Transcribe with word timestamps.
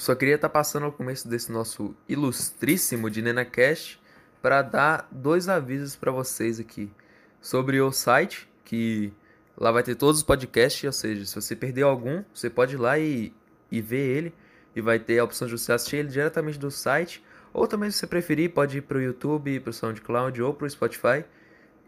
só 0.00 0.14
queria 0.14 0.36
estar 0.36 0.48
tá 0.48 0.52
passando 0.52 0.86
ao 0.86 0.92
começo 0.92 1.28
desse 1.28 1.52
nosso 1.52 1.94
ilustríssimo 2.08 3.10
de 3.10 3.20
NenaCast 3.20 4.00
para 4.40 4.62
dar 4.62 5.06
dois 5.10 5.46
avisos 5.46 5.94
para 5.94 6.10
vocês 6.10 6.58
aqui 6.58 6.90
sobre 7.38 7.78
o 7.82 7.92
site, 7.92 8.48
que 8.64 9.12
lá 9.54 9.70
vai 9.70 9.82
ter 9.82 9.94
todos 9.94 10.20
os 10.20 10.22
podcasts, 10.22 10.84
ou 10.84 10.92
seja, 10.92 11.26
se 11.26 11.34
você 11.34 11.54
perdeu 11.54 11.86
algum, 11.86 12.24
você 12.32 12.48
pode 12.48 12.76
ir 12.76 12.78
lá 12.78 12.98
e, 12.98 13.34
e 13.70 13.82
ver 13.82 14.16
ele, 14.16 14.34
e 14.74 14.80
vai 14.80 14.98
ter 14.98 15.18
a 15.18 15.24
opção 15.24 15.46
de 15.46 15.52
você 15.52 15.70
assistir 15.70 15.96
ele 15.96 16.08
diretamente 16.08 16.58
do 16.58 16.70
site, 16.70 17.22
ou 17.52 17.66
também 17.66 17.90
se 17.90 17.98
você 17.98 18.06
preferir, 18.06 18.54
pode 18.54 18.78
ir 18.78 18.80
para 18.80 18.96
o 18.96 19.02
YouTube, 19.02 19.60
para 19.60 19.68
o 19.68 19.72
SoundCloud 19.74 20.40
ou 20.40 20.54
para 20.54 20.66
o 20.66 20.70
Spotify, 20.70 21.26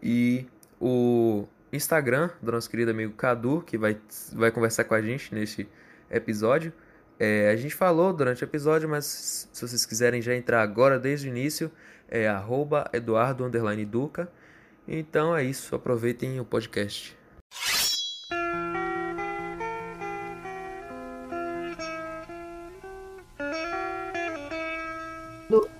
e 0.03 0.45
o 0.79 1.47
Instagram 1.71 2.29
do 2.39 2.51
nosso 2.51 2.69
querido 2.69 2.91
amigo 2.91 3.13
Cadu, 3.13 3.63
que 3.65 3.75
vai, 3.75 3.97
vai 4.33 4.51
conversar 4.51 4.83
com 4.83 4.93
a 4.93 5.01
gente 5.01 5.33
neste 5.33 5.67
episódio. 6.11 6.71
É, 7.19 7.51
a 7.51 7.55
gente 7.55 7.75
falou 7.75 8.11
durante 8.11 8.43
o 8.43 8.45
episódio, 8.45 8.89
mas 8.89 9.47
se 9.51 9.61
vocês 9.61 9.85
quiserem 9.85 10.21
já 10.21 10.35
entrar 10.35 10.61
agora 10.61 10.99
desde 10.99 11.27
o 11.27 11.29
início, 11.29 11.71
é 12.09 12.27
arroba 12.27 12.89
Eduardo 12.93 13.49
Duca. 13.87 14.29
Então 14.87 15.35
é 15.35 15.43
isso, 15.43 15.75
aproveitem 15.75 16.39
o 16.39 16.45
podcast. 16.45 17.15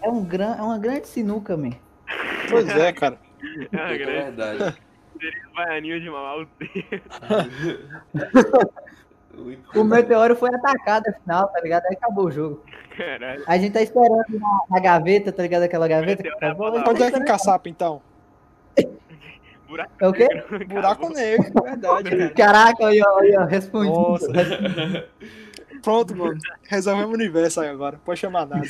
É, 0.02 0.10
um 0.10 0.24
gran, 0.24 0.56
é 0.56 0.62
uma 0.62 0.78
grande 0.78 1.08
sinuca, 1.08 1.58
man. 1.58 1.72
Pois 2.50 2.68
é, 2.68 2.92
cara. 2.94 3.18
É 3.72 3.78
uma 3.78 3.98
grande. 3.98 4.04
É 4.04 4.24
verdade. 4.24 4.78
Baianinho 5.56 6.02
de 6.02 6.10
mamar 6.10 6.40
o 6.40 6.48
O 9.76 9.84
meteoro 9.84 10.36
foi 10.36 10.50
atacado 10.54 11.08
afinal, 11.10 11.48
tá 11.48 11.60
ligado? 11.62 11.86
Aí 11.86 11.96
acabou 11.96 12.26
o 12.26 12.32
jogo. 12.32 12.64
Caralho. 12.96 13.44
A 13.48 13.58
gente 13.58 13.74
tá 13.74 13.82
esperando 13.82 14.26
na, 14.30 14.66
na 14.70 14.80
gaveta, 14.80 15.32
tá 15.32 15.42
ligado? 15.42 15.64
Aquela 15.64 15.88
gaveta. 15.88 16.24
Onde 16.88 17.04
é 17.04 17.12
que 17.12 17.20
caçapa 17.22 17.68
então? 17.68 18.02
Buraco 19.68 19.92
é 20.00 20.08
o 20.08 20.14
quê? 20.14 20.28
Negro, 20.28 20.68
Buraco 20.68 21.10
negro, 21.10 21.64
verdade. 21.64 22.10
Cara. 22.10 22.30
Caraca, 22.30 22.88
aí, 22.88 23.02
ó, 23.02 23.20
aí, 23.20 23.36
ó, 23.36 23.46
respondi. 23.46 23.90
Nossa. 23.90 24.28
Pronto, 25.82 26.16
mano. 26.16 26.38
Resolvemos 26.70 27.10
o 27.10 27.16
universo 27.16 27.60
aí 27.60 27.70
agora. 27.70 28.00
Pode 28.06 28.20
chamar 28.20 28.46
nada. 28.46 28.68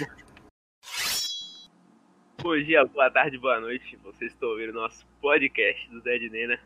Bom 2.42 2.58
dia, 2.58 2.86
boa 2.86 3.11
tarde, 3.11 3.38
boa 3.38 3.59
noite. 3.59 3.98
Vocês 4.02 4.31
estão 4.31 4.48
ouvindo 4.50 4.70
o 4.70 4.81
nosso 4.81 5.05
podcast 5.22 5.89
do 5.89 6.02
Dead 6.02 6.31
Nena. 6.31 6.58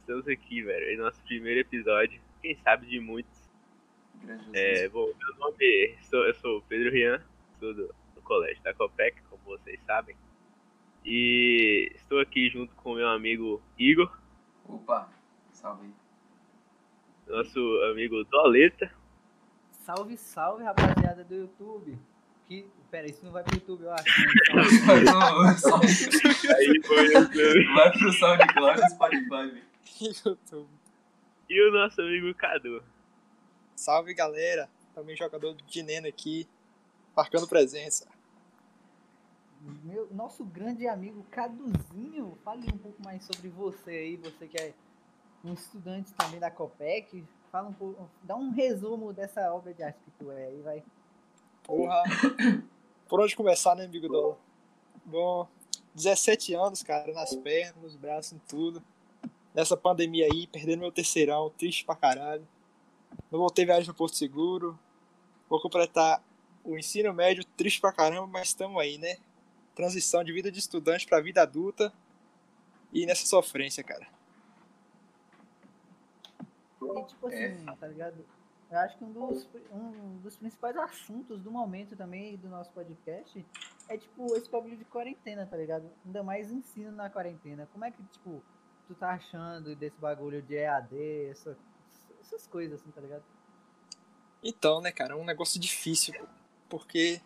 Estamos 0.00 0.28
aqui, 0.28 0.62
velho, 0.62 0.90
em 0.90 0.98
nosso 0.98 1.20
primeiro 1.22 1.60
episódio. 1.60 2.20
Quem 2.40 2.56
sabe 2.62 2.86
de 2.86 3.00
muitos. 3.00 3.40
É, 4.52 4.88
bom, 4.88 5.06
meu 5.06 5.36
nome 5.38 5.96
sou, 6.02 6.26
eu 6.26 6.34
sou 6.34 6.58
o 6.58 6.62
Pedro 6.62 6.90
Rian, 6.90 7.22
sou 7.58 7.74
do, 7.74 7.94
do 8.14 8.22
colégio 8.22 8.62
da 8.62 8.74
Copec, 8.74 9.20
como 9.22 9.42
vocês 9.44 9.80
sabem. 9.86 10.14
E 11.04 11.90
estou 11.94 12.20
aqui 12.20 12.48
junto 12.50 12.74
com 12.76 12.94
meu 12.94 13.08
amigo 13.08 13.62
Igor. 13.78 14.14
Opa, 14.68 15.08
salve. 15.52 15.90
Nosso 17.26 17.58
amigo 17.90 18.22
Doleta. 18.24 18.92
Salve, 19.70 20.16
salve, 20.16 20.64
rapaziada 20.64 21.24
do 21.24 21.34
YouTube. 21.34 21.98
Que... 22.46 22.66
Pera, 22.90 23.06
isso 23.06 23.24
não 23.24 23.30
vai 23.30 23.44
pro 23.44 23.54
YouTube, 23.54 23.84
eu 23.84 23.92
acho. 23.92 24.04
Aí 26.56 26.82
foi 26.84 27.08
Vai 27.74 27.92
pro 27.92 28.12
SoundCloud 28.12 28.80
e 28.80 28.90
Spotify. 28.90 29.62
YouTube. 30.00 30.79
E 31.50 31.68
o 31.68 31.70
nosso 31.70 32.00
amigo 32.00 32.34
Cadu. 32.34 32.82
Salve, 33.76 34.14
galera. 34.14 34.70
Também 34.94 35.14
jogador 35.14 35.54
de 35.54 35.82
Neno 35.82 36.08
aqui, 36.08 36.48
marcando 37.14 37.46
presença 37.46 38.08
meu, 39.84 40.08
nosso 40.10 40.44
grande 40.44 40.86
amigo 40.86 41.24
Caduzinho. 41.30 42.38
Fale 42.44 42.66
um 42.72 42.78
pouco 42.78 43.02
mais 43.02 43.24
sobre 43.24 43.48
você 43.48 43.90
aí, 43.90 44.16
você 44.16 44.46
que 44.46 44.60
é 44.60 44.72
um 45.44 45.52
estudante 45.52 46.12
também 46.14 46.40
da 46.40 46.50
Copec. 46.50 47.24
Fala 47.52 47.68
um 47.68 47.72
pouco, 47.72 48.08
dá 48.22 48.36
um 48.36 48.50
resumo 48.50 49.12
dessa 49.12 49.52
obra 49.52 49.74
de 49.74 49.82
arte 49.82 49.98
que 50.04 50.10
tu 50.12 50.30
é 50.30 50.46
aí, 50.46 50.62
vai. 50.62 50.82
Porra. 51.64 52.02
Por 53.08 53.20
onde 53.20 53.34
começar, 53.34 53.74
né, 53.74 53.84
amigo 53.84 54.08
Dola? 54.08 54.38
Bom, 55.04 55.48
17 55.94 56.54
anos, 56.54 56.82
cara, 56.82 57.12
nas 57.12 57.34
pernas, 57.34 57.82
nos 57.82 57.96
braços, 57.96 58.32
em 58.32 58.38
tudo. 58.48 58.82
Nessa 59.54 59.76
pandemia 59.76 60.26
aí, 60.26 60.46
perdendo 60.46 60.80
meu 60.80 60.92
terceirão, 60.92 61.50
triste 61.50 61.84
pra 61.84 61.96
caralho. 61.96 62.46
Não 63.30 63.38
voltei 63.38 63.64
viagem 63.64 63.88
no 63.88 63.94
Porto 63.94 64.16
Seguro. 64.16 64.78
Vou 65.48 65.60
completar 65.60 66.22
o 66.64 66.78
ensino 66.78 67.12
médio, 67.12 67.44
triste 67.56 67.80
pra 67.80 67.92
caramba, 67.92 68.26
mas 68.26 68.48
estamos 68.48 68.80
aí, 68.80 68.98
né? 68.98 69.16
transição 69.80 70.22
de 70.22 70.32
vida 70.32 70.50
de 70.50 70.58
estudante 70.58 71.06
para 71.06 71.20
vida 71.20 71.40
adulta 71.40 71.92
e 72.92 73.06
nessa 73.06 73.26
sofrência, 73.26 73.82
cara. 73.82 74.06
E 76.82 77.04
tipo 77.04 77.26
assim, 77.28 77.68
é. 77.68 77.76
tá 77.78 77.86
ligado? 77.86 78.24
Eu 78.70 78.78
acho 78.78 78.98
que 78.98 79.04
um 79.04 79.12
dos, 79.12 79.48
um 79.72 80.18
dos 80.18 80.36
principais 80.36 80.76
assuntos 80.76 81.40
do 81.40 81.50
momento 81.50 81.96
também 81.96 82.36
do 82.36 82.48
nosso 82.48 82.70
podcast 82.72 83.44
é 83.88 83.96
tipo 83.96 84.36
esse 84.36 84.50
bagulho 84.50 84.76
de 84.76 84.84
quarentena, 84.84 85.46
tá 85.46 85.56
ligado? 85.56 85.90
Ainda 86.04 86.22
mais 86.22 86.52
ensino 86.52 86.92
na 86.92 87.08
quarentena. 87.10 87.68
Como 87.72 87.84
é 87.84 87.90
que, 87.90 88.02
tipo, 88.04 88.42
tu 88.90 88.94
tá 88.96 89.10
achando 89.10 89.76
desse 89.76 89.96
bagulho 90.00 90.42
de 90.42 90.56
EAD, 90.56 91.28
essa, 91.30 91.56
essas 92.20 92.44
coisas 92.48 92.80
assim, 92.80 92.90
tá 92.90 93.00
ligado? 93.00 93.22
Então, 94.42 94.80
né, 94.80 94.90
cara, 94.90 95.12
é 95.12 95.16
um 95.16 95.24
negócio 95.24 95.60
difícil, 95.60 96.12
porque 96.68 97.20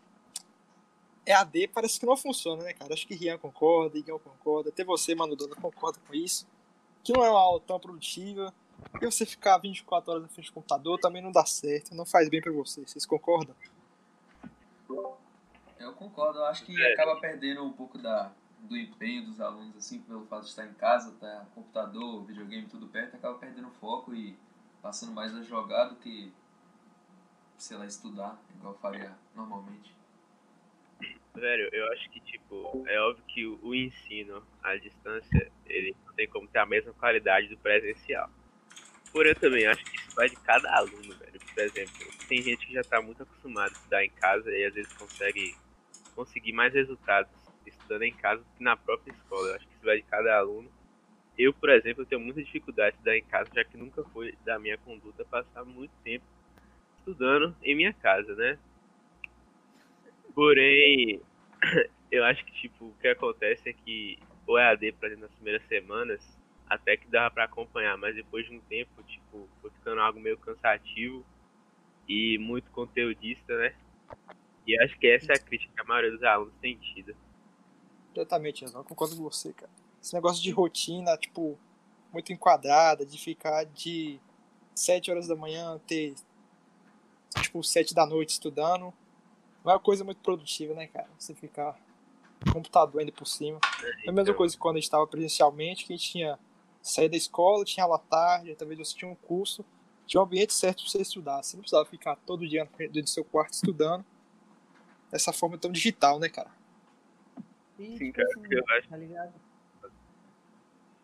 EAD 1.24 1.68
parece 1.68 1.98
que 1.98 2.04
não 2.04 2.18
funciona, 2.18 2.62
né, 2.64 2.74
cara? 2.74 2.92
Acho 2.92 3.06
que 3.06 3.14
Rian 3.14 3.38
concorda, 3.38 3.96
Igor 3.96 4.20
concorda, 4.20 4.68
até 4.68 4.84
você, 4.84 5.14
Mano 5.14 5.34
Dona, 5.34 5.56
concorda 5.56 5.98
com 6.06 6.12
isso. 6.12 6.46
Que 7.02 7.14
não 7.14 7.24
é 7.24 7.30
uma 7.30 7.40
aula 7.40 7.60
tão 7.60 7.80
produtiva. 7.80 8.52
E 9.00 9.06
você 9.06 9.24
ficar 9.24 9.56
24 9.56 10.10
horas 10.10 10.22
na 10.22 10.28
frente 10.28 10.50
do 10.50 10.54
computador 10.54 10.98
também 10.98 11.22
não 11.22 11.32
dá 11.32 11.46
certo, 11.46 11.94
não 11.94 12.04
faz 12.04 12.28
bem 12.28 12.42
para 12.42 12.52
você. 12.52 12.82
Vocês 12.82 13.06
concordam? 13.06 13.54
Eu 15.78 15.94
concordo, 15.94 16.40
eu 16.40 16.44
acho 16.44 16.64
que 16.64 16.78
acaba 16.92 17.18
perdendo 17.20 17.64
um 17.64 17.72
pouco 17.72 17.96
da, 17.96 18.32
do 18.64 18.76
empenho 18.76 19.24
dos 19.24 19.40
alunos, 19.40 19.76
assim, 19.76 20.00
pelo 20.00 20.26
fato 20.26 20.42
de 20.42 20.50
estar 20.50 20.66
em 20.66 20.74
casa, 20.74 21.12
tá 21.20 21.46
computador, 21.54 22.24
videogame, 22.24 22.66
tudo 22.66 22.86
perto, 22.86 23.16
acaba 23.16 23.38
perdendo 23.38 23.70
foco 23.70 24.14
e 24.14 24.36
passando 24.82 25.12
mais 25.12 25.34
a 25.34 25.42
jogar 25.42 25.84
do 25.84 25.96
que, 25.96 26.32
sei 27.56 27.76
lá, 27.76 27.86
estudar, 27.86 28.38
igual 28.56 28.74
faria 28.74 29.16
normalmente. 29.34 29.94
Velho, 31.34 31.68
eu 31.72 31.92
acho 31.92 32.08
que, 32.10 32.20
tipo, 32.20 32.84
é 32.86 33.00
óbvio 33.00 33.24
que 33.26 33.44
o, 33.44 33.74
ensino 33.74 34.42
à 34.62 34.76
distância, 34.76 35.50
ele 35.66 35.96
não 36.06 36.14
tem 36.14 36.28
como 36.28 36.46
ter 36.46 36.60
a 36.60 36.66
mesma 36.66 36.92
qualidade 36.92 37.48
do 37.48 37.58
presencial. 37.58 38.30
Porém, 39.12 39.32
eu 39.32 39.40
também 39.40 39.66
acho 39.66 39.84
que 39.84 39.96
isso 39.96 40.14
vai 40.14 40.28
de 40.28 40.36
cada 40.36 40.72
aluno, 40.76 41.16
velho. 41.16 41.40
Por 41.52 41.62
exemplo, 41.62 42.06
tem 42.28 42.40
gente 42.40 42.66
que 42.66 42.72
já 42.72 42.82
tá 42.82 43.02
muito 43.02 43.22
acostumada 43.22 43.70
a 43.70 43.72
estudar 43.72 44.04
em 44.04 44.10
casa 44.10 44.50
e 44.50 44.64
às 44.64 44.74
vezes 44.74 44.92
consegue 44.92 45.56
conseguir 46.14 46.52
mais 46.52 46.72
resultados 46.72 47.30
estudando 47.84 48.02
em 48.02 48.12
casa 48.14 48.42
do 48.42 48.48
que 48.56 48.64
na 48.64 48.76
própria 48.76 49.12
escola. 49.12 49.48
Eu 49.48 49.54
acho 49.56 49.66
que 49.66 49.74
isso 49.74 49.84
vai 49.84 49.96
de 49.96 50.02
cada 50.02 50.36
aluno. 50.36 50.68
Eu, 51.36 51.52
por 51.52 51.68
exemplo, 51.70 52.06
tenho 52.06 52.20
muita 52.20 52.42
dificuldade 52.42 52.92
de 52.92 52.96
estudar 52.96 53.16
em 53.16 53.24
casa, 53.24 53.50
já 53.54 53.64
que 53.64 53.76
nunca 53.76 54.02
foi 54.04 54.34
da 54.44 54.58
minha 54.58 54.78
conduta 54.78 55.24
passar 55.24 55.64
muito 55.64 55.92
tempo 56.02 56.24
estudando 56.98 57.54
em 57.62 57.74
minha 57.74 57.92
casa, 57.92 58.34
né? 58.34 58.58
Porém, 60.34 61.20
eu 62.10 62.24
acho 62.24 62.44
que, 62.44 62.52
tipo, 62.52 62.86
o 62.86 62.94
que 63.00 63.08
acontece 63.08 63.68
é 63.68 63.72
que 63.72 64.18
o 64.46 64.58
EAD, 64.58 64.86
exemplo, 64.86 65.20
nas 65.20 65.32
primeiras 65.32 65.66
semanas, 65.66 66.38
até 66.68 66.96
que 66.96 67.08
dava 67.08 67.34
para 67.34 67.44
acompanhar, 67.44 67.96
mas 67.98 68.14
depois 68.14 68.46
de 68.46 68.56
um 68.56 68.60
tempo, 68.60 69.02
tipo, 69.02 69.48
foi 69.60 69.70
ficando 69.70 70.00
algo 70.00 70.18
meio 70.18 70.38
cansativo 70.38 71.24
e 72.08 72.38
muito 72.38 72.70
conteudista, 72.70 73.56
né? 73.58 73.74
E 74.66 74.80
acho 74.82 74.98
que 74.98 75.06
essa 75.06 75.32
é 75.32 75.36
a 75.36 75.38
crítica 75.38 75.72
que 75.74 75.80
a 75.80 75.84
maioria 75.84 76.10
dos 76.10 76.22
alunos 76.22 76.54
tem 76.60 76.76
tido. 76.76 77.14
Exatamente, 78.14 78.64
eu 78.64 78.84
concordo 78.84 79.16
com 79.16 79.22
você, 79.22 79.52
cara. 79.52 79.70
Esse 80.02 80.14
negócio 80.14 80.42
de 80.42 80.50
rotina, 80.50 81.16
tipo, 81.16 81.58
muito 82.12 82.32
enquadrada, 82.32 83.04
de 83.04 83.18
ficar 83.18 83.64
de 83.64 84.20
7 84.74 85.10
horas 85.10 85.26
da 85.26 85.34
manhã 85.34 85.80
ter, 85.86 86.14
tipo, 87.42 87.62
7 87.62 87.94
da 87.94 88.06
noite 88.06 88.30
estudando, 88.30 88.92
não 89.64 89.72
é 89.72 89.74
uma 89.74 89.80
coisa 89.80 90.04
muito 90.04 90.20
produtiva, 90.20 90.74
né, 90.74 90.86
cara? 90.86 91.08
Você 91.18 91.34
ficar 91.34 91.78
computador 92.52 93.00
ainda 93.00 93.12
por 93.12 93.26
cima. 93.26 93.58
É 94.04 94.10
a 94.10 94.12
mesma 94.12 94.22
então. 94.22 94.34
coisa 94.34 94.54
que 94.54 94.60
quando 94.60 94.76
a 94.76 94.78
gente 94.78 94.84
estava 94.84 95.06
presencialmente, 95.06 95.86
que 95.86 95.92
a 95.92 95.96
gente 95.96 96.10
tinha 96.10 96.38
sair 96.82 97.08
da 97.08 97.16
escola, 97.16 97.64
tinha 97.64 97.84
aula 97.84 97.98
tarde, 97.98 98.54
talvez 98.54 98.78
você 98.78 98.94
tinha 98.94 99.10
um 99.10 99.14
curso, 99.14 99.64
tinha 100.06 100.20
um 100.20 100.24
ambiente 100.24 100.52
certo 100.52 100.82
para 100.82 100.90
você 100.90 101.00
estudar. 101.00 101.42
Você 101.42 101.56
não 101.56 101.62
precisava 101.62 101.88
ficar 101.88 102.16
todo 102.26 102.46
dia 102.46 102.68
dentro 102.78 103.02
do 103.02 103.08
seu 103.08 103.24
quarto 103.24 103.54
estudando 103.54 104.04
dessa 105.10 105.32
forma 105.32 105.56
tão 105.56 105.72
digital, 105.72 106.18
né, 106.18 106.28
cara? 106.28 106.50
E, 107.78 107.98
Sim, 107.98 108.12
tipo 108.12 108.12
cara, 108.12 108.28
assim, 108.28 108.42
eu 108.50 108.64
acho. 108.76 108.88
Tá 108.88 108.96
ligado? 108.96 109.34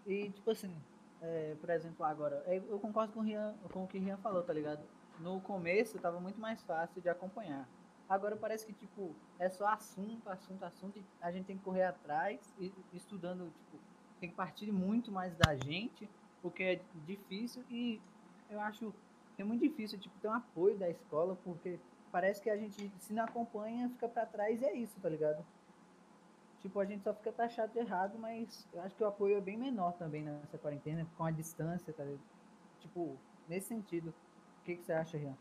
E, 0.06 0.30
tipo 0.30 0.50
assim, 0.50 0.74
é, 1.20 1.54
por 1.60 1.70
exemplo, 1.70 2.04
agora, 2.04 2.42
é, 2.46 2.56
eu 2.56 2.78
concordo 2.78 3.12
com 3.12 3.20
o, 3.20 3.22
Rian, 3.22 3.54
com 3.72 3.84
o 3.84 3.88
que 3.88 3.98
o 3.98 4.00
Rian 4.00 4.16
falou, 4.18 4.42
tá 4.42 4.52
ligado? 4.52 4.82
No 5.18 5.40
começo 5.40 5.98
tava 5.98 6.18
muito 6.18 6.40
mais 6.40 6.62
fácil 6.62 7.02
de 7.02 7.08
acompanhar 7.08 7.68
Agora 8.10 8.34
parece 8.34 8.66
que, 8.66 8.72
tipo, 8.72 9.14
é 9.38 9.48
só 9.48 9.68
assunto, 9.68 10.28
assunto, 10.28 10.64
assunto, 10.64 10.98
e 10.98 11.04
a 11.20 11.30
gente 11.30 11.44
tem 11.44 11.56
que 11.56 11.62
correr 11.62 11.84
atrás, 11.84 12.52
e 12.58 12.72
estudando, 12.92 13.44
tipo, 13.44 13.78
tem 14.18 14.28
que 14.28 14.34
partir 14.34 14.72
muito 14.72 15.12
mais 15.12 15.32
da 15.36 15.54
gente, 15.54 16.10
porque 16.42 16.62
é 16.64 16.80
difícil, 17.06 17.62
e 17.70 18.00
eu 18.50 18.60
acho 18.60 18.92
que 19.36 19.42
é 19.42 19.44
muito 19.44 19.60
difícil, 19.60 19.96
tipo, 19.96 20.18
ter 20.18 20.26
um 20.26 20.32
apoio 20.32 20.76
da 20.76 20.90
escola, 20.90 21.38
porque 21.44 21.78
parece 22.10 22.42
que 22.42 22.50
a 22.50 22.56
gente, 22.56 22.90
se 22.98 23.12
não 23.12 23.22
acompanha, 23.22 23.88
fica 23.90 24.08
para 24.08 24.26
trás 24.26 24.60
e 24.60 24.64
é 24.64 24.74
isso, 24.74 24.98
tá 25.00 25.08
ligado? 25.08 25.46
Tipo, 26.60 26.78
a 26.78 26.84
gente 26.84 27.02
só 27.02 27.14
fica 27.14 27.32
taxado 27.32 27.72
de 27.72 27.78
errado, 27.78 28.18
mas 28.18 28.68
eu 28.72 28.82
acho 28.82 28.94
que 28.94 29.02
o 29.02 29.06
apoio 29.06 29.36
é 29.36 29.40
bem 29.40 29.56
menor 29.56 29.92
também 29.94 30.22
nessa 30.22 30.58
quarentena, 30.58 31.06
com 31.16 31.24
a 31.24 31.30
distância, 31.30 31.92
tá 31.92 32.04
ligado? 32.04 32.22
Tipo, 32.80 33.18
nesse 33.48 33.68
sentido. 33.68 34.10
O 34.60 34.64
que, 34.64 34.76
que 34.76 34.82
você 34.82 34.92
acha, 34.92 35.16
Rian? 35.16 35.36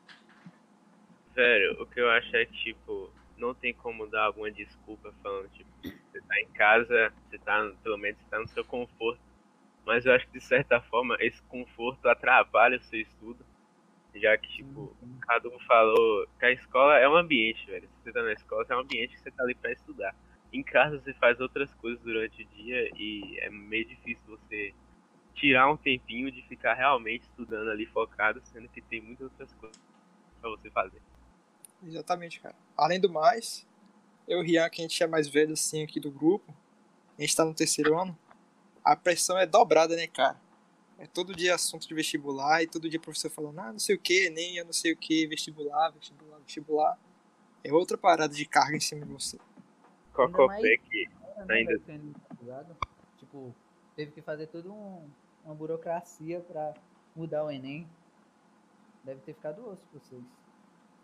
Velho, 1.33 1.81
o 1.81 1.85
que 1.85 1.99
eu 1.99 2.09
acho 2.09 2.35
é 2.35 2.45
tipo, 2.45 3.11
não 3.37 3.53
tem 3.53 3.73
como 3.73 4.07
dar 4.07 4.23
alguma 4.23 4.49
desculpa 4.49 5.13
falando, 5.21 5.49
tipo, 5.49 5.69
você 5.83 6.21
tá 6.21 6.39
em 6.39 6.47
casa, 6.53 7.13
você 7.29 7.37
tá, 7.39 7.69
pelo 7.83 7.97
menos 7.97 8.19
você 8.19 8.29
tá 8.29 8.39
no 8.39 8.47
seu 8.47 8.63
conforto. 8.63 9.21
Mas 9.85 10.05
eu 10.05 10.13
acho 10.13 10.25
que 10.27 10.39
de 10.39 10.43
certa 10.43 10.81
forma 10.81 11.17
esse 11.19 11.41
conforto 11.43 12.07
atrapalha 12.07 12.77
o 12.77 12.83
seu 12.83 13.01
estudo. 13.01 13.45
Já 14.15 14.37
que, 14.37 14.47
tipo, 14.49 14.95
Cadu 15.21 15.51
falou 15.67 16.27
que 16.39 16.45
a 16.45 16.51
escola 16.51 16.97
é 16.97 17.07
um 17.07 17.15
ambiente, 17.15 17.65
velho. 17.67 17.87
Se 17.87 18.03
você 18.03 18.11
tá 18.11 18.23
na 18.23 18.33
escola, 18.33 18.65
é 18.69 18.75
um 18.75 18.79
ambiente 18.79 19.15
que 19.15 19.21
você 19.21 19.31
tá 19.31 19.43
ali 19.43 19.55
pra 19.55 19.71
estudar. 19.71 20.15
Em 20.51 20.63
casa 20.63 20.99
você 20.99 21.13
faz 21.13 21.39
outras 21.39 21.73
coisas 21.75 22.01
durante 22.01 22.41
o 22.41 22.45
dia 22.47 22.89
e 22.95 23.37
é 23.39 23.49
meio 23.49 23.85
difícil 23.85 24.23
você 24.27 24.73
tirar 25.35 25.71
um 25.71 25.77
tempinho 25.77 26.31
de 26.31 26.41
ficar 26.43 26.73
realmente 26.73 27.21
estudando 27.23 27.69
ali 27.69 27.85
focado, 27.85 28.41
sendo 28.45 28.67
que 28.67 28.81
tem 28.81 29.01
muitas 29.01 29.29
outras 29.31 29.53
coisas 29.53 29.79
para 30.41 30.49
você 30.49 30.69
fazer. 30.69 31.01
Exatamente, 31.83 32.39
cara. 32.39 32.55
Além 32.75 32.99
do 32.99 33.09
mais, 33.09 33.65
eu 34.27 34.39
e 34.39 34.41
o 34.41 34.45
Rian, 34.45 34.69
que 34.69 34.81
a 34.81 34.83
gente 34.83 35.01
é 35.01 35.07
mais 35.07 35.27
velho 35.27 35.53
assim 35.53 35.83
aqui 35.83 35.99
do 35.99 36.11
grupo, 36.11 36.53
a 37.17 37.21
gente 37.21 37.35
tá 37.35 37.45
no 37.45 37.53
terceiro 37.53 37.97
ano, 37.97 38.17
a 38.83 38.95
pressão 38.95 39.37
é 39.37 39.45
dobrada, 39.45 39.95
né, 39.95 40.07
cara? 40.07 40.39
É 40.97 41.07
todo 41.07 41.35
dia 41.35 41.55
assunto 41.55 41.87
de 41.87 41.93
vestibular 41.93 42.61
e 42.61 42.67
todo 42.67 42.89
dia 42.89 42.99
o 42.99 43.01
professor 43.01 43.29
falando, 43.29 43.59
ah, 43.59 43.71
não 43.71 43.79
sei 43.79 43.95
o 43.95 43.99
que, 43.99 44.29
nem 44.29 44.57
eu 44.57 44.65
não 44.65 44.73
sei 44.73 44.91
o 44.91 44.97
que, 44.97 45.25
vestibular, 45.27 45.91
vestibular, 45.91 46.39
vestibular. 46.39 46.99
É 47.63 47.71
outra 47.71 47.97
parada 47.97 48.33
de 48.33 48.45
carga 48.45 48.75
em 48.75 48.81
cima 48.81 49.05
de 49.05 49.11
você. 49.11 49.37
Cocopec 50.13 51.09
ainda. 51.49 51.53
ainda... 51.53 52.77
Tipo, 53.17 53.53
teve 53.95 54.11
que 54.11 54.21
fazer 54.21 54.47
toda 54.47 54.69
um, 54.69 55.09
uma 55.43 55.55
burocracia 55.55 56.39
para 56.41 56.73
mudar 57.15 57.43
o 57.43 57.51
Enem. 57.51 57.87
Deve 59.03 59.21
ter 59.21 59.33
ficado 59.33 59.67
osso 59.67 59.85
pra 59.87 59.99
vocês. 59.99 60.23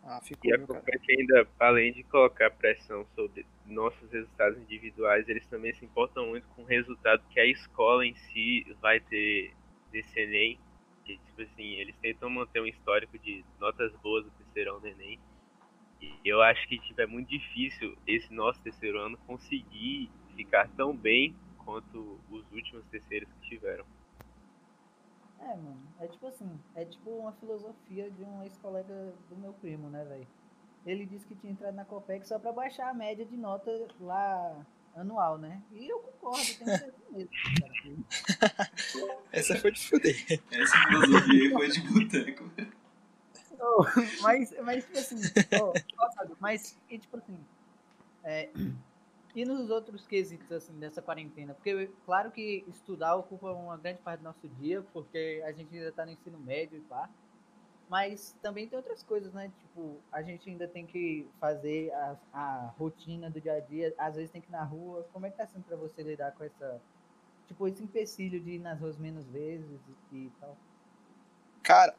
Ah, 0.02 0.20
ficou, 0.20 0.50
e 0.50 0.54
a 0.54 0.58
Copec 0.58 1.18
ainda, 1.18 1.48
além 1.58 1.92
de 1.92 2.04
colocar 2.04 2.50
pressão 2.52 3.04
sobre 3.14 3.44
nossos 3.66 4.08
resultados 4.10 4.56
individuais, 4.58 5.28
eles 5.28 5.44
também 5.46 5.74
se 5.74 5.84
importam 5.84 6.26
muito 6.28 6.46
com 6.48 6.62
o 6.62 6.64
resultado 6.64 7.24
que 7.30 7.40
a 7.40 7.46
escola 7.46 8.06
em 8.06 8.14
si 8.14 8.64
vai 8.80 9.00
ter 9.00 9.52
desse 9.90 10.18
Enem. 10.20 10.60
Que, 11.04 11.18
tipo 11.18 11.42
assim, 11.42 11.74
eles 11.74 11.96
tentam 11.98 12.30
manter 12.30 12.60
um 12.60 12.66
histórico 12.66 13.18
de 13.18 13.44
notas 13.60 13.92
boas 13.96 14.24
do 14.24 14.30
terceirão 14.30 14.80
do 14.80 14.86
Enem. 14.86 15.18
E 16.00 16.12
eu 16.24 16.42
acho 16.42 16.66
que 16.68 16.78
tipo, 16.78 17.00
é 17.00 17.06
muito 17.06 17.28
difícil 17.28 17.96
esse 18.06 18.32
nosso 18.32 18.60
terceiro 18.60 18.98
ano 19.00 19.18
conseguir 19.26 20.10
ficar 20.34 20.68
tão 20.76 20.94
bem 20.94 21.34
quanto 21.64 22.20
os 22.30 22.44
últimos 22.52 22.84
terceiros 22.86 23.28
que 23.32 23.48
tiveram. 23.48 23.84
É, 25.40 25.48
mano, 25.48 25.80
é 26.00 26.06
tipo 26.06 26.26
assim, 26.26 26.50
é 26.74 26.84
tipo 26.84 27.10
uma 27.10 27.32
filosofia 27.32 28.10
de 28.10 28.22
um 28.24 28.42
ex-colega 28.42 29.14
do 29.28 29.36
meu 29.36 29.52
primo, 29.52 29.88
né, 29.88 30.04
velho? 30.04 30.26
Ele 30.84 31.04
disse 31.04 31.26
que 31.26 31.34
tinha 31.34 31.52
entrado 31.52 31.74
na 31.74 31.84
Copec 31.84 32.26
só 32.26 32.38
pra 32.38 32.52
baixar 32.52 32.90
a 32.90 32.94
média 32.94 33.24
de 33.24 33.36
nota 33.36 33.70
lá 34.00 34.64
anual, 34.94 35.36
né? 35.36 35.62
E 35.72 35.88
eu 35.88 35.98
concordo, 35.98 36.44
tem 36.44 36.66
que 36.66 36.78
ser 36.78 36.84
assim 36.84 37.12
mesmo. 37.12 37.30
Cara. 38.40 39.20
Essa 39.32 39.56
foi 39.56 39.72
de 39.72 39.88
fuder. 39.88 40.40
Essa 40.50 40.76
filosofia 40.88 41.50
foi 41.50 41.68
de 41.68 41.80
boteco. 41.80 42.50
Mas, 44.22 44.54
mas, 44.62 44.84
tipo 44.84 44.98
assim, 44.98 45.16
oh, 45.62 45.72
mas, 46.40 46.78
e, 46.88 46.98
tipo 46.98 47.16
assim, 47.16 47.38
é, 48.24 48.50
e 49.36 49.44
nos 49.44 49.68
outros 49.68 50.06
quesitos, 50.06 50.50
assim, 50.50 50.72
dessa 50.78 51.02
quarentena? 51.02 51.52
Porque, 51.52 51.90
claro 52.06 52.30
que 52.30 52.64
estudar 52.68 53.16
ocupa 53.16 53.52
uma 53.52 53.76
grande 53.76 54.00
parte 54.00 54.20
do 54.20 54.24
nosso 54.24 54.48
dia, 54.48 54.82
porque 54.94 55.42
a 55.44 55.52
gente 55.52 55.76
ainda 55.76 55.92
tá 55.92 56.06
no 56.06 56.12
ensino 56.12 56.38
médio 56.38 56.78
e 56.78 56.80
pá. 56.80 57.08
Mas 57.88 58.34
também 58.42 58.66
tem 58.66 58.76
outras 58.76 59.02
coisas, 59.02 59.32
né? 59.32 59.52
Tipo, 59.60 60.00
a 60.10 60.22
gente 60.22 60.48
ainda 60.50 60.66
tem 60.66 60.86
que 60.86 61.28
fazer 61.38 61.92
a, 61.92 62.16
a 62.32 62.74
rotina 62.78 63.30
do 63.30 63.40
dia 63.40 63.54
a 63.54 63.60
dia, 63.60 63.94
às 63.98 64.16
vezes 64.16 64.30
tem 64.30 64.40
que 64.40 64.48
ir 64.48 64.52
na 64.52 64.64
rua. 64.64 65.06
Como 65.12 65.26
é 65.26 65.30
que 65.30 65.36
tá 65.36 65.46
sendo 65.46 65.64
pra 65.64 65.76
você 65.76 66.02
lidar 66.02 66.32
com 66.32 66.42
essa, 66.42 66.80
tipo, 67.46 67.68
esse 67.68 67.84
empecilho 67.84 68.40
de 68.40 68.52
ir 68.52 68.58
nas 68.58 68.80
ruas 68.80 68.96
menos 68.96 69.26
vezes 69.26 69.80
e 70.10 70.32
tal? 70.40 70.56
Cara, 71.62 71.94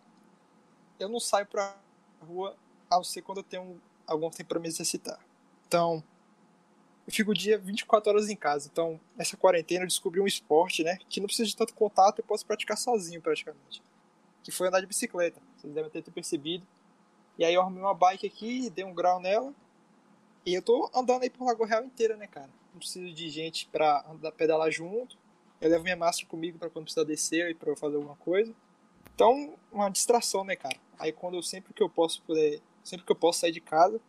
eu 1.00 1.10
não 1.10 1.20
saio 1.20 1.46
pra 1.46 1.76
rua 2.22 2.56
a 2.90 2.96
não 2.96 3.04
ser 3.04 3.22
quando 3.22 3.40
eu 3.40 3.44
tenho 3.44 3.82
algum 4.06 4.30
tempo 4.30 4.50
pra 4.50 4.60
me 4.60 4.68
exercitar. 4.68 5.20
Então, 5.68 6.04
eu 7.06 7.14
fico 7.14 7.32
o 7.32 7.34
dia 7.34 7.58
24 7.58 8.12
horas 8.12 8.30
em 8.30 8.36
casa. 8.36 8.70
Então, 8.72 9.00
nessa 9.16 9.38
quarentena 9.38 9.84
eu 9.84 9.88
descobri 9.88 10.20
um 10.20 10.28
esporte, 10.28 10.84
né? 10.84 10.98
Que 11.10 11.20
não 11.20 11.28
precisa 11.28 11.48
de 11.48 11.56
tanto 11.56 11.74
contato, 11.74 12.20
eu 12.20 12.26
posso 12.26 12.46
praticar 12.46 12.78
sozinho 12.78 13.22
praticamente. 13.22 13.82
Que 14.44 14.52
foi 14.52 14.68
andar 14.68 14.82
de 14.82 14.88
bicicleta. 14.88 15.42
Vocês 15.58 15.74
devem 15.74 15.90
ter 15.90 16.04
percebido. 16.12 16.66
E 17.38 17.46
aí 17.46 17.54
eu 17.54 17.62
arrumei 17.62 17.82
uma 17.82 17.94
bike 17.94 18.26
aqui, 18.26 18.70
dei 18.70 18.84
um 18.84 18.94
grau 18.94 19.20
nela. 19.20 19.54
E 20.46 20.54
eu 20.54 20.62
tô 20.62 20.90
andando 20.96 21.24
aí 21.24 21.30
por 21.30 21.46
Lagoa 21.46 21.68
Real 21.68 21.84
inteira, 21.84 22.16
né, 22.16 22.28
cara? 22.28 22.50
Não 22.72 22.80
preciso 22.80 23.14
de 23.14 23.30
gente 23.30 23.68
pra 23.68 24.06
andar, 24.10 24.32
pedalar 24.32 24.72
junto. 24.72 25.18
Eu 25.60 25.70
levo 25.70 25.84
minha 25.84 25.96
máscara 25.96 26.30
comigo 26.30 26.58
para 26.58 26.70
quando 26.70 26.86
precisar 26.86 27.04
descer 27.04 27.50
e 27.50 27.58
eu 27.60 27.76
fazer 27.76 27.96
alguma 27.96 28.16
coisa. 28.16 28.54
Então, 29.18 29.58
uma 29.72 29.90
distração, 29.90 30.44
né, 30.44 30.56
cara? 30.56 30.78
Aí 31.00 31.12
quando 31.12 31.34
eu 31.34 31.42
sempre 31.42 31.74
que 31.74 31.82
eu 31.82 31.90
posso 31.90 32.22
poder, 32.22 32.62
sempre 32.84 33.04
que 33.04 33.12
eu 33.12 33.16
posso 33.16 33.40
sair 33.40 33.52
de 33.52 33.60
casa, 33.60 34.00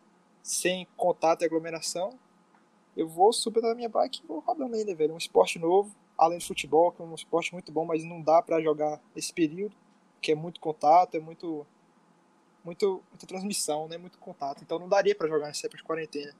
sem 0.43 0.87
contato 0.95 1.41
e 1.41 1.45
aglomeração, 1.45 2.19
eu 2.95 3.07
vou 3.07 3.33
subir 3.33 3.59
na 3.63 3.73
minha 3.73 3.89
bike 3.89 4.21
e 4.23 4.27
vou 4.27 4.37
rodando 4.37 4.75
ainda, 4.75 4.93
velho. 4.93 5.15
Um 5.15 5.17
esporte 5.17 5.57
novo, 5.57 5.95
além 6.15 6.37
do 6.37 6.45
futebol, 6.45 6.91
que 6.91 7.01
é 7.01 7.05
um 7.05 7.15
esporte 7.15 7.51
muito 7.53 7.71
bom, 7.71 7.85
mas 7.85 8.03
não 8.03 8.21
dá 8.21 8.39
para 8.39 8.61
jogar 8.61 9.01
esse 9.15 9.33
período, 9.33 9.75
que 10.21 10.31
é 10.31 10.35
muito 10.35 10.59
contato, 10.59 11.15
é 11.15 11.19
muito, 11.19 11.65
muito 12.63 13.01
muita 13.09 13.25
transmissão, 13.25 13.87
né? 13.87 13.97
Muito 13.97 14.19
contato. 14.19 14.61
Então 14.61 14.77
não 14.77 14.87
daria 14.87 15.15
para 15.15 15.27
jogar 15.27 15.47
nessa 15.47 15.65
época 15.65 15.81
de 15.81 15.83
quarentena. 15.85 16.35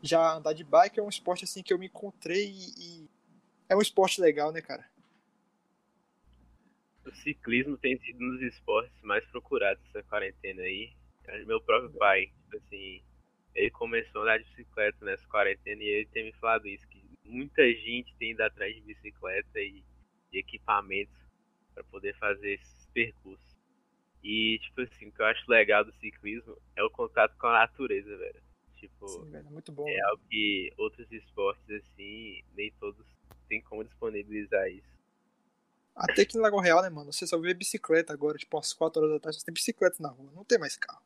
Já 0.00 0.34
andar 0.34 0.52
de 0.52 0.62
bike 0.62 1.00
é 1.00 1.02
um 1.02 1.08
esporte 1.08 1.42
assim 1.42 1.60
que 1.60 1.74
eu 1.74 1.78
me 1.78 1.86
encontrei 1.86 2.52
e 2.78 3.10
é 3.68 3.74
um 3.74 3.82
esporte 3.82 4.20
legal, 4.20 4.52
né, 4.52 4.62
cara? 4.62 4.91
O 7.12 7.16
ciclismo 7.16 7.76
tem 7.76 7.98
sido 7.98 8.24
um 8.24 8.30
dos 8.30 8.42
esportes 8.42 9.02
mais 9.02 9.24
procurados 9.26 9.82
nessa 9.84 10.02
quarentena 10.08 10.62
aí. 10.62 10.90
Meu 11.46 11.60
próprio 11.60 11.90
pai, 11.98 12.26
tipo 12.26 12.56
assim, 12.56 13.02
ele 13.54 13.70
começou 13.70 14.22
a 14.22 14.24
andar 14.24 14.38
de 14.38 14.44
bicicleta 14.44 15.04
nessa 15.04 15.26
quarentena 15.28 15.82
e 15.82 15.86
ele 15.86 16.06
tem 16.06 16.24
me 16.24 16.32
falado 16.32 16.66
isso, 16.66 16.88
que 16.88 17.04
muita 17.24 17.62
gente 17.74 18.16
tem 18.16 18.30
ido 18.30 18.42
atrás 18.42 18.74
de 18.74 18.80
bicicleta 18.80 19.60
e 19.60 19.84
de 20.30 20.38
equipamentos 20.38 21.14
para 21.74 21.84
poder 21.84 22.16
fazer 22.16 22.54
esses 22.54 22.86
percursos. 22.94 23.56
E, 24.22 24.58
tipo 24.60 24.80
assim, 24.80 25.08
o 25.08 25.12
que 25.12 25.20
eu 25.20 25.26
acho 25.26 25.50
legal 25.50 25.84
do 25.84 25.92
ciclismo 25.94 26.56
é 26.76 26.82
o 26.82 26.90
contato 26.90 27.36
com 27.36 27.48
a 27.48 27.60
natureza, 27.60 28.16
velho. 28.16 28.42
Tipo, 28.76 29.06
Sim, 29.06 29.30
velho, 29.30 29.46
é 29.46 29.50
muito 29.50 29.70
bom. 29.70 29.86
É 29.86 29.92
né? 29.92 30.00
algo 30.08 30.22
que 30.30 30.72
outros 30.78 31.10
esportes, 31.12 31.68
assim, 31.70 32.42
nem 32.54 32.72
todos 32.80 33.06
têm 33.48 33.60
como 33.60 33.84
disponibilizar 33.84 34.66
isso. 34.68 34.91
Até 35.94 36.24
que 36.24 36.36
no 36.36 36.42
Lago 36.42 36.58
Real, 36.60 36.82
né, 36.82 36.88
mano? 36.88 37.12
Você 37.12 37.26
só 37.26 37.38
vê 37.38 37.52
bicicleta 37.54 38.12
agora, 38.12 38.38
tipo, 38.38 38.56
umas 38.56 38.72
4 38.72 39.02
horas 39.02 39.14
da 39.14 39.20
tarde, 39.20 39.38
você 39.38 39.44
tem 39.44 39.52
bicicleta 39.54 40.02
na 40.02 40.08
rua, 40.08 40.30
não 40.34 40.44
tem 40.44 40.58
mais 40.58 40.76
carro. 40.76 41.02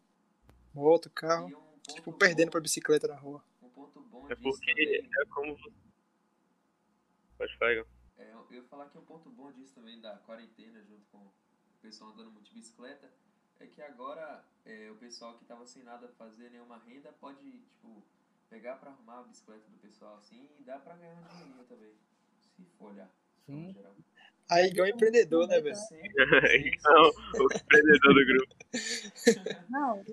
Moto, 0.73 1.11
carro. 1.11 1.47
Um 1.47 1.93
Tipo, 1.95 2.13
perdendo 2.13 2.47
bom- 2.47 2.53
pra 2.53 2.61
bicicleta 2.61 3.07
na 3.09 3.15
rua. 3.17 3.43
Um 3.63 3.69
ponto 3.69 4.01
bom 4.01 4.27
É 4.31 4.35
disso 4.35 4.59
porque 4.59 4.75
também, 4.75 5.11
é 5.21 5.25
como. 5.27 5.57
Pode 7.39 7.57
falar, 7.59 7.73
Igor. 7.73 7.87
é, 8.19 8.33
eu 8.33 8.47
ia 8.51 8.63
falar 8.65 8.89
que 8.89 8.99
um 8.99 9.05
ponto 9.05 9.29
bom 9.31 9.53
disso 9.53 9.75
também 9.75 10.01
da 10.01 10.17
quarentena, 10.19 10.83
junto 10.85 11.05
com 11.13 11.19
o 11.19 11.33
pessoal 11.83 12.11
andando 12.11 12.31
muito 12.31 12.49
de 12.49 12.55
bicicleta, 12.55 13.11
é 13.61 13.67
que 13.67 13.81
agora 13.83 14.45
é, 14.65 14.91
o 14.91 14.97
pessoal 14.97 15.37
que 15.39 15.45
tava 15.45 15.67
sem 15.67 15.83
nada 15.83 16.09
pra 16.09 16.17
fazer, 16.27 16.51
nenhuma 16.51 16.79
renda, 16.79 17.13
pode, 17.21 17.41
tipo, 17.61 18.03
pegar 18.51 18.77
pra 18.77 18.91
arrumar 18.91 19.21
a 19.21 19.23
bicicleta 19.25 19.69
do 19.71 19.79
pessoal 19.79 20.17
assim 20.17 20.49
e 20.59 20.63
dá 20.65 20.79
pra 20.79 20.97
ganhar 20.97 21.15
um 21.21 21.25
dinheirinho 21.29 21.65
também. 21.65 21.93
Se 22.57 22.65
for 22.79 22.91
olhar. 22.93 23.11
Sim. 23.45 23.73
geral. 23.73 23.95
Aí 24.51 24.69
igual 24.69 24.87
empreendedor, 24.89 25.47
né, 25.49 25.61
velho? 25.61 25.75
Sim, 25.75 25.97
então, 26.75 27.11
o 27.41 27.45
empreendedor 27.55 28.15
do 28.15 28.27
grupo. 28.27 28.55
Não, 29.69 30.05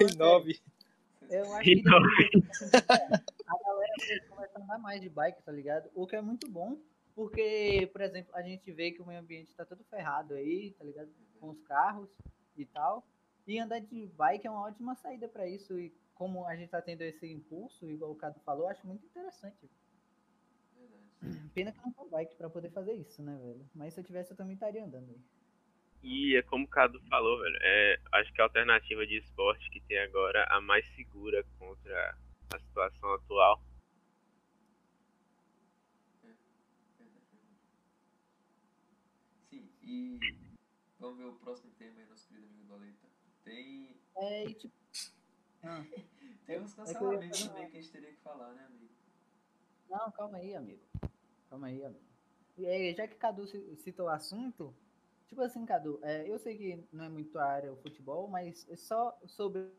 Renove. 0.00 0.60
eu 1.30 1.52
acho 1.54 1.62
que 1.64 1.72
Então- 1.78 1.98
a 2.88 3.58
galera 3.64 4.26
começar 4.28 4.58
a 4.58 4.62
andar 4.62 4.78
mais 4.78 5.00
de 5.00 5.08
bike, 5.08 5.42
tá 5.42 5.52
ligado? 5.52 5.90
O 5.94 6.06
que 6.06 6.16
é 6.16 6.22
muito 6.22 6.50
bom, 6.50 6.78
porque, 7.14 7.88
por 7.92 8.00
exemplo, 8.00 8.34
a 8.34 8.42
gente 8.42 8.70
vê 8.72 8.90
que 8.90 9.02
o 9.02 9.06
meio 9.06 9.20
ambiente 9.20 9.54
tá 9.54 9.64
todo 9.66 9.84
ferrado 9.84 10.34
aí, 10.34 10.70
tá 10.78 10.84
ligado? 10.84 11.10
Com 11.38 11.50
os 11.50 11.60
carros 11.62 12.08
e 12.56 12.64
tal. 12.64 13.06
E 13.46 13.58
andar 13.58 13.80
de 13.80 14.06
bike 14.16 14.46
é 14.46 14.50
uma 14.50 14.62
ótima 14.66 14.94
saída 14.94 15.28
para 15.28 15.46
isso. 15.46 15.78
E 15.78 15.92
como 16.14 16.46
a 16.46 16.56
gente 16.56 16.70
tá 16.70 16.80
tendo 16.80 17.02
esse 17.02 17.26
impulso, 17.30 17.90
igual 17.90 18.12
o 18.12 18.16
Cado 18.16 18.40
falou, 18.46 18.68
acho 18.68 18.86
muito 18.86 19.04
interessante. 19.04 19.68
Pena 21.54 21.72
que 21.72 21.78
eu 21.78 21.84
não 21.84 21.92
tenho 21.92 22.10
bike 22.10 22.36
para 22.36 22.50
poder 22.50 22.70
fazer 22.70 22.92
isso, 22.94 23.22
né, 23.22 23.36
velho? 23.38 23.68
Mas 23.74 23.94
se 23.94 24.00
eu 24.00 24.04
tivesse, 24.04 24.32
eu 24.32 24.36
também 24.36 24.54
estaria 24.54 24.84
andando 24.84 25.10
aí. 25.10 25.20
E 26.02 26.36
é 26.36 26.42
como 26.42 26.64
o 26.64 26.68
Cadu 26.68 27.00
falou, 27.08 27.38
velho. 27.40 27.56
É, 27.62 28.00
acho 28.12 28.32
que 28.32 28.40
a 28.40 28.44
alternativa 28.44 29.06
de 29.06 29.16
esporte 29.18 29.70
que 29.70 29.80
tem 29.82 29.98
agora 29.98 30.44
a 30.50 30.60
mais 30.60 30.84
segura 30.96 31.44
contra 31.58 32.18
a 32.52 32.58
situação 32.58 33.14
atual. 33.14 33.62
Sim, 39.50 39.68
e 39.82 40.18
vamos 40.98 41.18
ver 41.18 41.24
o 41.26 41.34
próximo 41.34 41.72
tema 41.78 42.00
aí, 42.00 42.06
nosso 42.06 42.26
querido 42.28 42.46
amigo 42.46 42.64
Doleta. 42.64 43.06
Tem, 43.44 43.96
É, 44.16 44.44
e 44.44 44.54
tipo. 44.54 44.74
Ah, 45.62 45.84
tem 46.46 46.60
uns 46.60 46.72
É 46.72 46.76
que 46.76 46.92
cancelamentos 46.92 47.48
também 47.48 47.70
que 47.70 47.76
a 47.76 47.80
gente 47.80 47.92
teria 47.92 48.10
que 48.12 48.20
falar, 48.22 48.52
né, 48.54 48.64
amigo? 48.66 48.92
não, 49.88 50.10
calma 50.12 50.38
aí, 50.38 50.54
amigo. 50.54 50.82
Calma 51.52 51.66
aí, 51.66 51.84
amigo. 51.84 52.00
Aí, 52.60 52.94
já 52.94 53.06
que 53.06 53.14
Cadu 53.16 53.46
ci- 53.46 53.76
citou 53.76 54.06
o 54.06 54.08
assunto, 54.08 54.74
tipo 55.28 55.42
assim, 55.42 55.66
Cadu, 55.66 56.00
é, 56.02 56.26
eu 56.26 56.38
sei 56.38 56.56
que 56.56 56.82
não 56.90 57.04
é 57.04 57.10
muito 57.10 57.38
a 57.38 57.44
área 57.44 57.70
o 57.70 57.76
futebol, 57.76 58.26
mas 58.26 58.66
é 58.70 58.76
só 58.76 59.14
sobre 59.26 59.70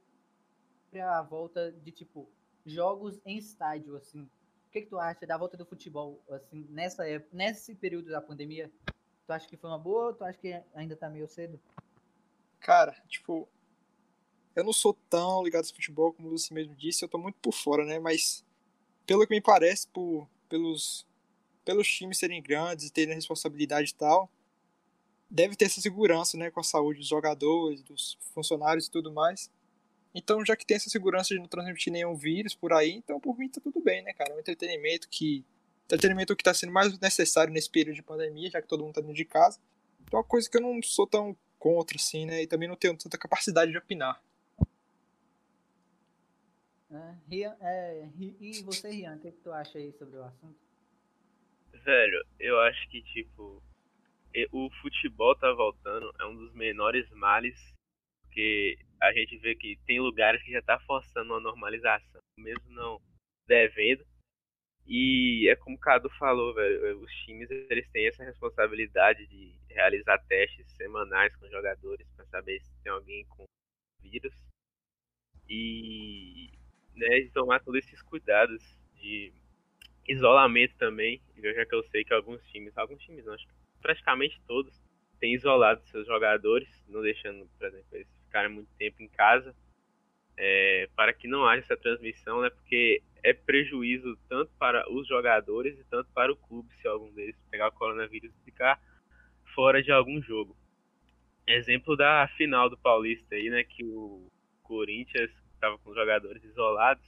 a 0.94 1.24
volta 1.24 1.72
de, 1.72 1.92
tipo, 1.92 2.30
jogos 2.64 3.20
em 3.26 3.40
estádio, 3.40 3.96
assim. 3.96 4.22
O 4.68 4.70
que, 4.72 4.82
que 4.82 4.88
tu 4.88 5.00
acha 5.00 5.26
da 5.26 5.36
volta 5.36 5.58
do 5.58 5.66
futebol, 5.66 6.24
assim, 6.30 6.64
nessa 6.70 7.10
época, 7.10 7.36
nesse 7.36 7.74
período 7.74 8.12
da 8.12 8.22
pandemia? 8.22 8.72
Tu 9.26 9.34
acha 9.34 9.48
que 9.48 9.58
foi 9.58 9.72
uma 9.72 9.80
boa 9.80 10.10
ou 10.10 10.14
tu 10.14 10.24
acha 10.24 10.38
que 10.38 10.54
ainda 10.76 10.96
tá 10.96 11.10
meio 11.10 11.28
cedo? 11.28 11.60
Cara, 12.60 12.92
tipo, 13.08 13.50
eu 14.56 14.64
não 14.64 14.74
sou 14.74 14.94
tão 15.10 15.44
ligado 15.44 15.66
ao 15.66 15.74
futebol 15.74 16.14
como 16.14 16.30
você 16.30 16.54
mesmo 16.54 16.76
disse, 16.76 17.04
eu 17.04 17.10
tô 17.10 17.18
muito 17.18 17.40
por 17.42 17.52
fora, 17.52 17.84
né? 17.84 17.98
Mas 17.98 18.46
pelo 19.08 19.26
que 19.26 19.34
me 19.34 19.42
parece, 19.42 19.88
por, 19.88 20.30
pelos, 20.48 21.08
pelos 21.64 21.88
times 21.88 22.18
serem 22.18 22.42
grandes 22.42 22.88
e 22.88 22.92
terem 22.92 23.16
responsabilidade 23.16 23.92
e 23.92 23.94
tal, 23.94 24.30
deve 25.30 25.56
ter 25.56 25.66
essa 25.66 25.82
segurança, 25.82 26.38
né, 26.38 26.52
com 26.52 26.60
a 26.60 26.64
saúde 26.64 27.00
dos 27.00 27.08
jogadores, 27.08 27.82
dos 27.82 28.18
funcionários 28.34 28.88
e 28.88 28.92
tudo 28.92 29.12
mais. 29.12 29.52
Então, 30.14 30.46
já 30.46 30.56
que 30.56 30.66
tem 30.66 30.78
essa 30.78 30.90
segurança 30.90 31.34
de 31.34 31.40
não 31.40 31.48
transmitir 31.48 31.92
nenhum 31.92 32.16
vírus 32.16 32.54
por 32.54 32.72
aí, 32.72 32.92
então 32.92 33.20
por 33.20 33.38
mim 33.38 33.50
tá 33.50 33.60
tudo 33.60 33.82
bem, 33.82 34.04
né, 34.04 34.14
cara? 34.14 34.32
É 34.32 34.36
um 34.36 34.40
entretenimento 34.40 35.10
que 35.10 35.44
entretenimento 35.86 36.36
que 36.36 36.44
tá 36.44 36.54
sendo 36.54 36.72
mais 36.72 36.98
necessário 37.00 37.52
nesse 37.52 37.70
período 37.70 37.96
de 37.96 38.04
pandemia, 38.04 38.50
já 38.50 38.62
que 38.62 38.68
todo 38.68 38.84
mundo 38.84 38.94
tá 38.94 39.02
dentro 39.02 39.16
de 39.16 39.26
casa. 39.26 39.60
Então, 40.02 40.20
é 40.20 40.22
uma 40.22 40.28
coisa 40.28 40.50
que 40.50 40.58
eu 40.58 40.62
não 40.62 40.82
sou 40.82 41.08
tão 41.08 41.36
contra, 41.60 41.98
assim, 41.98 42.26
né? 42.26 42.44
E 42.44 42.48
também 42.48 42.68
não 42.68 42.76
tenho 42.76 42.96
tanta 42.98 43.18
capacidade 43.18 43.72
de 43.72 43.78
opinar. 43.78 44.22
É, 46.92 47.56
é, 47.62 48.10
e 48.20 48.62
você, 48.62 48.90
Rian, 48.90 49.16
o 49.16 49.20
que, 49.20 49.32
que 49.32 49.40
tu 49.40 49.52
acha 49.52 49.80
aí 49.80 49.92
sobre 49.94 50.18
o 50.18 50.24
assunto? 50.24 50.56
Velho, 51.74 52.24
eu 52.40 52.60
acho 52.62 52.88
que, 52.90 53.02
tipo, 53.02 53.62
o 54.52 54.70
futebol 54.82 55.36
tá 55.36 55.52
voltando, 55.54 56.14
é 56.20 56.26
um 56.26 56.36
dos 56.36 56.54
menores 56.54 57.10
males, 57.12 57.74
porque 58.24 58.78
a 59.02 59.12
gente 59.12 59.38
vê 59.40 59.56
que 59.56 59.78
tem 59.86 60.00
lugares 60.00 60.42
que 60.44 60.52
já 60.52 60.62
tá 60.62 60.80
forçando 60.82 61.34
uma 61.34 61.40
normalização, 61.40 62.22
mesmo 62.40 62.70
não 62.70 63.02
devendo. 63.48 64.06
E 64.86 65.48
é 65.50 65.56
como 65.56 65.78
o 65.78 65.80
Cadu 65.80 66.10
falou, 66.12 66.54
velho, 66.54 67.00
os 67.00 67.12
times 67.26 67.50
eles 67.50 67.90
têm 67.92 68.08
essa 68.08 68.24
responsabilidade 68.24 69.26
de 69.28 69.54
realizar 69.70 70.20
testes 70.28 70.70
semanais 70.76 71.36
com 71.38 71.50
jogadores 71.50 72.08
para 72.16 72.26
saber 72.26 72.60
se 72.62 72.84
tem 72.84 72.92
alguém 72.92 73.26
com 73.26 73.46
vírus 74.02 74.34
e 75.50 76.52
né, 76.96 77.22
de 77.22 77.32
tomar 77.32 77.62
todos 77.62 77.86
esses 77.86 78.02
cuidados 78.02 78.62
de 78.96 79.34
isolamento 80.08 80.76
também, 80.78 81.22
já 81.38 81.66
que 81.66 81.76
eu 81.76 81.84
sei 81.84 82.04
que 82.04 82.14
alguns 82.14 82.42
times, 82.52 82.78
alguns 82.78 83.02
times 83.04 83.26
não, 83.26 83.34
acho 83.34 83.48
que 83.48 83.54
praticamente 83.82 84.42
todos, 84.48 84.82
têm 85.20 85.34
isolado 85.34 85.82
seus 85.86 86.06
jogadores, 86.06 86.68
não 86.88 87.02
deixando, 87.02 87.48
por 87.58 87.68
exemplo, 87.68 87.88
eles 87.94 88.08
ficarem 88.26 88.52
muito 88.52 88.70
tempo 88.78 89.02
em 89.02 89.08
casa, 89.08 89.56
é, 90.36 90.90
para 90.96 91.14
que 91.14 91.28
não 91.28 91.46
haja 91.46 91.62
essa 91.62 91.78
transmissão, 91.78 92.42
né, 92.42 92.50
porque 92.50 93.02
é 93.24 93.34
prejuízo 93.34 94.18
tanto 94.28 94.52
para 94.58 94.90
os 94.92 95.08
jogadores 95.08 95.80
e 95.80 95.84
tanto 95.86 96.10
para 96.12 96.32
o 96.32 96.36
clube 96.36 96.74
se 96.82 96.88
algum 96.88 97.12
deles 97.14 97.36
pegar 97.50 97.70
o 97.70 97.72
coronavírus 97.72 98.32
e 98.36 98.46
ficar 98.46 98.82
fora 99.54 99.82
de 99.82 99.92
algum 99.92 100.22
jogo. 100.22 100.58
Exemplo 101.48 101.96
da 101.96 102.28
final 102.36 102.70
do 102.70 102.78
Paulista 102.78 103.36
aí, 103.36 103.50
né, 103.50 103.64
que 103.64 103.84
o 103.84 104.30
Corinthians 104.62 105.32
estava 105.54 105.78
com 105.78 105.92
os 105.92 105.96
jogadores 105.96 106.44
isolados 106.44 107.06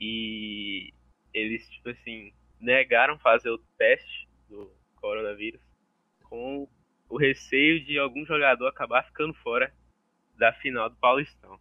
e 0.00 0.92
eles, 1.32 1.68
tipo 1.68 1.90
assim, 1.90 2.32
negaram 2.58 3.18
fazer 3.18 3.50
o 3.50 3.58
teste 3.78 4.28
do 4.48 4.70
coronavírus 4.96 5.60
com 6.24 6.68
o 7.08 7.16
receio 7.16 7.84
de 7.84 7.98
algum 7.98 8.24
jogador 8.24 8.68
acabar 8.68 9.04
ficando 9.04 9.34
fora 9.34 9.74
da 10.36 10.52
final 10.52 10.88
do 10.88 10.96
Paulistão. 10.96 11.58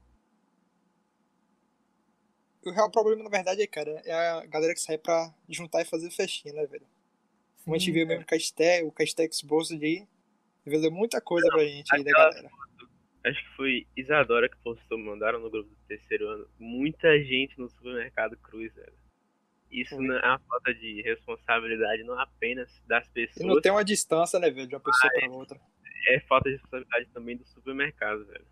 O 2.63 2.71
real 2.71 2.91
problema, 2.91 3.23
na 3.23 3.29
verdade, 3.29 3.61
é, 3.61 3.67
cara, 3.67 3.91
é 4.05 4.13
a 4.13 4.45
galera 4.45 4.73
que 4.73 4.81
sai 4.81 4.97
pra 4.97 5.33
juntar 5.49 5.81
e 5.81 5.85
fazer 5.85 6.11
festinha, 6.11 6.53
né, 6.53 6.65
velho? 6.65 6.85
Como 7.63 7.75
a 7.75 7.79
gente 7.79 7.91
viu 7.91 8.05
mesmo 8.05 8.23
o 8.23 8.27
Casté, 8.27 8.83
o 8.83 8.91
Casté 8.91 9.25
Exposed 9.25 9.83
aí, 9.83 10.07
revelou 10.65 10.91
muita 10.91 11.21
coisa 11.21 11.47
pra 11.47 11.63
gente 11.63 11.93
aí 11.95 12.03
da 12.03 12.11
galera. 12.11 12.49
Acho 13.23 13.43
que 13.43 13.55
foi 13.55 13.87
Isadora 13.97 14.49
que 14.49 14.57
postou, 14.57 14.97
mandaram 14.97 15.39
no 15.39 15.49
grupo 15.49 15.69
do 15.69 15.75
terceiro 15.87 16.27
ano. 16.27 16.47
Muita 16.57 17.21
gente 17.23 17.57
no 17.59 17.69
supermercado 17.69 18.37
Cruz, 18.37 18.73
velho. 18.73 18.93
Isso 19.71 19.99
não 20.01 20.15
é 20.15 20.25
uma 20.27 20.39
falta 20.39 20.73
de 20.73 21.01
responsabilidade 21.01 22.03
não 22.03 22.19
apenas 22.19 22.81
das 22.87 23.05
E 23.07 23.11
pessoas, 23.11 23.45
não 23.45 23.61
tem 23.61 23.71
uma 23.71 23.83
distância, 23.83 24.39
né, 24.39 24.49
velho, 24.49 24.67
de 24.67 24.75
uma 24.75 24.81
pessoa 24.81 25.13
pra 25.13 25.29
outra. 25.29 25.61
é 26.07 26.19
falta 26.21 26.49
de 26.49 26.55
responsabilidade 26.55 27.09
também 27.13 27.37
do 27.37 27.45
supermercado, 27.45 28.25
velho. 28.25 28.45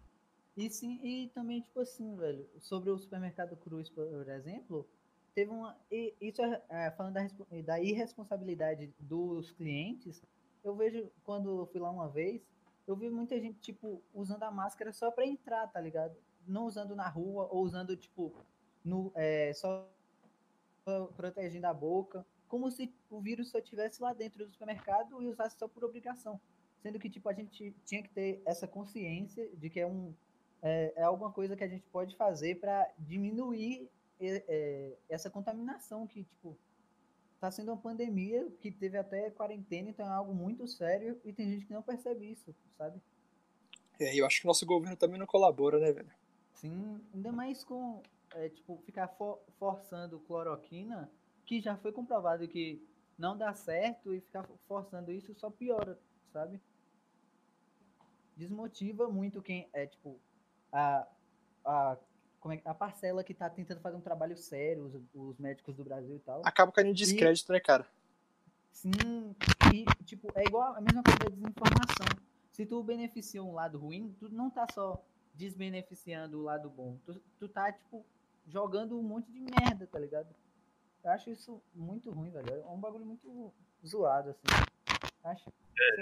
E 0.55 0.69
sim, 0.69 0.99
e 1.03 1.29
também, 1.29 1.61
tipo 1.61 1.79
assim, 1.79 2.15
velho, 2.15 2.47
sobre 2.59 2.89
o 2.89 2.97
supermercado 2.97 3.55
Cruz, 3.57 3.89
por 3.89 4.27
exemplo, 4.29 4.87
teve 5.35 5.51
uma. 5.51 5.77
e 5.91 6.15
isso 6.19 6.41
é, 6.41 6.61
é, 6.69 6.91
falando 6.91 7.13
da, 7.13 7.27
da 7.63 7.79
irresponsabilidade 7.79 8.91
dos 8.99 9.51
clientes, 9.51 10.21
eu 10.63 10.75
vejo, 10.75 11.11
quando 11.23 11.61
eu 11.61 11.67
fui 11.67 11.79
lá 11.79 11.91
uma 11.91 12.09
vez, 12.09 12.41
eu 12.87 12.95
vi 12.95 13.09
muita 13.09 13.39
gente, 13.39 13.59
tipo, 13.59 14.01
usando 14.13 14.43
a 14.43 14.51
máscara 14.51 14.91
só 14.91 15.11
pra 15.11 15.25
entrar, 15.27 15.67
tá 15.67 15.79
ligado? 15.79 16.15
Não 16.47 16.65
usando 16.65 16.95
na 16.95 17.07
rua, 17.07 17.47
ou 17.51 17.63
usando, 17.63 17.95
tipo, 17.95 18.33
no, 18.83 19.11
é, 19.13 19.53
só 19.53 19.87
protegendo 21.15 21.67
a 21.67 21.73
boca, 21.73 22.25
como 22.47 22.71
se 22.71 22.93
o 23.09 23.19
vírus 23.19 23.49
só 23.49 23.59
estivesse 23.59 24.01
lá 24.01 24.13
dentro 24.13 24.45
do 24.45 24.51
supermercado 24.51 25.21
e 25.21 25.27
usasse 25.27 25.57
só 25.57 25.67
por 25.67 25.83
obrigação. 25.83 26.39
Sendo 26.81 26.99
que, 26.99 27.09
tipo, 27.09 27.27
a 27.27 27.33
gente 27.33 27.75
tinha 27.85 28.01
que 28.01 28.09
ter 28.09 28.41
essa 28.45 28.67
consciência 28.67 29.49
de 29.55 29.69
que 29.69 29.79
é 29.79 29.87
um 29.87 30.13
é, 30.61 30.93
é 30.95 31.03
alguma 31.03 31.31
coisa 31.31 31.55
que 31.55 31.63
a 31.63 31.67
gente 31.67 31.85
pode 31.89 32.15
fazer 32.15 32.59
para 32.59 32.89
diminuir 32.97 33.89
é, 34.19 34.43
é, 34.47 34.97
essa 35.09 35.29
contaminação 35.29 36.07
que, 36.07 36.23
tipo, 36.23 36.57
tá 37.39 37.51
sendo 37.51 37.71
uma 37.71 37.77
pandemia 37.77 38.49
que 38.59 38.71
teve 38.71 38.97
até 38.97 39.29
quarentena, 39.29 39.89
então 39.89 40.05
é 40.05 40.09
algo 40.09 40.33
muito 40.33 40.67
sério 40.67 41.19
e 41.23 41.31
tem 41.31 41.49
gente 41.51 41.65
que 41.65 41.73
não 41.73 41.83
percebe 41.83 42.31
isso, 42.31 42.55
sabe? 42.77 42.99
É, 43.99 44.15
eu 44.15 44.25
acho 44.25 44.41
que 44.41 44.47
o 44.47 44.49
nosso 44.49 44.65
governo 44.65 44.95
também 44.95 45.19
não 45.19 45.27
colabora, 45.27 45.79
né, 45.79 45.91
velho? 45.91 46.11
Sim, 46.53 46.99
ainda 47.13 47.31
mais 47.31 47.63
com, 47.63 48.01
é, 48.37 48.49
tipo, 48.49 48.81
ficar 48.85 49.07
for- 49.09 49.39
forçando 49.57 50.19
cloroquina, 50.19 51.09
que 51.45 51.59
já 51.59 51.75
foi 51.77 51.91
comprovado 51.91 52.47
que 52.47 52.81
não 53.17 53.35
dá 53.37 53.53
certo 53.53 54.13
e 54.13 54.21
ficar 54.21 54.47
forçando 54.67 55.11
isso 55.11 55.33
só 55.33 55.49
piora, 55.49 55.99
sabe? 56.31 56.61
Desmotiva 58.35 59.09
muito 59.09 59.41
quem 59.41 59.67
é, 59.73 59.87
tipo, 59.87 60.19
a, 60.71 61.07
a, 61.65 61.97
como 62.39 62.53
é, 62.53 62.61
a 62.63 62.73
parcela 62.73 63.23
que 63.23 63.33
tá 63.33 63.49
tentando 63.49 63.81
fazer 63.81 63.97
um 63.97 64.01
trabalho 64.01 64.37
sério, 64.37 64.85
os, 64.85 64.93
os 65.13 65.37
médicos 65.39 65.75
do 65.75 65.83
Brasil 65.83 66.15
e 66.15 66.19
tal. 66.19 66.41
Acaba 66.45 66.71
caindo 66.71 66.91
em 66.91 66.93
descrédito, 66.93 67.51
né, 67.51 67.59
cara? 67.59 67.87
Sim, 68.71 69.35
e, 69.73 69.85
tipo, 70.03 70.27
é 70.35 70.43
igual 70.45 70.75
a 70.75 70.81
mesma 70.81 71.01
coisa 71.01 71.17
da 71.17 71.29
desinformação. 71.29 72.05
Se 72.51 72.65
tu 72.65 72.83
beneficia 72.83 73.43
um 73.43 73.53
lado 73.53 73.79
ruim, 73.79 74.15
tu 74.19 74.29
não 74.29 74.51
tá 74.51 74.67
só 74.71 75.03
desbeneficiando 75.33 76.39
o 76.39 76.43
lado 76.43 76.69
bom. 76.69 76.97
Tu, 77.03 77.19
tu 77.39 77.49
tá, 77.49 77.71
tipo, 77.71 78.05
jogando 78.47 78.97
um 78.97 79.03
monte 79.03 79.31
de 79.31 79.39
merda, 79.39 79.85
tá 79.87 79.99
ligado? 79.99 80.33
Eu 81.03 81.11
acho 81.11 81.29
isso 81.29 81.61
muito 81.73 82.11
ruim, 82.11 82.31
velho. 82.31 82.49
É 82.49 82.65
um 82.67 82.79
bagulho 82.79 83.05
muito 83.05 83.53
zoado, 83.85 84.31
assim. 84.31 84.41
Acho, 85.23 85.51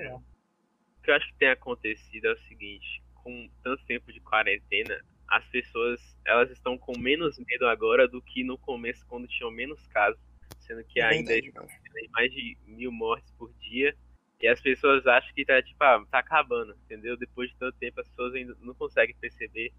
lá. 0.09 0.15
O 0.15 1.01
que 1.03 1.11
eu 1.11 1.15
acho 1.15 1.27
que 1.27 1.37
tem 1.37 1.49
acontecido 1.49 2.25
é 2.25 2.33
o 2.33 2.39
seguinte, 2.47 3.03
com 3.15 3.49
tanto 3.63 3.85
tempo 3.85 4.11
de 4.11 4.19
quarentena, 4.21 4.99
as 5.27 5.45
pessoas 5.47 6.17
elas 6.25 6.49
estão 6.51 6.77
com 6.77 6.97
menos 6.97 7.37
medo 7.39 7.67
agora 7.67 8.07
do 8.07 8.21
que 8.21 8.43
no 8.43 8.57
começo, 8.57 9.05
quando 9.07 9.27
tinham 9.27 9.51
menos 9.51 9.85
casos. 9.87 10.19
Sendo 10.59 10.83
que 10.83 10.99
É 10.99 11.05
ainda 11.05 11.29
tem 11.29 12.09
mais 12.11 12.31
de 12.31 12.57
mil 12.65 12.91
mortes 12.91 13.31
por 13.33 13.53
dia 13.59 13.95
E 14.39 14.47
as 14.47 14.59
pessoas 14.59 15.05
acham 15.05 15.31
que 15.33 15.45
tá, 15.45 15.61
tipo, 15.61 15.83
ah, 15.83 16.03
tá 16.09 16.19
acabando, 16.19 16.75
entendeu? 16.85 17.15
Depois 17.15 17.49
de 17.51 17.57
tanto 17.57 17.77
tempo, 17.77 18.01
as 18.01 18.07
pessoas 18.09 18.33
ainda 18.33 18.55
não 18.61 18.73
conseguem 18.73 19.15
perceber 19.15 19.71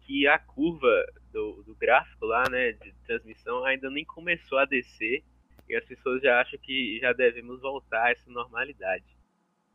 que 0.00 0.26
a 0.26 0.38
curva 0.38 1.04
do, 1.32 1.62
do 1.62 1.74
gráfico 1.76 2.26
lá, 2.26 2.48
né, 2.50 2.72
de 2.72 2.92
transmissão, 3.06 3.64
ainda 3.64 3.90
nem 3.90 4.04
começou 4.04 4.58
a 4.58 4.64
descer 4.64 5.22
e 5.68 5.76
as 5.76 5.84
pessoas 5.84 6.20
já 6.22 6.40
acham 6.40 6.58
que 6.58 6.98
já 7.00 7.12
devemos 7.12 7.60
voltar 7.60 8.06
a 8.06 8.10
essa 8.10 8.28
normalidade. 8.30 9.04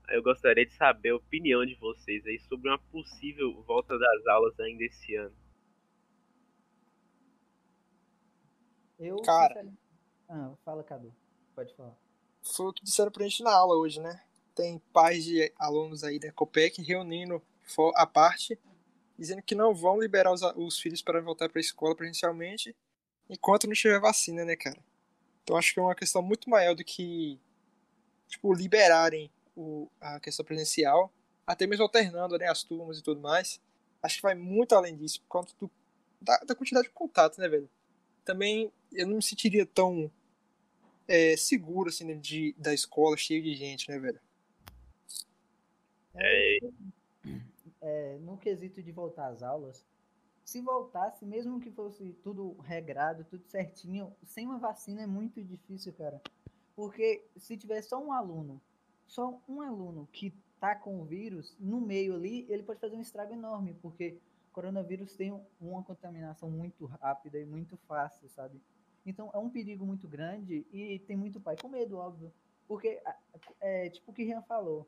Eu 0.09 0.21
gostaria 0.21 0.65
de 0.65 0.73
saber 0.73 1.09
a 1.09 1.15
opinião 1.15 1.65
de 1.65 1.73
vocês 1.75 2.25
aí 2.25 2.39
sobre 2.41 2.69
uma 2.69 2.77
possível 2.77 3.63
volta 3.63 3.97
das 3.97 4.27
aulas 4.27 4.59
ainda 4.59 4.83
esse 4.83 5.15
ano. 5.15 5.35
Eu, 8.99 9.17
Cara. 9.21 9.47
sinceramente- 9.47 9.79
Ah, 10.29 10.53
fala, 10.63 10.83
Cadu. 10.83 11.13
Pode 11.53 11.73
falar. 11.75 11.95
Foi 12.55 12.67
o 12.67 12.73
que 12.73 12.83
disseram 12.83 13.11
pra 13.11 13.23
gente 13.23 13.43
na 13.43 13.53
aula 13.53 13.75
hoje, 13.77 13.99
né? 13.99 14.21
Tem 14.55 14.79
pais 14.93 15.23
de 15.23 15.51
alunos 15.57 16.03
aí 16.03 16.19
da 16.19 16.31
Copec 16.31 16.81
reunindo 16.81 17.41
a 17.95 18.05
parte, 18.07 18.57
dizendo 19.17 19.41
que 19.41 19.55
não 19.55 19.73
vão 19.75 19.99
liberar 19.99 20.31
os, 20.33 20.43
a- 20.43 20.53
os 20.57 20.79
filhos 20.79 21.01
para 21.01 21.21
voltar 21.21 21.49
pra 21.49 21.61
escola 21.61 21.95
presencialmente 21.95 22.75
enquanto 23.29 23.67
não 23.67 23.73
tiver 23.73 23.99
vacina, 23.99 24.45
né, 24.45 24.55
cara? 24.55 24.79
Então 25.43 25.57
acho 25.57 25.73
que 25.73 25.79
é 25.79 25.83
uma 25.83 25.95
questão 25.95 26.21
muito 26.21 26.49
maior 26.49 26.75
do 26.75 26.83
que, 26.83 27.39
tipo, 28.27 28.53
liberarem 28.53 29.31
o, 29.55 29.89
a 30.01 30.19
questão 30.19 30.45
presencial, 30.45 31.11
até 31.47 31.67
mesmo 31.67 31.83
alternando 31.83 32.37
né, 32.37 32.47
as 32.49 32.63
turmas 32.63 32.99
e 32.99 33.03
tudo 33.03 33.21
mais. 33.21 33.59
Acho 34.01 34.17
que 34.17 34.23
vai 34.23 34.35
muito 34.35 34.75
além 34.75 34.95
disso, 34.95 35.21
por 35.21 35.27
conta 35.27 35.53
do, 35.59 35.69
da, 36.21 36.37
da 36.39 36.55
quantidade 36.55 36.87
de 36.87 36.93
contato, 36.93 37.39
né, 37.39 37.47
velho? 37.47 37.69
Também 38.25 38.71
eu 38.93 39.07
não 39.07 39.17
me 39.17 39.23
sentiria 39.23 39.65
tão 39.65 40.11
é, 41.07 41.35
seguro, 41.37 41.89
assim, 41.89 42.19
de, 42.19 42.55
da 42.57 42.73
escola, 42.73 43.17
cheio 43.17 43.41
de 43.43 43.55
gente, 43.55 43.89
né, 43.89 43.99
velho? 43.99 44.19
É, 46.15 46.59
É, 47.87 48.17
no 48.17 48.35
quesito 48.35 48.81
de 48.81 48.91
voltar 48.91 49.27
às 49.27 49.43
aulas, 49.43 49.85
se 50.43 50.59
voltasse, 50.59 51.23
mesmo 51.23 51.59
que 51.59 51.69
fosse 51.69 52.13
tudo 52.23 52.53
regrado, 52.61 53.23
tudo 53.25 53.45
certinho, 53.45 54.11
sem 54.23 54.47
uma 54.47 54.57
vacina 54.57 55.03
é 55.03 55.05
muito 55.07 55.43
difícil, 55.43 55.93
cara. 55.93 56.19
Porque 56.75 57.23
se 57.37 57.55
tiver 57.55 57.83
só 57.83 58.03
um 58.03 58.11
aluno, 58.11 58.59
só 59.05 59.39
um 59.47 59.61
aluno 59.61 60.09
que 60.11 60.33
tá 60.59 60.73
com 60.75 60.99
o 60.99 61.05
vírus 61.05 61.55
no 61.59 61.79
meio 61.79 62.15
ali, 62.15 62.47
ele 62.49 62.63
pode 62.63 62.79
fazer 62.79 62.95
um 62.95 63.01
estrago 63.01 63.33
enorme, 63.33 63.75
porque 63.75 64.17
coronavírus 64.51 65.15
tem 65.15 65.31
um- 65.31 65.45
uma 65.61 65.83
contaminação 65.83 66.49
muito 66.49 66.87
rápida 66.87 67.37
e 67.39 67.45
muito 67.45 67.77
fácil, 67.87 68.27
sabe? 68.29 68.59
Então 69.05 69.29
é 69.31 69.37
um 69.37 69.49
perigo 69.49 69.85
muito 69.85 70.07
grande 70.07 70.65
e 70.73 70.97
tem 70.99 71.15
muito 71.15 71.39
pai 71.39 71.55
com 71.61 71.67
medo, 71.67 71.97
óbvio. 71.97 72.33
Porque, 72.67 72.99
é, 73.61 73.89
tipo 73.91 74.09
o 74.09 74.13
que 74.13 74.23
Rian 74.23 74.41
falou, 74.41 74.87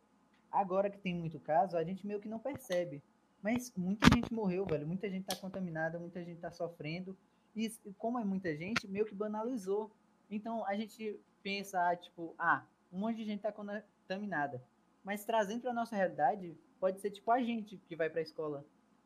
agora 0.52 0.90
que 0.90 0.98
tem 0.98 1.14
muito 1.16 1.40
caso, 1.40 1.78
a 1.78 1.84
gente 1.84 2.06
meio 2.06 2.20
que 2.20 2.28
não 2.30 2.40
percebe. 2.40 3.02
Mas 3.42 3.72
muita 3.76 4.08
gente 4.16 4.34
morreu, 4.34 4.66
velho. 4.66 4.88
Muita 4.88 5.10
gente 5.10 5.26
tá 5.26 5.36
contaminada, 5.36 6.00
muita 6.00 6.24
gente 6.24 6.40
tá 6.40 6.52
sofrendo. 6.52 7.16
E 7.56 7.70
como 7.98 8.20
é 8.20 8.24
muita 8.26 8.56
gente, 8.56 8.88
meio 8.88 9.06
que 9.06 9.16
banalizou. 9.16 9.92
Então 10.30 10.66
a 10.66 10.76
gente 10.76 11.20
pensa, 11.42 11.90
ah, 11.90 11.96
tipo, 11.96 12.36
ah, 12.38 12.66
um 12.92 13.00
monte 13.00 13.18
de 13.18 13.26
gente 13.26 13.42
tá 13.42 13.52
contaminada. 13.52 14.62
Mas 15.04 15.24
trazendo 15.24 15.62
pra 15.62 15.74
nossa 15.74 15.96
realidade, 15.96 16.58
pode 16.80 17.00
ser 17.00 17.12
tipo 17.12 17.32
a 17.32 17.42
gente 17.42 17.78
que 17.78 17.96
vai 17.96 18.10
pra 18.10 18.22
escola. 18.22 18.66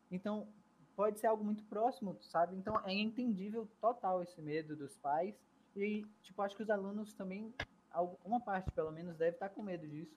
Então 0.09 0.47
pode 0.95 1.19
ser 1.19 1.27
algo 1.27 1.43
muito 1.43 1.63
próximo, 1.63 2.17
sabe? 2.21 2.55
Então 2.55 2.79
é 2.85 2.93
entendível 2.93 3.67
total 3.79 4.21
esse 4.23 4.41
medo 4.41 4.75
dos 4.75 4.97
pais. 4.97 5.35
E, 5.75 6.05
tipo, 6.21 6.41
acho 6.41 6.55
que 6.55 6.63
os 6.63 6.69
alunos 6.69 7.13
também, 7.13 7.53
algu- 7.91 8.19
uma 8.25 8.39
parte 8.41 8.69
pelo 8.71 8.91
menos, 8.91 9.15
deve 9.17 9.35
estar 9.35 9.49
com 9.49 9.61
medo 9.61 9.87
disso. 9.87 10.15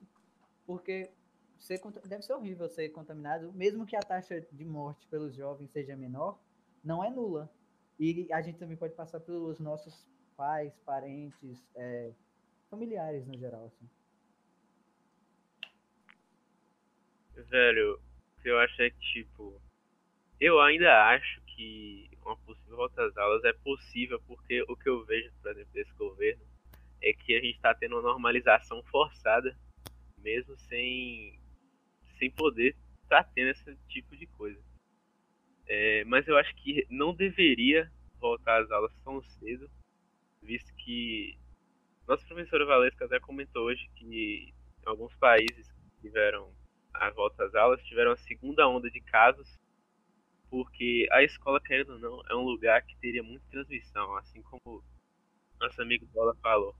Porque 0.65 1.11
ser, 1.57 1.79
deve 2.05 2.23
ser 2.23 2.33
horrível 2.33 2.67
ser 2.69 2.89
contaminado, 2.89 3.51
mesmo 3.53 3.85
que 3.85 3.95
a 3.95 4.01
taxa 4.01 4.41
de 4.51 4.65
morte 4.65 5.07
pelos 5.07 5.35
jovens 5.35 5.71
seja 5.71 5.95
menor, 5.95 6.39
não 6.83 7.03
é 7.03 7.09
nula. 7.09 7.49
E 7.99 8.31
a 8.31 8.41
gente 8.41 8.57
também 8.57 8.75
pode 8.75 8.93
passar 8.93 9.19
pelos 9.19 9.59
nossos 9.59 10.07
pais, 10.35 10.77
parentes, 10.85 11.65
é, 11.75 12.11
familiares 12.69 13.25
no 13.25 13.37
geral. 13.37 13.65
Assim. 13.65 13.89
velho, 17.49 17.99
eu 18.43 18.59
acho 18.59 18.81
é 18.81 18.89
que, 18.89 18.99
tipo, 18.99 19.61
eu 20.39 20.59
ainda 20.59 21.09
acho 21.09 21.41
que 21.47 22.09
uma 22.23 22.35
possível 22.37 22.75
volta 22.75 23.05
às 23.05 23.15
aulas 23.17 23.43
é 23.43 23.53
possível, 23.53 24.21
porque 24.27 24.61
o 24.67 24.75
que 24.75 24.89
eu 24.89 25.05
vejo, 25.05 25.31
por 25.41 25.51
exemplo, 25.51 25.71
desse 25.73 25.93
governo, 25.93 26.43
é 27.01 27.13
que 27.13 27.35
a 27.35 27.39
gente 27.39 27.59
tá 27.59 27.73
tendo 27.73 27.95
uma 27.95 28.01
normalização 28.01 28.83
forçada, 28.83 29.55
mesmo 30.25 30.57
sem, 30.57 31.39
sem 32.17 32.31
poder 32.31 32.75
tá 33.07 33.23
tendo 33.23 33.51
esse 33.51 33.77
tipo 33.87 34.17
de 34.17 34.25
coisa. 34.25 34.59
É, 35.67 36.03
mas 36.05 36.27
eu 36.27 36.35
acho 36.37 36.53
que 36.55 36.85
não 36.89 37.13
deveria 37.13 37.91
voltar 38.19 38.61
às 38.61 38.71
aulas 38.71 38.91
tão 39.03 39.21
cedo, 39.21 39.69
visto 40.41 40.73
que 40.77 41.37
nossa 42.07 42.25
professora 42.25 42.65
Valesca 42.65 43.05
até 43.05 43.19
comentou 43.19 43.65
hoje 43.65 43.87
que 43.95 44.51
alguns 44.85 45.15
países 45.15 45.67
tiveram 46.01 46.51
a 46.93 47.09
volta 47.11 47.45
às 47.45 47.53
aulas 47.53 47.83
tiveram 47.83 48.11
a 48.11 48.17
segunda 48.17 48.67
onda 48.67 48.89
de 48.89 49.01
casos, 49.01 49.59
porque 50.49 51.07
a 51.11 51.23
escola, 51.23 51.59
querendo 51.59 51.93
ou 51.93 51.99
não, 51.99 52.23
é 52.29 52.35
um 52.35 52.43
lugar 52.43 52.81
que 52.83 52.95
teria 52.97 53.21
muita 53.21 53.45
transmissão, 53.49 54.15
assim 54.17 54.41
como 54.41 54.83
nosso 55.59 55.81
amigo 55.81 56.05
Bola 56.07 56.35
falou. 56.41 56.75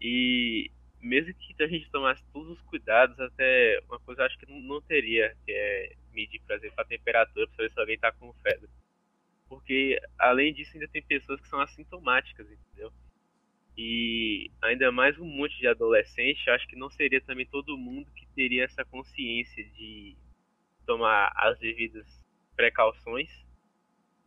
E 0.00 0.70
mesmo 1.02 1.34
que 1.34 1.60
a 1.62 1.66
gente 1.66 1.90
tomasse 1.90 2.22
todos 2.32 2.50
os 2.50 2.62
cuidados, 2.62 3.18
até 3.18 3.80
uma 3.88 3.98
coisa 4.00 4.22
eu 4.22 4.26
acho 4.26 4.38
que 4.38 4.46
não, 4.46 4.80
teria, 4.80 5.36
que 5.44 5.50
é 5.50 5.96
medir, 6.12 6.40
por 6.46 6.54
exemplo, 6.54 6.80
a 6.80 6.84
temperatura 6.84 7.46
para 7.48 7.56
saber 7.56 7.72
se 7.72 7.80
alguém 7.80 7.94
está 7.96 8.12
com 8.12 8.32
febre. 8.34 8.70
Porque, 9.48 10.00
além 10.16 10.54
disso, 10.54 10.70
ainda 10.74 10.88
tem 10.88 11.02
pessoas 11.02 11.40
que 11.40 11.48
são 11.48 11.60
assintomáticas, 11.60 12.50
entendeu? 12.50 12.92
E 13.76 14.50
ainda 14.62 14.92
mais 14.92 15.18
um 15.18 15.24
monte 15.24 15.58
de 15.58 15.66
adolescente, 15.66 16.48
acho 16.50 16.68
que 16.68 16.76
não 16.76 16.88
seria 16.88 17.20
também 17.20 17.46
todo 17.46 17.76
mundo 17.76 18.10
que 18.14 18.26
teria 18.28 18.64
essa 18.64 18.84
consciência 18.84 19.64
de 19.70 20.16
tomar 20.86 21.32
as 21.34 21.58
devidas 21.58 22.06
precauções. 22.54 23.28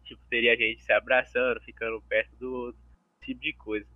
Tipo, 0.03 0.21
teria 0.29 0.57
gente 0.57 0.83
se 0.83 0.91
abraçando, 0.91 1.61
ficando 1.61 2.01
perto 2.01 2.35
do 2.35 2.53
outro, 2.53 2.81
esse 3.21 3.31
tipo 3.31 3.41
de 3.41 3.53
coisa. 3.53 3.87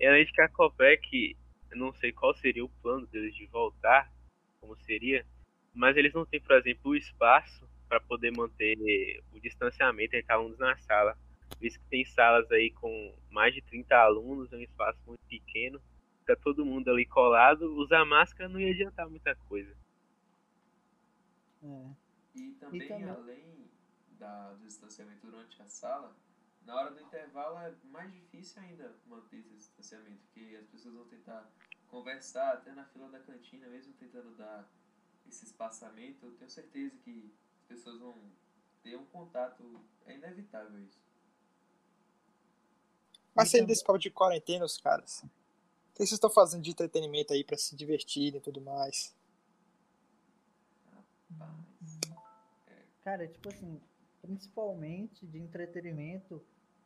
E 0.00 0.06
além 0.06 0.24
de 0.24 0.32
que 0.32 0.40
a 0.40 0.48
Copec, 0.48 1.36
eu 1.74 1.78
não 1.78 1.92
sei 1.92 2.12
qual 2.12 2.32
seria 2.34 2.64
o 2.64 2.68
plano 2.68 3.06
deles 3.08 3.34
de 3.34 3.46
voltar, 3.46 4.10
como 4.60 4.76
seria, 4.76 5.26
mas 5.74 5.96
eles 5.96 6.14
não 6.14 6.24
têm, 6.24 6.40
por 6.40 6.52
exemplo, 6.52 6.92
o 6.92 6.96
espaço 6.96 7.68
para 7.88 8.00
poder 8.00 8.30
manter 8.30 9.22
o 9.32 9.40
distanciamento 9.40 10.14
entre 10.16 10.32
alunos 10.32 10.58
na 10.58 10.76
sala. 10.78 11.18
Visto 11.60 11.78
que 11.80 11.86
tem 11.88 12.04
salas 12.04 12.50
aí 12.50 12.70
com 12.70 13.14
mais 13.30 13.52
de 13.54 13.60
30 13.62 13.96
alunos, 13.96 14.52
é 14.52 14.56
um 14.56 14.60
espaço 14.62 14.98
muito 15.06 15.20
pequeno, 15.28 15.80
fica 16.20 16.36
todo 16.36 16.64
mundo 16.64 16.88
ali 16.90 17.04
colado, 17.04 17.74
usar 17.76 18.04
máscara 18.04 18.48
não 18.48 18.60
ia 18.60 18.72
adiantar 18.72 19.08
muita 19.08 19.34
coisa. 19.34 19.74
É. 21.62 21.90
E 22.36 22.52
também, 22.52 22.88
também- 22.88 23.08
além 23.08 23.70
da, 24.18 24.52
do 24.52 24.64
distanciamento 24.66 25.26
durante 25.26 25.60
a 25.60 25.68
sala, 25.68 26.16
na 26.64 26.74
hora 26.76 26.90
do 26.90 27.00
intervalo 27.00 27.58
é 27.58 27.74
mais 27.84 28.12
difícil 28.12 28.60
ainda 28.62 28.94
manter 29.06 29.38
esse 29.38 29.54
distanciamento, 29.56 30.20
porque 30.32 30.56
as 30.56 30.66
pessoas 30.68 30.94
vão 30.94 31.04
tentar 31.06 31.50
conversar 31.88 32.54
até 32.54 32.72
na 32.72 32.84
fila 32.86 33.08
da 33.10 33.20
cantina, 33.20 33.66
mesmo 33.68 33.92
tentando 33.94 34.34
dar 34.36 34.68
esse 35.28 35.44
espaçamento, 35.44 36.26
eu 36.26 36.32
tenho 36.36 36.50
certeza 36.50 36.96
que 37.04 37.32
as 37.60 37.64
pessoas 37.66 37.98
vão 38.00 38.14
ter 38.82 38.96
um 38.96 39.06
contato, 39.06 39.80
é 40.06 40.14
inevitável 40.14 40.78
isso. 40.82 40.98
Mas 43.34 43.50
saindo 43.50 43.64
Então- 43.64 43.68
desse 43.68 43.84
papo 43.84 43.98
de 43.98 44.10
quarentena, 44.10 44.64
os 44.64 44.76
caras. 44.78 45.22
O 45.22 45.28
que 45.94 45.98
vocês 45.98 46.12
estão 46.12 46.30
fazendo 46.30 46.62
de 46.62 46.70
entretenimento 46.70 47.32
aí 47.32 47.42
pra 47.44 47.56
se 47.56 47.74
divertirem 47.76 48.38
e 48.38 48.42
tudo 48.42 48.60
mais? 48.60 49.14
Cara, 53.02 53.28
tipo 53.28 53.48
assim, 53.48 53.80
principalmente 54.22 55.26
de 55.26 55.38
entretenimento, 55.38 56.42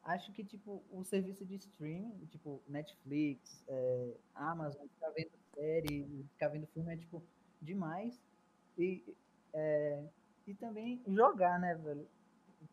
acho 0.09 0.33
que, 0.33 0.43
tipo, 0.45 0.83
o 0.91 1.05
serviço 1.05 1.45
de 1.45 1.57
streaming, 1.57 2.27
tipo, 2.27 2.63
Netflix, 2.67 3.63
é, 3.69 4.15
Amazon, 4.35 4.87
ficar 4.89 5.11
vendo 5.11 5.31
série, 5.55 6.27
ficar 6.33 6.49
vendo 6.49 6.67
filme 6.69 6.93
é, 6.93 6.97
tipo, 6.97 7.23
demais. 7.61 8.21
E, 8.77 9.05
é, 9.53 10.03
e 10.47 10.55
também 10.55 11.03
jogar, 11.07 11.59
né, 11.59 11.75
velho? 11.75 12.09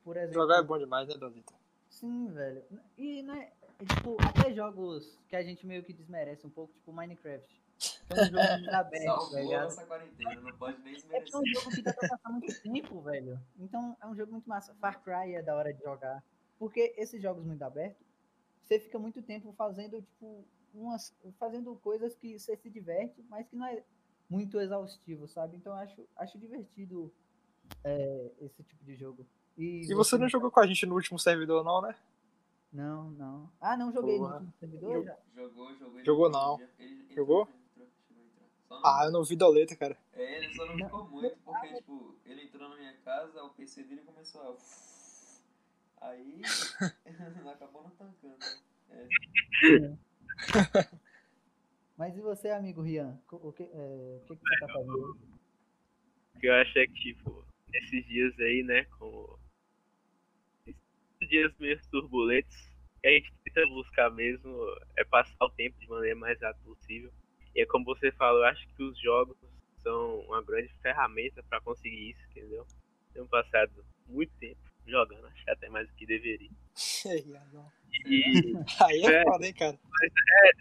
Por 0.04 0.18
exemplo... 0.18 0.34
Jogar 0.34 0.60
é 0.60 0.64
bom 0.64 0.78
demais, 0.78 1.08
né, 1.08 1.16
Donita? 1.16 1.54
Sim, 1.90 2.28
velho. 2.28 2.64
E, 2.98 3.22
né, 3.24 3.52
é, 3.80 3.86
tipo, 3.86 4.18
até 4.22 4.54
jogos 4.54 5.20
que 5.28 5.36
a 5.36 5.44
gente 5.44 5.66
meio 5.66 5.84
que 5.84 5.94
desmerece 5.94 6.46
um 6.48 6.50
pouco, 6.50 6.74
tipo 6.74 6.94
Minecraft. 6.94 7.64
É 8.10 8.14
um 8.14 8.26
jogo 8.26 8.54
muito 8.54 8.70
aberto, 8.74 9.06
tá 9.06 9.12
salvou 9.20 9.38
a 9.38 9.42
ligado? 9.42 9.64
nossa 9.64 9.86
quarentena, 9.86 10.42
não 10.42 10.58
pode 10.58 10.82
nem 10.82 10.94
É 10.94 10.96
desmerecer. 10.96 11.36
é 11.36 11.38
um 11.38 11.46
jogo 11.48 11.70
que 11.72 11.82
dá 11.82 11.94
pra 11.94 12.10
passar 12.10 12.30
muito 12.30 12.48
tempo, 12.64 13.02
velho. 13.02 13.40
Então 13.60 13.98
é 14.02 14.08
um 14.08 14.16
jogo 14.16 14.32
muito 14.32 14.48
massa. 14.48 14.74
Far 14.76 15.02
Cry 15.04 15.36
é 15.36 15.42
da 15.42 15.56
hora 15.56 15.74
de 15.74 15.84
jogar. 15.84 16.24
Porque 16.58 16.94
esses 16.98 17.22
jogos 17.22 17.44
muito 17.46 17.62
abertos, 17.64 18.06
você 18.62 18.80
fica 18.80 18.98
muito 18.98 19.22
tempo 19.22 19.52
fazendo, 19.54 20.02
tipo, 20.02 20.46
umas. 20.74 21.14
fazendo 21.38 21.76
coisas 21.78 22.16
que 22.16 22.38
você 22.40 22.56
se 22.58 22.70
diverte, 22.70 23.24
mas 23.30 23.48
que 23.48 23.56
não 23.56 23.66
é 23.68 23.84
muito 24.30 24.60
exaustivo, 24.60 25.28
sabe? 25.28 25.58
Então 25.58 25.74
eu 25.74 25.80
acho, 25.80 26.08
acho 26.16 26.38
divertido 26.40 27.14
é, 27.84 28.32
esse 28.42 28.64
tipo 28.64 28.84
de 28.84 28.96
jogo. 28.96 29.26
E, 29.58 29.82
E 29.90 29.94
você 29.94 30.18
não 30.18 30.28
jogou 30.28 30.50
com 30.52 30.60
a 30.60 30.68
gente 30.68 30.86
no 30.86 30.96
último 30.96 31.20
servidor, 31.20 31.64
não, 31.64 31.82
né? 31.82 31.96
Não, 32.74 33.10
não. 33.12 33.50
Ah, 33.62 33.78
não 33.78 33.92
joguei 33.92 34.18
Porra. 34.18 34.30
no 34.30 34.36
último 34.48 34.54
servidor 34.60 35.04
já? 35.04 35.18
Jogou, 35.34 35.74
jogou. 35.76 35.96
ele 35.98 36.06
Jogou 36.06 36.30
não. 36.30 36.60
Ele 36.80 36.94
entrou, 37.04 37.16
Jogou? 37.16 37.48
não- 38.70 38.82
Ah, 38.84 39.04
eu 39.06 39.12
não 39.12 39.24
vi 39.24 39.36
doleta, 39.36 39.76
cara. 39.76 39.98
É, 40.14 40.38
ele 40.44 40.54
só 40.54 40.66
não 40.66 40.76
Não. 40.76 40.86
ficou 40.86 41.08
muito, 41.08 41.38
porque, 41.46 41.74
tipo, 41.76 42.16
ele 42.26 42.44
entrou 42.44 42.68
na 42.68 42.76
minha 42.76 42.94
casa, 42.98 43.44
o 43.44 43.50
PC 43.52 43.84
dele 43.84 44.02
começou 44.02 44.42
a... 44.42 44.58
Aí, 46.06 46.42
acabou 47.52 47.84
não 47.84 47.90
tancando. 47.92 48.38
né? 48.38 48.60
É, 48.92 49.08
Mas 51.98 52.16
e 52.16 52.22
você, 52.22 52.50
amigo 52.50 52.82
Rian? 52.82 53.20
O 53.32 53.52
que, 53.52 53.64
é, 53.64 54.22
o 54.22 54.26
que, 54.28 54.36
que 54.36 54.42
você 54.42 54.60
tá 54.60 54.68
fazendo? 54.68 55.18
O 56.36 56.40
que 56.40 56.48
eu 56.48 56.54
acho 56.54 56.78
é 56.78 56.86
que, 56.86 56.94
tipo, 56.94 57.46
nesses 57.70 58.06
dias 58.06 58.40
aí, 58.40 58.62
né, 58.64 58.84
com 59.00 59.40
esses 60.68 61.30
dias 61.30 61.54
meio 61.58 61.80
turbulentos, 61.90 62.56
o 62.98 63.02
que 63.02 63.08
a 63.08 63.12
gente 63.12 63.34
tenta 63.44 63.68
buscar 63.70 64.12
mesmo 64.12 64.54
é 64.98 65.04
passar 65.06 65.46
o 65.46 65.50
tempo 65.50 65.80
de 65.80 65.88
maneira 65.88 66.20
mais 66.20 66.40
rápida 66.40 66.66
possível. 66.66 67.12
E 67.56 67.62
é 67.62 67.66
como 67.66 67.86
você 67.86 68.12
falou, 68.12 68.42
eu 68.42 68.46
acho 68.46 68.68
que 68.76 68.84
os 68.84 69.00
jogos 69.00 69.38
são 69.82 70.20
uma 70.20 70.44
grande 70.44 70.72
ferramenta 70.82 71.42
para 71.44 71.62
conseguir 71.62 72.12
isso, 72.12 72.22
entendeu? 72.30 72.68
Tenho 73.14 73.28
passado 73.28 73.86
muito 74.08 74.34
tempo 74.38 74.75
jogando, 74.88 75.26
acho 75.28 75.44
que 75.44 75.52
até 75.52 75.70
mais 75.70 75.88
do 75.88 75.94
que 75.96 76.06
deveria. 76.06 76.50
E, 78.06 78.54
Aí 78.86 79.02
é 79.06 79.22
É. 79.22 79.24
foda, 79.24 79.46
hein, 79.48 79.54
cara. 79.54 79.80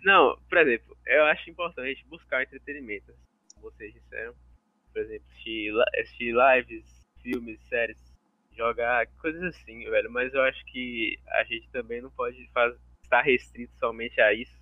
não, 0.05 0.39
por 0.49 0.59
exemplo, 0.59 0.97
eu 1.07 1.25
acho 1.25 1.51
importante 1.51 2.05
buscar 2.07 2.43
entretenimento, 2.43 3.13
como 3.55 3.71
vocês 3.71 3.93
disseram. 3.93 4.35
Por 4.93 5.03
exemplo, 5.03 5.27
assistir, 5.31 5.73
assistir 5.99 6.35
lives, 6.35 6.85
filmes, 7.21 7.61
séries, 7.69 7.99
jogar, 8.57 9.07
coisas 9.21 9.43
assim, 9.43 9.85
velho. 9.91 10.11
Mas 10.11 10.33
eu 10.33 10.43
acho 10.43 10.65
que 10.67 11.19
a 11.29 11.45
gente 11.45 11.69
também 11.71 12.01
não 12.01 12.11
pode 12.13 12.47
faz, 12.53 12.75
estar 13.03 13.23
restrito 13.23 13.73
somente 13.79 14.21
a 14.21 14.33
isso. 14.33 14.55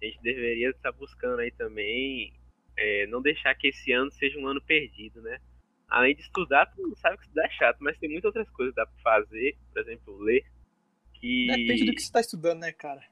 A 0.00 0.04
gente 0.04 0.22
deveria 0.22 0.70
estar 0.70 0.92
buscando 0.92 1.40
aí 1.40 1.50
também 1.50 2.32
é, 2.76 3.06
não 3.08 3.20
deixar 3.20 3.54
que 3.56 3.68
esse 3.68 3.90
ano 3.92 4.10
seja 4.12 4.38
um 4.38 4.46
ano 4.46 4.60
perdido, 4.62 5.20
né? 5.22 5.40
Além 5.88 6.16
de 6.16 6.22
estudar, 6.22 6.72
mundo 6.76 6.96
sabe 6.96 7.16
que 7.16 7.24
estudar 7.24 7.46
é 7.46 7.50
chato, 7.50 7.78
mas 7.80 7.98
tem 7.98 8.10
muitas 8.10 8.26
outras 8.26 8.48
coisas 8.50 8.74
que 8.74 8.80
dá 8.80 8.86
pra 8.86 9.02
fazer, 9.02 9.56
por 9.72 9.80
exemplo, 9.80 10.18
ler. 10.18 10.44
Que... 11.14 11.46
Depende 11.46 11.86
do 11.86 11.94
que 11.94 12.02
você 12.02 12.12
tá 12.12 12.20
estudando, 12.20 12.60
né, 12.60 12.72
cara? 12.72 13.02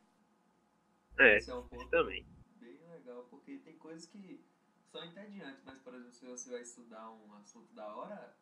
É, 1.18 1.38
esse 1.38 1.50
é 1.50 1.54
um 1.54 1.60
isso 1.60 1.68
ponto 1.68 1.88
também. 1.90 2.26
bem 2.60 2.78
legal, 2.90 3.24
porque 3.30 3.58
tem 3.58 3.76
coisas 3.76 4.06
que 4.06 4.44
são 4.90 5.04
entediantes, 5.04 5.62
mas, 5.64 5.78
por 5.78 5.94
exemplo, 5.94 6.12
se 6.12 6.26
você 6.26 6.50
vai 6.50 6.62
estudar 6.62 7.10
um 7.10 7.32
assunto 7.34 7.72
da 7.74 7.86
hora, 7.94 8.36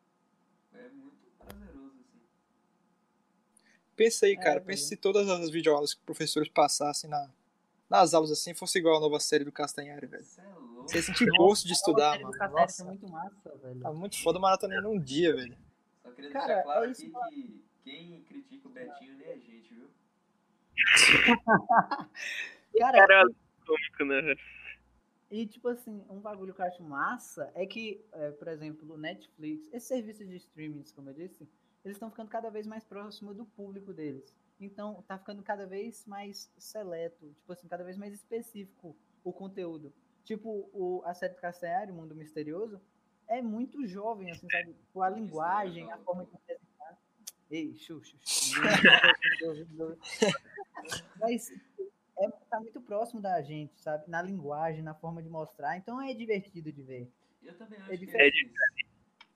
é 0.72 0.88
muito 0.88 1.30
prazeroso, 1.38 2.00
assim. 2.00 2.20
Pensa 3.94 4.26
aí, 4.26 4.32
É, 4.32 4.36
cara. 4.36 4.54
velho. 4.54 4.66
Pensa 4.66 4.86
se 4.86 4.96
todas 4.96 5.28
as 5.28 5.50
videoaulas 5.50 5.92
que 5.92 6.00
os 6.00 6.04
professores 6.06 6.48
passassem 6.48 7.10
na, 7.10 7.30
nas 7.88 8.14
aulas 8.14 8.30
assim 8.30 8.54
fosse 8.54 8.78
igual 8.78 8.96
a 8.96 9.00
nova 9.00 9.20
série 9.20 9.44
do 9.44 9.52
Castanhari, 9.52 10.06
velho. 10.06 10.24
É. 10.38 10.71
Você 10.86 11.02
sentir 11.02 11.26
gosto 11.36 11.66
de 11.66 11.72
estudar, 11.72 12.20
mano. 12.20 12.36
Nossa, 12.52 12.82
é 12.82 12.86
muito 12.86 13.08
massa, 13.08 13.56
velho. 13.56 13.80
tá 13.80 13.92
muito 13.92 14.22
foda 14.22 14.38
maratona 14.38 14.74
em 14.74 14.86
um 14.86 15.00
dia, 15.00 15.34
velho. 15.34 15.56
Só 16.02 16.10
queria 16.10 16.30
Cara, 16.30 16.46
deixar 16.46 16.62
claro 16.62 16.84
é 16.84 16.90
isso 16.90 17.16
aqui 17.16 17.42
que 17.42 17.64
quem 17.84 18.22
critica 18.22 18.68
o 18.68 18.70
Betinho 18.70 19.16
nem 19.16 19.28
é 19.28 19.38
gente, 19.38 19.74
viu? 19.74 19.88
Cara, 22.78 23.06
Cara, 23.06 23.24
cômico, 23.66 24.04
né? 24.04 24.36
E, 25.30 25.46
tipo 25.46 25.68
assim, 25.68 26.04
um 26.10 26.20
bagulho 26.20 26.52
que 26.52 26.60
eu 26.60 26.66
acho 26.66 26.82
massa 26.82 27.50
é 27.54 27.64
que, 27.64 28.04
é, 28.12 28.30
por 28.32 28.48
exemplo, 28.48 28.92
o 28.92 28.98
Netflix, 28.98 29.66
esses 29.72 29.88
serviços 29.88 30.28
de 30.28 30.36
streaming, 30.36 30.84
como 30.94 31.08
eu 31.08 31.14
disse, 31.14 31.48
eles 31.84 31.96
estão 31.96 32.10
ficando 32.10 32.28
cada 32.28 32.50
vez 32.50 32.66
mais 32.66 32.84
próximo 32.84 33.32
do 33.32 33.46
público 33.46 33.92
deles. 33.92 34.34
Então, 34.60 35.02
tá 35.08 35.18
ficando 35.18 35.42
cada 35.42 35.66
vez 35.66 36.04
mais 36.06 36.52
seleto, 36.58 37.34
tipo 37.38 37.52
assim, 37.52 37.66
cada 37.66 37.82
vez 37.82 37.96
mais 37.96 38.12
específico 38.12 38.94
o 39.24 39.32
conteúdo. 39.32 39.92
Tipo, 40.24 40.70
o, 40.72 41.02
a 41.04 41.14
série 41.14 41.34
do 41.34 41.40
Castanhari, 41.40 41.90
o 41.90 41.94
Mundo 41.94 42.14
Misterioso, 42.14 42.80
é 43.26 43.40
muito 43.42 43.86
jovem, 43.86 44.30
assim, 44.30 44.48
sabe? 44.50 44.74
Tipo, 44.74 45.02
a 45.02 45.08
linguagem, 45.10 45.90
a 45.90 45.98
forma 45.98 46.24
de 46.24 46.34
apresentar. 46.34 46.98
Ei, 47.50 47.74
xuxa. 47.76 48.16
Mas 51.20 51.50
é, 52.18 52.28
tá 52.50 52.60
muito 52.60 52.80
próximo 52.80 53.20
da 53.20 53.40
gente, 53.42 53.80
sabe? 53.80 54.08
Na 54.08 54.22
linguagem, 54.22 54.82
na 54.82 54.94
forma 54.94 55.22
de 55.22 55.28
mostrar. 55.28 55.76
Então 55.76 56.00
é 56.00 56.14
divertido 56.14 56.72
de 56.72 56.82
ver. 56.82 57.10
Eu 57.42 57.56
também 57.56 57.78
acho 57.80 57.92
É 57.92 57.96
que 57.96 58.06
diferente. 58.06 58.52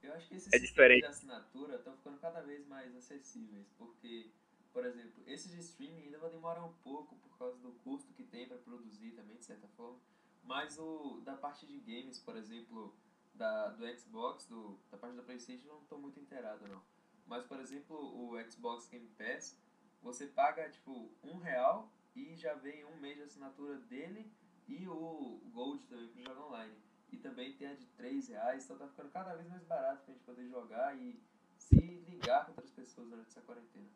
Eu 0.03 0.15
acho 0.15 0.29
que 0.29 0.37
esses 0.37 0.53
É 0.53 0.59
sistemas 0.59 0.69
diferente. 0.71 1.01
de 1.01 1.07
assinatura 1.07 1.77
estão 1.77 1.97
ficando 1.97 2.19
cada 2.19 2.41
vez 2.43 2.67
mais 2.67 2.95
acessíveis, 2.95 3.67
porque, 3.77 4.31
por 4.73 4.85
exemplo, 4.85 5.23
esses 5.27 5.51
de 5.51 5.59
streaming 5.61 6.05
ainda 6.05 6.19
vão 6.19 6.31
demorar 6.31 6.65
um 6.65 6.73
pouco 6.85 7.17
por 7.17 7.37
causa 7.37 7.59
do 7.59 7.73
custo 7.85 8.13
que 8.13 8.23
tem 8.23 8.47
para 8.47 8.57
produzir 8.59 9.11
também, 9.13 9.37
de 9.37 9.45
certa 9.45 9.67
forma. 9.77 9.99
Mas 10.47 10.79
o 10.79 11.21
da 11.25 11.37
parte 11.37 11.67
de 11.67 11.79
games, 11.81 12.21
por 12.21 12.37
exemplo, 12.37 12.97
da, 13.35 13.69
do 13.71 13.87
Xbox, 13.99 14.47
do, 14.47 14.79
da 14.91 14.97
parte 14.97 15.17
da 15.17 15.23
Playstation, 15.23 15.67
eu 15.67 15.75
não 15.75 15.83
estou 15.83 15.99
muito 15.99 16.21
inteirado 16.21 16.67
não. 16.69 16.81
Mas, 17.27 17.45
por 17.45 17.59
exemplo, 17.59 17.97
o 17.97 18.41
Xbox 18.49 18.89
Game 18.89 19.09
Pass, 19.19 19.61
você 20.01 20.27
paga 20.27 20.71
tipo 20.71 21.11
um 21.23 21.39
real 21.39 21.93
e 22.15 22.37
já 22.37 22.55
vem 22.55 22.85
um 22.85 22.97
mês 22.99 23.17
de 23.17 23.25
assinatura 23.25 23.77
dele 23.81 24.31
e 24.69 24.87
o 24.87 25.41
Gold 25.53 25.85
também 25.87 26.09
para 26.09 26.23
jogar 26.23 26.47
online. 26.47 26.75
E 27.11 27.17
também 27.17 27.53
tem 27.55 27.69
a 27.69 27.75
de 27.75 27.87
3 27.87 28.29
reais, 28.29 28.65
então 28.65 28.79
tá 28.79 28.89
ficando 28.89 29.11
cada 29.11 29.35
vez 29.35 29.49
mais 29.49 29.65
barato 29.65 30.05
pra 30.05 30.15
gente 30.15 30.25
poder 30.25 30.49
jogar 30.49 30.97
e 30.97 31.21
se 31.57 31.77
ligar 31.77 32.45
com 32.45 32.53
outras 32.53 32.71
pessoas 32.71 33.09
durante 33.09 33.29
essa 33.29 33.41
quarentena. 33.43 33.89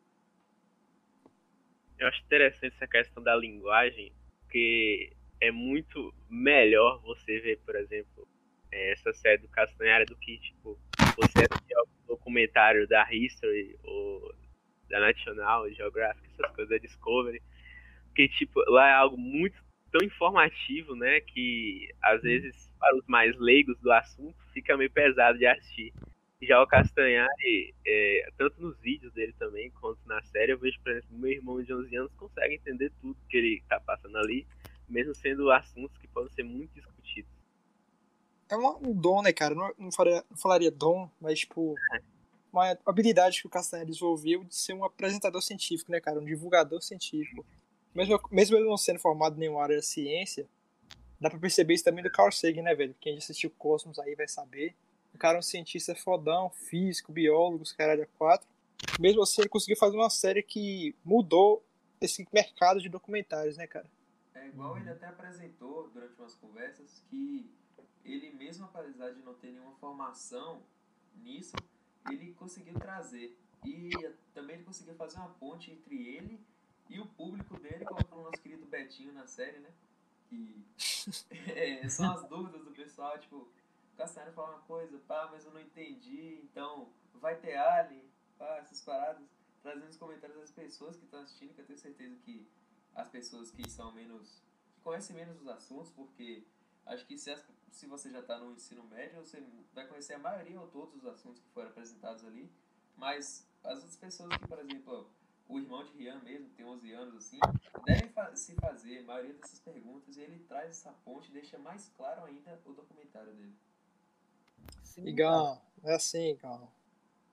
Eu 1.97 2.07
acho 2.07 2.21
interessante 2.23 2.75
essa 2.75 2.87
questão 2.87 3.21
da 3.23 3.35
linguagem, 3.35 4.13
porque 4.41 5.15
é 5.41 5.51
muito 5.51 6.13
melhor 6.29 7.01
você 7.01 7.39
ver, 7.39 7.59
por 7.65 7.75
exemplo, 7.75 8.27
eh, 8.71 8.91
essa 8.91 9.11
série 9.11 9.39
do 9.39 9.49
Castanhari 9.49 10.05
do 10.05 10.15
que, 10.15 10.37
tipo, 10.37 10.79
você 11.17 11.47
assistir 11.49 11.75
ao 11.75 11.87
documentário 12.07 12.87
da 12.87 13.11
History 13.11 13.75
ou 13.83 14.33
da 14.87 14.99
National 14.99 15.69
Geographic, 15.71 16.27
essas 16.27 16.51
coisas 16.51 16.69
da 16.69 16.77
Discovery. 16.77 17.41
Porque, 18.05 18.27
tipo, 18.29 18.61
lá 18.69 18.89
é 18.89 18.93
algo 18.93 19.17
muito 19.17 19.61
tão 19.91 20.05
informativo, 20.05 20.95
né, 20.95 21.19
que 21.21 21.89
às 22.01 22.21
vezes, 22.21 22.71
para 22.79 22.95
os 22.95 23.05
mais 23.07 23.37
leigos 23.37 23.77
do 23.79 23.91
assunto, 23.91 24.37
fica 24.53 24.77
meio 24.77 24.91
pesado 24.91 25.37
de 25.37 25.45
assistir. 25.45 25.91
Já 26.41 26.61
o 26.61 26.67
Castanhari, 26.67 27.75
é, 27.85 28.29
tanto 28.37 28.61
nos 28.61 28.79
vídeos 28.79 29.13
dele 29.13 29.33
também, 29.37 29.69
quanto 29.79 29.99
na 30.07 30.21
série, 30.23 30.53
eu 30.53 30.57
vejo, 30.57 30.79
por 30.81 30.91
exemplo, 30.91 31.17
meu 31.17 31.31
irmão 31.31 31.61
de 31.61 31.73
11 31.73 31.95
anos 31.95 32.13
consegue 32.13 32.55
entender 32.55 32.91
tudo 33.01 33.17
que 33.29 33.37
ele 33.37 33.63
tá 33.69 33.79
passando 33.79 34.17
ali, 34.17 34.47
mesmo 34.91 35.15
sendo 35.15 35.49
assuntos 35.51 35.97
que 35.97 36.07
podem 36.07 36.31
ser 36.33 36.43
muito 36.43 36.73
discutidos. 36.73 37.31
É 38.49 38.55
um 38.55 38.93
dom, 38.93 39.21
né, 39.21 39.31
cara? 39.31 39.55
Não, 39.55 39.73
não, 39.77 39.91
falaria, 39.91 40.25
não 40.29 40.37
falaria 40.37 40.69
dom, 40.69 41.09
mas, 41.21 41.39
tipo, 41.39 41.73
uma 42.51 42.77
habilidade 42.85 43.39
que 43.39 43.47
o 43.47 43.49
Castanheira 43.49 43.89
desenvolveu 43.89 44.43
de 44.43 44.53
ser 44.53 44.73
um 44.73 44.83
apresentador 44.83 45.41
científico, 45.41 45.89
né, 45.89 46.01
cara? 46.01 46.19
Um 46.19 46.25
divulgador 46.25 46.81
científico. 46.81 47.45
Mesmo, 47.95 48.19
mesmo 48.29 48.57
ele 48.57 48.67
não 48.67 48.77
sendo 48.77 48.99
formado 48.99 49.37
em 49.37 49.39
nenhuma 49.39 49.63
área 49.63 49.77
da 49.77 49.81
ciência, 49.81 50.45
dá 51.19 51.29
pra 51.29 51.39
perceber 51.39 51.75
isso 51.75 51.83
também 51.83 52.03
do 52.03 52.11
Carl 52.11 52.31
Sagan, 52.31 52.63
né, 52.63 52.75
velho? 52.75 52.93
Quem 52.99 53.13
já 53.13 53.19
assistiu 53.19 53.49
Cosmos 53.51 53.97
aí 53.99 54.15
vai 54.15 54.27
saber. 54.27 54.75
O 55.13 55.17
cara 55.17 55.37
é 55.37 55.39
um 55.39 55.43
cientista 55.43 55.95
fodão, 55.95 56.49
físico, 56.49 57.11
biólogo, 57.11 57.63
os 57.63 57.71
caras 57.71 57.97
de 57.99 58.05
quatro. 58.17 58.47
Mesmo 58.99 59.21
assim, 59.21 59.41
ele 59.41 59.49
conseguiu 59.49 59.77
fazer 59.77 59.95
uma 59.95 60.09
série 60.09 60.43
que 60.43 60.93
mudou 61.05 61.63
esse 62.01 62.27
mercado 62.33 62.81
de 62.81 62.89
documentários, 62.89 63.55
né, 63.55 63.67
cara? 63.67 63.85
Igual 64.51 64.77
ele 64.77 64.89
até 64.89 65.07
apresentou 65.07 65.89
durante 65.89 66.19
umas 66.19 66.35
conversas 66.35 67.01
que 67.09 67.49
ele 68.03 68.31
mesmo, 68.31 68.65
apesar 68.65 69.11
de 69.11 69.21
não 69.21 69.33
ter 69.35 69.51
nenhuma 69.51 69.75
formação 69.75 70.61
nisso, 71.15 71.55
ele 72.09 72.33
conseguiu 72.33 72.73
trazer. 72.79 73.37
E 73.63 73.91
também 74.33 74.55
ele 74.55 74.65
conseguiu 74.65 74.95
fazer 74.95 75.17
uma 75.17 75.29
ponte 75.29 75.71
entre 75.71 75.95
ele 76.07 76.39
e 76.89 76.99
o 76.99 77.05
público 77.05 77.57
dele, 77.59 77.85
colocando 77.85 78.19
o 78.19 78.23
nosso 78.23 78.41
querido 78.41 78.65
Betinho 78.65 79.13
na 79.13 79.25
série, 79.25 79.59
né? 79.59 79.69
Que 80.27 80.65
é, 81.55 81.87
são 81.87 82.11
as 82.11 82.27
dúvidas 82.27 82.63
do 82.63 82.71
pessoal, 82.71 83.17
tipo, 83.19 83.37
o 83.37 83.97
Castanheira 83.97 84.33
fala 84.33 84.55
uma 84.55 84.61
coisa, 84.63 84.97
pá, 85.07 85.29
mas 85.31 85.45
eu 85.45 85.53
não 85.53 85.61
entendi, 85.61 86.39
então 86.43 86.89
vai 87.13 87.35
ter 87.35 87.55
Alien, 87.55 88.03
pá, 88.37 88.57
essas 88.57 88.81
paradas, 88.81 89.23
trazendo 89.61 89.89
os 89.89 89.97
comentários 89.97 90.39
das 90.39 90.51
pessoas 90.51 90.97
que 90.97 91.05
estão 91.05 91.21
assistindo, 91.21 91.53
que 91.53 91.61
eu 91.61 91.65
tenho 91.65 91.79
certeza 91.79 92.15
que 92.25 92.47
as 92.95 93.07
pessoas 93.09 93.51
que 93.51 93.69
são 93.69 93.91
menos. 93.91 94.41
que 94.75 94.81
conhecem 94.81 95.15
menos 95.15 95.39
os 95.41 95.47
assuntos, 95.47 95.91
porque 95.91 96.43
acho 96.85 97.05
que 97.05 97.17
se, 97.17 97.29
as- 97.31 97.43
se 97.71 97.85
você 97.87 98.09
já 98.09 98.19
está 98.19 98.37
no 98.39 98.51
ensino 98.53 98.83
médio, 98.85 99.19
você 99.19 99.43
vai 99.73 99.87
conhecer 99.87 100.13
a 100.15 100.19
maioria 100.19 100.59
ou 100.59 100.67
todos 100.67 100.95
os 100.95 101.05
assuntos 101.05 101.39
que 101.41 101.49
foram 101.49 101.69
apresentados 101.69 102.23
ali, 102.25 102.51
mas 102.97 103.45
as 103.63 103.75
outras 103.75 103.95
pessoas 103.95 104.29
que, 104.37 104.47
por 104.47 104.59
exemplo, 104.59 105.09
o 105.47 105.59
irmão 105.59 105.83
de 105.85 105.91
Rian 105.97 106.19
mesmo, 106.21 106.49
tem 106.49 106.65
11 106.65 106.91
anos 106.93 107.15
assim, 107.15 107.39
deve 107.85 108.07
fa 108.09 108.35
se 108.35 108.55
fazer 108.55 108.99
a 108.99 109.03
maioria 109.03 109.33
dessas 109.33 109.59
perguntas 109.59 110.15
e 110.17 110.21
ele 110.21 110.39
traz 110.47 110.69
essa 110.71 110.91
ponte 111.05 111.29
e 111.29 111.33
deixa 111.33 111.57
mais 111.59 111.89
claro 111.97 112.23
ainda 112.25 112.59
o 112.65 112.73
documentário 112.73 113.33
dele. 113.33 113.55
Sim, 114.83 115.05
Igão, 115.07 115.61
é 115.83 115.93
assim, 115.95 116.31
Igão. 116.31 116.67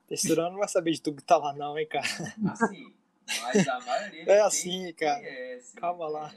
Texturando 0.07 0.51
não 0.53 0.59
vai 0.59 0.69
saber 0.69 0.93
de 0.93 1.03
tudo 1.03 1.17
que 1.19 1.23
tá 1.25 1.37
lá 1.37 1.53
não, 1.53 1.79
hein, 1.79 1.87
cara. 1.87 2.07
Assim, 2.51 2.95
mas 3.43 3.69
a 3.69 3.81
maioria 3.81 4.25
É 4.31 4.41
assim, 4.41 4.93
cara. 4.95 5.21
conhece, 5.21 5.77
Calma 5.77 6.09
lá. 6.09 6.35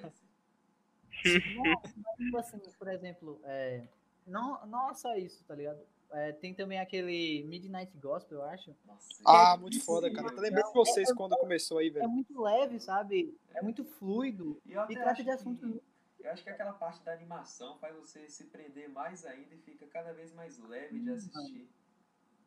Não, 1.56 1.64
mas, 1.74 2.16
tipo 2.18 2.38
assim, 2.38 2.60
por 2.78 2.88
exemplo, 2.88 3.40
é, 3.44 3.84
não, 4.26 4.66
não 4.66 4.90
é 4.90 4.94
só 4.94 5.16
isso, 5.16 5.44
tá 5.46 5.56
ligado? 5.56 5.80
É, 6.14 6.32
tem 6.34 6.54
também 6.54 6.78
aquele 6.80 7.44
Midnight 7.44 7.96
Gospel, 7.98 8.40
eu 8.40 8.44
acho. 8.44 8.76
Nossa, 8.86 9.08
Ah, 9.26 9.54
é 9.56 9.58
muito 9.62 9.80
foda, 9.84 10.12
cara. 10.12 10.28
Eu 10.28 10.42
lembrei 10.42 10.64
de 10.64 10.74
vocês 10.74 11.12
quando 11.14 11.38
começou 11.38 11.78
aí, 11.78 11.88
É 11.88 11.92
velho. 11.92 12.10
muito 12.10 12.42
leve, 12.42 12.80
sabe? 12.82 13.38
É 13.54 13.62
muito 13.62 13.86
fluido. 13.86 14.62
E 14.66 14.74
E 14.74 14.96
trata 14.96 15.24
de 15.24 15.30
assuntos 15.30 15.72
que, 16.18 16.26
eu 16.26 16.32
acho 16.32 16.44
que 16.44 16.50
aquela 16.50 16.74
parte 16.74 17.02
da 17.04 17.14
animação 17.14 17.78
faz 17.80 17.96
você 17.96 18.28
se 18.28 18.46
prender 18.46 18.90
mais 18.90 19.26
ainda 19.26 19.56
e 19.56 19.60
fica 19.60 19.86
cada 19.88 20.12
vez 20.12 20.34
mais 20.34 20.58
leve 20.60 21.00
de 21.00 21.12
assistir. 21.12 21.70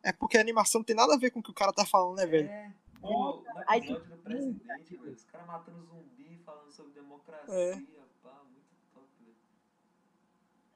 É 0.03 0.13
porque 0.13 0.37
a 0.37 0.41
animação 0.43 0.81
não 0.81 0.85
tem 0.85 0.95
nada 0.95 1.15
a 1.15 1.19
ver 1.19 1.31
com 1.31 1.41
o 1.41 1.43
que 1.43 1.51
o 1.51 1.55
cara 1.55 1.73
tá 1.73 1.87
falando, 1.87 2.19
né, 2.19 2.27
velho? 2.27 2.49
É, 2.49 2.71
no, 3.05 3.43
no 3.43 3.45
Aí, 3.67 3.81
episódio 3.81 4.17
do 4.17 4.23
presidente, 4.23 4.97
velho, 4.97 5.13
os 5.13 5.25
caras 5.25 5.47
matando 5.47 5.83
zumbi, 5.85 6.39
falando 6.45 6.71
sobre 6.73 6.93
democracia, 6.93 7.55
É. 7.55 7.75
pá, 8.23 8.43
muito 8.45 8.67
top, 8.93 9.07
velho. 9.21 9.37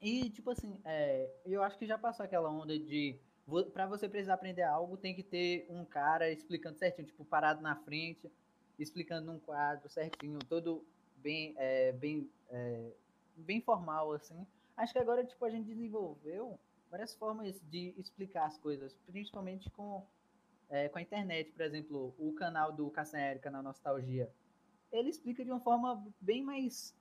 E, 0.00 0.30
tipo 0.30 0.50
assim, 0.50 0.80
é, 0.84 1.30
eu 1.44 1.62
acho 1.62 1.78
que 1.78 1.86
já 1.86 1.98
passou 1.98 2.24
aquela 2.24 2.50
onda 2.50 2.78
de. 2.78 3.18
Pra 3.72 3.86
você 3.86 4.06
precisar 4.08 4.34
aprender 4.34 4.62
algo, 4.62 4.96
tem 4.98 5.14
que 5.14 5.22
ter 5.22 5.66
um 5.70 5.82
cara 5.84 6.30
explicando 6.30 6.78
certinho, 6.78 7.06
tipo, 7.06 7.24
parado 7.24 7.62
na 7.62 7.74
frente, 7.76 8.30
explicando 8.78 9.32
num 9.32 9.38
quadro 9.40 9.88
certinho, 9.88 10.38
todo 10.40 10.84
bem, 11.16 11.54
é, 11.56 11.92
bem, 11.92 12.30
é, 12.50 12.92
bem 13.34 13.60
formal, 13.62 14.12
assim. 14.12 14.46
Acho 14.76 14.92
que 14.92 14.98
agora, 14.98 15.24
tipo, 15.24 15.42
a 15.46 15.50
gente 15.50 15.64
desenvolveu 15.64 16.60
várias 16.90 17.14
formas 17.14 17.58
de 17.62 17.94
explicar 17.96 18.46
as 18.46 18.58
coisas, 18.58 18.94
principalmente 19.06 19.70
com, 19.70 20.06
é, 20.68 20.88
com 20.88 20.98
a 20.98 21.02
internet. 21.02 21.50
Por 21.52 21.62
exemplo, 21.62 22.14
o 22.18 22.32
canal 22.32 22.72
do 22.72 22.90
Castanheiro, 22.90 23.40
canal 23.40 23.62
Nostalgia, 23.62 24.30
ele 24.90 25.10
explica 25.10 25.44
de 25.44 25.50
uma 25.50 25.60
forma 25.60 26.06
bem 26.20 26.42
mais, 26.42 26.96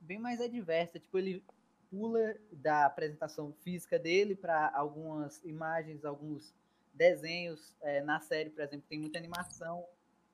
bem 0.00 0.18
mais 0.18 0.40
adversa. 0.40 0.98
Tipo, 0.98 1.18
ele 1.18 1.44
pula 1.90 2.36
da 2.52 2.86
apresentação 2.86 3.52
física 3.52 3.98
dele 3.98 4.36
para 4.36 4.70
algumas 4.74 5.42
imagens, 5.44 6.04
alguns 6.04 6.54
desenhos. 6.92 7.76
É, 7.80 8.02
na 8.02 8.20
série, 8.20 8.50
por 8.50 8.62
exemplo, 8.62 8.86
tem 8.88 8.98
muita 8.98 9.18
animação. 9.18 9.84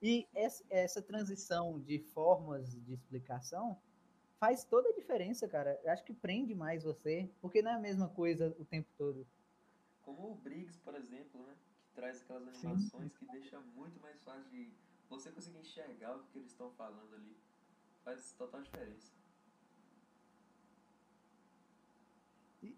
E 0.01 0.27
essa, 0.35 0.63
essa 0.69 1.01
transição 1.01 1.79
de 1.79 1.99
formas 1.99 2.75
de 2.83 2.93
explicação 2.93 3.79
faz 4.39 4.63
toda 4.63 4.89
a 4.89 4.93
diferença, 4.93 5.47
cara. 5.47 5.79
Eu 5.83 5.91
acho 5.91 6.03
que 6.03 6.13
prende 6.13 6.53
mais 6.53 6.83
você, 6.83 7.29
porque 7.41 7.61
não 7.61 7.71
é 7.71 7.75
a 7.75 7.79
mesma 7.79 8.09
coisa 8.09 8.55
o 8.59 8.65
tempo 8.65 8.89
todo. 8.97 9.25
Como 10.03 10.31
o 10.31 10.35
Briggs, 10.35 10.79
por 10.79 10.93
exemplo, 10.95 11.41
né? 11.47 11.55
Traz 11.95 12.21
aquelas 12.21 12.47
animações 12.47 13.17
que 13.17 13.25
deixa 13.31 13.59
muito 13.75 13.99
mais 14.01 14.21
fácil 14.23 14.49
de 14.51 14.69
você 15.09 15.31
conseguir 15.31 15.59
enxergar 15.59 16.15
o 16.15 16.23
que 16.25 16.39
eles 16.39 16.51
estão 16.51 16.69
falando 16.71 17.15
ali. 17.15 17.35
Faz 18.03 18.33
total 18.33 18.61
diferença. 18.61 19.13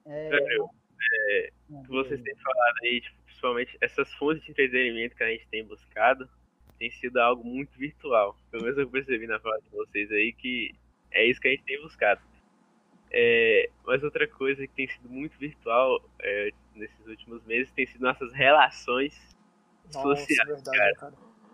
É, 0.06 1.50
não, 1.70 1.84
que 1.84 1.90
vocês 1.90 2.22
têm 2.22 2.36
falado 2.36 2.76
aí, 2.84 3.02
tipo, 3.02 3.18
principalmente 3.24 3.78
essas 3.82 4.14
fontes 4.16 4.44
de 4.44 4.52
entretenimento 4.52 5.16
que 5.16 5.24
a 5.24 5.32
gente 5.32 5.48
tem 5.48 5.66
buscado, 5.66 6.30
tem 6.78 6.92
sido 6.92 7.18
algo 7.18 7.44
muito 7.44 7.78
virtual. 7.78 8.38
Pelo 8.52 8.64
menos 8.64 8.78
eu 8.78 8.90
percebi 8.90 9.28
na 9.28 9.40
fala 9.40 9.60
de 9.62 9.70
vocês 9.70 10.12
aí 10.12 10.34
que 10.34 10.74
é 11.12 11.26
isso 11.26 11.40
que 11.40 11.48
a 11.48 11.52
gente 11.52 11.64
tem 11.64 11.82
buscado. 11.82 12.22
É, 13.12 13.70
mas 13.86 14.04
outra 14.04 14.28
coisa 14.28 14.68
que 14.68 14.74
tem 14.74 14.88
sido 14.88 15.10
muito 15.10 15.38
virtual 15.38 16.04
é, 16.20 16.52
nesses 16.78 17.08
últimos 17.08 17.44
meses 17.46 17.72
tem 17.72 17.86
sido 17.86 18.02
nossas 18.02 18.32
relações 18.34 19.36
Nossa, 19.94 20.22
sociais, 20.22 20.48
verdade, 20.48 20.78
cara. 20.78 20.96
cara. 20.96 21.14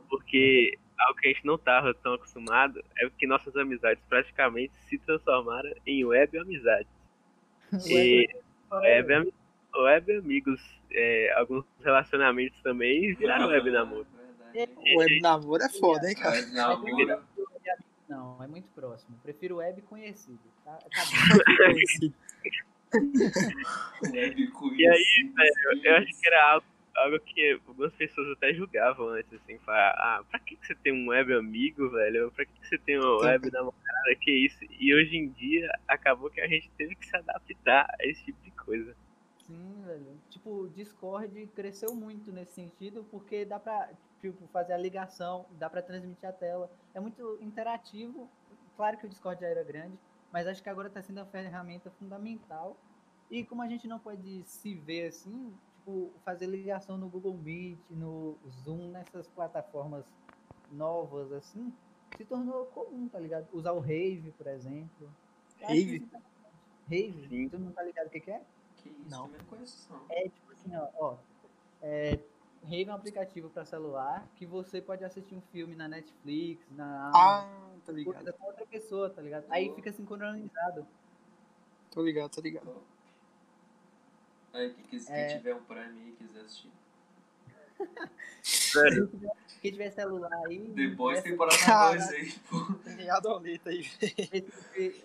Porque 0.09 0.77
algo 0.99 1.19
que 1.19 1.27
a 1.27 1.33
gente 1.33 1.45
não 1.45 1.55
estava 1.55 1.93
tão 1.93 2.13
acostumado 2.13 2.83
é 2.97 3.09
que 3.09 3.27
nossas 3.27 3.55
amizades 3.55 4.03
praticamente 4.07 4.73
se 4.87 4.97
transformaram 4.99 5.73
em 5.85 6.05
web 6.05 6.37
amizades. 6.37 6.91
E 7.87 8.27
web, 8.71 9.33
web 9.75 10.17
amigos, 10.17 10.61
é, 10.91 11.33
alguns 11.35 11.65
relacionamentos 11.83 12.61
também 12.61 13.15
viraram 13.15 13.47
web 13.47 13.71
namoro. 13.71 14.05
O 14.53 14.99
web 14.99 15.21
namoro 15.21 15.63
é 15.63 15.69
foda, 15.69 16.07
hein, 16.07 16.15
cara. 16.15 16.39
Namoro, 16.51 17.23
Não, 18.07 18.43
é 18.43 18.47
muito 18.47 18.67
próximo. 18.75 19.17
Prefiro 19.23 19.55
web 19.55 19.81
conhecido. 19.81 20.39
Tá, 20.63 20.77
tá 20.77 21.03
web 21.67 22.13
E 24.13 24.19
aí, 24.19 24.47
conhecido, 24.47 25.33
Eu 25.83 25.95
acho 25.95 26.19
que 26.19 26.27
era 26.27 26.51
algo, 26.51 26.65
algo 26.95 27.19
que 27.19 27.59
algumas 27.67 27.93
pessoas 27.93 28.29
até 28.31 28.53
julgavam 28.53 29.07
antes, 29.09 29.33
assim, 29.33 29.57
falar, 29.59 29.91
ah, 29.97 30.23
pra 30.29 30.39
que, 30.39 30.57
você 30.61 30.75
tem 30.75 30.93
um 30.93 31.09
web 31.09 31.33
amigo, 31.33 31.89
velho? 31.89 32.31
Pra 32.31 32.45
que, 32.45 32.51
que 32.59 32.67
você 32.67 32.77
tem 32.77 32.99
uma 32.99 33.17
web 33.21 33.51
namorada? 33.51 34.15
Que 34.19 34.31
isso? 34.31 34.59
E 34.79 34.93
hoje 34.93 35.15
em 35.15 35.29
dia 35.29 35.71
acabou 35.87 36.29
que 36.29 36.41
a 36.41 36.47
gente 36.47 36.69
teve 36.71 36.95
que 36.95 37.07
se 37.07 37.15
adaptar 37.15 37.87
a 37.99 38.05
esse 38.05 38.23
tipo 38.25 38.41
de 38.43 38.51
coisa. 38.51 38.95
Sim, 39.47 39.83
velho. 39.85 40.19
Tipo, 40.29 40.49
o 40.49 40.69
Discord 40.69 41.47
cresceu 41.55 41.93
muito 41.95 42.31
nesse 42.31 42.53
sentido, 42.53 43.05
porque 43.09 43.45
dá 43.45 43.59
pra 43.59 43.89
tipo, 44.21 44.47
fazer 44.47 44.73
a 44.73 44.77
ligação, 44.77 45.45
dá 45.51 45.69
pra 45.69 45.81
transmitir 45.81 46.27
a 46.27 46.31
tela. 46.31 46.71
É 46.93 46.99
muito 46.99 47.37
interativo. 47.41 48.29
Claro 48.75 48.97
que 48.97 49.05
o 49.05 49.09
Discord 49.09 49.41
já 49.41 49.47
era 49.47 49.63
grande, 49.63 49.97
mas 50.33 50.47
acho 50.47 50.63
que 50.63 50.69
agora 50.69 50.89
tá 50.89 50.99
sendo 51.03 51.19
uma 51.19 51.27
ferramenta 51.27 51.91
fundamental. 51.91 52.75
E 53.29 53.45
como 53.45 53.61
a 53.61 53.67
gente 53.67 53.87
não 53.87 53.99
pode 53.99 54.43
se 54.45 54.73
ver 54.73 55.07
assim, 55.07 55.53
tipo, 55.75 56.11
fazer 56.25 56.47
ligação 56.47 56.97
no 56.97 57.07
Google 57.07 57.37
Meet, 57.37 57.79
no 57.91 58.35
Zoom, 58.63 58.89
nessas 58.89 59.27
plataformas 59.27 60.03
novas 60.71 61.31
assim, 61.31 61.71
se 62.17 62.25
tornou 62.25 62.65
comum, 62.65 63.07
tá 63.07 63.19
ligado? 63.19 63.47
Usar 63.53 63.73
o 63.73 63.79
Rave, 63.79 64.33
por 64.35 64.47
exemplo. 64.47 65.07
Rave? 65.61 66.03
Rave? 66.89 67.27
Sim. 67.29 67.49
Tu 67.49 67.59
não 67.59 67.71
tá 67.71 67.83
ligado 67.83 68.07
o 68.07 68.09
que 68.09 68.19
que 68.19 68.31
é? 68.31 68.41
Que 68.77 68.89
isso, 68.89 69.11
Não. 69.11 69.27
não 69.27 69.39
conheço 69.45 69.87
não. 69.93 70.01
É 70.09 70.23
tipo 70.23 70.51
assim, 70.51 70.75
ó, 70.75 70.89
ó 70.99 71.17
é, 71.79 72.19
Rave 72.63 72.85
é 72.89 72.91
um 72.91 72.95
aplicativo 72.95 73.49
para 73.49 73.65
celular 73.65 74.25
que 74.35 74.45
você 74.45 74.81
pode 74.81 75.03
assistir 75.03 75.35
um 75.35 75.41
filme 75.51 75.75
na 75.75 75.87
Netflix, 75.87 76.65
na 76.71 77.11
Ah, 77.13 77.47
tô 77.85 77.91
ligado, 77.91 78.33
com 78.33 78.45
outra 78.45 78.65
pessoa, 78.65 79.09
tá 79.09 79.21
ligado? 79.21 79.45
Aí 79.49 79.73
fica 79.75 79.91
sincronizado. 79.91 80.87
tô 81.91 82.01
ligado, 82.01 82.31
tô 82.31 82.41
ligado. 82.41 82.73
Aí, 84.53 84.73
quem, 84.89 85.01
É. 85.09 85.37
tiver 85.37 85.55
um 85.55 85.63
Prime 85.63 85.81
aí 85.81 86.09
e 86.09 86.11
quiser 86.13 86.41
assistir. 86.41 86.71
Velho, 88.75 89.09
Quem 89.61 89.71
tiver 89.71 89.91
celular 89.91 90.31
aí. 90.45 90.59
Boys 90.95 91.17
essa- 91.17 91.29
temporada 91.29 91.57
Cara. 91.65 91.97
2 91.97 92.09
aí, 92.11 92.31
pô. 92.49 92.73
Tem 92.95 93.09
Adolita 93.09 93.69
aí, 93.71 93.85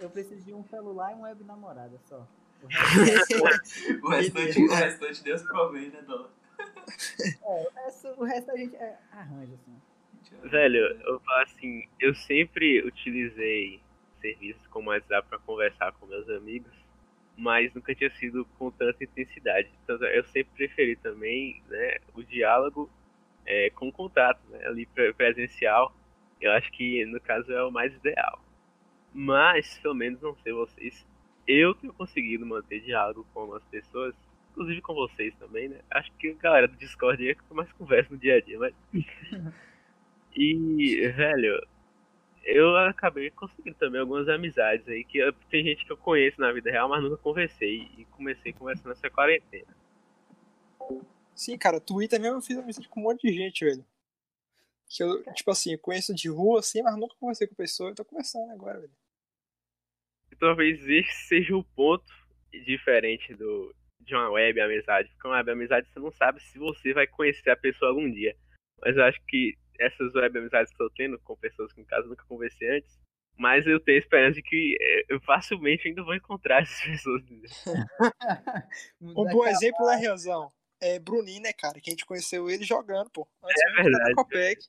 Eu 0.01 0.11
preciso 0.11 0.43
de 0.45 0.53
um 0.55 0.63
celular 0.65 1.13
e 1.13 1.15
um 1.17 1.23
web 1.23 1.43
namorada 1.45 1.99
só. 2.09 2.27
O 4.05 4.09
restante, 4.11 4.63
o 4.63 4.69
restante 4.75 5.23
Deus 5.23 5.43
provém, 5.43 5.91
né, 5.91 6.03
Dó? 6.03 6.29
É, 7.45 7.67
o 7.67 7.85
resto, 7.85 8.09
o 8.19 8.25
resto 8.25 8.51
a 8.51 8.57
gente 8.57 8.77
é, 8.77 8.99
arranja, 9.13 9.55
assim. 9.55 10.49
velho, 10.49 10.79
eu 10.79 11.21
assim, 11.43 11.89
eu 12.01 12.15
sempre 12.15 12.83
utilizei 12.83 13.81
serviços 14.21 14.67
como 14.69 14.91
WhatsApp 14.91 15.29
pra 15.29 15.39
conversar 15.39 15.93
com 15.93 16.07
meus 16.07 16.29
amigos, 16.31 16.73
mas 17.37 17.73
nunca 17.73 17.95
tinha 17.95 18.11
sido 18.17 18.45
com 18.59 18.71
tanta 18.71 19.03
intensidade. 19.03 19.71
Então 19.85 19.97
eu 20.07 20.25
sempre 20.25 20.53
preferi 20.55 20.97
também, 20.97 21.63
né, 21.69 21.97
o 22.15 22.23
diálogo 22.23 22.91
é, 23.47 23.71
com 23.71 23.91
contato, 23.93 24.41
né, 24.49 24.67
ali 24.67 24.87
pre- 24.87 25.13
presencial. 25.15 25.95
Eu 26.41 26.53
acho 26.53 26.71
que 26.73 27.05
no 27.07 27.21
caso 27.21 27.53
é 27.53 27.65
o 27.65 27.71
mais 27.71 27.95
ideal. 27.95 28.45
Mas, 29.13 29.79
pelo 29.79 29.95
menos 29.95 30.21
não 30.21 30.37
sei 30.37 30.53
vocês, 30.53 31.05
eu 31.47 31.75
tenho 31.75 31.93
conseguido 31.93 32.45
manter 32.45 32.81
diálogo 32.81 33.27
com 33.33 33.55
as 33.55 33.65
pessoas, 33.65 34.15
inclusive 34.59 34.83
com 34.83 34.95
vocês 34.95 35.33
também, 35.37 35.69
né? 35.69 35.81
Acho 35.91 36.11
que 36.15 36.31
a 36.31 36.35
galera 36.35 36.67
do 36.69 36.77
Discord 36.77 37.29
é 37.29 37.35
que 37.35 37.55
mais 37.55 37.71
converso 37.73 38.13
no 38.13 38.19
dia 38.19 38.37
a 38.37 38.41
dia, 38.41 38.59
mas 38.59 38.75
e, 40.35 41.09
velho, 41.13 41.65
eu 42.45 42.77
acabei 42.77 43.31
conseguindo 43.31 43.77
também 43.77 44.01
algumas 44.01 44.29
amizades 44.29 44.87
aí, 44.89 45.05
que 45.05 45.19
eu- 45.19 45.33
tem 45.51 45.65
gente 45.65 45.85
que 45.85 45.93
eu 45.93 45.97
conheço 45.97 46.41
na 46.41 46.53
vida 46.53 46.71
real, 46.71 46.89
mas 46.89 47.03
nunca 47.03 47.17
conversei. 47.19 47.89
E 47.97 48.05
comecei 48.07 48.53
conversando 48.53 48.89
nessa 48.89 49.09
quarentena. 49.11 49.77
Sim, 51.35 51.57
cara, 51.57 51.81
Twitter 51.81 52.21
mesmo 52.21 52.39
eu 52.39 52.43
fiz 52.43 52.59
amizade 52.59 52.89
com 52.89 53.01
um 53.01 53.05
monte 53.05 53.29
de 53.29 53.33
gente, 53.33 53.65
velho. 53.65 53.85
Que 54.89 55.03
eu, 55.03 55.23
tipo 55.35 55.51
assim, 55.51 55.73
eu 55.73 55.79
conheço 55.79 56.15
de 56.15 56.29
rua, 56.29 56.61
assim, 56.61 56.83
mas 56.83 56.97
nunca 56.97 57.15
conversei 57.21 57.47
com 57.47 57.55
pessoa. 57.55 57.91
Eu 57.91 57.95
tô 57.95 58.05
conversando 58.05 58.51
agora, 58.51 58.81
velho. 58.81 58.93
E 60.33 60.37
talvez 60.37 60.81
esse 60.89 61.27
seja 61.29 61.55
o 61.57 61.63
ponto 61.63 62.05
diferente 62.65 63.35
do, 63.35 63.75
de 64.09 64.15
uma 64.15 64.31
web 64.31 64.61
amizade. 64.61 65.09
Porque 65.11 65.29
uma 65.29 65.37
web 65.37 65.51
amizade 65.53 65.89
você 65.93 66.01
não 66.01 66.11
sabe 66.11 66.41
se 66.41 66.59
você 66.59 66.93
vai 66.93 67.07
conhecer 67.07 67.51
a 67.51 67.57
pessoa 67.57 67.91
algum 67.91 68.11
dia. 68.11 68.35
Mas 68.81 68.97
eu 68.97 69.05
acho 69.05 69.21
que 69.27 69.57
essas 69.79 70.15
web 70.15 70.39
amizades 70.39 70.73
que 70.73 70.83
eu 70.83 70.89
tô 70.89 70.95
tendo 70.97 71.19
com 71.21 71.37
pessoas 71.37 71.73
que, 71.73 71.81
no 71.81 71.87
caso, 71.87 72.09
nunca 72.09 72.25
conversei 72.25 72.79
antes. 72.79 72.99
Mas 73.37 73.67
eu 73.67 73.79
tenho 73.79 73.99
esperança 73.99 74.35
de 74.35 74.43
que 74.43 74.77
é, 74.81 75.15
eu 75.15 75.21
facilmente 75.21 75.87
ainda 75.87 76.03
vou 76.03 76.15
encontrar 76.15 76.63
essas 76.63 76.81
pessoas. 76.81 77.23
Um 79.01 79.13
bom 79.25 79.47
exemplo, 79.47 79.87
né, 79.87 79.97
Riozão? 79.97 80.53
É 80.81 80.99
Bruninho, 80.99 81.43
né, 81.43 81.53
cara? 81.53 81.81
Que 81.81 81.91
a 81.91 81.93
gente 81.93 82.07
conheceu 82.07 82.51
ele 82.51 82.65
jogando, 82.65 83.11
pô. 83.11 83.29
Antes 83.43 83.63
É 83.63 83.65
de 83.65 83.71
entrar 83.73 83.83
verdade. 83.85 84.09
na 84.11 84.15
Copec. 84.15 84.67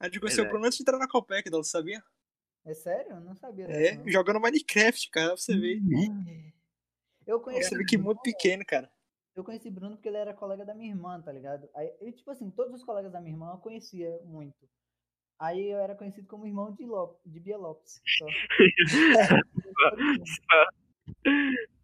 A 0.00 0.04
gente 0.06 0.20
conheceu 0.20 0.44
o. 0.44 0.48
Bruno 0.48 0.66
antes 0.66 0.78
de 0.78 0.82
entrar 0.82 0.98
na 0.98 1.08
Copec, 1.08 1.48
Dolo, 1.50 1.64
sabia? 1.64 2.02
É 2.64 2.74
sério? 2.74 3.12
Eu 3.12 3.20
não 3.20 3.34
sabia. 3.36 3.64
É, 3.66 3.96
não. 3.96 4.08
jogando 4.10 4.40
Minecraft, 4.40 5.10
cara, 5.10 5.28
pra 5.28 5.36
você 5.36 5.56
ver. 5.56 5.80
Eu 7.26 7.40
conheci 7.40 7.74
você 7.74 7.84
que 7.84 7.98
muito 7.98 8.22
pequeno, 8.22 8.64
cara. 8.64 8.90
Eu 9.34 9.44
conheci 9.44 9.70
Bruno 9.70 9.96
porque 9.96 10.08
ele 10.08 10.16
era 10.16 10.32
colega 10.32 10.64
da 10.64 10.74
minha 10.74 10.90
irmã, 10.90 11.20
tá 11.20 11.30
ligado? 11.30 11.68
Aí, 11.74 11.92
e, 12.00 12.12
tipo 12.12 12.30
assim, 12.30 12.50
todos 12.50 12.72
os 12.72 12.84
colegas 12.84 13.12
da 13.12 13.20
minha 13.20 13.34
irmã 13.34 13.52
eu 13.52 13.58
conhecia 13.58 14.18
muito. 14.24 14.66
Aí 15.38 15.70
eu 15.70 15.78
era 15.78 15.94
conhecido 15.94 16.26
como 16.26 16.46
irmão 16.46 16.72
de, 16.72 16.86
Lop, 16.86 17.18
de 17.26 17.38
Bia 17.38 17.58
Lopes. 17.58 18.00
Só. 18.06 18.26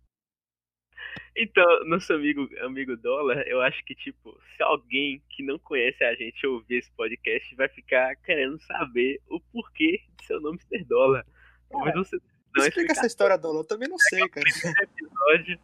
Então, 1.35 1.64
nosso 1.87 2.12
amigo, 2.12 2.46
amigo 2.61 2.94
Dólar, 2.96 3.42
eu 3.46 3.62
acho 3.62 3.83
que, 3.85 3.94
tipo, 3.94 4.38
se 4.55 4.62
alguém 4.62 5.22
que 5.31 5.42
não 5.42 5.59
conhece 5.59 6.05
a 6.05 6.14
gente 6.14 6.46
ouvir 6.46 6.76
esse 6.76 6.92
podcast 6.92 7.55
vai 7.55 7.68
ficar 7.70 8.14
querendo 8.16 8.61
saber 8.61 9.18
o 9.28 9.40
porquê 9.40 10.02
de 10.18 10.26
seu 10.26 10.40
nome 10.42 10.61
ser 10.62 10.85
Dólar. 10.85 11.24
Talvez 11.70 11.96
você 11.96 12.16
não 12.16 12.32
Explica 12.56 12.92
essa 12.92 13.06
história, 13.06 13.38
Dolo. 13.38 13.60
Eu 13.60 13.64
também 13.64 13.88
não 13.88 13.98
sei, 13.98 14.28
cara. 14.28 14.46
episódio. 14.82 15.58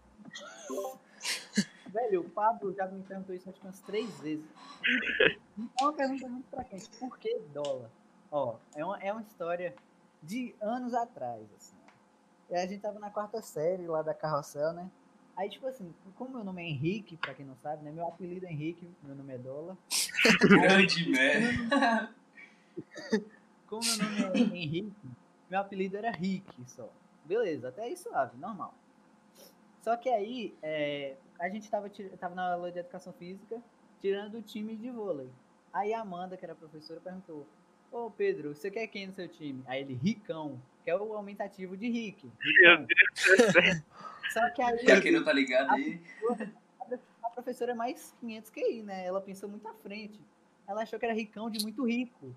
Velho, 1.86 2.20
o 2.20 2.30
Pablo 2.30 2.72
já 2.74 2.86
me 2.86 3.02
perguntou 3.02 3.34
isso 3.34 3.48
acho 3.48 3.58
que 3.58 3.66
umas 3.66 3.80
três 3.80 4.18
vezes. 4.20 4.44
E 4.86 5.68
é 5.80 5.84
uma 5.84 5.92
pergunta 5.92 6.28
muito 6.28 6.46
pra 6.50 6.64
quente. 6.64 6.88
Por 6.98 7.18
que 7.18 7.38
dólar? 7.52 7.90
Ó, 8.30 8.56
é 8.74 8.84
uma, 8.84 8.98
é 8.98 9.12
uma 9.12 9.22
história 9.22 9.74
de 10.22 10.54
anos 10.60 10.94
atrás, 10.94 11.42
assim. 11.56 11.76
E 12.50 12.54
a 12.54 12.66
gente 12.66 12.80
tava 12.80 12.98
na 12.98 13.10
quarta 13.10 13.40
série 13.42 13.86
lá 13.86 14.02
da 14.02 14.14
Carrossel, 14.14 14.72
né? 14.72 14.90
Aí, 15.36 15.48
tipo 15.48 15.66
assim, 15.66 15.94
como 16.16 16.30
meu 16.30 16.44
nome 16.44 16.62
é 16.62 16.66
Henrique, 16.68 17.16
pra 17.16 17.32
quem 17.32 17.46
não 17.46 17.56
sabe, 17.56 17.84
né? 17.84 17.92
Meu 17.92 18.06
apelido 18.06 18.46
é 18.46 18.50
Henrique, 18.50 18.88
meu 19.02 19.14
nome 19.14 19.34
é 19.34 19.38
Dólar. 19.38 19.76
Grande 20.40 21.08
merda. 21.08 22.10
Como 23.66 23.82
meu 23.84 24.26
nome 24.26 24.40
é 24.40 24.62
Henrique, 24.62 24.92
meu 25.50 25.60
apelido 25.60 25.96
era 25.96 26.10
Rick 26.10 26.52
só. 26.66 26.88
Beleza, 27.24 27.68
até 27.68 27.82
aí 27.82 27.96
suave, 27.96 28.36
normal. 28.38 28.74
Só 29.82 29.96
que 29.96 30.08
aí, 30.08 30.54
é, 30.62 31.16
a 31.40 31.48
gente 31.48 31.70
tava, 31.70 31.90
tava 32.18 32.34
na 32.34 32.52
aula 32.52 32.70
de 32.72 32.78
educação 32.78 33.12
física, 33.12 33.62
tirando 34.00 34.38
o 34.38 34.42
time 34.42 34.76
de 34.76 34.90
vôlei. 34.90 35.28
Aí 35.72 35.92
a 35.92 36.00
Amanda, 36.00 36.36
que 36.36 36.44
era 36.44 36.54
professora, 36.54 37.00
perguntou: 37.00 37.46
Ô 37.90 38.10
Pedro, 38.10 38.54
você 38.54 38.70
quer 38.70 38.86
quem 38.86 39.06
no 39.06 39.12
seu 39.12 39.28
time? 39.28 39.62
Aí 39.66 39.82
ele, 39.82 39.94
Ricão, 39.94 40.60
que 40.84 40.90
é 40.90 40.96
o 40.96 41.14
aumentativo 41.14 41.76
de 41.76 41.88
Rick. 41.88 42.26
Meu 42.26 42.76
Ricão. 42.76 42.86
Deus 42.86 43.46
do 43.46 43.52
céu. 43.52 43.62
Só 44.30 44.50
que 44.50 44.62
aí 44.62 44.84
Pra 44.84 45.00
quem 45.00 45.12
não 45.12 45.24
tá 45.24 45.32
ligado 45.32 45.70
aí, 45.72 46.00
a 47.22 47.30
professora 47.30 47.72
é 47.72 47.74
mais 47.74 48.14
500 48.20 48.50
QI, 48.50 48.82
né? 48.82 49.06
Ela 49.06 49.20
pensou 49.20 49.48
muito 49.48 49.66
à 49.66 49.74
frente. 49.74 50.20
Ela 50.66 50.82
achou 50.82 50.98
que 50.98 51.06
era 51.06 51.14
Ricão 51.14 51.48
de 51.48 51.62
muito 51.62 51.86
rico. 51.86 52.34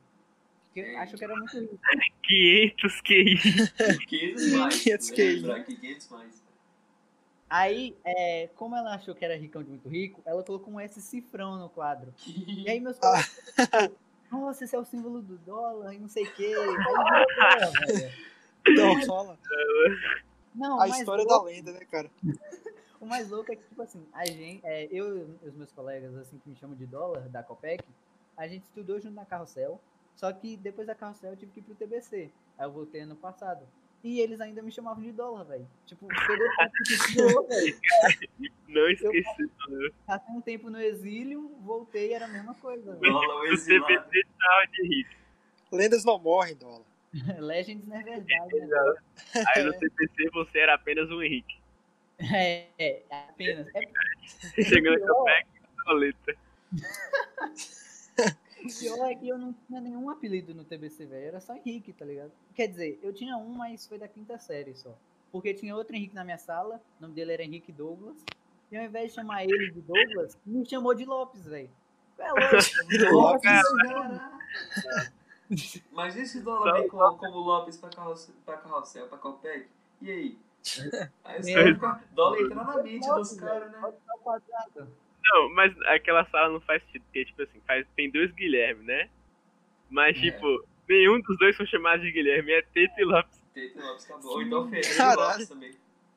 Que 0.74 0.82
achou 0.96 1.18
que 1.18 1.24
era 1.26 1.36
muito 1.36 1.60
rico. 1.60 1.80
500 2.24 3.02
QI. 3.02 3.36
500 4.08 4.52
mais. 4.54 4.82
500 4.82 5.10
né? 5.10 5.16
QI. 5.16 5.36
Lembrar 5.36 5.64
que 5.66 5.76
500 5.76 6.10
mais. 6.10 6.44
Aí, 7.50 7.98
é, 8.06 8.48
como 8.56 8.76
ela 8.78 8.96
achou 8.96 9.14
que 9.14 9.26
era 9.26 9.36
ricão 9.36 9.62
de 9.62 9.70
muito 9.70 9.90
rico, 9.90 10.22
ela 10.26 10.42
colocou 10.44 10.74
um 10.74 10.80
S 10.80 11.02
cifrão 11.02 11.60
no 11.60 11.68
quadro. 11.70 12.14
E 12.26 12.70
aí 12.70 12.80
meus 12.80 12.98
colegas, 12.98 13.30
nossa, 14.32 14.64
esse 14.64 14.74
é 14.74 14.80
o 14.80 14.86
símbolo 14.86 15.22
do 15.22 15.38
dólar 15.40 15.94
e 15.94 16.00
não 16.00 16.08
sei 16.08 16.24
o 16.24 16.34
quê. 16.34 16.46
Aí, 16.56 16.76
virou, 16.78 17.74
velho. 17.98 18.14
Não, 20.56 20.80
A 20.80 20.88
história 20.88 21.26
da 21.26 21.34
louco- 21.36 21.48
lenda, 21.48 21.72
né, 21.74 21.86
cara? 21.90 22.10
O 23.00 23.06
mais 23.06 23.30
louco 23.30 23.52
é 23.52 23.56
que, 23.56 23.64
tipo 23.64 23.82
assim, 23.82 24.06
a 24.14 24.26
gente, 24.26 24.62
é, 24.64 24.88
eu 24.92 25.18
e 25.18 25.48
os 25.48 25.56
meus 25.56 25.72
colegas, 25.72 26.16
assim, 26.18 26.38
que 26.38 26.50
me 26.50 26.56
chamam 26.56 26.76
de 26.76 26.86
dólar, 26.86 27.28
da 27.30 27.42
Copec, 27.42 27.84
a 28.38 28.48
gente 28.48 28.64
estudou 28.64 29.00
junto 29.00 29.16
na 29.16 29.26
Carrossel, 29.26 29.82
só 30.16 30.32
que 30.32 30.58
depois 30.58 30.88
da 30.88 30.96
Carrossel 30.96 31.32
eu 31.32 31.38
tive 31.38 31.52
que 31.52 31.60
ir 31.60 31.64
pro 31.64 31.76
TBC. 31.76 32.32
Aí 32.58 32.66
eu 32.66 32.72
voltei 32.72 33.02
ano 33.02 33.16
passado. 33.16 33.66
E 34.04 34.20
eles 34.20 34.42
ainda 34.42 34.64
me 34.64 34.72
chamavam 34.72 35.04
de 35.04 35.12
dólar, 35.12 35.44
velho. 35.44 35.68
Tipo, 35.86 36.08
pegou 36.08 36.48
tempo 36.58 36.72
que 36.86 36.94
estudou, 36.94 37.48
velho. 37.48 37.80
Não 38.68 38.90
esqueci. 38.90 39.52
Passei 40.08 40.36
um 40.36 40.42
tempo 40.42 40.70
no 40.70 40.82
exílio, 40.82 41.52
voltei, 41.62 42.14
era 42.14 42.26
a 42.26 42.28
mesma 42.28 42.56
coisa. 42.56 42.96
Dólar 42.96 43.36
o. 43.36 43.50
TBC 43.50 44.26
tava 44.40 44.68
de 44.72 44.88
rico. 44.88 45.16
Lendas 45.72 46.04
não 46.04 46.18
morrem, 46.18 46.56
Dólar. 46.56 46.86
Legends 47.40 47.88
não 47.88 47.98
é 47.98 48.04
verdade, 48.04 48.60
né? 48.60 48.78
Aí 49.56 49.64
no 49.64 49.74
TBC 49.74 50.30
você 50.34 50.60
era 50.60 50.74
apenas 50.74 51.12
um 51.12 51.22
Henrique. 51.22 51.60
É, 52.34 52.68
é, 52.78 53.02
apenas. 53.10 53.68
É, 53.76 54.64
Chegando 54.64 55.00
na 55.00 55.08
Copec, 55.08 55.48
doleta. 55.86 56.36
O 58.66 58.80
pior 58.80 59.12
é 59.12 59.16
que 59.16 59.30
eu 59.30 59.38
não 59.38 59.54
tinha 59.68 59.82
nenhum 59.82 60.10
apelido 60.10 60.54
no 60.54 60.64
TBC, 60.64 61.06
velho. 61.06 61.28
Era 61.28 61.40
só 61.40 61.56
Henrique, 61.56 61.94
tá 61.94 62.06
ligado? 62.06 62.32
Quer 62.56 62.68
dizer, 62.68 63.00
eu 63.02 63.14
tinha 63.14 63.38
um, 63.38 63.50
mas 63.54 63.86
foi 63.88 63.98
da 63.98 64.08
quinta 64.08 64.38
série 64.38 64.76
só. 64.76 64.94
Porque 65.32 65.54
tinha 65.54 65.76
outro 65.76 65.96
Henrique 65.96 66.16
na 66.16 66.24
minha 66.24 66.38
sala, 66.38 66.82
o 67.00 67.02
nome 67.02 67.14
dele 67.14 67.32
era 67.34 67.44
Henrique 67.44 67.72
Douglas. 67.72 68.18
E 68.72 68.78
ao 68.78 68.84
invés 68.84 69.10
de 69.10 69.16
chamar 69.16 69.44
ele 69.44 69.72
de 69.72 69.82
Douglas, 69.82 70.38
me 70.46 70.66
chamou 70.68 70.94
de 70.94 71.06
Lopes, 71.06 71.46
velho. 71.46 71.70
É 72.18 72.32
louco? 72.32 73.10
Lopes. 73.12 73.52
Mas 75.92 76.16
e 76.16 76.26
se 76.26 76.42
dólar 76.42 76.80
vem 76.80 76.88
como, 76.88 77.18
como 77.18 77.38
Lopes 77.40 77.78
pra 77.78 77.90
carrossel, 77.90 78.36
pra, 78.46 78.58
carrossel, 78.58 79.08
pra 79.08 79.18
Copec? 79.18 79.68
E 80.02 80.12
aí? 80.12 80.40
Aí 81.26 81.40
os 81.40 81.48
É. 81.48 81.74
caras. 81.76 82.02
Dólar 82.14 82.40
entra 82.42 82.64
na 82.64 82.84
mente 82.84 83.08
dos 83.08 83.34
caras, 83.34 83.72
né? 83.72 83.94
Não, 85.24 85.54
mas 85.54 85.74
aquela 85.88 86.26
sala 86.26 86.50
não 86.52 86.62
faz 86.62 86.82
sentido, 86.84 87.04
porque, 87.04 87.26
tipo 87.26 87.42
assim, 87.42 87.60
faz, 87.66 87.86
tem 87.96 88.10
dois 88.10 88.32
Guilherme, 88.32 88.84
né? 88.84 89.10
Mas, 89.90 90.18
É. 90.18 90.22
tipo, 90.22 90.66
nenhum 90.90 91.22
dos 91.22 91.38
dois 91.38 91.56
são 91.56 91.66
chamados 91.66 92.06
de 92.06 92.12
Guilherme, 92.12 92.52
é 92.52 92.62
Teto 92.62 92.94
e 93.00 93.04
Lopes. 93.04 93.42
Tete 93.54 93.78
Lopes 93.78 94.06
acabou. 94.06 94.32
Ou 94.32 94.42
então 94.42 94.72
Caralho. 94.98 95.20
Lopes 95.32 95.50
também. 95.50 95.72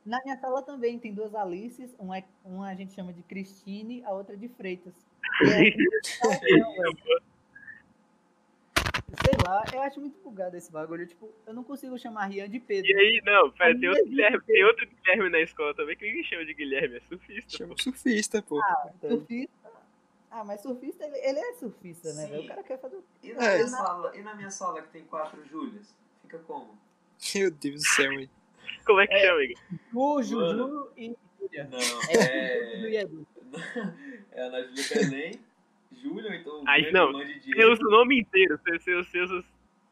Na 0.06 0.20
minha 0.22 0.36
sala 0.36 0.62
também 0.62 0.98
tem 0.98 1.14
duas 1.14 1.34
Alices, 1.34 1.94
uma, 1.98 2.18
é- 2.18 2.24
uma 2.44 2.68
a 2.68 2.74
gente 2.74 2.92
chama 2.94 3.12
de 3.12 3.22
Cristine, 3.22 4.04
a 4.04 4.12
outra 4.12 4.36
de 4.36 4.48
Freitas. 4.48 4.94
E 5.42 5.46
é-. 5.48 7.33
Sei 9.24 9.34
lá, 9.46 9.64
eu 9.72 9.80
acho 9.82 10.00
muito 10.00 10.18
bugado 10.22 10.56
esse 10.56 10.70
bagulho. 10.72 11.06
Tipo, 11.06 11.32
eu 11.46 11.54
não 11.54 11.62
consigo 11.62 11.96
chamar 11.98 12.26
Rian 12.26 12.48
de 12.48 12.58
Pedro. 12.58 12.90
E 12.90 12.94
aí, 12.96 13.22
não, 13.24 13.50
pera, 13.50 13.78
tem 13.78 13.88
outro 13.88 14.02
existe 14.02 14.10
Guilherme, 14.16 14.40
tem 14.46 14.64
outro 14.64 14.86
Guilherme 14.88 15.30
na 15.30 15.40
escola 15.40 15.74
também 15.74 15.96
que 15.96 16.04
ninguém 16.06 16.24
chama 16.24 16.44
de 16.44 16.54
Guilherme, 16.54 16.96
é 16.96 17.00
surfista. 17.00 17.56
Chama 17.58 17.74
pô. 17.74 17.82
surfista, 17.82 18.42
pô. 18.42 18.60
Surfista. 19.00 19.54
Ah, 20.30 20.42
mas 20.44 20.60
surfista, 20.62 21.04
ele, 21.06 21.16
ele 21.18 21.38
é 21.38 21.52
surfista, 21.54 22.12
né, 22.14 22.26
Sim. 22.26 22.38
O 22.38 22.46
cara 22.48 22.62
quer 22.64 22.80
fazer. 22.80 22.96
o- 22.96 23.04
E 23.22 23.32
na, 23.34 23.44
É. 23.44 23.54
minha 23.56 23.68
sala, 23.68 24.16
e 24.16 24.22
na 24.22 24.34
minha 24.34 24.50
sala 24.50 24.82
que 24.82 24.88
tem 24.88 25.04
quatro 25.04 25.44
Júlias? 25.46 25.94
Fica 26.22 26.38
como? 26.40 26.76
Meu 27.36 27.50
Deus 27.52 27.80
do 27.82 27.86
céu, 27.86 28.12
hein? 28.12 28.28
Como 28.84 28.98
é 29.00 29.06
que 29.06 29.16
chama, 29.20 29.44
Igor? 29.44 29.62
O 29.94 30.22
Juju 30.22 30.90
e 30.96 31.14
Julia. 31.40 31.68
Não, 31.70 31.78
É, 32.10 32.16
é. 32.16 32.90
e. 32.90 32.96
É 34.32 34.42
a 34.42 34.46
Ana 34.46 34.64
Júlia 34.64 34.84
Belém, 34.92 35.40
Júlia, 36.02 36.30
ou 36.30 36.37
então 36.37 36.62
o 36.62 36.68
Aí, 36.68 36.90
grande 36.90 36.92
não, 36.94 37.12
Tem 37.54 37.64
o 37.64 37.90
nome 37.90 38.20
inteiro, 38.20 38.59
seus, 38.83 39.09
seus, 39.09 39.44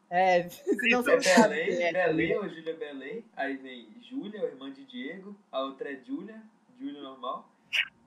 É, 0.09 0.43
se 0.49 0.89
não 0.89 1.01
É. 1.01 1.17
Belém, 1.17 1.83
é, 1.83 1.93
Belém 1.93 2.37
ou 2.37 2.49
Júlia 2.49 2.75
Belém. 2.75 3.25
Aí 3.35 3.57
vem 3.57 3.87
Júlia, 4.09 4.43
irmã 4.43 4.71
de 4.71 4.85
Diego. 4.85 5.35
A 5.51 5.61
outra 5.63 5.91
é 5.91 5.95
Júlia, 6.05 6.41
Júlia 6.79 7.01
normal. 7.01 7.49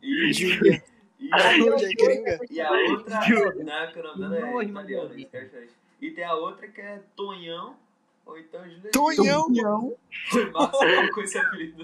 E, 0.02 0.32
Júlia. 0.32 0.82
e, 1.18 1.28
Ah, 1.32 1.36
a, 1.48 1.52
gringa. 1.52 2.40
e 2.50 2.60
a 2.60 2.70
outra. 2.70 3.20
Júlia. 3.22 3.64
Não, 3.64 3.92
que 3.92 3.98
o 3.98 4.02
nome 4.02 4.18
dela 4.18 4.40
Não, 4.46 4.60
é 4.60 4.64
italiana, 4.64 5.14
é. 5.34 5.68
E 6.00 6.10
tem 6.10 6.24
a 6.24 6.34
outra 6.34 6.68
que 6.68 6.80
é 6.80 7.02
Tonhão. 7.16 7.76
Ou 8.26 8.38
então 8.38 8.62
Júlia. 8.68 8.90
Tonhão. 8.92 9.96
Foi 10.30 10.44
massa 10.50 11.10
com 11.12 11.20
esse 11.22 11.38
apelido. 11.38 11.82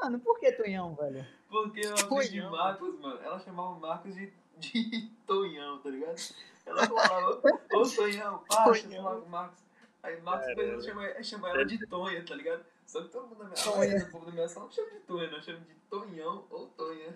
Mano, 0.00 0.18
por 0.20 0.38
que 0.40 0.52
Tonhão, 0.52 0.94
velho? 0.94 1.24
Porque 1.52 1.86
o 1.86 1.92
apelido 1.92 2.22
de 2.22 2.30
Tonhão. 2.30 2.50
Marcos, 2.50 2.98
mano, 2.98 3.20
ela 3.22 3.38
chamava 3.38 3.68
o 3.68 3.78
Marcos 3.78 4.14
de, 4.14 4.32
de 4.56 5.10
Tonhão, 5.26 5.78
tá 5.80 5.90
ligado? 5.90 6.16
Ela 6.64 6.86
falava, 6.86 7.42
ô 7.74 7.88
Tonhão, 7.90 8.32
eu 8.32 8.74
falar 8.74 9.20
com 9.20 9.26
o 9.26 9.28
Marcos. 9.28 9.62
Aí 10.02 10.20
Marcos 10.22 10.46
depois 10.46 10.84
chama, 10.84 11.22
chama 11.22 11.50
ela 11.50 11.64
de 11.66 11.86
Tonha, 11.86 12.24
tá 12.24 12.34
ligado? 12.34 12.64
Só 12.86 13.02
que 13.02 13.08
todo 13.10 13.28
mundo 13.28 13.38
da 13.38 13.44
minha 13.44 13.56
sala, 13.56 14.10
povo 14.10 14.26
da 14.26 14.32
minha 14.32 14.48
sala 14.48 14.66
não 14.66 14.72
chama 14.72 14.90
de 14.90 15.00
Tonha, 15.00 15.30
não 15.30 15.42
chama 15.42 15.60
de 15.60 15.74
Tonhão 15.90 16.46
ou 16.50 16.66
Tonha. 16.68 17.14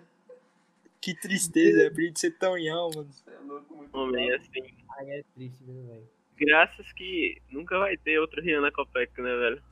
Que 1.01 1.15
tristeza, 1.15 1.87
apelido 1.87 2.13
de 2.13 2.19
ser 2.19 2.31
tonhão, 2.37 2.89
mano. 2.93 3.11
Você 3.11 3.29
é 3.29 3.39
louco, 3.39 3.75
muito 3.75 3.97
homem, 3.97 4.31
assim. 4.33 4.63
Aí 4.97 5.09
é 5.09 5.23
triste, 5.33 5.63
viu, 5.63 5.83
velho? 5.87 6.07
Graças 6.37 6.91
que 6.93 7.41
nunca 7.49 7.79
vai 7.79 7.97
ter 7.97 8.19
outro 8.19 8.41
Rian 8.41 8.61
na 8.61 8.71
Copec, 8.71 9.19
né, 9.19 9.35
velho? 9.35 9.63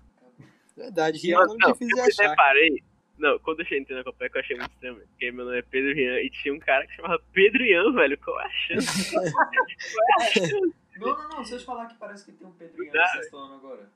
Verdade, 0.75 1.19
Rian 1.19 1.41
é 1.41 1.45
Não, 1.45 1.71
difícil 1.71 1.87
de 1.87 1.93
eu 1.93 2.03
me 2.03 2.11
achar. 2.11 2.29
deparei, 2.29 2.83
Não, 3.17 3.39
quando 3.39 3.61
eu 3.61 3.77
entrei 3.77 3.97
na 3.97 4.03
Copeca 4.03 4.37
eu 4.37 4.41
achei 4.41 4.57
muito 4.57 4.71
estranho, 4.71 4.95
velho, 4.95 5.07
porque 5.07 5.31
meu 5.31 5.45
nome 5.45 5.57
é 5.59 5.61
Pedro 5.61 5.93
Rian 5.93 6.19
e 6.19 6.29
tinha 6.29 6.53
um 6.53 6.59
cara 6.59 6.85
que 6.85 6.93
chamava 6.95 7.21
Pedro 7.31 7.63
Ian, 7.63 7.93
velho. 7.93 8.17
Qual 8.17 8.39
é 8.41 8.45
a 8.45 8.49
chance? 8.49 9.11
Qual 9.13 9.23
é 9.25 9.29
a 9.29 10.31
chance? 10.31 10.51
Não, 10.97 11.07
não, 11.17 11.29
não. 11.29 11.45
Se 11.45 11.53
eu 11.53 11.59
te 11.59 11.65
falar 11.65 11.85
que 11.87 11.95
parece 11.97 12.25
que 12.25 12.31
tem 12.33 12.45
um 12.47 12.51
Pedrinho 12.51 12.91
Dá, 12.91 13.01
no 13.03 13.07
sexto 13.21 13.37
ano 13.37 13.53
agora. 13.55 13.89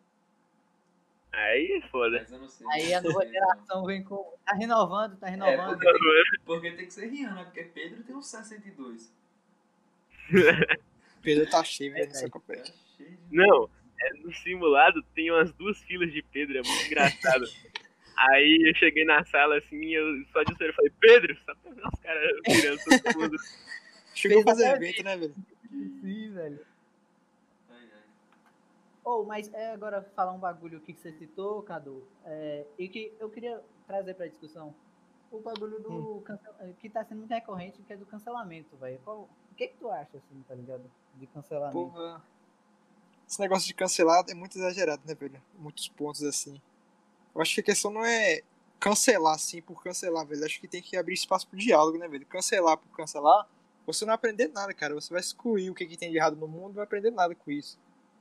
Aí 1.32 1.72
é 1.84 1.88
foda. 1.90 2.18
Mas 2.20 2.32
eu 2.32 2.40
não 2.40 2.48
sei. 2.50 2.68
Aí 2.72 2.94
a 2.94 3.02
nova 3.02 3.20
Então, 3.24 3.32
geração 3.32 3.86
vem 3.86 4.04
com. 4.04 4.34
Tá 4.46 4.56
renovando, 4.56 5.18
tá 5.18 5.28
É, 5.28 5.32
renovando. 5.32 5.78
porque 5.80 5.86
tem, 6.00 6.40
porque 6.46 6.72
tem 6.72 6.86
que 6.88 6.94
ser 6.94 7.08
Rihanna, 7.08 7.36
né? 7.36 7.44
Porque 7.46 7.64
Pedro 7.64 8.04
tem 8.04 8.16
uns 8.16 8.28
62. 8.28 9.14
Pedro 11.22 11.50
tá 11.50 11.64
cheio, 11.64 11.94
velho, 11.94 12.08
nessa 12.08 12.22
Verdade. 12.28 12.32
Tá 12.32 12.40
Copeca. 12.40 12.74
de... 12.98 13.18
Não, 13.32 13.70
é, 14.02 14.14
no 14.24 14.34
simulado 14.34 15.04
tem 15.14 15.30
umas 15.32 15.52
duas 15.54 15.78
filas 15.84 16.12
de 16.12 16.22
Pedro, 16.24 16.58
é 16.58 16.62
muito 16.62 16.86
engraçado. 16.86 17.46
Aí 18.22 18.68
eu 18.70 18.76
cheguei 18.76 19.06
na 19.06 19.24
sala 19.26 19.58
assim 19.58 19.78
e 19.78 19.94
eu 19.94 20.26
só 20.34 20.44
disse 20.44 20.58
pra 20.58 20.66
ele, 20.66 20.74
falei, 20.74 20.92
Pedro, 21.00 21.38
só 21.46 21.56
pra 21.56 21.72
ver 21.72 21.88
os 21.88 22.00
caras 22.02 22.32
virando 22.48 22.80
todo 22.84 23.20
mundo. 23.20 23.38
Chegou 24.14 24.42
a 24.42 24.44
fazer 24.44 24.68
evento, 24.76 25.04
né, 25.04 25.16
velho? 25.16 25.36
Sim, 25.70 26.34
velho. 26.34 26.66
Ai, 27.70 27.90
ai. 27.94 28.02
Oh, 29.06 29.24
mas 29.24 29.54
é 29.54 29.72
agora 29.72 30.02
falar 30.16 30.34
um 30.34 30.40
bagulho 30.40 30.82
que 30.82 30.94
você 30.94 31.14
citou, 31.14 31.62
Cadu, 31.64 32.04
é, 32.26 32.66
e 32.78 32.90
que 32.90 33.14
eu 33.20 33.30
queria 33.30 33.62
trazer 33.88 34.14
pra 34.16 34.28
discussão. 34.28 34.76
O 35.32 35.40
bagulho 35.40 35.80
do 35.80 36.22
cancel- 36.26 36.54
que 36.82 36.90
tá 36.90 37.06
sendo 37.06 37.20
muito 37.20 37.32
recorrente, 37.32 37.82
que 37.84 37.94
é 37.94 37.96
do 37.96 38.06
cancelamento, 38.06 38.76
velho. 38.78 39.00
Qual- 39.06 39.30
O 39.52 39.56
que 39.56 39.68
que 39.68 39.78
tu 39.78 39.90
acha, 39.90 40.18
assim, 40.18 40.44
tá 40.48 40.56
ligado? 40.56 40.84
De 41.16 41.28
cancelamento. 41.28 41.74
Porra. 41.78 42.22
Esse 43.28 43.40
negócio 43.40 43.68
de 43.68 43.74
cancelar 43.76 44.24
é 44.28 44.34
muito 44.34 44.58
exagerado, 44.58 45.02
né, 45.06 45.14
velho? 45.14 45.42
Muitos 45.58 45.88
pontos 45.88 46.24
assim. 46.24 46.60
Eu 47.36 47.42
acho 47.42 47.54
que 47.56 47.62
a 47.62 47.64
questão 47.64 47.92
não 47.92 48.04
é 48.06 48.42
cancelar, 48.80 49.36
assim, 49.36 49.62
por 49.62 49.82
cancelar, 49.84 50.26
velho. 50.26 50.46
Acho 50.46 50.60
que 50.60 50.68
tem 50.68 50.82
que 50.82 50.96
abrir 50.98 51.14
espaço 51.14 51.48
pro 51.48 51.58
diálogo, 51.58 51.98
né, 51.98 52.08
velho? 52.08 52.26
Cancelar 52.26 52.78
por 52.78 52.88
cancelar, 52.96 53.48
você 53.86 54.04
não 54.06 54.10
vai 54.10 54.16
aprender 54.16 54.48
nada, 54.50 54.74
cara. 54.74 54.94
Você 54.96 55.10
vai 55.12 55.20
excluir 55.20 55.70
o 55.70 55.76
que, 55.76 55.86
que 55.86 55.98
tem 55.98 56.12
de 56.12 56.18
errado 56.18 56.36
no 56.36 56.48
mundo, 56.48 56.68
não 56.68 56.74
vai 56.76 56.84
aprender 56.84 57.12
nada 57.12 57.34
com 57.36 57.52
isso. 57.52 57.78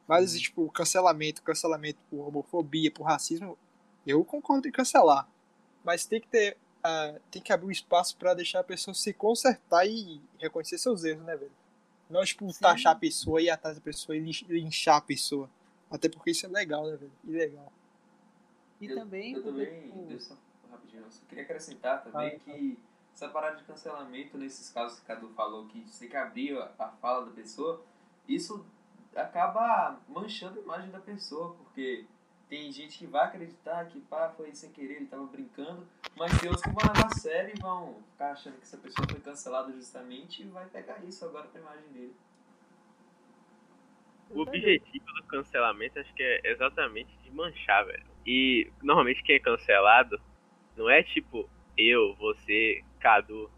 Mas, 0.06 0.38
tipo, 0.40 0.70
cancelamento, 0.70 1.42
cancelamento 1.42 1.98
por 2.10 2.26
homofobia, 2.28 2.90
por 2.90 3.02
racismo, 3.04 3.58
eu 4.06 4.24
concordo 4.24 4.66
em 4.66 4.72
cancelar. 4.72 5.28
Mas 5.84 6.06
tem 6.06 6.20
que 6.20 6.28
ter. 6.28 6.56
ah, 6.82 7.14
tem 7.30 7.42
que 7.42 7.52
abrir 7.52 7.66
um 7.66 7.70
espaço 7.70 8.16
pra 8.16 8.32
deixar 8.34 8.60
a 8.60 8.64
pessoa 8.64 8.94
se 8.94 9.12
consertar 9.12 9.86
e 9.86 10.20
reconhecer 10.38 10.78
seus 10.78 11.04
erros, 11.04 11.24
né, 11.24 11.36
velho? 11.36 11.52
Não, 12.08 12.24
tipo, 12.24 12.50
Sim. 12.50 12.60
taxar 12.60 12.92
a 12.92 12.98
pessoa, 12.98 13.42
ir 13.42 13.50
atrás 13.50 13.76
da 13.76 13.82
pessoa 13.82 14.16
e 14.16 14.20
lin- 14.20 14.46
linchar 14.48 14.96
a 14.96 15.00
pessoa. 15.02 15.48
Até 15.90 16.08
porque 16.08 16.30
isso 16.30 16.46
é 16.46 16.48
legal, 16.48 16.86
né, 16.86 16.96
velho? 16.96 17.12
Ilegal. 17.24 17.70
E 18.80 18.86
Eu- 18.86 18.94
também, 18.96 19.34
Eu 19.34 19.42
também, 19.42 19.82
tipo, 19.82 20.06
deixa 20.06 20.32
eu 20.32 20.36
só 20.36 20.36
rapidinho, 20.70 21.02
eu 21.02 21.10
só 21.10 21.24
queria 21.26 21.44
acrescentar 21.44 22.02
também 22.02 22.38
Fala, 22.38 22.40
que 22.40 22.78
essa 23.14 23.28
parada 23.28 23.56
de 23.56 23.64
cancelamento, 23.64 24.38
nesses 24.38 24.70
casos 24.70 24.98
que 24.98 25.04
o 25.04 25.06
Cadu 25.06 25.28
falou, 25.30 25.66
que 25.66 25.80
você 25.80 26.00
tem 26.00 26.08
que 26.10 26.16
abrir 26.16 26.56
a, 26.56 26.70
a 26.78 26.88
fala 26.88 27.26
da 27.26 27.32
pessoa, 27.32 27.82
isso 28.28 28.64
acaba 29.16 29.98
manchando 30.08 30.60
a 30.60 30.62
imagem 30.62 30.90
da 30.90 31.00
pessoa, 31.00 31.54
porque 31.54 32.04
tem 32.48 32.70
gente 32.70 32.98
que 32.98 33.06
vai 33.06 33.26
acreditar 33.26 33.86
que 33.86 34.00
pá, 34.00 34.30
foi 34.30 34.54
sem 34.54 34.70
querer, 34.70 34.96
ele 34.96 35.06
tava 35.06 35.26
brincando, 35.26 35.86
mas 36.16 36.30
tem 36.38 36.48
outros 36.48 36.62
que 36.62 36.70
vão 36.70 36.92
levar 36.94 37.06
a 37.06 37.10
sério 37.10 37.52
e 37.56 37.60
vão 37.60 38.00
ficar 38.12 38.32
achando 38.32 38.56
que 38.56 38.62
essa 38.62 38.78
pessoa 38.78 39.06
foi 39.10 39.20
cancelada 39.20 39.72
justamente 39.72 40.42
e 40.42 40.46
vai 40.46 40.66
pegar 40.66 40.98
isso 41.04 41.24
agora 41.24 41.48
pra 41.48 41.60
imagem 41.60 41.88
dele. 41.88 42.14
O 44.30 44.42
objetivo 44.42 45.06
do 45.16 45.24
cancelamento 45.24 45.98
acho 45.98 46.12
que 46.14 46.22
é 46.22 46.52
exatamente 46.52 47.16
de 47.18 47.30
manchar, 47.30 47.84
velho. 47.86 48.07
E 48.28 48.70
normalmente 48.82 49.22
quem 49.22 49.36
é 49.36 49.38
cancelado 49.38 50.20
não 50.76 50.90
é 50.90 51.02
tipo 51.02 51.48
eu, 51.78 52.14
você, 52.16 52.84
Cadu, 53.00 53.50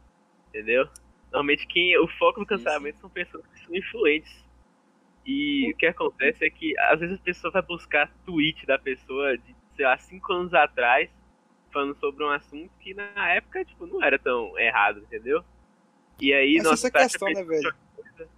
entendeu? 0.48 0.88
Normalmente 1.32 1.66
quem 1.66 1.98
o 1.98 2.06
foco 2.06 2.38
do 2.38 2.46
cancelamento 2.46 3.00
são 3.00 3.10
pessoas 3.10 3.44
que 3.48 3.64
são 3.64 3.74
influentes. 3.74 4.44
E 5.26 5.72
o 5.72 5.76
que 5.76 5.86
acontece 5.86 6.44
é 6.44 6.50
que 6.50 6.78
às 6.78 7.00
vezes 7.00 7.18
a 7.18 7.22
pessoa 7.22 7.50
vai 7.50 7.62
buscar 7.62 8.12
tweet 8.24 8.64
da 8.64 8.78
pessoa 8.78 9.36
de, 9.36 9.56
sei 9.74 9.84
lá, 9.84 9.98
cinco 9.98 10.32
anos 10.32 10.54
atrás, 10.54 11.10
falando 11.72 11.98
sobre 11.98 12.22
um 12.22 12.30
assunto 12.30 12.70
que 12.78 12.94
na 12.94 13.28
época, 13.28 13.64
tipo, 13.64 13.88
não 13.88 14.00
era 14.00 14.20
tão 14.20 14.56
errado, 14.56 15.00
entendeu? 15.00 15.44
E 16.20 16.32
aí, 16.32 16.58
Essa 16.58 16.70
nossa, 16.70 16.86
é 16.86 16.90
a 16.90 16.92
taxa 16.92 17.18
questão, 17.18 17.28
né, 17.28 17.42
velho? 17.42 17.74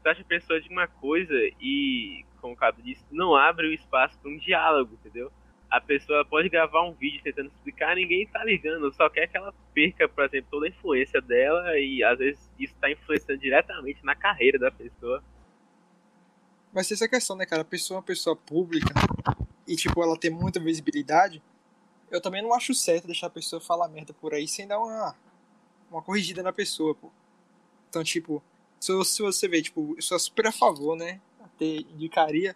a 0.02 0.24
pessoa 0.24 0.58
de 0.62 0.70
uma 0.70 0.86
coisa 0.86 1.34
e, 1.60 2.24
como 2.40 2.54
o 2.54 2.56
Cabo 2.56 2.80
disse, 2.80 3.04
não 3.10 3.36
abre 3.36 3.66
o 3.66 3.72
espaço 3.72 4.18
para 4.18 4.30
um 4.30 4.38
diálogo, 4.38 4.94
entendeu? 4.94 5.30
A 5.72 5.80
pessoa 5.80 6.22
pode 6.22 6.50
gravar 6.50 6.82
um 6.82 6.92
vídeo 6.92 7.22
tentando 7.24 7.48
explicar, 7.48 7.96
ninguém 7.96 8.26
tá 8.26 8.44
ligando, 8.44 8.92
só 8.92 9.08
quer 9.08 9.26
que 9.26 9.38
ela 9.38 9.54
perca, 9.72 10.06
por 10.06 10.22
exemplo, 10.22 10.48
toda 10.50 10.66
a 10.66 10.68
influência 10.68 11.18
dela 11.22 11.78
e 11.78 12.04
às 12.04 12.18
vezes 12.18 12.50
isso 12.58 12.74
tá 12.78 12.90
influenciando 12.90 13.40
diretamente 13.40 14.04
na 14.04 14.14
carreira 14.14 14.58
da 14.58 14.70
pessoa. 14.70 15.24
Mas 16.74 16.92
essa 16.92 17.08
questão, 17.08 17.34
né, 17.34 17.46
cara? 17.46 17.62
A 17.62 17.64
pessoa 17.64 17.96
é 17.96 17.98
uma 18.00 18.04
pessoa 18.04 18.36
pública 18.36 18.92
e, 19.66 19.74
tipo, 19.74 20.02
ela 20.02 20.14
tem 20.14 20.30
muita 20.30 20.60
visibilidade. 20.60 21.42
Eu 22.10 22.20
também 22.20 22.42
não 22.42 22.52
acho 22.52 22.74
certo 22.74 23.06
deixar 23.06 23.28
a 23.28 23.30
pessoa 23.30 23.58
falar 23.58 23.88
merda 23.88 24.12
por 24.12 24.34
aí 24.34 24.46
sem 24.46 24.66
dar 24.66 24.78
uma, 24.78 25.16
uma 25.90 26.02
corrigida 26.02 26.42
na 26.42 26.52
pessoa, 26.52 26.94
pô. 26.94 27.10
Então, 27.88 28.04
tipo, 28.04 28.42
se, 28.78 28.92
se 29.06 29.22
você 29.22 29.48
vê, 29.48 29.62
tipo, 29.62 29.94
eu 29.96 30.02
sou 30.02 30.18
super 30.18 30.48
a 30.48 30.52
favor, 30.52 30.98
né? 30.98 31.18
Até 31.42 31.64
indicaria 31.64 32.54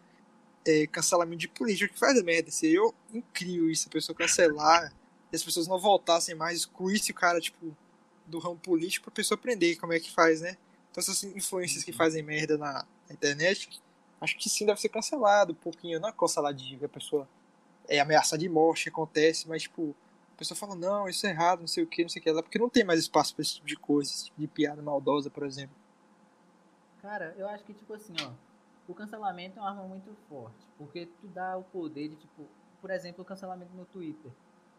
é, 0.66 0.86
cancelamento 0.86 1.38
de 1.38 1.48
político 1.48 1.94
que 1.94 1.98
faz 1.98 2.20
merda. 2.22 2.50
Seria 2.50 2.80
incrível 3.14 3.70
isso, 3.70 3.88
a 3.88 3.92
pessoa 3.92 4.16
cancelar, 4.16 4.92
e 5.32 5.36
as 5.36 5.42
pessoas 5.42 5.66
não 5.66 5.78
voltassem 5.78 6.34
mais, 6.34 6.60
excluísse 6.60 7.12
o 7.12 7.14
cara, 7.14 7.40
tipo, 7.40 7.76
do 8.26 8.38
ramo 8.38 8.56
político 8.56 9.04
pra 9.04 9.14
pessoa 9.14 9.38
aprender 9.38 9.76
como 9.76 9.92
é 9.92 10.00
que 10.00 10.10
faz, 10.10 10.40
né? 10.40 10.56
Então 10.90 11.00
essas 11.00 11.22
influências 11.22 11.84
que 11.84 11.92
fazem 11.92 12.22
merda 12.22 12.58
na, 12.58 12.84
na 13.08 13.14
internet, 13.14 13.80
acho 14.20 14.36
que 14.36 14.48
sim 14.48 14.66
deve 14.66 14.80
ser 14.80 14.88
cancelado 14.88 15.52
um 15.52 15.56
pouquinho. 15.56 16.00
Não 16.00 16.08
é 16.08 16.12
cancelar 16.12 16.52
de 16.52 16.84
a 16.84 16.88
pessoa 16.88 17.28
é 17.88 18.00
ameaça 18.00 18.36
de 18.36 18.48
morte, 18.48 18.88
acontece, 18.88 19.48
mas 19.48 19.62
tipo, 19.62 19.94
a 20.34 20.38
pessoa 20.38 20.58
fala, 20.58 20.74
não, 20.74 21.08
isso 21.08 21.26
é 21.26 21.30
errado, 21.30 21.60
não 21.60 21.68
sei 21.68 21.84
o 21.84 21.86
que, 21.86 22.02
não 22.02 22.08
sei 22.08 22.20
o 22.20 22.22
que 22.22 22.30
lá, 22.30 22.42
porque 22.42 22.58
não 22.58 22.68
tem 22.68 22.84
mais 22.84 22.98
espaço 22.98 23.34
pra 23.34 23.42
esse 23.42 23.54
tipo 23.54 23.66
de 23.66 23.76
coisa, 23.76 24.10
esse 24.10 24.24
tipo 24.24 24.40
de 24.40 24.48
piada 24.48 24.82
maldosa, 24.82 25.30
por 25.30 25.46
exemplo. 25.46 25.76
Cara, 27.00 27.34
eu 27.38 27.48
acho 27.48 27.62
que, 27.62 27.72
tipo 27.72 27.94
assim, 27.94 28.14
ó, 28.20 28.32
o 28.88 28.94
cancelamento 28.94 29.58
é 29.58 29.62
uma 29.62 29.70
arma 29.70 29.84
muito 29.84 30.14
forte, 30.28 30.66
porque 30.78 31.06
tu 31.20 31.26
dá 31.28 31.56
o 31.56 31.64
poder 31.64 32.08
de, 32.08 32.16
tipo, 32.16 32.46
por 32.80 32.90
exemplo, 32.90 33.22
o 33.22 33.24
cancelamento 33.24 33.74
no 33.74 33.84
Twitter. 33.84 34.30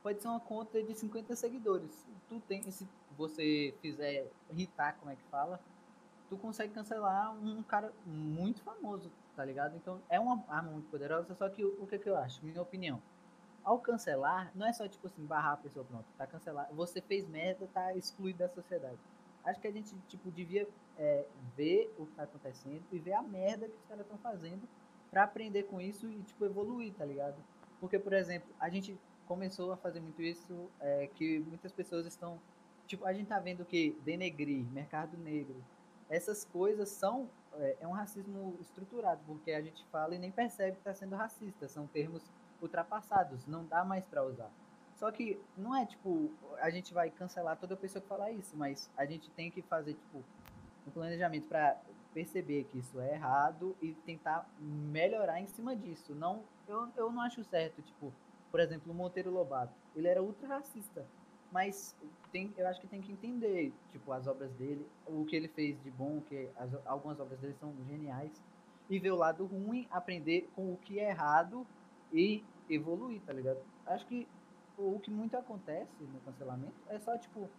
Pode 0.02 0.22
ser 0.22 0.28
uma 0.28 0.40
conta 0.40 0.82
de 0.82 0.94
50 0.96 1.36
seguidores. 1.36 2.08
Tu 2.30 2.40
tem, 2.42 2.70
se 2.72 2.88
você 3.18 3.74
fizer 3.82 4.32
irritar, 4.50 4.94
como 5.00 5.12
é 5.12 5.16
que 5.16 5.24
fala, 5.24 5.60
tu 6.30 6.38
consegue 6.38 6.74
cancelar 6.74 7.34
um 7.34 7.62
cara 7.64 7.92
muito 8.06 8.62
famoso, 8.62 9.12
tá 9.36 9.44
ligado? 9.44 9.76
Então 9.76 10.00
é 10.10 10.20
uma 10.20 10.44
arma 10.48 10.72
muito 10.72 10.90
poderosa, 10.90 11.34
só 11.36 11.50
que 11.50 11.66
o, 11.66 11.86
que, 11.88 12.00
que 12.00 12.10
eu 12.10 12.18
acho, 12.18 12.44
minha 12.46 12.62
opinião. 12.62 13.02
Ao 13.64 13.80
cancelar, 13.80 14.50
não 14.56 14.66
é 14.66 14.72
só 14.72 14.88
tipo 14.88 15.08
assim, 15.08 15.26
barrar 15.26 15.54
a 15.54 15.58
pessoa, 15.58 15.84
pronto, 15.84 16.06
tá 16.18 16.26
cancelado. 16.26 16.74
Você 16.76 17.02
fez 17.02 17.28
merda, 17.28 17.68
tá 17.74 17.94
excluído 17.94 18.40
da 18.40 18.48
sociedade. 18.48 18.98
Acho 19.48 19.62
que 19.62 19.68
a 19.68 19.72
gente, 19.72 19.96
tipo, 20.10 20.30
devia 20.30 20.68
é, 20.98 21.26
ver 21.56 21.90
o 21.98 22.06
que 22.06 22.12
tá 22.16 22.24
acontecendo 22.24 22.84
e 22.92 23.00
ver 23.00 23.14
a 23.14 23.24
merda 23.24 23.66
que 23.66 23.78
os 23.78 23.86
caras 23.86 24.04
estão 24.04 24.18
fazendo 24.18 24.68
pra 25.10 25.24
aprender 25.24 25.64
com 25.64 25.80
isso 25.80 26.06
e, 26.12 26.22
tipo, 26.24 26.44
evoluir, 26.44 26.94
tá 26.94 27.06
ligado? 27.06 27.38
Porque, 27.80 27.98
por 27.98 28.12
exemplo, 28.12 28.50
a 28.60 28.68
gente 28.68 29.00
começou 29.26 29.72
a 29.72 29.78
fazer 29.78 30.02
muito 30.02 30.22
isso, 30.22 30.70
é, 30.82 31.08
que 31.16 31.40
muitas 31.40 31.72
pessoas 31.72 32.06
estão, 32.06 32.38
tipo, 32.86 33.06
a 33.06 33.14
gente 33.14 33.28
tá 33.28 33.40
vendo 33.40 33.64
que 33.64 33.98
denegrir, 34.04 34.66
mercado 34.70 35.18
negro, 35.18 35.64
essas 36.10 36.44
coisas 36.44 36.90
são, 36.90 37.30
é, 37.54 37.78
é 37.80 37.88
um 37.88 37.92
racismo 37.92 38.58
estruturado, 38.60 39.22
porque 39.26 39.52
a 39.52 39.62
gente 39.62 39.86
fala 39.86 40.14
e 40.14 40.20
nem 40.20 40.30
percebe 40.32 40.76
que 40.76 40.84
tá 40.84 40.94
sendo 40.94 41.16
racista, 41.16 41.70
são 41.70 41.88
termos 41.88 42.30
ultrapassados, 42.62 43.48
não 43.48 43.66
dá 43.66 43.86
mais 43.86 44.06
pra 44.06 44.26
usar. 44.26 44.52
Só 44.98 45.12
que 45.12 45.40
não 45.56 45.76
é 45.76 45.86
tipo, 45.86 46.32
a 46.60 46.72
gente 46.72 46.92
vai 46.92 47.12
cancelar 47.12 47.56
toda 47.56 47.78
pessoa 47.78 48.02
que 48.02 48.08
falar 48.08 48.32
isso, 48.32 48.58
mas 48.58 48.90
a 48.98 49.06
gente 49.06 49.30
tem 49.32 49.52
que 49.52 49.62
fazer 49.62 49.94
tipo 49.94 50.24
um 50.88 50.92
planejamento 50.92 51.48
para 51.48 51.80
perceber 52.14 52.64
que 52.64 52.80
isso 52.80 53.00
é 53.00 53.14
errado 53.14 53.78
e 53.80 53.94
tentar 53.94 54.50
melhorar 54.60 55.40
em 55.40 55.46
cima 55.46 55.76
disso. 55.76 56.16
Não, 56.16 56.44
eu, 56.68 56.90
eu 56.98 57.12
não 57.12 57.22
acho 57.22 57.44
certo, 57.44 57.80
tipo, 57.84 58.12
por 58.50 58.60
exemplo, 58.60 58.92
o 58.92 58.96
Monteiro 58.96 59.30
Lobato, 59.30 59.74
ele 59.96 60.08
era 60.08 60.24
ultra 60.24 60.48
racista, 60.48 61.06
mas 61.52 61.96
tem, 62.32 62.52
eu 62.58 62.68
acho 62.68 62.82
que 62.82 62.88
tem 62.88 63.02
que 63.02 63.12
entender, 63.12 63.72
tipo, 63.92 64.12
as 64.12 64.26
obras 64.26 64.52
dele, 64.54 64.84
o 65.06 65.26
que 65.26 65.36
ele 65.36 65.48
fez 65.48 65.80
de 65.84 65.92
bom, 65.92 66.22
que 66.22 66.50
as, 66.58 66.74
algumas 66.88 67.20
obras 67.20 67.40
dele 67.40 67.54
são 67.60 67.72
geniais, 67.88 68.42
e 68.90 68.98
ver 68.98 69.12
o 69.12 69.16
lado 69.16 69.46
ruim, 69.46 69.88
aprender 69.92 70.50
com 70.56 70.74
o 70.74 70.78
que 70.78 71.00
é 71.00 71.10
errado 71.10 71.68
e 72.12 72.44
evoluir, 72.68 73.22
tá 73.22 73.34
ligado? 73.34 73.60
Acho 73.86 74.08
que 74.08 74.28
o 74.78 75.00
que 75.00 75.10
muito 75.10 75.36
acontece 75.36 76.04
no 76.04 76.20
cancelamento 76.22 76.76
é 76.88 77.00
só 77.00 77.18
tipo, 77.18 77.50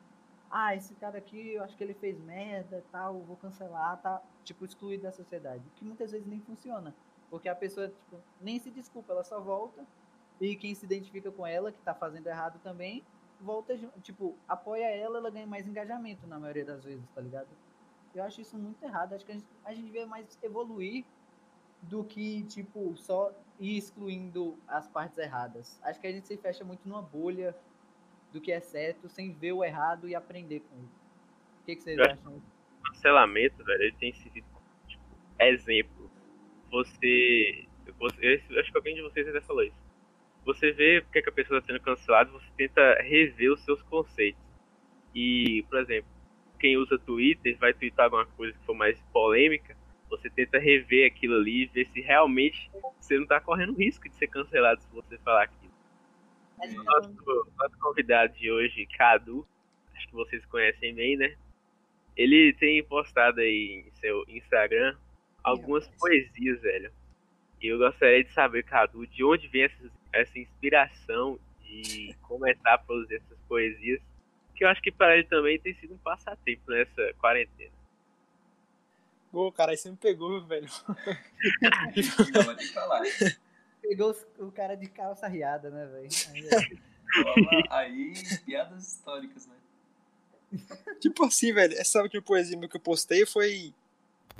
ah, 0.51 0.75
esse 0.75 0.95
cara 0.95 1.19
aqui, 1.19 1.55
eu 1.55 1.63
acho 1.63 1.77
que 1.77 1.83
ele 1.83 1.95
fez 1.95 2.19
merda, 2.21 2.85
tal, 2.91 3.21
vou 3.21 3.37
cancelar, 3.37 4.01
tá, 4.01 4.23
tipo, 4.45 4.65
excluído 4.65 5.03
da 5.03 5.13
sociedade. 5.13 5.63
Que 5.77 5.85
muitas 5.85 6.13
vezes 6.13 6.27
nem 6.27 6.41
funciona, 6.41 6.95
porque 7.29 7.49
a 7.49 7.55
pessoa, 7.55 7.89
tipo, 7.89 8.17
nem 8.41 8.59
se 8.59 8.71
desculpa, 8.71 9.13
ela 9.13 9.25
só 9.25 9.41
volta 9.41 9.85
e 10.41 10.55
quem 10.57 10.75
se 10.75 10.87
identifica 10.87 11.31
com 11.31 11.47
ela, 11.47 11.73
que 11.73 11.81
tá 11.81 11.95
fazendo 11.95 12.27
errado 12.29 12.61
também, 12.63 13.05
volta, 13.41 13.77
tipo, 14.03 14.37
apoia 14.47 14.87
ela, 14.87 15.19
ela 15.19 15.31
ganha 15.31 15.47
mais 15.47 15.67
engajamento 15.67 16.27
na 16.27 16.39
maioria 16.39 16.65
das 16.65 16.85
vezes, 16.85 17.05
tá 17.15 17.21
ligado? 17.21 17.49
Eu 18.15 18.25
acho 18.25 18.41
isso 18.41 18.57
muito 18.57 18.83
errado. 18.83 19.13
Acho 19.13 19.25
que 19.25 19.33
a 19.33 19.35
gente, 19.35 19.47
a 19.65 19.75
gente 19.75 19.85
devia 19.85 20.07
mais 20.07 20.39
evoluir 20.43 21.05
do 21.83 22.03
que, 22.05 22.43
tipo, 22.45 22.97
só 22.97 23.33
ir 23.59 23.77
excluindo 23.77 24.59
as 24.67 24.89
partes 24.89 25.19
erradas. 25.19 25.81
Acho 25.83 26.01
que 26.01 26.07
a 26.07 26.13
gente 26.13 26.27
se 26.27 26.37
fecha 26.37 26.65
muito 26.65 26.89
numa 26.89 27.03
bolha 27.03 27.55
do 28.33 28.41
que 28.41 28.53
é 28.53 28.61
certo, 28.61 29.09
sem 29.09 29.33
ver 29.33 29.53
o 29.53 29.65
errado 29.65 30.09
e 30.09 30.15
aprender 30.15 30.61
com 30.61 30.77
ele. 30.77 30.89
O 31.63 31.65
que, 31.65 31.77
que 31.77 31.83
vocês 31.83 31.99
Eu 31.99 32.05
acham? 32.05 32.43
cancelamento, 32.89 33.63
velho, 33.65 33.83
ele 33.83 33.97
tem 33.99 34.13
sido, 34.13 34.33
tipo, 34.87 35.13
exemplo. 35.39 36.11
Você, 36.71 37.67
você. 37.99 38.43
Eu 38.51 38.61
acho 38.61 38.71
que 38.71 38.79
alguém 38.79 38.95
de 38.95 39.03
vocês 39.03 39.27
até 39.29 39.41
falou 39.41 39.63
isso. 39.63 39.89
Você 40.45 40.73
vê 40.73 41.01
porque 41.03 41.23
que 41.23 41.29
a 41.29 41.33
pessoa 41.33 41.59
está 41.59 41.73
sendo 41.73 41.83
cancelada, 41.83 42.31
você 42.31 42.47
tenta 42.57 42.95
rever 43.03 43.53
os 43.53 43.61
seus 43.65 43.83
conceitos. 43.83 44.43
E, 45.15 45.65
por 45.69 45.79
exemplo, 45.79 46.09
quem 46.59 46.77
usa 46.77 46.99
Twitter 46.99 47.57
vai 47.59 47.73
twittar 47.73 48.05
alguma 48.07 48.27
coisa 48.27 48.57
que 48.57 48.65
for 48.65 48.75
mais 48.75 49.01
polêmica, 49.13 49.77
você 50.09 50.31
tenta 50.31 50.59
rever 50.59 51.07
aquilo 51.07 51.37
ali 51.37 51.63
e 51.63 51.67
ver 51.67 51.87
se 51.87 52.01
realmente 52.01 52.71
você 52.99 53.19
não 53.19 53.27
tá 53.27 53.41
correndo 53.41 53.75
risco 53.75 54.09
de 54.09 54.17
ser 54.17 54.29
cancelado 54.29 54.81
se 54.81 54.89
você 54.93 55.19
falar 55.19 55.45
aquilo. 55.45 55.73
Tá 56.57 56.67
Nosso, 56.67 57.53
nosso 57.57 57.79
convidado 57.79 58.33
de 58.35 58.51
hoje, 58.51 58.87
Cadu, 58.97 59.47
acho 59.95 60.09
que 60.09 60.15
vocês 60.15 60.45
conhecem 60.47 60.95
bem, 60.95 61.17
né? 61.17 61.37
Ele 62.17 62.53
tem 62.55 62.83
postado 62.83 63.41
aí 63.41 63.85
em 63.87 63.91
seu 63.93 64.25
Instagram 64.29 64.97
algumas 65.43 65.87
poesias, 65.89 66.61
velho. 66.61 66.93
E 67.61 67.69
eu 67.69 67.79
gostaria 67.79 68.25
de 68.25 68.33
saber, 68.33 68.65
Cadu, 68.65 69.07
de 69.07 69.23
onde 69.23 69.47
vem 69.49 69.63
essa, 69.63 69.91
essa 70.13 70.39
inspiração 70.39 71.39
de 71.63 72.15
começar 72.23 72.75
a 72.75 72.79
produzir 72.79 73.17
essas 73.17 73.39
poesias. 73.49 74.01
Que 74.55 74.65
eu 74.65 74.69
acho 74.69 74.83
que 74.83 74.91
para 74.91 75.15
ele 75.15 75.25
também 75.25 75.59
tem 75.61 75.75
sido 75.75 75.95
um 75.95 75.99
passatempo 75.99 76.71
nessa 76.71 77.15
quarentena. 77.15 77.78
Pô, 79.39 79.53
cara, 79.53 79.71
aí 79.71 79.77
você 79.77 79.89
me 79.89 79.97
pegou, 79.97 80.45
velho. 80.45 80.69
Não, 81.63 82.57
falar. 82.75 83.03
Pegou 83.81 84.17
o 84.37 84.51
cara 84.51 84.77
de 84.77 84.89
calça 84.89 85.29
riada, 85.29 85.71
né, 85.71 85.87
velho? 85.87 86.09
Aí, 87.71 88.15
piadas 88.45 88.95
históricas, 88.95 89.47
né? 89.47 89.55
Tipo 90.99 91.25
assim, 91.25 91.53
velho, 91.53 91.73
essa 91.79 92.03
última 92.03 92.21
poesia 92.21 92.59
que 92.59 92.77
eu 92.77 92.81
postei 92.81 93.25
foi 93.25 93.73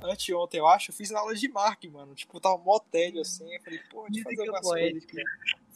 anteontem, 0.03 0.59
eu 0.59 0.67
acho. 0.67 0.91
Eu 0.91 0.95
fiz 0.95 1.09
na 1.11 1.19
aula 1.19 1.33
de 1.33 1.47
marketing, 1.47 1.93
mano. 1.93 2.13
Tipo, 2.13 2.37
tava 2.41 2.57
mó 2.57 2.77
tédio 2.77 3.21
assim. 3.21 3.49
Eu 3.53 3.61
falei, 3.61 3.79
pô, 3.89 4.05
deixa 4.09 4.29
eu 4.29 4.35
fazer 4.35 4.49
algumas 4.49 4.67
coisas 4.67 5.01
aqui. 5.01 5.23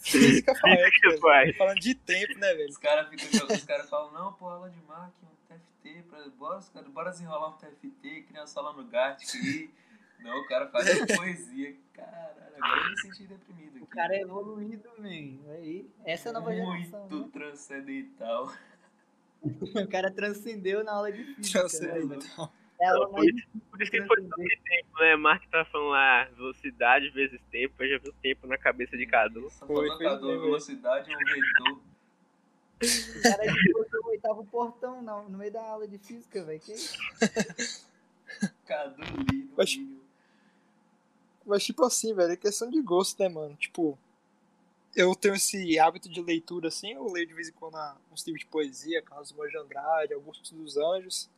Física 0.02 0.54
poética, 0.60 1.10
velho. 1.22 1.58
Falando 1.58 1.80
de 1.80 1.96
tempo, 1.96 2.38
né, 2.40 2.54
velho? 2.56 2.72
Os 2.72 2.78
caras 2.78 3.08
ficam 3.08 3.40
jogando, 3.40 3.58
os 3.58 3.64
caras 3.64 3.90
falam, 3.90 4.12
não, 4.12 4.34
pô, 4.34 4.50
aula 4.50 4.70
de 4.70 4.82
marketing, 4.82 5.28
um 5.28 5.33
TFT, 5.84 6.04
pra, 6.10 6.30
bora, 6.30 6.58
os 6.60 6.70
caras, 6.70 6.90
bora 6.90 7.12
desenrolar 7.12 7.50
um 7.50 7.58
TFT, 7.58 8.24
criar 8.28 8.42
uma 8.42 8.48
sala 8.48 8.74
no 8.74 8.86
Gartic 8.86 9.30
aí. 9.36 9.70
Não, 10.20 10.40
o 10.40 10.48
cara 10.48 10.68
faz 10.70 10.88
poesia. 11.18 11.76
Caralho, 11.94 12.42
agora 12.56 12.82
eu 12.82 12.90
me 12.92 12.98
senti 13.02 13.24
deprimido 13.28 13.76
aqui. 13.76 13.84
O 13.84 13.88
cara 13.88 14.16
é 14.16 14.22
evoluído, 14.22 14.90
man. 14.98 15.52
Aí, 15.54 15.90
essa 16.06 16.30
é 16.30 16.32
a 16.32 16.34
nova 16.34 16.56
geração, 16.56 17.08
Muito 17.10 17.18
né? 17.18 17.30
transcendental. 17.34 18.54
O 19.42 19.88
cara 19.90 20.10
transcendeu 20.10 20.82
na 20.82 20.94
aula 20.94 21.12
de 21.12 21.22
física. 21.36 21.64
Né, 21.64 22.00
velho? 22.00 22.20
É 22.80 22.90
Por 23.06 23.30
isso, 23.30 23.48
por 23.70 23.82
isso 23.82 23.92
que 23.92 24.02
foi 24.04 24.22
sobre 24.22 24.58
tempo, 24.64 25.00
né? 25.00 25.16
Mark 25.18 25.44
tá 25.50 25.66
falando 25.66 25.90
lá, 25.90 26.26
velocidade 26.36 27.10
vezes 27.10 27.42
tempo, 27.52 27.84
eu 27.84 27.90
já 27.90 27.98
vi 27.98 28.10
o 28.10 28.14
tempo 28.14 28.48
na 28.48 28.58
cabeça 28.58 28.96
de 28.98 29.06
Cadu. 29.06 29.50
Só 29.50 29.68
Foi, 29.68 29.88
foi 29.88 30.06
Cadu, 30.06 30.28
mesmo. 30.28 30.42
velocidade 30.44 31.12
e 31.12 31.16
um 31.16 31.20
vetor. 31.20 31.82
O 32.84 33.22
cara 33.22 33.44
desbloqueou 34.24 34.40
o 34.40 34.46
portão 34.46 35.02
no, 35.02 35.30
no 35.30 35.38
meio 35.38 35.52
da 35.52 35.62
aula 35.62 35.88
de 35.88 35.98
física, 35.98 36.44
velho. 36.44 36.60
Que 36.60 36.74
isso? 36.74 36.98
Cadu 38.66 39.02
lindo, 39.32 39.54
Mas-. 39.58 39.80
Mas, 41.46 41.64
tipo 41.66 41.84
assim, 41.84 42.14
velho, 42.14 42.32
é 42.32 42.38
questão 42.38 42.70
de 42.70 42.82
gosto, 42.82 43.22
né, 43.22 43.28
mano? 43.28 43.54
Tipo, 43.56 43.98
eu 44.96 45.14
tenho 45.14 45.36
esse 45.36 45.78
hábito 45.78 46.08
de 46.08 46.22
leitura, 46.22 46.70
assim, 46.70 46.94
eu 46.94 47.06
leio 47.12 47.28
de 47.28 47.34
vez 47.34 47.50
em 47.50 47.52
quando 47.52 47.76
ah, 47.76 47.98
uns 48.12 48.26
livros 48.26 48.46
de 48.46 48.50
poesia, 48.50 49.02
Carlos 49.02 49.34
Moura 49.34 49.50
de 49.50 49.58
Andrade, 49.58 50.14
Augusto 50.14 50.56
dos 50.56 50.78
Anjos. 50.78 51.30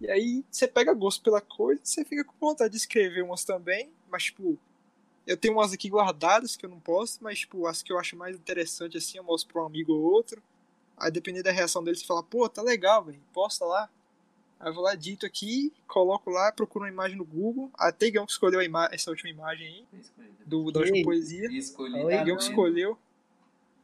E 0.00 0.10
aí 0.10 0.44
você 0.50 0.66
pega 0.66 0.92
gosto 0.92 1.22
pela 1.22 1.40
coisa, 1.40 1.80
você 1.84 2.04
fica 2.04 2.24
com 2.24 2.34
vontade 2.40 2.72
de 2.72 2.76
escrever 2.76 3.22
umas 3.22 3.44
também, 3.44 3.92
mas, 4.10 4.24
tipo, 4.24 4.58
eu 5.24 5.36
tenho 5.36 5.54
umas 5.54 5.72
aqui 5.72 5.88
guardadas 5.88 6.56
que 6.56 6.66
eu 6.66 6.70
não 6.70 6.80
posto, 6.80 7.22
mas, 7.22 7.38
tipo, 7.38 7.66
as 7.68 7.82
que 7.82 7.92
eu 7.92 7.98
acho 8.00 8.16
mais 8.16 8.36
interessante, 8.36 8.96
assim, 8.98 9.16
eu 9.16 9.24
mostro 9.24 9.52
pra 9.52 9.62
um 9.62 9.66
amigo 9.66 9.92
ou 9.92 10.02
outro. 10.02 10.42
Aí, 10.96 11.10
dependendo 11.10 11.44
da 11.44 11.52
reação 11.52 11.82
dele, 11.84 11.96
você 11.96 12.06
fala, 12.06 12.22
pô, 12.22 12.48
tá 12.48 12.62
legal, 12.62 13.04
velho, 13.04 13.20
posta 13.32 13.64
lá. 13.64 13.88
Aí 14.58 14.70
eu 14.70 14.74
vou 14.74 14.82
lá, 14.82 14.94
dito 14.94 15.26
aqui, 15.26 15.70
coloco 15.86 16.30
lá, 16.30 16.50
procuro 16.50 16.84
uma 16.84 16.90
imagem 16.90 17.18
no 17.18 17.24
Google. 17.24 17.70
Até 17.74 18.06
Igão 18.06 18.24
que 18.24 18.32
escolheu 18.32 18.58
a 18.60 18.64
ima- 18.64 18.88
essa 18.90 19.10
última 19.10 19.28
imagem 19.28 19.66
aí, 19.66 19.84
do, 20.46 20.72
da 20.72 20.80
última 20.80 21.04
poesia. 21.04 21.50
Escolhi 21.52 21.94
Oi, 22.02 22.14
da 22.14 22.22
Igão 22.22 22.36
que 22.36 22.42
escolheu. 22.44 22.98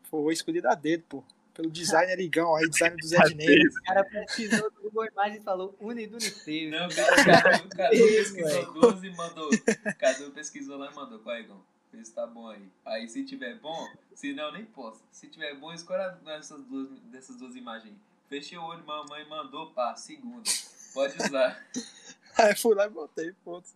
Foi 0.04 0.32
escolhido 0.32 0.68
a 0.68 0.74
dedo, 0.74 1.04
pô. 1.08 1.24
Pelo 1.54 1.70
designer 1.70 2.18
Igão, 2.18 2.54
aí 2.56 2.66
designer 2.66 2.96
do 2.96 3.06
Zé 3.06 3.18
Dinheiro. 3.24 3.70
O 3.78 3.82
cara 3.84 4.04
pesquisou 4.04 4.70
no 4.70 4.82
Google 4.82 5.06
Imagens 5.06 5.40
e 5.40 5.44
falou 5.44 5.76
Uniduniteiro. 5.78 6.70
Não, 6.70 6.88
Cadu, 6.88 7.68
Cadu 7.76 7.94
Isso, 7.94 8.34
pesquisou 8.34 8.72
duas 8.72 9.04
e 9.04 9.10
mandou. 9.10 9.50
Cadu 9.98 10.30
pesquisou 10.30 10.78
lá 10.78 10.90
e 10.90 10.94
mandou. 10.94 11.18
Qual 11.18 11.34
é, 11.36 11.40
Igão? 11.40 11.60
Vê 11.92 12.04
se 12.04 12.14
tá 12.14 12.26
bom 12.26 12.48
aí. 12.48 12.66
Aí 12.84 13.08
se 13.08 13.24
tiver 13.24 13.58
bom, 13.58 13.86
se 14.14 14.32
não, 14.32 14.50
nem 14.50 14.64
posso. 14.64 15.04
Se 15.12 15.28
tiver 15.28 15.54
bom, 15.56 15.72
escolha 15.72 16.08
dessas 16.24 16.64
duas, 16.64 16.88
dessas 17.00 17.36
duas 17.36 17.54
imagens. 17.54 17.94
Fechei 18.28 18.56
o 18.56 18.64
olho, 18.64 18.84
mamãe 18.86 19.28
mandou, 19.28 19.70
pá, 19.72 19.94
segunda. 19.94 20.50
Pode 20.94 21.16
usar. 21.22 21.62
Aí 22.38 22.50
eu 22.50 22.56
fui 22.56 22.74
lá 22.74 22.86
e 22.86 22.90
botei, 22.90 23.32
ponto. 23.44 23.68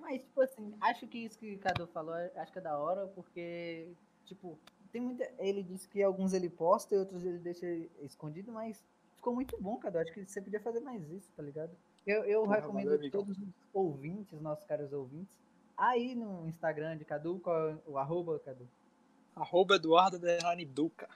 Mas, 0.00 0.22
tipo 0.22 0.40
assim, 0.42 0.74
acho 0.80 1.06
que 1.06 1.18
isso 1.18 1.38
que 1.38 1.54
o 1.54 1.58
Cadu 1.58 1.86
falou, 1.86 2.14
acho 2.14 2.52
que 2.52 2.58
é 2.58 2.62
da 2.62 2.78
hora, 2.78 3.06
porque, 3.08 3.88
tipo, 4.24 4.58
tem 4.92 5.00
muita. 5.00 5.30
Ele 5.38 5.62
disse 5.62 5.88
que 5.88 6.02
alguns 6.02 6.32
ele 6.32 6.48
posta 6.48 6.94
e 6.94 6.98
outros 6.98 7.24
ele 7.24 7.38
deixa 7.38 7.66
escondido, 8.02 8.52
mas 8.52 8.82
ficou 9.16 9.34
muito 9.34 9.56
bom, 9.60 9.76
Cadu. 9.78 9.98
Acho 9.98 10.12
que 10.12 10.24
você 10.24 10.40
podia 10.40 10.60
fazer 10.60 10.80
mais 10.80 11.02
isso, 11.10 11.30
tá 11.36 11.42
ligado? 11.42 11.76
Eu, 12.08 12.24
eu 12.24 12.40
Porra, 12.40 12.56
recomendo 12.56 12.90
valeu, 12.90 13.10
todos 13.10 13.36
os 13.36 13.48
ouvintes, 13.70 14.40
nossos 14.40 14.64
caros 14.64 14.90
ouvintes, 14.94 15.36
aí 15.76 16.14
no 16.14 16.48
Instagram 16.48 16.96
de 16.96 17.04
Cadu, 17.04 17.38
qual 17.38 17.68
é 17.68 17.76
o 17.86 17.98
arroba, 17.98 18.38
Cadu? 18.38 18.66
Arroba 19.36 19.76
Eduardo 19.76 20.18
Duca. 20.68 21.06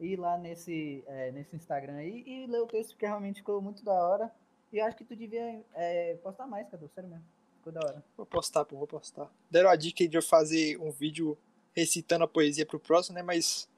ir 0.00 0.16
lá 0.18 0.36
nesse, 0.36 1.04
é, 1.06 1.30
nesse 1.30 1.54
Instagram 1.54 1.94
aí 1.94 2.24
e 2.26 2.44
ler 2.48 2.60
o 2.60 2.66
texto, 2.66 2.90
porque 2.90 3.06
realmente 3.06 3.36
ficou 3.36 3.62
muito 3.62 3.84
da 3.84 3.92
hora. 3.92 4.32
E 4.72 4.78
eu 4.78 4.84
acho 4.84 4.96
que 4.96 5.04
tu 5.04 5.14
devia 5.14 5.62
é, 5.74 6.16
postar 6.16 6.48
mais, 6.48 6.68
Cadu, 6.68 6.90
sério 6.92 7.08
mesmo. 7.08 7.24
Ficou 7.58 7.72
da 7.72 7.86
hora. 7.86 8.04
Vou 8.16 8.26
postar, 8.26 8.64
pô, 8.64 8.76
vou 8.76 8.86
postar. 8.88 9.30
Deram 9.48 9.70
a 9.70 9.76
dica 9.76 10.02
aí 10.02 10.08
de 10.08 10.16
eu 10.16 10.22
fazer 10.22 10.76
um 10.80 10.90
vídeo 10.90 11.38
recitando 11.72 12.24
a 12.24 12.28
poesia 12.28 12.66
pro 12.66 12.80
próximo, 12.80 13.14
né? 13.14 13.22
Mas 13.22 13.68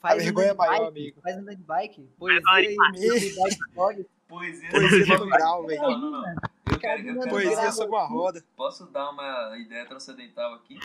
Faz 0.00 0.22
vergonha 0.22 0.52
andando 0.52 0.58
de 0.58 0.64
é 0.64 0.68
maior, 0.68 0.90
bike, 0.90 1.00
amigo. 1.00 1.20
Faz 1.22 1.36
andando 1.36 1.56
de 1.56 1.62
bike, 1.62 2.08
poesia 2.18 2.42
Vai, 2.42 2.74
vai. 2.74 2.96
e 2.96 3.36
bike 3.36 3.58
blog. 3.72 4.06
Poesia, 4.28 4.70
poesia 4.70 5.06
sobre- 5.06 5.30
viral, 5.30 5.66
velho. 5.66 5.82
Não, 5.82 5.98
não, 5.98 6.10
não. 6.10 6.34
Eu 6.72 6.78
quero, 6.78 7.02
eu 7.08 7.14
quero 7.18 7.30
Poesia 7.30 7.56
dar- 7.56 7.72
sobre 7.72 7.94
uma 7.96 8.06
roda. 8.06 8.44
Posso 8.56 8.86
dar 8.86 9.10
uma 9.10 9.56
ideia 9.58 9.86
transcendental 9.86 10.54
aqui? 10.54 10.78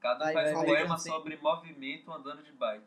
Cada 0.00 0.30
um 0.30 0.32
faz 0.32 0.56
um 0.56 0.64
poema 0.64 0.98
sobre 0.98 1.36
movimento 1.36 2.12
andando 2.12 2.42
de 2.42 2.52
bike. 2.52 2.84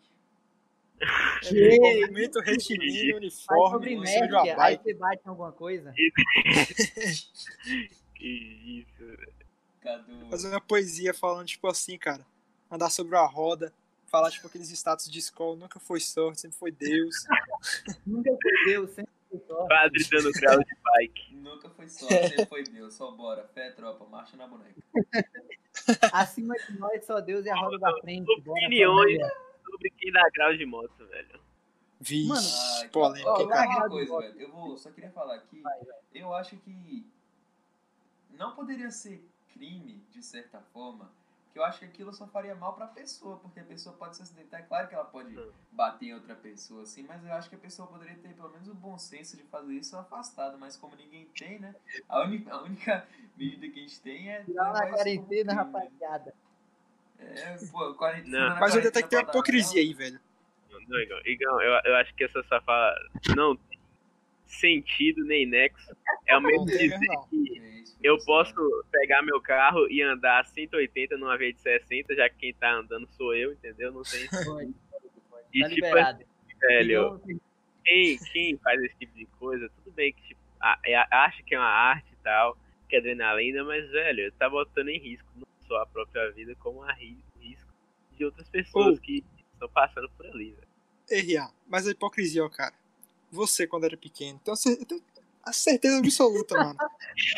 É, 1.54 1.78
movimento 2.02 2.40
retilíneo, 2.40 3.18
uniforme, 3.18 3.70
sobre 3.70 3.90
de 3.90 3.96
uma 3.96 4.04
Merck, 4.04 4.50
aí 4.50 4.56
bike. 4.56 4.84
você 4.84 4.94
bate 4.94 5.22
em 5.26 5.30
alguma 5.30 5.52
coisa. 5.52 5.94
Que 8.16 8.86
isso, 8.88 9.06
velho. 9.06 9.34
Cadu. 9.82 10.30
Fazer 10.30 10.48
uma 10.50 10.62
poesia 10.62 11.14
falando, 11.14 11.46
tipo 11.48 11.68
assim, 11.68 11.98
cara. 11.98 12.26
Andar 12.72 12.90
sobre 12.90 13.14
uma 13.16 13.28
roda. 13.28 13.74
Falar, 14.08 14.32
tipo, 14.32 14.48
aqueles 14.48 14.70
status 14.72 15.12
de 15.12 15.20
escola. 15.20 15.58
Nunca 15.58 15.80
foi 15.82 16.00
sorte, 16.00 16.40
sempre 16.42 16.58
foi 16.58 16.72
Deus. 16.72 17.14
Nunca 18.06 18.32
foi 18.42 18.66
Deus, 18.66 18.92
sempre. 18.92 19.12
Padre 19.40 20.04
dando 20.12 20.32
grau 20.32 20.60
de 20.60 20.76
bike. 20.84 21.36
Nunca 21.46 21.70
foi 21.70 21.88
só, 21.88 22.08
sempre 22.08 22.46
foi 22.46 22.64
Deus. 22.64 22.94
Só 22.94 23.12
bora. 23.12 23.48
Fé, 23.54 23.72
tropa, 23.72 24.06
marcha 24.06 24.36
na 24.38 24.48
boneca. 24.48 24.82
Acima 26.12 26.56
de 26.56 26.78
nós, 26.80 27.06
só 27.06 27.20
Deus 27.22 27.46
e 27.46 27.50
a 27.50 27.56
roda 27.56 27.78
da 27.78 27.92
frente. 28.02 28.26
Bora, 28.44 28.60
Opiniões. 28.66 28.98
família. 29.18 29.32
Sobre 29.66 29.90
quem 29.92 30.12
dá 30.12 30.24
grau 30.34 30.56
de 30.56 30.66
moto, 30.66 31.06
velho. 31.08 31.40
Vixe, 32.00 32.28
Mano, 32.28 32.48
Ah, 32.48 32.90
polêmica, 32.92 33.30
ó, 33.30 33.48
cara. 33.48 33.70
uma 33.70 33.90
coisa, 33.90 34.20
velho. 34.20 34.40
Eu 34.42 34.52
vou, 34.52 34.78
só 34.78 34.90
queria 34.92 35.12
falar 35.12 35.36
aqui. 35.36 35.60
Vai, 35.62 35.80
vai. 35.80 35.96
Eu 36.14 36.34
acho 36.34 36.56
que 36.58 37.06
não 38.32 38.54
poderia 38.56 38.92
ser 38.92 39.24
crime, 39.54 40.04
de 40.12 40.22
certa 40.22 40.60
forma, 40.74 41.10
que 41.56 41.60
eu 41.60 41.64
acho 41.64 41.80
que 41.80 41.86
aquilo 41.86 42.12
só 42.12 42.28
faria 42.28 42.54
mal 42.54 42.74
pra 42.74 42.86
pessoa, 42.86 43.38
porque 43.38 43.62
a 43.62 43.64
pessoa 43.64 43.96
pode 43.96 44.18
se 44.18 44.22
acidentar. 44.22 44.60
É 44.60 44.64
claro 44.64 44.90
que 44.90 44.94
ela 44.94 45.06
pode 45.06 45.40
Hum. 45.40 45.52
bater 45.72 46.08
em 46.08 46.14
outra 46.14 46.36
pessoa, 46.36 46.84
assim, 46.84 47.04
mas 47.04 47.24
eu 47.24 47.32
acho 47.32 47.48
que 47.48 47.56
a 47.56 47.58
pessoa 47.58 47.88
poderia 47.88 48.14
ter 48.18 48.34
pelo 48.34 48.50
menos 48.50 48.68
o 48.68 48.74
bom 48.74 48.98
senso 48.98 49.38
de 49.38 49.44
fazer 49.44 49.74
isso 49.74 49.96
afastado, 49.96 50.58
mas 50.58 50.76
como 50.76 50.98
ninguém 50.98 51.26
tem, 51.28 51.58
né? 51.58 51.74
A 52.10 52.24
única, 52.24 52.54
a 52.54 52.62
única 52.62 53.08
medida 53.38 53.70
que 53.70 53.80
a 53.80 53.84
gente 53.84 54.02
tem 54.02 54.30
é. 54.32 54.44
Tirar 54.44 54.74
levar 54.74 54.82
na 54.86 54.90
quarentena, 54.98 55.54
né? 55.54 55.58
rapaziada. 55.62 56.36
É, 57.20 57.58
pô, 57.72 57.94
quarentena. 57.94 58.38
Não. 58.38 58.50
na 58.50 58.60
Mas 58.60 58.76
eu 58.76 58.82
quarentena 58.82 58.92
detectei 58.92 59.18
uma 59.20 59.24
pra 59.24 59.32
dar 59.32 59.40
hipocrisia 59.40 59.82
aí, 59.82 59.94
velho. 59.94 60.20
Não, 60.90 61.00
Igão, 61.00 61.20
Igão 61.26 61.62
eu, 61.62 61.82
eu 61.86 61.96
acho 61.96 62.14
que 62.16 62.26
essa 62.26 62.44
sua 62.44 62.60
fala 62.60 62.94
não 63.34 63.56
tem 63.56 63.75
sentido 64.46 65.24
nem 65.26 65.46
nexo. 65.46 65.96
É 66.28 66.38
o 66.38 66.42
mesmo 66.42 66.66
dizer 66.66 66.90
que 67.30 67.60
É 68.04 68.08
eu 68.08 68.18
posso 68.24 68.54
pegar 68.92 69.22
meu 69.24 69.42
carro 69.42 69.90
e 69.90 70.02
andar 70.02 70.42
a 70.42 70.44
180 70.44 71.18
numa 71.18 71.38
vez 71.38 71.56
de 71.56 71.62
60, 71.62 72.16
já 72.16 72.30
que 72.30 72.38
quem 72.38 72.54
tá 72.54 72.72
andando 72.74 73.08
sou 73.12 73.34
eu, 73.34 73.54
entendeu? 73.54 73.92
Não 73.92 74.04
tem. 74.04 74.22
E 75.54 75.62
Tá 75.62 75.70
tipo 75.70 75.76
liberado. 75.76 76.24
velho, 76.62 77.22
quem, 77.84 78.18
quem 78.32 78.58
faz 78.58 78.82
esse 78.84 78.96
tipo 78.98 79.14
de 79.18 79.26
coisa, 79.40 79.70
tudo 79.70 79.94
bem 79.94 80.14
que 80.14 80.22
tipo, 80.28 80.40
é- 80.86 80.96
acha 81.16 81.42
que 81.44 81.56
é 81.56 81.60
uma 81.60 81.66
arte 81.68 82.12
e 82.12 82.24
tal, 82.24 82.58
que 82.90 82.96
é 82.96 83.00
adrenalina, 83.00 83.64
mas, 83.64 83.90
velho, 83.90 84.32
tá 84.34 84.50
botando 84.50 84.90
em 84.90 85.00
risco 85.00 85.28
não 85.36 85.48
só 85.68 85.78
a 85.82 85.86
própria 85.86 86.30
vida, 86.32 86.56
como 86.60 86.82
a 86.84 86.92
ri- 86.94 87.18
risco 87.40 87.72
de 88.12 88.26
outras 88.26 88.48
pessoas 88.50 89.00
que 89.00 89.24
estão 89.54 89.70
passando 89.70 90.10
por 90.12 90.26
ali, 90.28 90.52
velho. 90.52 90.68
RA, 91.10 91.52
mas 91.68 91.88
a 91.88 91.92
hipocrisia, 91.92 92.44
ó, 92.44 92.50
cara. 92.50 92.74
Você, 93.36 93.68
quando 93.68 93.84
era 93.86 93.98
pequeno, 93.98 94.40
tenho 94.44 94.56
cer- 94.58 94.78
eu 94.80 94.86
tenho 94.86 95.02
a 95.44 95.54
certeza 95.54 96.00
absoluta, 96.00 96.56
mano. 96.58 96.78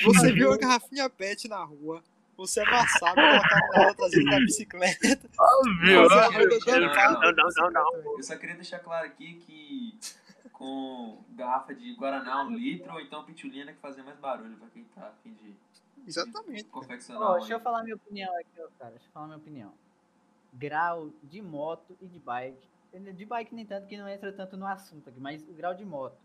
Você 0.05 0.31
viu 0.31 0.51
a 0.53 0.57
garrafinha 0.57 1.09
pet 1.09 1.47
na 1.47 1.63
rua, 1.63 2.01
você 2.37 2.61
amassava 2.61 3.19
e 3.19 3.39
colocava 3.39 3.87
na 3.87 3.93
traseira 3.93 4.31
da 4.31 4.39
bicicleta. 4.39 5.29
Óbvio! 5.39 6.07
Dando 6.07 6.11
Não, 6.11 6.31
não, 6.31 7.19
na 7.19 7.31
não, 7.33 7.51
não, 7.51 7.71
não. 7.71 7.91
bicicleta, 7.91 8.09
Eu 8.17 8.23
só 8.23 8.37
queria 8.37 8.55
deixar 8.55 8.79
claro 8.79 9.05
aqui 9.07 9.35
que 9.45 9.97
com 10.51 11.23
garrafa 11.35 11.73
de 11.75 11.93
Guaraná 11.95 12.43
um 12.43 12.55
litro 12.55 12.91
ou 12.93 12.99
então 13.01 13.23
pitulina 13.25 13.71
que 13.73 13.79
fazia 13.79 14.03
mais 14.03 14.17
barulho 14.17 14.55
pra 14.57 14.67
quem 14.69 14.83
tá 14.95 15.07
afim 15.07 15.33
de. 15.33 15.55
Exatamente. 16.07 16.63
de 16.63 16.69
confeccionar 16.69 17.31
um 17.35 17.37
deixa 17.39 17.53
eu 17.53 17.59
falar 17.59 17.83
minha 17.83 17.95
opinião 17.95 18.31
aqui, 18.39 18.49
cara. 18.79 18.91
Deixa 18.91 19.05
eu 19.07 19.11
falar 19.11 19.25
minha 19.27 19.37
opinião. 19.37 19.73
Grau 20.53 21.09
de 21.23 21.41
moto 21.41 21.97
e 22.01 22.07
de 22.07 22.19
bike. 22.19 22.67
De 23.13 23.25
bike 23.25 23.53
nem 23.53 23.65
tanto 23.65 23.87
que 23.87 23.97
não 23.97 24.07
entra 24.07 24.31
tanto 24.31 24.57
no 24.57 24.65
assunto 24.65 25.09
aqui, 25.09 25.19
mas 25.19 25.43
o 25.47 25.53
grau 25.53 25.73
de 25.73 25.85
moto. 25.85 26.17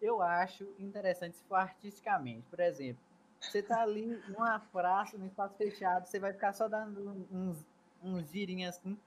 Eu 0.00 0.20
acho 0.22 0.66
interessante 0.78 1.36
se 1.36 1.44
for 1.44 1.56
artisticamente. 1.56 2.46
Por 2.48 2.60
exemplo, 2.60 3.02
você 3.40 3.62
tá 3.62 3.82
ali 3.82 4.20
numa 4.28 4.58
praça, 4.58 5.16
num 5.16 5.26
espaço 5.26 5.54
fechado, 5.56 6.06
você 6.06 6.18
vai 6.18 6.32
ficar 6.32 6.52
só 6.52 6.68
dando 6.68 7.26
uns, 7.30 7.64
uns 8.02 8.30
girinhos 8.30 8.76
assim. 8.76 8.98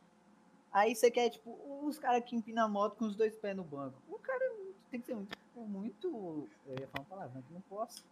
Aí 0.72 0.96
você 0.96 1.12
quer, 1.12 1.30
tipo, 1.30 1.56
os 1.84 2.00
caras 2.00 2.24
que 2.24 2.36
empinam 2.36 2.66
a 2.66 2.68
moto 2.68 2.96
com 2.96 3.06
os 3.06 3.16
dois 3.16 3.36
pés 3.36 3.56
no 3.56 3.64
banco. 3.64 3.96
O 4.08 4.18
cara 4.18 4.44
tem 4.90 5.00
que 5.00 5.06
ser 5.06 5.14
muito, 5.16 5.38
muito. 5.56 6.50
Eu 6.66 6.80
ia 6.80 6.88
falar 6.88 7.04
uma 7.04 7.06
palavra, 7.06 7.42
que 7.48 7.54
não 7.54 7.62
posso. 7.62 8.04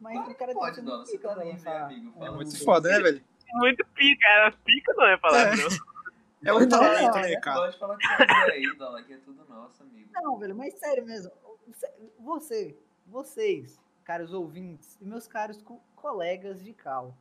Mas 0.00 0.14
Claro 0.14 0.30
o 0.30 0.32
que 0.32 0.38
cara 0.38 0.52
pode, 0.54 0.64
tem 0.64 0.70
que 0.70 0.80
ser 0.80 0.82
Dona, 0.86 0.96
muito 0.96 1.10
você 1.10 1.18
tá 1.18 1.34
lançar 1.34 1.84
amigo, 1.84 2.12
um- 2.16 2.34
Muito 2.34 2.64
foda, 2.64 2.88
né, 2.88 3.00
velho? 3.00 3.24
Muito 3.54 3.84
pica, 3.94 4.28
era 4.28 4.52
pica 4.52 4.92
não 4.94 5.06
é 5.06 5.16
palavrão. 5.16 5.68
É 6.44 6.52
um 6.54 6.60
Não, 6.60 6.68
talento, 6.68 7.14
não, 7.14 7.20
né, 7.22 7.32
é 7.32 7.40
cara? 7.40 7.60
Pode 7.60 7.78
falar 7.78 7.96
que 7.98 8.06
aí, 8.50 8.76
Dona, 8.76 9.02
que 9.02 9.12
é 9.12 9.18
tudo 9.18 9.44
nosso, 9.48 9.82
amigo. 9.82 10.08
Não, 10.12 10.38
velho, 10.38 10.54
mas 10.56 10.74
sério 10.78 11.04
mesmo. 11.04 11.30
Você, 12.18 12.76
vocês, 13.06 13.78
caros 14.04 14.32
ouvintes 14.32 14.96
e 15.00 15.04
meus 15.04 15.26
caros 15.26 15.60
co- 15.62 15.82
colegas 15.96 16.62
de 16.64 16.72
cal, 16.72 17.14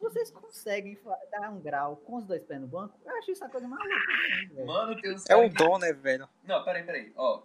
vocês 0.00 0.30
conseguem 0.30 0.98
dar 1.30 1.50
um 1.50 1.60
grau 1.60 1.96
com 1.96 2.16
os 2.16 2.24
dois 2.26 2.42
pés 2.44 2.60
no 2.60 2.66
banco? 2.66 2.98
Eu 3.04 3.16
acho 3.18 3.30
isso 3.30 3.44
a 3.44 3.48
coisa 3.48 3.68
mais 3.68 3.82
louca 3.88 4.06
do 4.06 4.12
mundo, 4.40 4.54
velho. 4.54 4.66
Mano, 4.66 5.00
tem 5.00 5.14
uns 5.14 5.28
É 5.30 5.36
um 5.36 5.48
dom, 5.48 5.78
né, 5.78 5.92
velho? 5.92 6.28
Não, 6.42 6.64
peraí, 6.64 6.82
peraí. 6.82 7.12
Ó, 7.14 7.42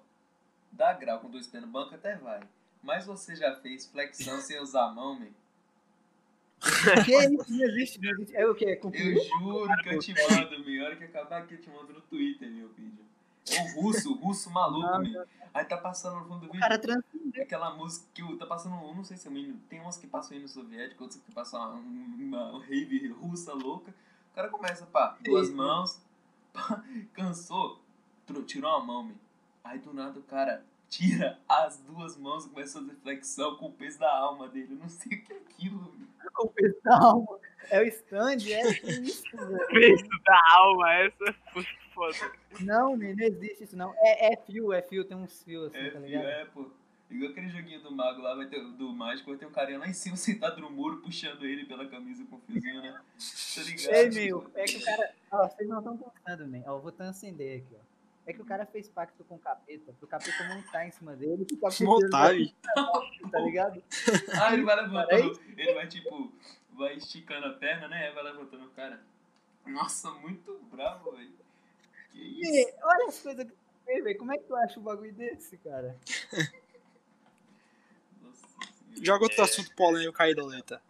dar 0.71 0.93
grau 0.93 1.19
com 1.19 1.29
dois 1.29 1.45
pés 1.47 1.63
no 1.63 1.69
banco 1.69 1.93
até 1.93 2.15
vai. 2.15 2.39
Mas 2.81 3.05
você 3.05 3.35
já 3.35 3.53
fez 3.57 3.85
flexão 3.87 4.39
sem 4.39 4.59
usar 4.61 4.85
a 4.85 4.91
mão, 4.93 5.19
man? 5.19 5.27
Que 7.05 7.11
isso 7.11 7.51
não 7.51 7.65
existe, 7.65 8.01
não 8.01 8.09
existe. 8.11 8.35
É 8.35 8.47
o 8.47 8.55
quê? 8.55 8.75
Com 8.77 8.89
Eu 8.89 9.23
juro 9.23 9.77
que 9.83 9.89
eu 9.89 9.99
te 9.99 10.13
mando, 10.13 10.65
meu. 10.65 10.83
A 10.83 10.85
hora 10.87 10.95
que 10.95 11.03
acabar 11.03 11.43
aqui 11.43 11.53
eu 11.55 11.61
te 11.61 11.69
mando 11.69 11.93
no 11.93 12.01
Twitter, 12.01 12.49
meu 12.49 12.69
vídeo. 12.69 13.05
É 13.49 13.61
um 13.61 13.81
russo, 13.81 14.13
russo 14.15 14.49
maluco, 14.49 14.85
Não, 14.85 15.01
meu. 15.01 15.25
Aí 15.53 15.65
tá 15.65 15.77
passando 15.77 16.19
no 16.19 16.25
fundo 16.25 16.41
do 16.41 16.45
vídeo 16.47 16.59
cara 16.59 16.77
transcendeu. 16.77 17.43
aquela 17.43 17.73
música 17.73 18.05
que 18.13 18.21
o- 18.21 18.37
tá 18.37 18.45
passando, 18.45 18.75
não 18.93 19.03
sei 19.03 19.17
se 19.17 19.27
é 19.27 19.31
um 19.31 19.37
hino, 19.37 19.59
tem 19.69 19.79
umas 19.79 19.97
que 19.97 20.05
passam 20.05 20.37
hino 20.37 20.47
soviético, 20.47 21.03
outras 21.03 21.21
que 21.21 21.31
passam 21.31 21.79
uma, 21.79 22.51
uma, 22.51 22.63
rave 22.65 23.07
russa 23.07 23.53
louca. 23.53 23.91
O 24.31 24.35
cara 24.35 24.49
começa, 24.49 24.85
pá, 24.85 25.17
duas 25.23 25.49
mãos, 25.49 25.99
pá, 26.53 26.83
cansou, 27.13 27.81
tirou 28.45 28.69
uma 28.69 28.85
mão, 28.85 29.03
meu. 29.03 29.15
Aí 29.63 29.79
do 29.79 29.93
nada 29.93 30.19
o 30.19 30.23
cara 30.23 30.63
tira 30.89 31.39
as 31.47 31.77
duas 31.79 32.17
mãos 32.17 32.45
e 32.45 32.49
começa 32.49 32.77
a 32.77 32.81
fazer 32.81 32.95
flexão 33.01 33.55
com 33.55 33.67
o 33.67 33.71
peso 33.71 33.99
da 33.99 34.15
alma 34.15 34.47
dele. 34.47 34.73
Eu 34.73 34.77
não 34.77 34.89
sei 34.89 35.17
o 35.17 35.23
que 35.23 35.33
é 35.33 35.37
aquilo, 35.37 35.93
meu. 35.97 36.07
Com 36.37 36.47
o 36.47 36.51
pessoal. 36.51 37.41
É 37.69 37.81
o 37.81 37.85
stand, 37.87 38.37
é 38.49 38.61
isso, 39.01 39.35
velho. 39.35 39.67
Beijo 39.73 40.07
da 40.25 40.41
alma, 40.55 40.93
essa 40.93 41.35
foi 41.51 41.65
foda. 41.93 42.31
Não, 42.61 42.95
não 42.95 43.05
existe 43.05 43.63
isso, 43.63 43.75
não. 43.75 43.93
É, 43.97 44.33
é 44.33 44.37
fio, 44.37 44.71
é 44.71 44.81
fio, 44.81 45.03
tem 45.03 45.17
uns 45.17 45.43
fios 45.43 45.67
assim, 45.67 45.77
É, 45.85 45.89
tá 45.89 45.99
ligado? 45.99 46.25
é, 46.25 46.45
pô. 46.45 46.69
Igual 47.09 47.31
aquele 47.31 47.47
joguinho 47.49 47.81
do 47.81 47.89
mago 47.89 48.21
lá, 48.21 48.35
vai 48.35 48.47
ter, 48.47 48.61
do 48.61 48.89
mágico, 48.91 49.29
vai 49.29 49.39
ter 49.39 49.45
um 49.45 49.51
carinha 49.51 49.79
lá 49.79 49.87
em 49.87 49.93
cima 49.93 50.17
sentado 50.17 50.59
no 50.59 50.69
muro 50.69 50.97
puxando 50.97 51.45
ele 51.45 51.65
pela 51.65 51.87
camisa 51.87 52.25
com 52.29 52.37
fiozinho, 52.39 52.81
né? 52.81 53.01
Tá 53.55 53.61
ligado? 53.63 53.93
Ei, 53.95 54.09
meu, 54.09 54.51
é 54.55 54.63
que 54.65 54.77
o 54.77 54.83
cara. 54.83 55.13
Ó, 55.31 55.47
vocês 55.47 55.69
não 55.69 55.77
estão 55.79 55.97
pensando, 55.97 56.47
man. 56.47 56.63
Ó, 56.65 56.75
eu 56.75 56.81
vou 56.81 56.91
transcender 56.91 57.59
aqui, 57.63 57.75
ó. 57.75 57.96
É 58.27 58.33
que 58.33 58.41
o 58.41 58.45
cara 58.45 58.65
fez 58.65 58.89
pacto 58.89 59.23
com 59.23 59.35
o 59.35 59.39
capeta, 59.39 59.93
pro 59.93 60.05
capeta 60.05 60.43
montar 60.53 60.85
em 60.85 60.91
cima 60.91 61.15
dele 61.15 61.43
e 61.43 61.55
ficar 61.55 61.69
Montar, 61.81 62.33
tá 63.31 63.39
ligado? 63.39 63.81
Ah, 64.41 64.53
ele 64.53 64.63
vai 64.63 64.75
levantando, 64.75 65.41
ele 65.57 65.73
vai 65.73 65.87
tipo, 65.87 66.33
vai 66.73 66.95
esticando 66.95 67.47
a 67.47 67.53
perna, 67.53 67.87
né? 67.87 68.11
Vai 68.11 68.25
levantando 68.25 68.65
o 68.65 68.69
cara. 68.71 69.01
Nossa, 69.65 70.11
muito 70.11 70.59
bravo, 70.69 71.11
velho. 71.11 71.31
Que 72.11 72.19
isso? 72.19 72.51
E, 72.51 72.75
olha 72.83 73.07
as 73.07 73.19
coisas 73.19 73.45
que 73.45 73.51
tu 73.53 73.57
fez, 73.85 74.03
velho. 74.03 74.17
Como 74.17 74.33
é 74.33 74.37
que 74.37 74.43
tu 74.43 74.55
acha 74.57 74.77
um 74.77 74.83
bagulho 74.83 75.13
desse, 75.13 75.57
cara? 75.59 75.97
Nossa 78.21 78.45
senhora. 78.45 79.05
Joga 79.05 79.23
outro 79.23 79.41
assunto 79.41 79.73
polêmico 79.73 80.21
aí, 80.21 80.35
Doleta. 80.35 80.81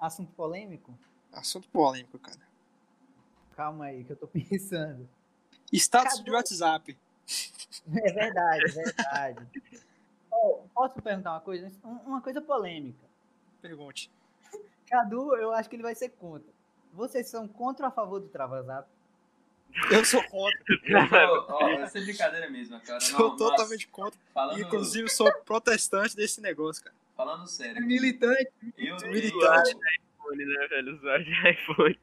Assunto 0.00 0.32
polêmico? 0.32 0.98
Assunto 1.30 1.68
polêmico, 1.68 2.18
cara. 2.18 2.40
Calma 3.54 3.84
aí, 3.86 4.04
que 4.04 4.12
eu 4.12 4.16
tô 4.16 4.26
pensando. 4.32 5.06
Status 5.78 6.12
Cadê? 6.18 6.24
de 6.24 6.30
WhatsApp. 6.30 6.98
É 7.94 8.12
verdade, 8.12 8.64
é 8.64 8.68
verdade. 8.84 9.46
Ó, 10.30 10.60
posso 10.74 11.00
perguntar 11.02 11.32
uma 11.32 11.40
coisa? 11.40 11.70
Um- 11.84 11.98
Uma 12.06 12.20
coisa 12.20 12.40
polêmica. 12.40 13.04
Pergunte. 13.60 14.10
Cadu, 14.88 15.34
eu 15.36 15.52
acho 15.52 15.68
que 15.68 15.76
ele 15.76 15.82
vai 15.82 15.94
ser 15.94 16.10
contra. 16.10 16.48
Vocês 16.92 17.28
são 17.28 17.46
contra 17.48 17.86
ou 17.86 17.88
a 17.88 17.92
favor 17.94 18.20
do 18.20 18.28
Travazap? 18.28 18.86
Eu 19.90 20.04
sou 20.04 20.22
contra. 20.24 20.58
Eu 20.84 21.08
sou, 21.08 21.46
ó, 21.48 21.68
essa 21.70 21.98
é 21.98 22.02
brincadeira 22.02 22.50
mesmo, 22.50 22.78
cara. 22.80 23.00
Sou 23.00 23.30
Não, 23.30 23.36
totalmente 23.36 23.86
contra. 23.88 24.18
falando, 24.34 24.60
Inclusive, 24.60 25.08
sou 25.08 25.32
protestante 25.44 26.14
desse 26.14 26.42
negócio, 26.42 26.84
cara. 26.84 26.94
falando 27.16 27.46
sério, 27.46 27.80
Militante. 27.86 28.50
eu, 28.76 28.96
Militante. 29.08 29.70
iPhone, 29.70 30.44
né, 30.44 30.66
velho? 30.68 30.94
Usuário 30.96 31.24
de 31.24 31.50
iPhone. 31.50 31.98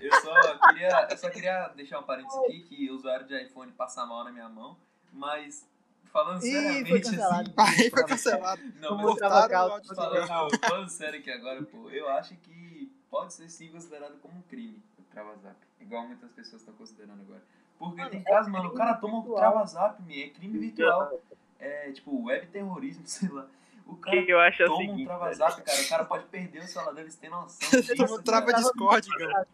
Eu, 0.00 0.20
só 0.20 0.58
queria, 0.68 1.08
eu 1.10 1.16
só 1.16 1.30
queria 1.30 1.68
deixar 1.68 2.00
um 2.00 2.02
parênteses 2.02 2.38
aqui 2.40 2.60
que 2.62 2.90
o 2.90 2.94
usuário 2.94 3.26
de 3.26 3.40
iPhone 3.42 3.70
passa 3.72 4.04
mal 4.04 4.24
na 4.24 4.32
minha 4.32 4.48
mão, 4.48 4.76
mas 5.12 5.66
falando 6.12 6.44
Ih, 6.44 6.50
seriamente 6.50 7.02
cancelado. 7.02 7.52
assim, 7.56 7.80
Aí 7.82 7.90
foi 7.90 8.04
cancelado. 8.04 8.62
não, 8.80 8.96
mas 8.96 9.06
o 9.06 9.12
você 9.12 9.94
Falando, 9.94 10.58
falando 10.60 10.88
sério 10.88 11.20
aqui 11.20 11.30
agora, 11.30 11.62
pô, 11.62 11.88
eu 11.90 12.08
acho 12.08 12.34
que 12.36 12.92
pode 13.10 13.32
ser 13.32 13.48
sim 13.48 13.70
considerado 13.70 14.18
como 14.20 14.38
um 14.38 14.42
crime 14.42 14.82
o 14.98 15.02
Travazap. 15.04 15.56
Igual 15.80 16.06
muitas 16.06 16.30
pessoas 16.32 16.62
estão 16.62 16.74
considerando 16.74 17.20
agora. 17.20 17.42
Porque 17.78 17.98
Mano, 17.98 18.10
tem 18.10 18.20
é 18.20 18.24
casos, 18.24 18.50
mano, 18.50 18.68
o 18.68 18.74
cara 18.74 18.94
toma 18.94 19.18
um 19.18 19.22
virtual. 19.22 19.38
Travazap, 19.38 20.02
me, 20.02 20.22
é 20.22 20.28
crime 20.30 20.58
virtual. 20.58 21.20
É 21.58 21.92
tipo 21.92 22.24
web 22.24 22.46
terrorismo, 22.48 23.02
sei 23.06 23.28
lá. 23.28 23.46
O 23.86 23.96
cara 23.96 24.22
que 24.22 24.32
eu 24.32 24.40
acho 24.40 24.62
é 24.62 24.66
o 24.66 24.68
toma 24.68 24.78
um 24.78 24.86
seguinte, 24.86 24.96
velho. 24.96 25.18
Travazap, 25.18 25.62
cara, 25.62 25.80
o 25.80 25.88
cara 25.88 26.04
pode 26.04 26.24
perder 26.26 26.58
o 26.58 26.66
celular 26.66 26.92
dele, 26.94 27.10
você 27.10 27.20
tem 27.20 27.30
noção 27.30 27.80
disso, 27.80 27.96
Todo 27.96 28.10
mundo 28.10 28.22
trava 28.22 28.46
cara? 28.46 28.58
Discord, 28.58 29.08
cara. 29.18 29.46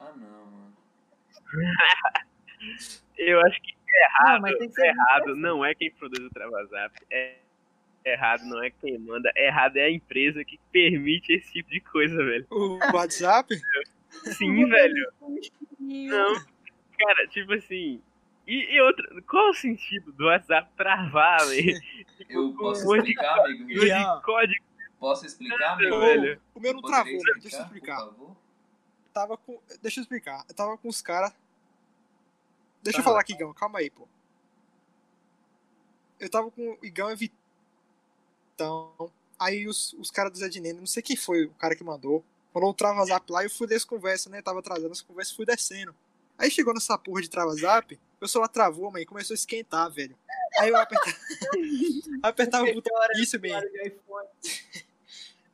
Ah, 0.00 0.12
não, 0.16 0.46
mano. 0.46 0.76
Eu 3.16 3.40
acho 3.40 3.60
que 3.62 3.74
Não, 4.24 4.40
mas 4.40 4.58
tem 4.58 4.68
que 4.68 4.74
ser 4.74 4.86
errado 4.86 5.34
não 5.36 5.64
é 5.64 5.74
quem 5.74 5.90
produz 5.90 6.24
o 6.24 6.30
Travazap. 6.30 6.94
É 7.10 7.38
errado 8.04 8.44
não 8.44 8.62
é 8.62 8.70
quem 8.70 8.98
manda. 8.98 9.30
Errado 9.36 9.76
é 9.76 9.84
a 9.84 9.90
empresa 9.90 10.44
que 10.44 10.58
permite 10.72 11.32
esse 11.32 11.52
tipo 11.52 11.70
de 11.70 11.80
coisa, 11.80 12.16
velho. 12.16 12.46
O 12.50 12.78
WhatsApp? 12.92 13.54
Sim, 14.10 14.68
velho. 14.68 15.12
Não. 15.80 16.34
Cara, 16.98 17.26
tipo 17.28 17.52
assim. 17.52 18.02
E, 18.48 18.74
e 18.74 18.80
outra, 18.80 19.22
qual 19.28 19.50
o 19.50 19.54
sentido 19.54 20.10
do 20.12 20.24
WhatsApp 20.24 20.70
travar, 20.74 21.44
velho? 21.46 21.78
Eu 22.30 22.54
posso 22.54 22.88
um 22.88 22.96
explicar, 22.96 23.40
amigo? 23.40 23.66
De 23.66 24.22
código. 24.24 24.64
Posso 24.98 25.26
explicar, 25.26 25.74
amigo? 25.74 25.90
Não, 25.90 26.00
velho. 26.00 26.40
O 26.54 26.60
meu 26.60 26.72
não 26.72 26.80
Poderia 26.80 27.04
travou, 27.04 27.18
explicar, 27.18 27.40
deixa 27.42 27.56
eu 27.58 27.62
explicar. 27.62 28.10
Tava 29.12 29.36
com. 29.36 29.60
Deixa 29.82 30.00
eu 30.00 30.02
explicar. 30.02 30.44
Eu 30.48 30.54
tava 30.54 30.78
com 30.78 30.88
os 30.88 31.02
caras. 31.02 31.32
Deixa 32.82 33.00
eu 33.00 33.04
Tá. 33.04 33.10
falar 33.10 33.20
aqui, 33.20 33.34
Igão, 33.34 33.52
calma 33.52 33.80
aí, 33.80 33.90
pô. 33.90 34.08
Eu 36.18 36.30
tava 36.30 36.50
com 36.50 36.70
o 36.72 36.78
Igão 36.82 37.10
e 37.10 37.16
Vitão. 37.16 39.12
Aí 39.38 39.68
os, 39.68 39.92
os 39.92 40.10
caras 40.10 40.32
do 40.32 40.38
Zé 40.38 40.48
de 40.48 40.58
Nene, 40.60 40.80
não 40.80 40.86
sei 40.86 41.02
quem 41.02 41.16
foi 41.16 41.44
o 41.44 41.50
cara 41.50 41.76
que 41.76 41.84
mandou. 41.84 42.24
Rolou 42.52 42.70
um 42.70 42.74
trava-zap 42.74 43.30
lá 43.30 43.42
e 43.42 43.46
eu 43.46 43.50
fui 43.50 43.66
desse 43.66 43.86
conversa, 43.86 44.30
né? 44.30 44.40
Tava 44.42 44.58
atrasando 44.60 44.90
as 44.90 45.02
conversas 45.02 45.32
e 45.32 45.36
fui 45.36 45.44
descendo. 45.46 45.94
Aí 46.38 46.50
chegou 46.50 46.72
nessa 46.74 46.96
porra 46.98 47.20
de 47.20 47.28
trava-zap, 47.30 47.98
meu 48.20 48.28
celular 48.28 48.48
travou, 48.48 48.90
mãe, 48.90 49.04
começou 49.04 49.34
a 49.34 49.36
esquentar, 49.36 49.90
velho. 49.90 50.16
Aí 50.58 50.70
eu 50.70 50.76
apertava, 50.76 51.16
apertava 52.22 52.64
o 52.64 52.74
botão 52.74 52.98
de 52.98 53.18
início, 53.18 53.40
man. 53.40 53.62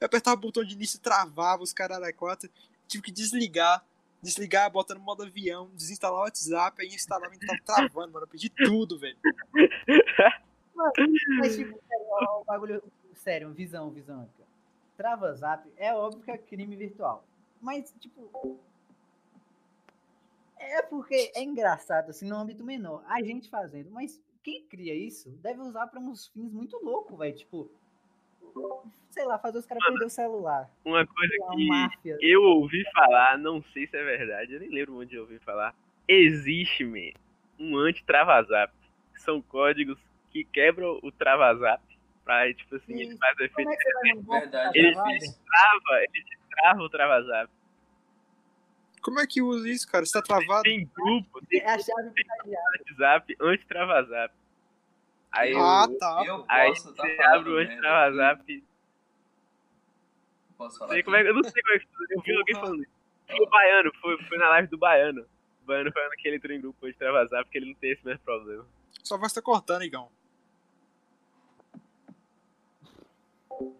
Eu 0.00 0.06
apertava 0.06 0.36
o 0.36 0.40
botão 0.40 0.64
de 0.64 0.74
início 0.74 0.96
e 0.96 1.00
travava 1.00 1.62
os 1.62 1.72
caras 1.72 1.98
quatro. 2.16 2.50
Tive 2.86 3.04
que 3.04 3.12
desligar. 3.12 3.84
Desligar, 4.22 4.70
botar 4.70 4.94
no 4.94 5.00
modo 5.00 5.22
avião, 5.22 5.70
desinstalar 5.74 6.18
o 6.18 6.22
WhatsApp, 6.22 6.80
aí 6.80 6.88
instalar 6.88 7.30
e 7.34 7.38
tava 7.38 7.60
travando, 7.62 8.12
mano. 8.12 8.24
Eu 8.24 8.28
perdi 8.28 8.48
tudo, 8.48 8.98
velho. 8.98 9.18
Mas, 10.74 11.56
tipo, 11.56 11.78
sério, 11.86 12.06
o 12.40 12.44
bagulho. 12.44 12.82
Sério, 13.16 13.52
visão, 13.52 13.90
visão. 13.90 14.28
Trava 14.96 15.32
zap 15.34 15.68
é 15.76 15.92
óbvio 15.92 16.22
que 16.22 16.30
é 16.30 16.38
crime 16.38 16.74
virtual. 16.74 17.22
Mas, 17.60 17.92
tipo. 18.00 18.58
É 20.58 20.82
porque 20.82 21.32
é 21.34 21.42
engraçado, 21.42 22.10
assim, 22.10 22.28
no 22.28 22.36
âmbito 22.36 22.64
menor. 22.64 23.04
A 23.06 23.22
gente 23.22 23.48
fazendo, 23.48 23.90
mas 23.90 24.22
quem 24.42 24.64
cria 24.66 24.94
isso 24.94 25.30
deve 25.42 25.60
usar 25.60 25.86
pra 25.86 26.00
uns 26.00 26.28
fins 26.28 26.52
muito 26.52 26.76
loucos, 26.84 27.18
velho. 27.18 27.34
Tipo. 27.34 27.70
Sei 29.10 29.24
lá, 29.24 29.38
fazer 29.38 29.58
os 29.58 29.66
caras 29.66 29.84
perder 29.84 30.04
o 30.04 30.10
celular. 30.10 30.70
Uma 30.84 31.04
coisa 31.06 31.34
lá, 31.40 31.50
que 31.56 31.66
máfia. 31.66 32.18
eu 32.20 32.42
ouvi 32.42 32.84
falar, 32.92 33.36
não 33.38 33.62
sei 33.72 33.86
se 33.86 33.96
é 33.96 34.04
verdade, 34.04 34.54
eu 34.54 34.60
nem 34.60 34.68
lembro 34.70 34.98
onde 34.98 35.16
eu 35.16 35.22
ouvi 35.22 35.38
falar. 35.40 35.74
Existe, 36.06 36.84
man, 36.84 37.12
um 37.58 37.76
anti-travazap. 37.76 38.72
São 39.16 39.40
códigos 39.40 39.98
que 40.30 40.44
quebram 40.44 41.00
o 41.02 41.10
travazap 41.10 41.82
pra, 42.24 42.52
tipo 42.54 42.76
assim, 42.76 42.92
ele 42.94 43.12
Sim. 43.12 43.18
faz 43.18 43.34
o 43.34 43.50
Como 43.54 43.70
efeito 43.72 43.84
é 44.54 44.70
Ele 44.74 44.92
travado? 44.92 45.18
trava, 45.46 46.02
ele 46.02 46.24
trava 46.50 46.82
o 46.82 46.90
travazap. 46.90 47.52
Como 49.04 49.20
é 49.20 49.26
que 49.26 49.42
usa 49.42 49.68
isso, 49.68 49.86
cara? 49.86 50.06
Você 50.06 50.12
tá 50.12 50.22
travado? 50.22 50.62
Tem 50.62 50.86
grupo, 50.86 51.44
tem 51.46 51.60
É 51.60 51.70
a 51.74 51.78
chave. 51.78 52.10
WhatsApp 52.88 53.36
anti-travazap. 53.38 54.34
Aí, 55.30 55.52
Ah, 55.54 55.86
eu- 55.86 55.98
tá. 55.98 56.22
Eu 56.26 56.44
aí 56.48 56.68
posso 56.70 56.94
tá 56.94 57.02
você 57.02 57.16
falando 57.16 57.34
abre 57.38 57.50
o 57.50 57.54
merda 57.56 57.72
anti-travazap. 57.74 58.64
Posso 60.56 60.78
falar 60.78 61.02
como 61.02 61.16
é, 61.16 61.28
eu 61.28 61.34
não 61.34 61.42
sei 61.44 61.62
como 61.62 61.74
é 61.74 61.78
que 61.80 61.86
eu 62.14 62.20
vi 62.22 62.36
alguém 62.36 62.54
falando 62.54 62.82
isso. 62.82 62.92
Foi 63.26 63.40
o 63.46 63.50
Baiano, 63.50 63.92
foi, 64.00 64.22
foi 64.24 64.38
na 64.38 64.48
live 64.50 64.68
do 64.68 64.78
Baiano. 64.78 65.26
O 65.62 65.66
Baiano 65.66 65.92
falando 65.92 66.10
que 66.12 66.28
ele 66.28 66.36
entrou 66.36 66.56
em 66.56 66.60
grupo 66.60 66.86
de 66.86 66.94
travazap 66.94 67.44
porque 67.44 67.58
ele 67.58 67.66
não 67.66 67.74
tem 67.74 67.90
esse 67.92 68.04
mesmo 68.06 68.20
problema. 68.20 68.64
Sua 69.02 69.18
voz 69.18 69.32
tá 69.34 69.42
cortando, 69.42 69.82
Igão. 69.82 70.10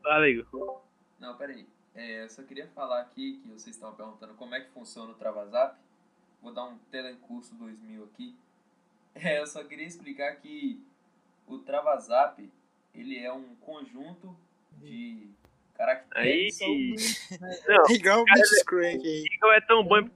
Fala, 0.03 0.29
Igor. 0.29 0.83
Não, 1.19 1.37
peraí. 1.37 1.67
É, 1.95 2.25
eu 2.25 2.29
só 2.29 2.43
queria 2.43 2.67
falar 2.69 3.01
aqui 3.01 3.39
que 3.43 3.49
vocês 3.49 3.77
estavam 3.77 3.95
perguntando 3.95 4.35
como 4.35 4.55
é 4.55 4.61
que 4.61 4.71
funciona 4.71 5.13
o 5.13 5.15
Travazap. 5.15 5.79
Vou 6.43 6.53
dar 6.53 6.65
um 6.65 6.79
telecurso 6.91 7.55
2000 7.55 8.05
aqui. 8.05 8.37
É, 9.17 9.39
eu 9.39 9.47
só 9.47 9.63
queria 9.63 9.87
explicar 9.87 10.35
que 10.41 10.85
o 11.47 11.57
Travazap, 11.59 12.51
ele 12.93 13.17
é 13.17 13.33
um 13.33 13.55
conjunto 13.61 14.37
de 14.73 15.29
Aí, 16.11 16.49
caracteres. 16.51 16.59
não, 17.69 17.91
Igão, 17.91 18.25
bicho 18.25 18.65
crank 18.67 19.07
aí. 19.07 19.25
Igor 19.33 19.53
é 19.53 19.61
tão 19.61 19.85
bom 19.85 20.11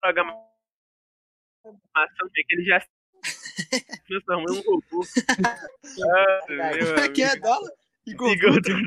programação 0.00 0.50
que 2.34 2.44
ele 2.50 2.64
já 2.64 2.80
se 2.80 2.88
transformou 4.06 4.54
em 4.54 4.58
um 4.58 4.62
robô. 4.62 5.04
Ah, 6.02 6.46
meu 6.48 6.96
é 6.96 7.08
que 7.08 7.22
é, 7.22 7.36
dólar? 7.36 7.72
Igor, 8.12 8.32
Igor, 8.32 8.56
Igor. 8.58 8.80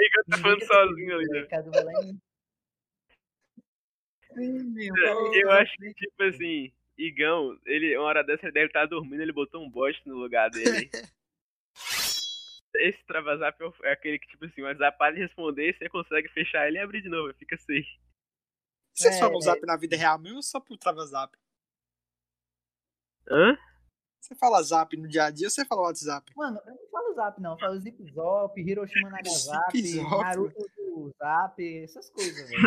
Igor, 0.00 0.24
tá 0.30 0.38
falando 0.38 0.64
sozinho 0.64 1.14
ali, 1.16 1.26
né? 1.28 1.46
Meu. 4.34 5.34
Eu 5.34 5.50
acho 5.52 5.76
que, 5.76 5.92
tipo 5.92 6.22
assim, 6.22 6.72
Igão, 6.96 7.58
ele, 7.66 7.96
uma 7.96 8.06
hora 8.06 8.24
dessa 8.24 8.46
ele 8.46 8.52
deve 8.52 8.66
estar 8.66 8.86
dormindo, 8.86 9.20
ele 9.22 9.32
botou 9.32 9.62
um 9.62 9.70
bote 9.70 10.00
no 10.06 10.16
lugar 10.16 10.50
dele. 10.50 10.90
Esse 12.74 13.04
travazap 13.04 13.62
é 13.62 13.88
é 13.88 13.92
aquele 13.92 14.18
que, 14.18 14.26
tipo 14.28 14.46
assim, 14.46 14.62
o 14.62 14.64
WhatsApp 14.64 14.96
para 14.96 15.14
de 15.14 15.20
responder, 15.20 15.76
você 15.76 15.88
consegue 15.90 16.28
fechar 16.28 16.66
ele 16.66 16.78
e 16.78 16.80
abrir 16.80 17.02
de 17.02 17.08
novo, 17.10 17.34
fica 17.34 17.56
safe. 17.58 18.00
Vocês 18.94 19.16
É, 19.16 19.20
falam 19.20 19.38
é. 19.38 19.42
zap 19.42 19.60
na 19.66 19.76
vida 19.76 19.96
real 19.96 20.18
mesmo 20.18 20.36
ou 20.36 20.42
só 20.42 20.58
pro 20.58 20.76
travazap? 20.78 21.36
Hã? 23.28 23.56
Você 24.22 24.36
fala 24.36 24.62
zap 24.62 24.96
no 24.96 25.08
dia 25.08 25.24
a 25.24 25.30
dia 25.30 25.48
ou 25.48 25.50
você 25.50 25.64
fala 25.64 25.82
WhatsApp? 25.82 26.32
Mano, 26.36 26.60
eu 26.64 26.74
não 26.74 26.88
falo 26.92 27.14
zap, 27.14 27.40
não. 27.40 27.52
Eu 27.54 27.58
falo 27.58 27.80
zip 27.80 28.12
zop, 28.12 28.60
Hiroshima 28.60 29.10
Nagasaki, 29.10 29.82
Zip 29.82 30.00
Zop. 30.00 30.22
Naruto 30.22 30.66
do 30.76 31.12
zap, 31.18 31.82
essas 31.82 32.08
coisas, 32.10 32.48
velho. 32.48 32.62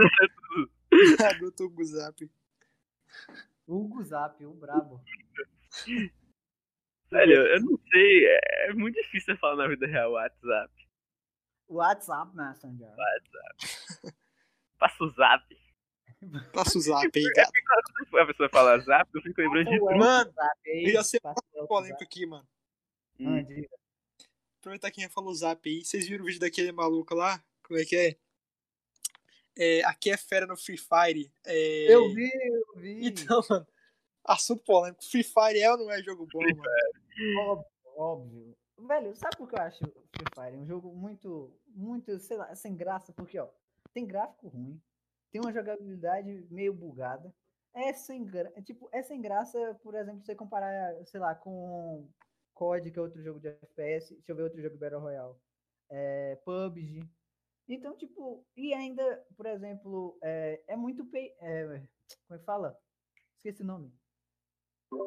Naruto 1.17 1.63
Hugo 1.63 1.85
Zap. 1.85 2.29
Hugo 3.65 4.03
Zap, 4.03 4.45
o 4.45 4.53
brabo. 4.53 5.01
Velho, 7.09 7.47
eu 7.47 7.61
não 7.61 7.79
sei, 7.89 8.25
é, 8.25 8.69
é 8.69 8.73
muito 8.73 8.95
difícil 8.95 9.33
você 9.33 9.39
falar 9.39 9.55
na 9.55 9.67
vida 9.69 9.87
real 9.87 10.11
WhatsApp. 10.11 10.73
WhatsApp 11.69 12.35
Messenger. 12.35 12.93
Passa 14.77 15.03
o 15.05 15.09
zap. 15.11 15.64
Passa 16.53 16.77
o 16.77 16.81
zap 16.81 17.11
aí. 17.13 17.25
Quando 18.09 18.23
a 18.23 18.27
pessoa 18.27 18.49
fala 18.49 18.79
zap, 18.79 19.09
eu 19.13 19.21
fico 19.21 19.41
lembrando 19.41 19.69
de 19.69 19.79
tudo. 19.79 19.95
Mano, 19.97 20.33
eu 20.65 20.89
ia 20.89 21.03
ser 21.03 21.19
passa 21.19 21.41
o 21.55 21.67
polêmico 21.67 22.03
aqui, 22.03 22.25
mano. 22.25 22.47
Hum. 23.19 23.39
Ah. 23.39 23.75
Aproveitar 24.59 24.91
quem 24.91 25.07
falou 25.09 25.33
zap 25.33 25.69
aí. 25.69 25.85
Vocês 25.85 26.07
viram 26.07 26.23
o 26.23 26.27
vídeo 26.27 26.39
daquele 26.39 26.71
maluco 26.71 27.13
lá? 27.13 27.43
Como 27.63 27.79
é 27.79 27.85
que 27.85 27.95
é? 27.95 28.17
É, 29.57 29.85
aqui 29.85 30.09
é 30.11 30.17
fera 30.17 30.45
no 30.45 30.57
Free 30.57 30.77
Fire. 30.77 31.31
É... 31.45 31.93
Eu 31.93 32.13
vi, 32.13 32.29
eu 32.33 32.81
vi. 32.81 33.07
Então, 33.07 33.41
mano, 33.49 33.67
assunto 34.23 34.63
polêmico. 34.63 35.05
Free 35.05 35.23
Fire 35.23 35.59
é 35.59 35.71
ou 35.71 35.77
não 35.77 35.91
é 35.91 36.01
jogo 36.01 36.27
bom, 36.31 36.41
mano? 36.41 36.63
Óbvio, 37.39 37.65
óbvio. 37.95 38.57
Velho, 38.77 39.15
sabe 39.15 39.37
por 39.37 39.47
que 39.47 39.55
eu 39.55 39.61
acho 39.61 39.79
Free 39.79 40.25
Fire 40.33 40.57
um 40.57 40.65
jogo 40.65 40.93
muito, 40.93 41.57
muito, 41.67 42.19
sei 42.19 42.37
lá, 42.37 42.53
sem 42.55 42.75
graça? 42.75 43.13
Porque, 43.13 43.39
ó, 43.39 43.47
tem 43.93 44.05
gráfico 44.05 44.49
ruim, 44.49 44.81
tem 45.35 45.41
uma 45.41 45.51
jogabilidade 45.51 46.47
meio 46.49 46.73
bugada. 46.73 47.33
É 47.73 47.91
sem, 47.91 48.23
gra- 48.23 48.53
é, 48.55 48.61
tipo, 48.61 48.87
é 48.93 49.01
sem 49.03 49.19
graça, 49.21 49.77
por 49.83 49.93
exemplo, 49.93 50.23
você 50.23 50.33
comparar, 50.33 50.95
sei 51.05 51.19
lá, 51.19 51.35
com 51.35 52.07
COD, 52.53 52.89
que 52.89 52.97
é 52.97 53.01
outro 53.01 53.21
jogo 53.21 53.41
de 53.41 53.49
FPS, 53.49 54.13
deixa 54.13 54.31
eu 54.31 54.35
ver 54.37 54.43
outro 54.43 54.61
jogo 54.61 54.75
de 54.75 54.79
Battle 54.79 55.01
Royale, 55.01 55.35
é, 55.91 56.37
PUBG. 56.45 57.01
Então, 57.67 57.97
tipo, 57.97 58.45
e 58.55 58.73
ainda, 58.73 59.25
por 59.35 59.45
exemplo, 59.45 60.17
é, 60.23 60.63
é 60.69 60.77
muito, 60.77 61.03
pay, 61.05 61.35
é, 61.41 61.83
como 62.27 62.37
é 62.37 62.39
que 62.39 62.45
fala? 62.45 62.79
Esqueci 63.35 63.61
o 63.61 63.65
nome 63.65 63.91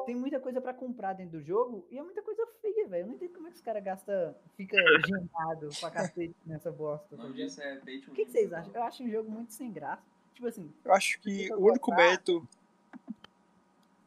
tem 0.05 0.15
muita 0.17 0.41
coisa 0.41 0.61
pra 0.61 0.75
comprar 0.75 1.13
dentro 1.15 1.39
do 1.39 1.45
jogo 1.45 1.87
e 1.91 1.99
é 1.99 2.03
muita 2.03 2.23
coisa 2.23 2.47
feia, 2.61 2.89
velho. 2.89 3.03
Eu 3.05 3.07
não 3.07 3.15
entendo 3.15 3.33
como 3.35 3.47
é 3.47 3.51
que 3.51 3.57
os 3.57 3.63
caras 3.63 3.83
gastam, 3.83 4.35
fica 4.57 4.77
gemado 5.07 5.69
pra 5.81 5.91
cacete 5.91 6.37
nessa 6.45 6.71
bosta. 6.71 7.15
O 7.15 7.19
nome 7.19 7.33
ligado? 7.35 7.47
disso 7.49 7.63
é 7.63 7.75
O 7.77 8.13
que, 8.13 8.25
que 8.25 8.31
vocês 8.31 8.51
né? 8.51 8.59
acham? 8.59 8.75
Eu 8.75 8.83
acho 8.83 9.03
um 9.03 9.11
jogo 9.11 9.31
muito 9.31 9.53
sem 9.53 9.73
graça. 9.73 10.18
Tipo 10.39 10.47
assim, 10.47 10.73
Eu 10.85 10.93
acho 10.95 11.19
que 11.19 11.53
o 11.53 11.67
único 11.67 11.93
mérito. 11.93 12.49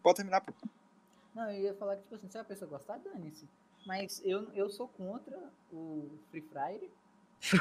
Pode 0.01 0.15
terminar, 0.15 0.39
pô. 0.39 0.53
não, 1.35 1.51
eu 1.51 1.61
ia 1.61 1.73
falar 1.73 1.97
que, 1.97 2.03
tipo 2.03 2.15
assim, 2.15 2.29
se 2.29 2.37
a 2.37 2.43
pessoa 2.45 2.69
gostar, 2.69 2.99
dane-se. 2.99 3.45
Mas 3.85 4.21
eu, 4.23 4.49
eu 4.53 4.69
sou 4.69 4.87
contra 4.87 5.37
o 5.73 6.09
Free 6.29 6.39
Fire. 6.41 6.89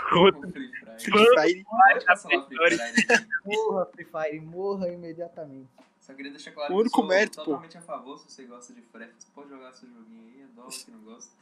Conta. 0.08 0.46
O 0.46 0.52
Free 0.52 0.68
Fire. 0.72 1.00
Free 1.00 1.26
Fire. 1.34 2.46
Free 2.46 2.78
Fire. 2.78 3.28
Morra, 3.44 3.86
Free 3.86 4.04
Fire, 4.04 4.40
morra 4.40 4.88
imediatamente. 4.88 5.68
Só 6.00 6.14
queria 6.14 6.30
deixar 6.30 6.52
claro 6.52 6.72
O 6.72 6.78
que 6.80 6.86
eu 6.86 6.90
sou 6.90 7.04
mérito, 7.06 7.38
pô. 7.38 7.44
totalmente 7.46 7.76
a 7.76 7.82
favor. 7.82 8.18
Se 8.20 8.30
você 8.30 8.44
gosta 8.44 8.72
de 8.72 8.82
Free 8.82 9.10
você 9.18 9.26
pode 9.34 9.48
jogar 9.48 9.72
seu 9.72 9.88
joguinho 9.90 10.26
aí. 10.32 10.42
É 10.42 10.46
dólar 10.54 10.70
que 10.70 10.90
não 10.92 11.00
gosta. 11.00 11.32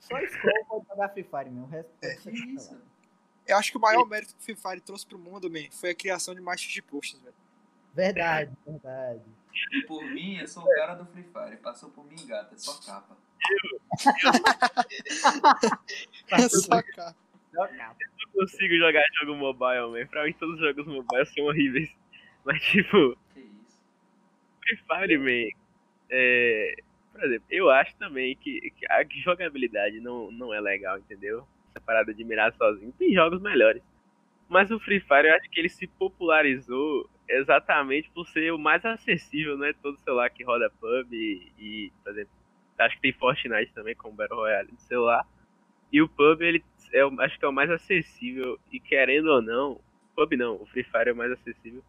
Só 0.00 0.20
Skull 0.20 0.64
pode 0.68 0.86
jogar 0.88 1.08
Free 1.08 1.24
Fire, 1.24 1.50
meu. 1.50 1.64
O 1.64 1.68
resto 1.68 1.90
É, 2.02 2.14
cancelado. 2.16 2.46
isso? 2.50 2.78
Eu 3.46 3.56
acho 3.56 3.70
que 3.70 3.76
o 3.76 3.80
maior 3.80 4.06
mérito 4.06 4.34
que 4.34 4.40
o 4.40 4.44
Free 4.44 4.54
Fire 4.54 4.80
trouxe 4.80 5.06
pro 5.06 5.18
mundo, 5.18 5.50
man, 5.50 5.68
foi 5.70 5.90
a 5.90 5.94
criação 5.94 6.34
de 6.34 6.40
marchas 6.40 6.70
de 6.70 6.80
posts, 6.80 7.20
velho. 7.20 7.34
Verdade, 7.94 8.50
verdade. 8.66 9.20
E 9.72 9.82
por 9.82 10.02
mim, 10.04 10.38
eu 10.38 10.48
sou 10.48 10.62
o 10.62 10.74
cara 10.74 10.94
do 10.94 11.04
Free 11.06 11.24
Fire. 11.24 11.56
Passou 11.58 11.90
por 11.90 12.06
mim, 12.06 12.26
gata. 12.26 12.54
É 12.54 12.58
só 12.58 12.80
capa. 12.80 13.16
É 16.30 16.48
só 16.48 16.80
cara. 16.82 17.14
Jogar. 17.52 17.96
não 17.98 18.32
consigo 18.32 18.76
jogar 18.76 19.02
jogo 19.20 19.34
mobile, 19.34 19.90
man. 19.90 20.06
Pra 20.06 20.24
mim 20.24 20.32
todos 20.32 20.54
os 20.54 20.60
jogos 20.60 20.86
mobile 20.86 21.26
são 21.26 21.44
horríveis. 21.44 21.90
Mas 22.44 22.62
tipo, 22.62 23.16
Que 23.34 23.40
isso? 23.40 23.78
Free 24.62 24.78
Fire, 24.78 25.18
man, 25.18 25.50
é... 26.10 26.74
Por 27.12 27.22
exemplo, 27.24 27.46
eu 27.50 27.70
acho 27.70 27.94
também 27.96 28.34
que, 28.36 28.70
que 28.70 28.86
a 28.90 29.04
jogabilidade 29.22 30.00
não, 30.00 30.30
não 30.32 30.54
é 30.54 30.60
legal, 30.60 30.98
entendeu? 30.98 31.46
Essa 31.74 31.80
parada 31.84 32.12
de 32.14 32.24
mirar 32.24 32.52
sozinho. 32.54 32.92
Tem 32.98 33.12
jogos 33.12 33.40
melhores. 33.40 33.82
Mas 34.48 34.70
o 34.70 34.78
Free 34.78 35.00
Fire, 35.00 35.28
eu 35.28 35.34
acho 35.34 35.48
que 35.50 35.58
ele 35.58 35.68
se 35.68 35.86
popularizou 35.86 37.08
exatamente 37.28 38.10
por 38.10 38.26
ser 38.28 38.52
o 38.52 38.58
mais 38.58 38.84
acessível, 38.84 39.56
não 39.56 39.64
é 39.64 39.72
todo 39.72 39.98
celular 40.00 40.28
que 40.28 40.44
roda 40.44 40.70
pub 40.78 41.10
e, 41.12 41.50
e, 41.58 41.92
por 42.02 42.12
exemplo, 42.12 42.32
acho 42.78 42.96
que 42.96 43.02
tem 43.02 43.12
Fortnite 43.12 43.72
também, 43.72 43.94
como 43.94 44.14
Battle 44.14 44.38
Royale 44.38 44.72
de 44.72 44.82
celular. 44.82 45.26
E 45.92 46.00
o 46.00 46.08
PUB, 46.08 46.42
ele 46.42 46.64
é, 46.92 47.02
acho 47.24 47.38
que 47.38 47.44
é 47.44 47.48
o 47.48 47.52
mais 47.52 47.70
acessível. 47.70 48.58
E 48.72 48.80
querendo 48.80 49.26
ou 49.26 49.42
não, 49.42 49.80
PUB 50.16 50.36
não, 50.36 50.54
o 50.56 50.66
Free 50.66 50.84
Fire 50.84 51.10
é 51.10 51.12
o 51.12 51.16
mais 51.16 51.32
acessível. 51.32 51.82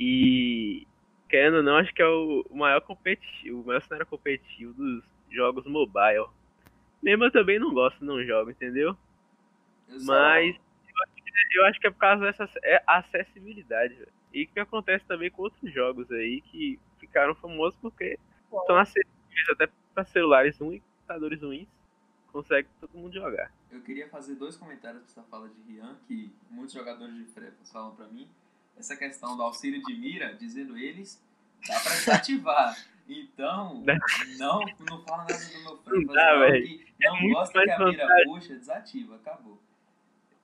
E 0.00 0.86
querendo 1.28 1.58
ou 1.58 1.62
não, 1.62 1.76
acho 1.76 1.92
que 1.94 2.02
é 2.02 2.06
o 2.06 2.44
maior 2.52 2.80
competitivo, 2.80 3.60
o 3.60 3.66
maior 3.66 3.82
cenário 3.82 4.06
competitivo 4.06 4.72
dos 4.72 5.04
jogos 5.30 5.66
mobile. 5.66 6.26
Mesmo 7.02 7.24
eu 7.24 7.30
também 7.32 7.58
não 7.58 7.72
gosto, 7.74 8.04
não 8.04 8.24
jogo, 8.24 8.50
entendeu? 8.50 8.96
Eu 9.88 10.00
só- 10.00 10.12
Mas 10.12 10.56
eu 11.54 11.64
acho 11.66 11.80
que 11.80 11.86
é 11.86 11.90
por 11.90 11.98
causa 11.98 12.22
dessa 12.24 12.48
é 12.64 12.82
acessibilidade, 12.86 13.94
velho. 13.94 14.12
E 14.32 14.46
que 14.46 14.58
acontece 14.60 15.04
também 15.04 15.30
com 15.30 15.42
outros 15.42 15.72
jogos 15.72 16.10
aí 16.10 16.40
que 16.40 16.78
ficaram 16.98 17.34
famosos 17.34 17.78
porque 17.80 18.18
são 18.66 18.76
acessíveis 18.76 19.48
até 19.50 19.68
para 19.94 20.04
celulares 20.04 20.58
ruins, 20.58 20.82
computadores 20.82 21.42
ruins, 21.42 21.68
consegue 22.32 22.68
todo 22.80 22.96
mundo 22.96 23.12
jogar. 23.12 23.52
Eu 23.70 23.82
queria 23.82 24.08
fazer 24.08 24.34
dois 24.36 24.56
comentários 24.56 25.02
pra 25.02 25.10
essa 25.10 25.22
fala 25.30 25.48
de 25.48 25.60
Rian, 25.62 25.96
que 26.06 26.32
muitos 26.50 26.74
jogadores 26.74 27.14
de 27.14 27.24
Frefas 27.26 27.70
falam 27.70 27.94
pra 27.94 28.06
mim. 28.06 28.28
Essa 28.76 28.96
questão 28.96 29.36
do 29.36 29.42
auxílio 29.42 29.82
de 29.82 29.94
mira, 29.94 30.34
dizendo 30.34 30.76
eles, 30.78 31.22
dá 31.66 31.78
pra 31.80 31.92
desativar. 31.92 32.74
Então, 33.08 33.82
não, 34.38 34.60
não 34.88 35.02
fala 35.02 35.24
nada 35.28 35.44
do 35.44 35.62
meu 35.62 35.76
Frefas, 35.78 36.14
dá, 36.14 36.32
não, 36.32 36.40
velho. 36.40 36.80
É 37.00 37.08
não 37.08 37.20
muito 37.20 37.34
gosta 37.34 37.62
que 37.64 37.70
a 37.70 37.78
mira 37.78 38.08
puxa, 38.24 38.54
desativa, 38.54 39.16
acabou. 39.16 39.58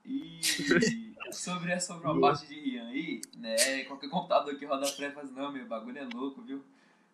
E 0.04 0.40
sobre 1.32 1.72
essa 1.72 1.94
parte 1.98 2.46
de 2.46 2.60
Rian 2.60 2.88
aí, 2.88 3.20
né, 3.36 3.84
qualquer 3.84 4.08
computador 4.08 4.56
que 4.56 4.64
roda 4.64 4.86
Frefas 4.86 5.30
não, 5.30 5.52
meu 5.52 5.66
bagulho 5.66 5.98
é 5.98 6.08
louco, 6.12 6.42
viu? 6.42 6.64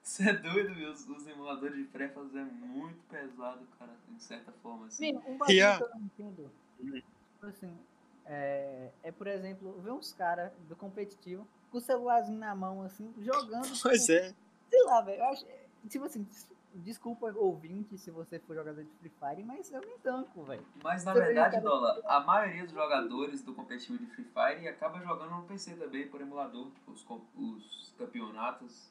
Você 0.02 0.28
é 0.28 0.32
doido, 0.34 0.74
viu? 0.74 0.90
Os, 0.90 1.08
os 1.08 1.26
emuladores 1.26 1.76
de 1.76 1.84
Frefas 1.84 2.34
é 2.36 2.44
muito 2.44 3.02
pesado, 3.08 3.66
cara, 3.78 3.92
de 4.08 4.22
certa 4.22 4.52
forma, 4.62 4.86
assim. 4.86 5.12
Sim, 5.12 5.16
um 5.26 5.38
bagulho 5.38 5.46
Rian. 5.46 5.76
que 5.76 5.82
eu 5.82 5.88
não 5.88 6.00
entendo. 6.00 6.52
Tipo 6.78 7.46
assim, 7.46 7.78
é, 8.26 8.90
é, 9.02 9.12
por 9.12 9.26
exemplo, 9.26 9.80
ver 9.82 9.92
uns 9.92 10.12
caras 10.12 10.52
do 10.68 10.76
competitivo 10.76 11.46
com 11.70 11.78
o 11.78 11.80
celularzinho 11.80 12.38
na 12.38 12.54
mão, 12.54 12.82
assim, 12.82 13.12
jogando. 13.18 13.68
Pois 13.82 14.08
é. 14.08 14.34
Sei 14.74 14.84
lá, 14.84 15.00
velho. 15.02 15.20
Eu 15.20 15.24
acho. 15.26 15.46
Tipo 15.88 16.04
assim, 16.06 16.22
des- 16.24 16.48
desculpa, 16.74 17.32
ouvinte, 17.36 17.96
se 17.96 18.10
você 18.10 18.38
for 18.40 18.56
jogador 18.56 18.82
de 18.82 18.90
Free 18.98 19.12
Fire, 19.20 19.44
mas 19.44 19.70
eu 19.70 19.80
nem 19.80 19.96
tanco, 19.98 20.42
velho. 20.42 20.66
Mas 20.82 21.04
na 21.04 21.12
Você 21.12 21.20
verdade, 21.20 21.56
brinca- 21.56 21.68
Dola, 21.70 22.00
a 22.06 22.20
maioria 22.20 22.64
dos 22.64 22.72
jogadores 22.72 23.42
do 23.42 23.54
competitivo 23.54 23.98
de 23.98 24.06
Free 24.06 24.24
Fire 24.24 24.66
acaba 24.68 24.98
jogando 25.00 25.30
no 25.30 25.42
PC 25.44 25.76
também, 25.76 26.08
por 26.08 26.20
emulador, 26.20 26.68
os, 26.88 27.06
os 27.36 27.94
campeonatos. 27.96 28.90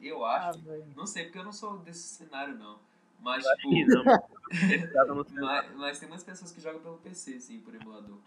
Eu 0.00 0.24
Ah, 0.24 0.48
acho. 0.48 0.60
velho. 0.60 0.86
Não 0.96 1.06
sei, 1.06 1.24
porque 1.24 1.38
eu 1.38 1.44
não 1.44 1.52
sou 1.52 1.78
desse 1.78 2.08
cenário, 2.14 2.54
não. 2.56 2.78
Mas, 3.20 3.44
tipo. 3.44 3.70
não. 3.88 4.04
Mas, 5.34 5.74
mas 5.74 5.98
tem 5.98 6.08
muitas 6.08 6.24
pessoas 6.24 6.52
que 6.52 6.60
jogam 6.60 6.80
pelo 6.80 6.98
PC, 6.98 7.40
sim, 7.40 7.60
por 7.60 7.74
emulador. 7.74 8.18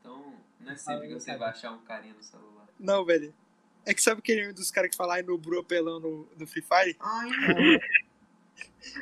Então, 0.00 0.34
não 0.60 0.72
é 0.72 0.76
sempre 0.76 1.08
que 1.08 1.14
você 1.14 1.36
vai 1.36 1.50
achar 1.50 1.70
um 1.72 1.78
carinha 1.84 2.14
no 2.14 2.22
celular. 2.22 2.66
Não, 2.78 3.04
velho. 3.04 3.32
É 3.86 3.92
que 3.94 4.00
sabe 4.02 4.20
aquele 4.20 4.52
dos 4.52 4.70
caras 4.70 4.90
que 4.90 4.96
falam 4.96 5.14
aí 5.14 5.22
no 5.22 5.36
Bru 5.36 5.60
apelão 5.60 6.00
no, 6.00 6.28
no 6.38 6.46
Free 6.46 6.62
Fire? 6.62 6.96
Ai, 7.00 7.28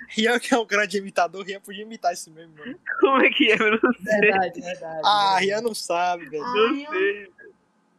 Rian, 0.08 0.38
que 0.38 0.54
é 0.54 0.58
um 0.58 0.66
grande 0.66 0.98
imitador, 0.98 1.44
Rian 1.44 1.60
podia 1.60 1.82
imitar 1.82 2.12
esse 2.12 2.30
mesmo, 2.30 2.54
mano. 2.56 2.78
Como 3.00 3.20
é 3.22 3.30
que 3.30 3.50
é? 3.50 3.54
Eu 3.54 3.72
não 3.72 3.92
sei. 3.92 4.20
Verdade, 4.20 4.60
verdade. 4.60 5.00
Ah, 5.04 5.24
verdade. 5.38 5.44
Rian 5.44 5.60
não 5.60 5.74
sabe, 5.74 6.28
velho. 6.28 6.42
Não 6.42 6.86
sei. 6.90 7.32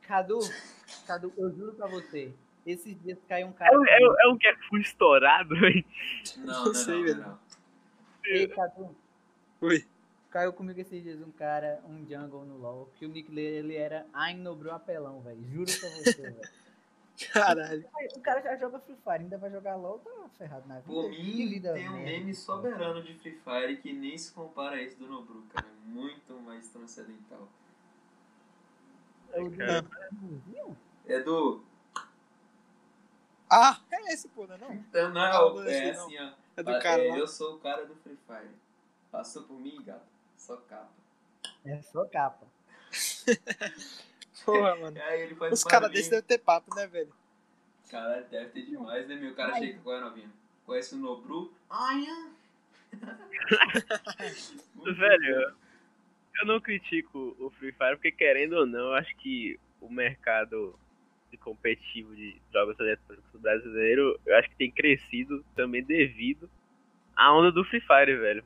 Cadu, 0.07 0.39
Cadu, 1.07 1.33
eu 1.37 1.51
juro 1.55 1.73
pra 1.73 1.87
você. 1.87 2.33
Esses 2.65 2.95
dias 3.01 3.17
caiu 3.27 3.47
um 3.47 3.51
É, 3.51 3.53
cara. 3.53 3.73
é, 3.75 3.79
um- 4.07 4.15
é 4.21 4.27
um 4.33 4.37
que 4.37 4.47
é 4.47 4.55
full 4.69 4.79
estourado, 4.79 5.55
velho. 5.59 5.83
Não, 6.37 6.45
Não 6.45 6.63
não, 6.65 6.71
é 6.71 6.75
sei, 6.75 6.93
não, 6.95 7.03
velho. 7.03 7.17
não, 7.17 7.27
não. 7.29 7.39
Ei, 8.25 8.47
Cadu, 8.47 8.95
Oi. 9.61 9.85
caiu 10.31 10.53
comigo 10.53 10.79
esses 10.79 11.03
dias 11.03 11.21
um 11.21 11.31
cara, 11.31 11.81
um 11.85 12.05
jungle 12.07 12.45
no 12.45 12.57
LoL, 12.57 12.89
que 12.97 13.05
o 13.05 13.09
nick 13.09 13.29
dele 13.29 13.57
ele 13.57 13.75
era 13.75 14.05
Ainobro 14.13 14.71
Apelão, 14.71 15.19
velho. 15.21 15.43
Juro 15.51 15.71
pra 15.79 15.89
você, 15.89 16.21
velho. 16.21 16.62
Caralho. 17.31 17.85
O 18.15 18.19
cara 18.21 18.41
já 18.41 18.55
joga 18.57 18.79
Free 18.79 18.95
Fire, 18.95 19.23
ainda 19.23 19.37
vai 19.37 19.51
jogar 19.51 19.75
LoL, 19.75 19.99
tá 19.99 20.11
ferrado 20.37 20.67
na 20.67 20.79
vida. 20.79 20.87
Por 20.87 21.09
mim, 21.09 21.49
vida 21.49 21.73
tem 21.73 21.87
um 21.89 21.93
merda. 21.93 22.09
meme 22.11 22.33
soberano 22.33 23.03
de 23.03 23.13
Free 23.19 23.39
Fire 23.43 23.77
que 23.77 23.93
nem 23.93 24.17
se 24.17 24.31
compara 24.31 24.75
a 24.77 24.81
esse 24.81 24.95
do 24.95 25.07
Nobru, 25.07 25.43
cara. 25.53 25.67
É 25.67 25.87
Muito 25.87 26.33
mais 26.41 26.67
transcendental. 26.69 27.47
É 29.31 29.49
Cara. 29.49 29.85
Viu? 30.47 30.75
É 31.05 31.19
do. 31.19 31.63
Ah, 33.49 33.79
é 33.91 34.13
esse, 34.13 34.27
pô, 34.29 34.47
não 34.47 34.55
é 34.55 34.57
não? 34.57 34.73
Então, 34.73 35.09
não, 35.13 35.31
Não, 35.31 35.55
não 35.55 35.63
é 35.69 35.93
não. 35.93 36.05
assim, 36.05 36.17
ó. 36.19 36.31
É 36.57 36.63
do 36.63 36.71
Ah, 36.71 36.79
cara 36.79 37.03
é, 37.03 37.09
lá. 37.11 37.17
Eu 37.17 37.27
sou 37.27 37.55
o 37.55 37.59
cara 37.59 37.85
do 37.85 37.95
Free 37.97 38.17
Fire. 38.27 38.55
Passou 39.11 39.43
por 39.43 39.59
mim, 39.59 39.81
gato. 39.83 40.05
Só 40.37 40.57
capa. 40.57 40.89
É 41.65 41.81
só 41.83 42.05
capa. 42.05 42.45
Porra, 44.45 44.75
mano. 44.77 45.01
Aí 45.01 45.21
ele 45.21 45.35
faz 45.35 45.53
Os 45.53 45.63
caras 45.63 45.91
desses 45.91 46.09
devem 46.09 46.25
ter 46.25 46.37
papo, 46.39 46.73
né, 46.75 46.87
velho? 46.87 47.13
Caralho, 47.89 48.25
deve 48.29 48.49
ter 48.49 48.65
demais, 48.65 49.07
né, 49.07 49.15
meu? 49.15 49.31
O 49.31 49.35
cara 49.35 49.53
Ai. 49.53 49.59
chega 49.59 49.79
qual 49.79 49.97
é 49.97 50.01
novinho? 50.01 50.31
Conhece 50.65 50.95
o 50.95 50.97
Nobru? 50.97 51.53
Ai, 51.69 52.05
Velho, 54.83 55.55
eu 56.39 56.45
não 56.45 56.59
critico 56.59 57.35
o 57.39 57.49
Free 57.51 57.71
Fire 57.71 57.95
porque, 57.95 58.11
querendo 58.11 58.53
ou 58.53 58.65
não, 58.65 58.87
eu 58.87 58.93
acho 58.93 59.15
que 59.17 59.59
o 59.79 59.89
mercado 59.89 60.77
de 61.31 61.37
competitivo 61.37 62.15
de 62.15 62.39
jogos 62.51 62.79
eletrônicos 62.79 63.41
brasileiro, 63.41 64.19
eu 64.25 64.35
acho 64.37 64.49
que 64.49 64.55
tem 64.55 64.71
crescido 64.71 65.43
também 65.55 65.83
devido 65.83 66.49
à 67.15 67.35
onda 67.35 67.51
do 67.51 67.65
Free 67.65 67.81
Fire, 67.81 68.15
velho. 68.15 68.43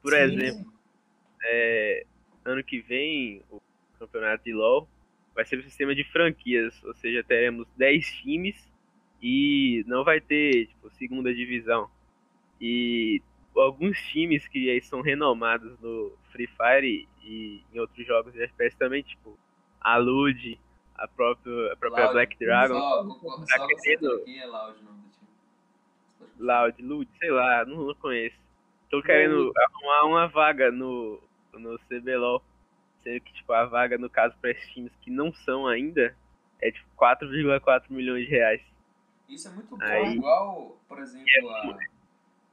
Por 0.00 0.12
Sim. 0.12 0.18
exemplo, 0.18 0.72
é, 1.44 2.06
ano 2.44 2.64
que 2.64 2.80
vem, 2.80 3.42
o 3.50 3.60
campeonato 3.98 4.44
de 4.44 4.52
LoL 4.52 4.88
vai 5.34 5.44
ser 5.44 5.58
um 5.58 5.62
sistema 5.62 5.94
de 5.94 6.04
franquias, 6.04 6.82
ou 6.84 6.94
seja, 6.94 7.24
teremos 7.24 7.66
10 7.76 8.06
times 8.22 8.70
e 9.22 9.84
não 9.86 10.04
vai 10.04 10.20
ter, 10.20 10.66
tipo, 10.66 10.90
segunda 10.90 11.32
divisão. 11.34 11.88
E 12.60 13.20
alguns 13.56 13.98
times 14.08 14.46
que 14.48 14.70
aí 14.70 14.80
são 14.82 15.00
renomados 15.00 15.78
no 15.80 16.12
Free 16.30 16.46
Fire 16.48 17.08
e 17.24 17.62
em 17.72 17.78
outros 17.78 18.06
jogos 18.06 18.32
de 18.32 18.42
FPS 18.42 18.76
também, 18.76 19.02
tipo 19.02 19.38
a 19.80 19.96
Lud, 19.96 20.58
a 20.94 21.08
própria, 21.08 21.72
a 21.72 21.76
própria 21.76 22.04
Loud. 22.04 22.14
Black 22.14 22.38
Dragon, 22.38 22.78
Só, 22.78 23.02
Tá 23.02 23.58
só 23.58 23.66
querendo? 23.66 24.08
concentra 24.10 24.24
quem 24.24 24.40
é 24.40 24.46
Loud 24.46 24.78
o 24.78 24.82
nome 24.84 25.02
do 25.02 25.10
time. 25.10 26.30
Loud, 26.38 26.82
Lud, 26.82 27.10
sei 27.18 27.30
lá, 27.30 27.64
não, 27.64 27.86
não 27.86 27.94
conheço. 27.96 28.36
Tô 28.90 29.02
querendo 29.02 29.52
arrumar 29.56 30.04
uma 30.04 30.28
vaga 30.28 30.70
no, 30.70 31.18
no 31.54 31.78
CBLOL, 31.80 32.42
sendo 33.02 33.20
que 33.20 33.32
tipo, 33.32 33.52
a 33.52 33.64
vaga, 33.64 33.98
no 33.98 34.08
caso, 34.10 34.34
para 34.40 34.50
esses 34.50 34.68
times 34.72 34.92
que 35.00 35.10
não 35.10 35.32
são 35.32 35.66
ainda, 35.66 36.14
é 36.60 36.70
tipo 36.70 36.88
4,4 36.96 37.84
milhões 37.90 38.24
de 38.24 38.30
reais. 38.30 38.62
Isso 39.28 39.48
é 39.48 39.50
muito 39.52 39.76
bom, 39.76 39.84
Aí- 39.84 40.14
igual, 40.16 40.80
por 40.88 40.98
exemplo, 40.98 41.50
a. 41.50 41.78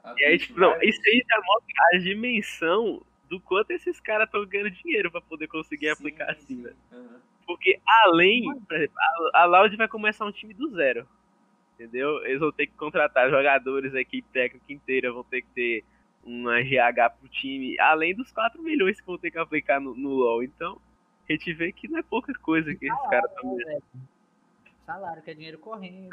a 0.03 0.15
E 0.17 0.25
aí, 0.25 0.37
tipo, 0.37 0.59
não, 0.59 0.81
isso 0.81 0.99
aí 1.07 1.25
já 1.29 1.41
mostra 1.45 1.73
a 1.93 1.97
dimensão 1.99 3.01
do 3.29 3.39
quanto 3.39 3.71
esses 3.71 3.99
caras 3.99 4.25
estão 4.25 4.45
ganhando 4.45 4.71
dinheiro 4.71 5.11
pra 5.11 5.21
poder 5.21 5.47
conseguir 5.47 5.87
Sim, 5.87 5.91
aplicar 5.91 6.31
assim, 6.31 6.55
sim. 6.55 6.63
velho. 6.63 6.75
Aham. 6.91 7.21
Porque 7.45 7.79
além, 8.05 8.43
por 8.67 8.75
exemplo, 8.75 8.95
a, 9.33 9.41
a 9.41 9.45
Loud 9.45 9.75
vai 9.75 9.87
começar 9.87 10.25
um 10.25 10.31
time 10.31 10.53
do 10.53 10.69
zero. 10.69 11.07
Entendeu? 11.75 12.23
Eles 12.25 12.39
vão 12.39 12.51
ter 12.51 12.67
que 12.67 12.73
contratar 12.73 13.29
jogadores, 13.29 13.95
a 13.95 14.01
equipe 14.01 14.27
técnica 14.33 14.71
inteira, 14.73 15.11
vão 15.13 15.23
ter 15.23 15.41
que 15.41 15.47
ter 15.49 15.83
uma 16.29 16.61
GH 16.61 17.17
pro 17.19 17.27
time, 17.27 17.79
além 17.79 18.15
dos 18.15 18.31
4 18.31 18.61
milhões 18.61 18.99
que 18.99 19.07
vão 19.07 19.17
ter 19.17 19.31
que 19.31 19.39
aplicar 19.39 19.79
no, 19.79 19.95
no 19.95 20.09
LoL. 20.09 20.43
Então, 20.43 20.79
a 21.27 21.31
gente 21.31 21.51
vê 21.53 21.71
que 21.71 21.87
não 21.87 21.97
é 21.97 22.03
pouca 22.03 22.31
coisa 22.39 22.73
que 22.75 22.85
esses 22.85 23.09
caras 23.09 23.31
estão 23.31 23.57
ganhando. 23.57 23.83
Salário, 24.85 25.21
que 25.21 25.31
é 25.31 25.33
dinheiro 25.33 25.57
correndo. 25.59 26.09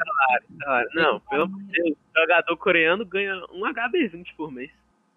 Ah, 0.65 0.83
Não, 0.93 1.19
pelo 1.21 1.43
amor 1.43 1.59
de 1.63 1.71
Deus, 1.71 1.97
jogador 2.15 2.57
coreano 2.57 3.05
ganha 3.05 3.35
um 3.51 3.61
HB20 3.61 4.35
por 4.35 4.51
mês. 4.51 4.71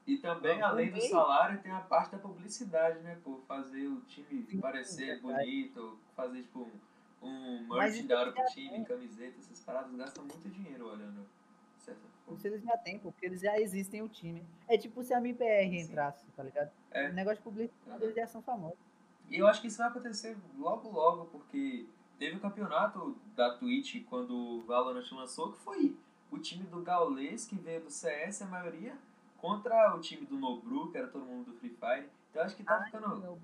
E 0.07 0.17
também, 0.17 0.59
Não, 0.59 0.69
além 0.69 0.91
do 0.91 1.01
salário, 1.01 1.61
tem 1.63 1.71
a 1.71 1.81
parte 1.81 2.13
da 2.13 2.19
publicidade, 2.19 3.01
né, 3.01 3.19
pô? 3.23 3.41
Fazer 3.47 3.87
o 3.87 4.01
time 4.03 4.45
Sim, 4.45 4.61
parecer 4.61 5.21
bonito, 5.21 5.99
fazer, 6.17 6.43
tipo, 6.43 6.71
um, 7.23 7.67
merch 7.71 8.03
da 8.03 8.19
hora 8.19 8.33
pro 8.33 8.43
já 8.43 8.49
time, 8.49 8.85
camiseta, 8.85 9.39
essas 9.39 9.61
paradas 9.61 9.95
gastam 9.95 10.25
muito 10.25 10.49
dinheiro 10.49 10.89
olhando, 10.89 11.27
Isso 12.33 12.47
eles 12.47 12.63
já 12.63 12.77
têm, 12.79 12.99
porque 12.99 13.27
eles 13.27 13.41
já 13.41 13.59
existem 13.61 14.03
o 14.03 14.09
time. 14.09 14.43
É 14.69 14.79
tipo 14.79 15.03
se 15.03 15.13
a 15.13 15.19
MPR 15.19 15.69
Sim. 15.71 15.77
entrasse, 15.91 16.25
tá 16.37 16.43
ligado? 16.45 16.71
É. 16.93 17.09
O 17.09 17.13
negócio 17.13 17.39
de 17.39 17.43
publicidade, 17.43 18.05
eles 18.05 18.15
já 18.15 18.27
são 18.27 18.41
famosos. 18.43 18.79
E 19.29 19.37
eu 19.39 19.47
acho 19.49 19.61
que 19.61 19.67
isso 19.67 19.79
vai 19.79 19.89
acontecer 19.89 20.37
logo 20.59 20.89
logo, 20.91 21.25
porque 21.27 21.87
teve 22.19 22.37
o 22.37 22.41
campeonato 22.41 23.17
da 23.35 23.55
Twitch 23.55 24.05
quando 24.09 24.35
o 24.37 24.61
Valorant 24.63 25.11
lançou, 25.13 25.53
que 25.53 25.59
foi 25.61 25.97
o 26.31 26.39
time 26.39 26.65
do 26.65 26.81
Gaules, 26.83 27.47
que 27.47 27.57
veio 27.57 27.81
do 27.81 27.91
CS, 27.91 28.43
a 28.43 28.47
maioria, 28.47 28.95
contra 29.39 29.95
o 29.97 30.01
time 30.01 30.25
do 30.27 30.37
Nobru, 30.37 30.91
que 30.93 30.99
era 30.99 31.09
todo 31.09 31.25
mundo 31.25 31.47
do 31.51 31.59
Free 31.59 31.71
Fire. 31.71 32.07
Então 32.31 32.43
eu 32.43 32.47
acho 32.47 32.57
que 32.57 32.63
tá 32.63 32.81
ficando. 32.85 33.17
Meu- 33.17 33.39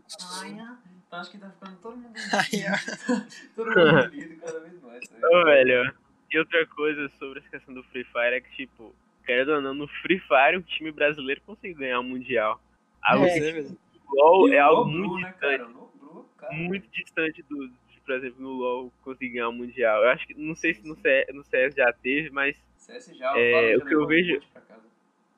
Então 1.06 1.18
acho 1.20 1.30
que 1.30 1.38
tá 1.38 1.50
ficando 1.50 1.76
todo 1.78 1.96
mundo 1.96 2.14
Ai, 2.32 2.50
todo 3.54 3.66
mundo 3.68 4.04
unido 4.12 4.40
cada 4.40 4.60
vez 4.60 4.80
mais. 4.82 5.08
tá? 5.08 5.16
Ô, 5.28 5.44
velho, 5.44 5.94
E 6.30 6.38
outra 6.38 6.66
coisa 6.66 7.08
sobre 7.18 7.38
essa 7.40 7.48
questão 7.48 7.72
do 7.74 7.82
Free 7.84 8.04
Fire 8.04 8.34
é 8.34 8.40
que, 8.40 8.50
tipo, 8.56 8.94
querendo 9.24 9.52
ou 9.52 9.60
não, 9.60 9.74
no 9.74 9.88
Free 9.88 10.18
Fire 10.20 10.56
um 10.58 10.62
time 10.62 10.90
brasileiro 10.90 11.40
consegue 11.42 11.74
ganhar 11.74 12.00
o 12.00 12.04
Mundial. 12.04 12.60
Algo 13.02 13.24
É, 13.26 13.32
que 13.40 13.46
é 13.46 13.66
LoL 14.12 14.48
E 14.48 14.54
é 14.54 14.62
o 14.62 14.66
algo 14.66 14.90
Nobru, 14.90 15.08
muito 15.08 15.22
né, 15.22 15.30
distante. 15.30 15.58
cara? 15.58 15.66
O 15.66 15.70
Nobru, 15.72 16.28
cara. 16.36 16.52
Muito 16.54 16.88
distante 16.90 17.42
do, 17.44 17.68
de, 17.68 18.00
por 18.04 18.14
exemplo, 18.14 18.40
no 18.42 18.50
LoL 18.52 18.92
conseguir 19.02 19.30
ganhar 19.34 19.48
o 19.48 19.52
Mundial. 19.52 20.02
Eu 20.02 20.08
acho 20.10 20.26
que, 20.26 20.34
não 20.34 20.54
sei 20.56 20.74
se 20.74 20.82
no 20.86 20.96
CS, 20.96 21.32
no 21.34 21.44
CS 21.44 21.74
já 21.76 21.92
teve, 21.92 22.30
mas 22.30 22.56
CS 22.76 23.16
já, 23.16 23.32
É, 23.38 23.76
o 23.76 23.84
que 23.84 23.94
eu 23.94 24.02
um 24.04 24.06
vejo- 24.06 24.34
monte 24.34 24.46
pra 24.48 24.60
casa. 24.62 24.82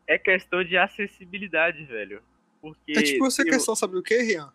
é 0.06 0.18
questão 0.18 0.64
de 0.64 0.76
acessibilidade, 0.76 1.84
velho. 1.84 2.22
Porque. 2.60 2.92
É 2.96 3.02
tipo 3.02 3.26
essa 3.26 3.42
o- 3.42 3.44
questão, 3.44 3.74
sabe 3.76 3.92
do 3.94 4.02
que, 4.02 4.16
Rian? 4.22 4.52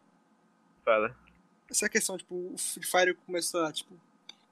Fala. 0.84 1.16
Essa 1.70 1.88
questão, 1.90 2.18
tipo, 2.18 2.36
o 2.54 2.58
Free 2.58 2.84
Fire 2.86 3.14
começou 3.26 3.66
a, 3.66 3.72
tipo, 3.72 3.96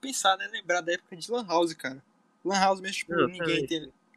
pensar, 0.02 0.36
né? 0.38 0.48
Lembrar 0.48 0.82
da 0.82 0.94
época 0.94 1.16
de 1.16 1.32
Lan 1.32 1.46
House, 1.48 1.74
cara. 1.74 2.04
Lan 2.44 2.60
House 2.60 2.82
mesmo, 2.82 2.98
tipo, 2.98 3.14
Não, 3.14 3.28
ninguém. 3.28 3.68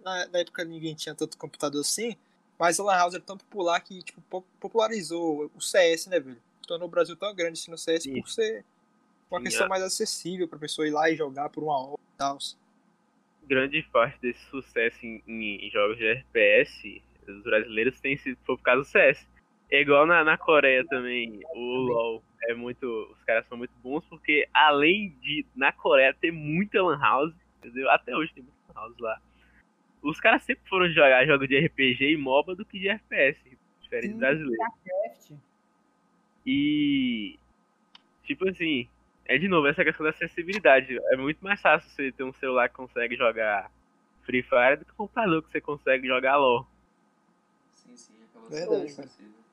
Na, 0.03 0.27
na 0.27 0.39
época 0.41 0.65
ninguém 0.65 0.95
tinha 0.95 1.15
tanto 1.15 1.39
computador 1.39 1.81
assim, 1.81 2.17
mas 2.59 2.79
a 2.81 2.85
Lan 2.85 2.97
House 2.97 3.15
era 3.15 3.23
tão 3.23 3.37
popular 3.39 3.81
que, 3.81 4.03
tipo, 4.03 4.21
po- 4.23 4.45
popularizou 4.61 5.51
o 5.55 5.61
CS, 5.61 6.09
né, 6.09 6.19
velho? 6.21 6.41
Tornou 6.67 6.89
o 6.89 6.91
Brasil 6.91 7.15
tão 7.17 7.35
grande 7.35 7.59
assim 7.61 7.71
no 7.71 7.79
CS 7.79 8.03
Sim. 8.05 8.21
por 8.21 8.29
ser 8.29 8.65
uma 9.31 9.39
Sim, 9.41 9.45
questão 9.45 9.67
é. 9.67 9.69
mais 9.69 9.83
acessível 9.83 10.49
pra 10.49 10.59
pessoa 10.59 10.87
ir 10.87 10.91
lá 10.91 11.11
e 11.11 11.17
jogar 11.17 11.49
por 11.51 11.63
uma 11.63 11.79
hora 11.79 12.01
e 12.01 12.17
tal. 12.19 12.39
grande 13.47 13.83
parte 13.93 14.19
desse 14.21 14.41
sucesso 14.51 15.05
em, 15.05 15.23
em 15.27 15.71
jogos 15.71 15.99
de 15.99 16.07
FPS 16.07 17.03
dos 17.27 17.43
brasileiros 17.43 18.01
tem 18.01 18.17
sido 18.17 18.37
por 18.47 18.61
causa 18.61 18.83
do 18.83 18.87
CS. 18.87 19.27
É 19.71 19.81
igual 19.81 20.07
na, 20.07 20.23
na 20.23 20.37
Coreia 20.37 20.85
também, 20.87 21.41
o 21.55 21.59
LoL 21.59 22.23
é 22.45 22.55
muito. 22.55 22.87
Os 23.13 23.23
caras 23.25 23.47
são 23.47 23.57
muito 23.57 23.73
bons 23.83 24.05
porque 24.07 24.49
além 24.53 25.11
de 25.21 25.45
na 25.55 25.73
Coreia 25.73 26.15
ter 26.15 26.31
muita 26.31 26.83
Lan 26.83 26.99
House, 26.99 27.35
entendeu? 27.59 27.91
Até 27.91 28.15
hoje 28.17 28.33
tem 28.35 28.43
muita 28.43 28.59
Lan 28.69 28.83
House 28.83 28.99
lá. 28.99 29.21
Os 30.03 30.21
caras 30.21 30.43
sempre 30.43 30.69
foram 30.69 30.89
jogar 30.91 31.27
jogo 31.27 31.49
de 31.49 31.59
RPG 31.59 32.13
e 32.13 32.17
MOBA 32.17 32.55
do 32.55 32.65
que 32.65 32.79
de 32.79 32.89
FPS, 32.89 33.41
diferente 33.81 34.13
Sim, 34.13 34.19
brasileiro. 34.19 34.63
E 36.47 37.39
tipo 38.23 38.49
assim, 38.49 38.87
é 39.25 39.39
de 39.39 39.49
novo 39.49 39.67
essa 39.67 39.83
questão 39.83 40.05
da 40.05 40.11
acessibilidade. 40.11 40.99
É 41.11 41.17
muito 41.17 41.43
mais 41.43 41.61
fácil 41.61 41.89
você 41.91 42.13
ter 42.13 42.23
um 42.23 42.33
celular 42.35 42.69
que 42.69 42.75
consegue 42.75 43.17
jogar 43.17 43.71
Free 44.25 44.43
Fire 44.43 44.77
do 44.79 44.85
que 44.85 44.93
um 44.93 44.97
computador 44.97 45.43
que 45.43 45.51
você 45.51 45.61
consegue 45.61 46.07
jogar 46.07 46.37
LOL. 46.37 46.67
Sim, 47.73 47.97
sim, 47.97 48.15
acabou 48.25 48.51
Verdade, 48.51 48.91
sendo. 48.93 49.44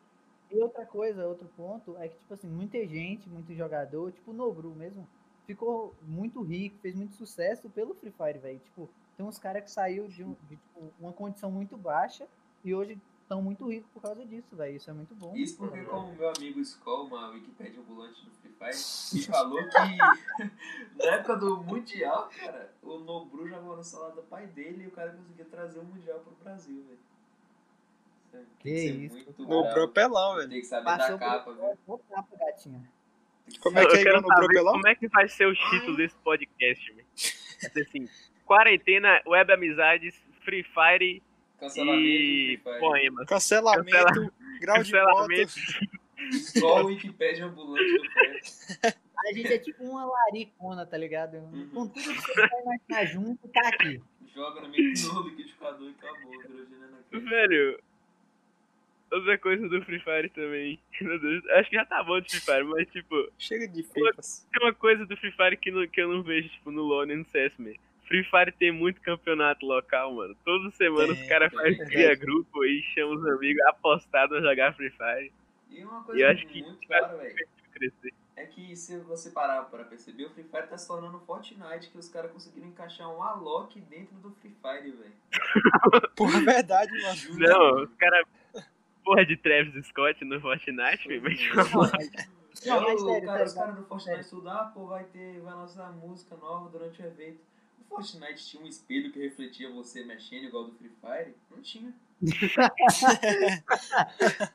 E 0.52 0.60
outra 0.62 0.86
coisa, 0.86 1.28
outro 1.28 1.48
ponto, 1.56 1.96
é 1.98 2.08
que, 2.10 2.16
tipo 2.18 2.34
assim, 2.34 2.48
muita 2.48 2.78
gente, 2.86 3.30
muito 3.30 3.54
jogador, 3.56 4.12
tipo 4.12 4.32
o 4.32 4.34
Nobru 4.34 4.76
mesmo, 4.76 5.08
ficou 5.48 5.96
muito 6.02 6.42
rico, 6.42 6.78
fez 6.82 6.94
muito 6.96 7.16
sucesso 7.16 7.70
pelo 7.70 7.94
Free 7.96 8.12
Fire, 8.12 8.38
velho. 8.40 8.60
Tipo, 8.60 8.90
tem 9.16 9.26
uns 9.26 9.38
caras 9.38 9.64
que 9.64 9.72
saiu 9.72 10.08
de, 10.08 10.24
um- 10.24 10.36
de, 10.50 10.58
tipo, 10.58 10.92
uma 11.00 11.14
condição 11.14 11.50
muito 11.52 11.78
baixa 11.78 12.28
e 12.64 12.74
hoje 12.76 13.00
estão 13.24 13.42
muito 13.42 13.66
ricos 13.70 13.90
por 13.92 14.02
causa 14.02 14.26
disso, 14.26 14.54
velho. 14.56 14.76
Isso 14.76 14.90
é 14.90 14.94
muito 14.94 15.16
bom. 15.16 15.34
Isso 15.36 15.56
porque, 15.58 15.80
Tá 15.80 15.90
como 15.90 16.14
meu 16.16 16.30
amigo 16.36 16.60
Skoll, 16.60 17.06
uma 17.08 17.30
Wikipédia 17.30 17.80
ambulante 17.80 18.26
do 18.26 18.32
Free 18.32 18.52
Fire, 18.52 18.76
me 19.16 19.24
falou 19.26 19.58
que 19.70 19.72
na 20.98 21.06
época 21.16 21.38
do 21.38 21.64
Mundial, 21.64 22.30
cara, 22.30 22.74
o 22.84 23.00
Nobru 23.00 23.48
jogava 23.48 23.78
no 23.78 23.84
celular 23.84 24.12
do 24.12 24.22
pai 24.24 24.48
dele 24.48 24.84
e 24.84 24.88
o 24.88 24.92
cara 24.92 25.12
conseguia 25.14 25.46
trazer 25.46 25.80
o 25.80 25.84
Mundial 25.86 26.20
pro 26.20 26.34
Brasil, 26.44 26.84
velho. 26.88 27.00
Tem 28.32 28.46
Que 28.60 28.70
ser 28.80 28.96
isso. 28.96 29.16
muito 29.16 29.42
No 29.44 29.48
bravo, 29.62 29.74
Propelão, 29.74 30.36
velho. 30.38 30.50
Tem 30.50 30.60
que 30.62 30.68
saber 30.68 30.86
Passou 30.86 31.18
da 31.18 31.26
capa, 31.26 31.54
velho. 31.54 31.78
vou 31.86 32.00
capa, 32.00 32.38
gatinha. 32.38 32.82
Como 33.60 33.80
é 33.80 33.86
que 33.86 33.98
é 33.98 34.02
igual 34.02 34.22
no 34.22 34.28
Propelão? 34.28 34.74
como 34.74 34.88
é 34.88 34.96
que 34.96 35.08
vai 35.08 35.28
ser 35.28 35.46
o 35.48 35.54
título 35.54 35.98
desse 35.98 36.16
podcast, 36.18 36.94
velho. 36.94 37.08
Assim, 37.88 38.08
quarentena, 38.46 39.22
web 39.28 39.52
amizades, 39.54 40.16
Free 40.44 40.64
Fire 40.64 41.22
Cancelamento 41.60 42.04
e 42.04 42.58
do 42.58 42.64
Free 42.64 42.72
Fire. 42.74 42.80
poemas. 42.80 43.28
Cancelamento, 43.28 43.92
Cancela- 43.92 44.32
grau 44.60 44.84
de 44.84 44.92
Cancelamento. 44.92 45.52
voto. 45.52 46.02
Só 46.60 46.82
o 46.84 46.86
Wikipédia 46.86 47.46
ambulante 47.46 47.98
do 47.98 48.10
Fire. 48.12 48.42
A 49.28 49.34
gente 49.34 49.54
é 49.54 49.58
tipo 49.60 49.84
uma 49.84 50.06
laricona, 50.06 50.86
tá 50.86 50.98
ligado? 50.98 51.36
Uhum. 51.38 51.70
Com 51.74 51.88
tudo 51.88 52.02
que 52.14 52.22
você 52.22 52.48
vai 52.48 52.62
imaginar 52.62 53.06
junto, 53.06 53.48
tá 53.50 53.68
aqui. 53.70 54.02
Joga 54.34 54.62
no 54.62 54.70
meio 54.70 54.94
do 54.94 55.24
liquidificador 55.30 55.90
e 55.90 55.96
acabou. 56.00 56.40
Cage. 56.40 57.20
Velho, 57.30 57.84
outra 59.12 59.38
coisa 59.38 59.68
do 59.70 59.82
Free 59.84 60.00
Fire 60.00 60.30
também. 60.30 60.80
Meu 61.02 61.20
Deus, 61.20 61.46
acho 61.52 61.70
que 61.70 61.76
já 61.76 61.86
tá 61.86 62.04
bom 62.04 62.20
de 62.22 62.30
Free 62.32 62.40
Fire, 62.42 62.64
mas 62.66 62.88
tipo, 62.90 63.32
Chega 63.38 63.68
de 63.68 63.84
feitas. 63.84 64.48
tem 64.52 64.64
uma 64.68 64.74
coisa 64.74 65.06
do 65.06 65.16
Free 65.18 65.32
Fire 65.32 65.58
que, 65.58 65.72
não- 65.72 65.88
que 65.88 66.02
eu 66.02 66.08
não 66.14 66.24
vejo, 66.24 66.50
tipo, 66.50 66.72
no 66.72 66.82
LoL 66.84 67.06
nem 67.06 67.18
no 67.18 67.26
CS 67.26 67.54
mesmo. 67.60 67.80
Free 68.08 68.24
Fire 68.26 68.52
tem 68.52 68.72
muito 68.74 69.00
campeonato 69.02 69.66
local, 69.66 70.14
mano. 70.14 70.36
Toda 70.44 70.70
semana 70.72 71.14
Tem, 71.14 71.24
os 71.24 71.30
caras 71.30 71.50
tem, 71.50 71.58
fazem 71.60 71.78
verdade. 71.78 71.92
cria 71.92 72.16
grupo 72.16 72.66
e 72.66 72.82
chamam 72.94 73.16
os 73.16 73.26
amigos 73.26 73.62
apostados 73.68 74.38
a 74.38 74.42
jogar 74.50 74.74
Free 74.76 74.90
Fire. 74.90 75.32
E 75.70 75.82
uma 75.84 76.02
E 76.02 76.04
coisa 76.04 76.22
eu 76.22 76.30
acho 76.30 76.46
que 76.48 76.62
muito 76.62 76.88
vai 76.90 77.00
clara, 77.00 77.18
velho. 77.18 77.48
crescer. 77.74 78.14
É 78.36 78.46
que 78.46 78.76
se 78.76 78.98
você 79.02 79.30
parar 79.30 79.62
pra 79.64 79.84
perceber, 79.86 80.26
o 80.26 80.30
Free 80.32 80.44
Fire 80.44 80.68
tá 80.68 80.78
se 80.78 80.88
tornando 80.88 81.20
Fortnite, 81.22 81.90
que 81.90 81.98
os 81.98 82.10
caras 82.10 82.32
conseguiram 82.32 82.68
encaixar 82.68 83.08
um 83.10 83.22
Alok 83.22 83.80
dentro 83.82 84.16
do 84.16 84.32
Free 84.32 84.56
Fire, 84.62 84.92
velho. 84.92 85.14
Porra, 86.16 86.40
é 86.40 86.42
verdade, 86.42 86.92
mano. 87.02 87.40
Não, 87.40 87.84
os 87.84 87.94
caras. 87.96 88.26
Porra 89.04 89.26
de 89.26 89.36
Travis 89.38 89.88
Scott 89.88 90.24
no 90.24 90.40
Fortnite, 90.40 91.08
velho. 91.08 91.24
mas 91.24 91.40
Não, 92.66 92.82
mas, 92.82 93.02
sério, 93.02 93.28
cara, 93.28 93.38
sério, 93.38 93.46
os 93.46 93.54
caras 93.54 93.76
do 93.76 93.86
Fortnite 93.86 94.48
ah, 94.48 94.72
pô, 94.74 94.88
vai 94.88 95.04
ter, 95.06 95.40
vai 95.42 95.54
lançar 95.54 95.92
música 95.94 96.36
nova 96.36 96.70
durante 96.70 97.02
o 97.02 97.06
evento. 97.06 97.40
O 97.80 97.84
Fortnite 97.96 98.46
tinha 98.46 98.64
um 98.64 98.68
espelho 98.68 99.12
que 99.12 99.20
refletia 99.20 99.72
você 99.72 100.04
mexendo 100.04 100.46
igual 100.46 100.66
do 100.66 100.74
Free 100.74 100.92
Fire? 101.02 101.36
Não 101.50 101.62
tinha. 101.62 101.94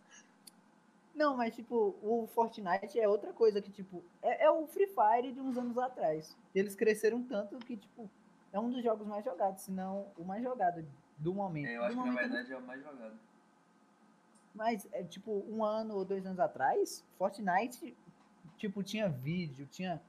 Não, 1.15 1.35
mas 1.35 1.57
tipo, 1.57 1.97
o 2.03 2.29
Fortnite 2.35 3.01
é 3.01 3.09
outra 3.09 3.33
coisa 3.33 3.63
que, 3.63 3.71
tipo, 3.71 4.05
é, 4.23 4.45
é 4.45 4.51
o 4.51 4.67
Free 4.67 4.89
Fire 4.89 5.33
de 5.33 5.41
uns 5.41 5.57
anos 5.57 5.79
atrás. 5.79 6.37
Eles 6.55 6.75
cresceram 6.75 7.23
tanto 7.23 7.57
que, 7.59 7.77
tipo, 7.77 8.11
é 8.53 8.61
um 8.61 8.71
dos 8.71 8.85
jogos 8.85 9.07
mais 9.07 9.25
jogados, 9.25 9.63
se 9.63 9.71
não 9.71 10.07
o 10.19 10.25
mais 10.25 10.43
jogado 10.43 10.85
do 11.19 11.33
momento. 11.33 11.69
É, 11.69 11.77
eu 11.77 11.81
do 11.81 11.87
acho 11.87 12.03
que 12.03 12.09
na 12.09 12.15
verdade 12.15 12.53
é 12.53 12.57
o 12.57 12.63
mais 12.63 12.83
jogado. 12.83 13.19
Mas, 14.57 14.89
é, 14.93 15.03
tipo, 15.05 15.45
um 15.49 15.63
ano 15.63 15.95
ou 15.95 16.05
dois 16.05 16.25
anos 16.25 16.41
atrás, 16.41 17.05
Fortnite, 17.19 17.95
tipo, 18.57 18.83
tinha 18.83 19.09
vídeo, 19.09 19.69
tinha 19.71 20.01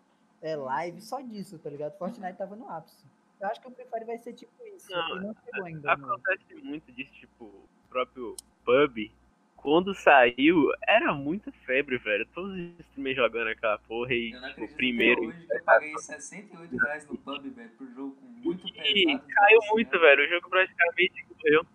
é, 0.41 0.55
live 0.55 1.01
só 1.01 1.19
disso, 1.19 1.59
tá 1.59 1.69
ligado? 1.69 1.97
Fortnite 1.97 2.37
tava 2.37 2.55
no 2.55 2.69
ápice. 2.69 3.05
Eu 3.39 3.47
acho 3.49 3.61
que 3.61 3.67
o 3.67 3.71
Free 3.71 3.85
Fire 3.85 4.05
vai 4.05 4.17
ser 4.17 4.33
tipo 4.33 4.51
isso. 4.75 4.89
Não, 4.89 5.15
não 5.17 5.35
chegou 5.45 5.65
ainda. 5.65 5.91
acontece 5.91 6.55
muito 6.63 6.91
disso, 6.93 7.11
tipo, 7.13 7.45
o 7.45 7.67
próprio 7.89 8.35
pub. 8.65 9.11
Quando 9.57 9.93
saiu, 9.93 10.71
era 10.87 11.13
muita 11.13 11.51
febre, 11.51 11.97
velho. 11.97 12.25
Todos 12.27 12.51
os 12.51 12.79
streamers 12.79 13.17
jogando 13.17 13.49
aquela 13.49 13.77
porra 13.79 14.13
e, 14.13 14.31
não 14.31 14.53
tipo, 14.53 14.75
primeiro. 14.75 15.23
até 15.23 15.27
hoje 15.27 15.47
que 15.47 15.53
eu 15.53 15.63
paguei 15.63 15.97
68 15.97 16.77
reais 16.77 17.07
no 17.07 17.17
pub, 17.17 17.43
velho, 17.43 17.69
pro 17.71 17.93
jogo 17.93 18.15
com 18.15 18.25
muito 18.27 18.63
pesado. 18.63 18.87
E 18.87 19.19
caiu 19.19 19.59
assim, 19.59 19.69
muito, 19.71 19.91
né? 19.91 19.99
velho. 19.99 20.25
O 20.25 20.29
jogo 20.29 20.49
praticamente 20.49 21.25
morreu. 21.29 21.65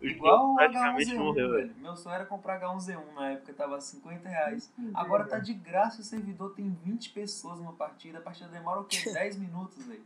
O 0.00 0.06
Igual 0.06 0.52
o 0.52 0.56
praticamente 0.56 1.10
H1Z1, 1.10 1.18
morreu, 1.18 1.52
velho. 1.52 1.74
Meu 1.78 1.96
sonho 1.96 2.14
era 2.14 2.26
comprar 2.26 2.60
H1Z1 2.60 3.14
na 3.14 3.30
época, 3.30 3.54
tava 3.54 3.80
50 3.80 4.28
reais. 4.28 4.70
Agora 4.94 5.24
tá 5.26 5.38
de 5.38 5.54
graça 5.54 6.02
o 6.02 6.04
servidor, 6.04 6.54
tem 6.54 6.70
20 6.70 7.10
pessoas 7.10 7.58
numa 7.58 7.72
partida. 7.72 8.18
A 8.18 8.20
partida 8.20 8.48
demora 8.50 8.80
o 8.80 8.84
quê? 8.84 8.98
10 9.10 9.36
minutos, 9.38 9.84
velho. 9.86 10.04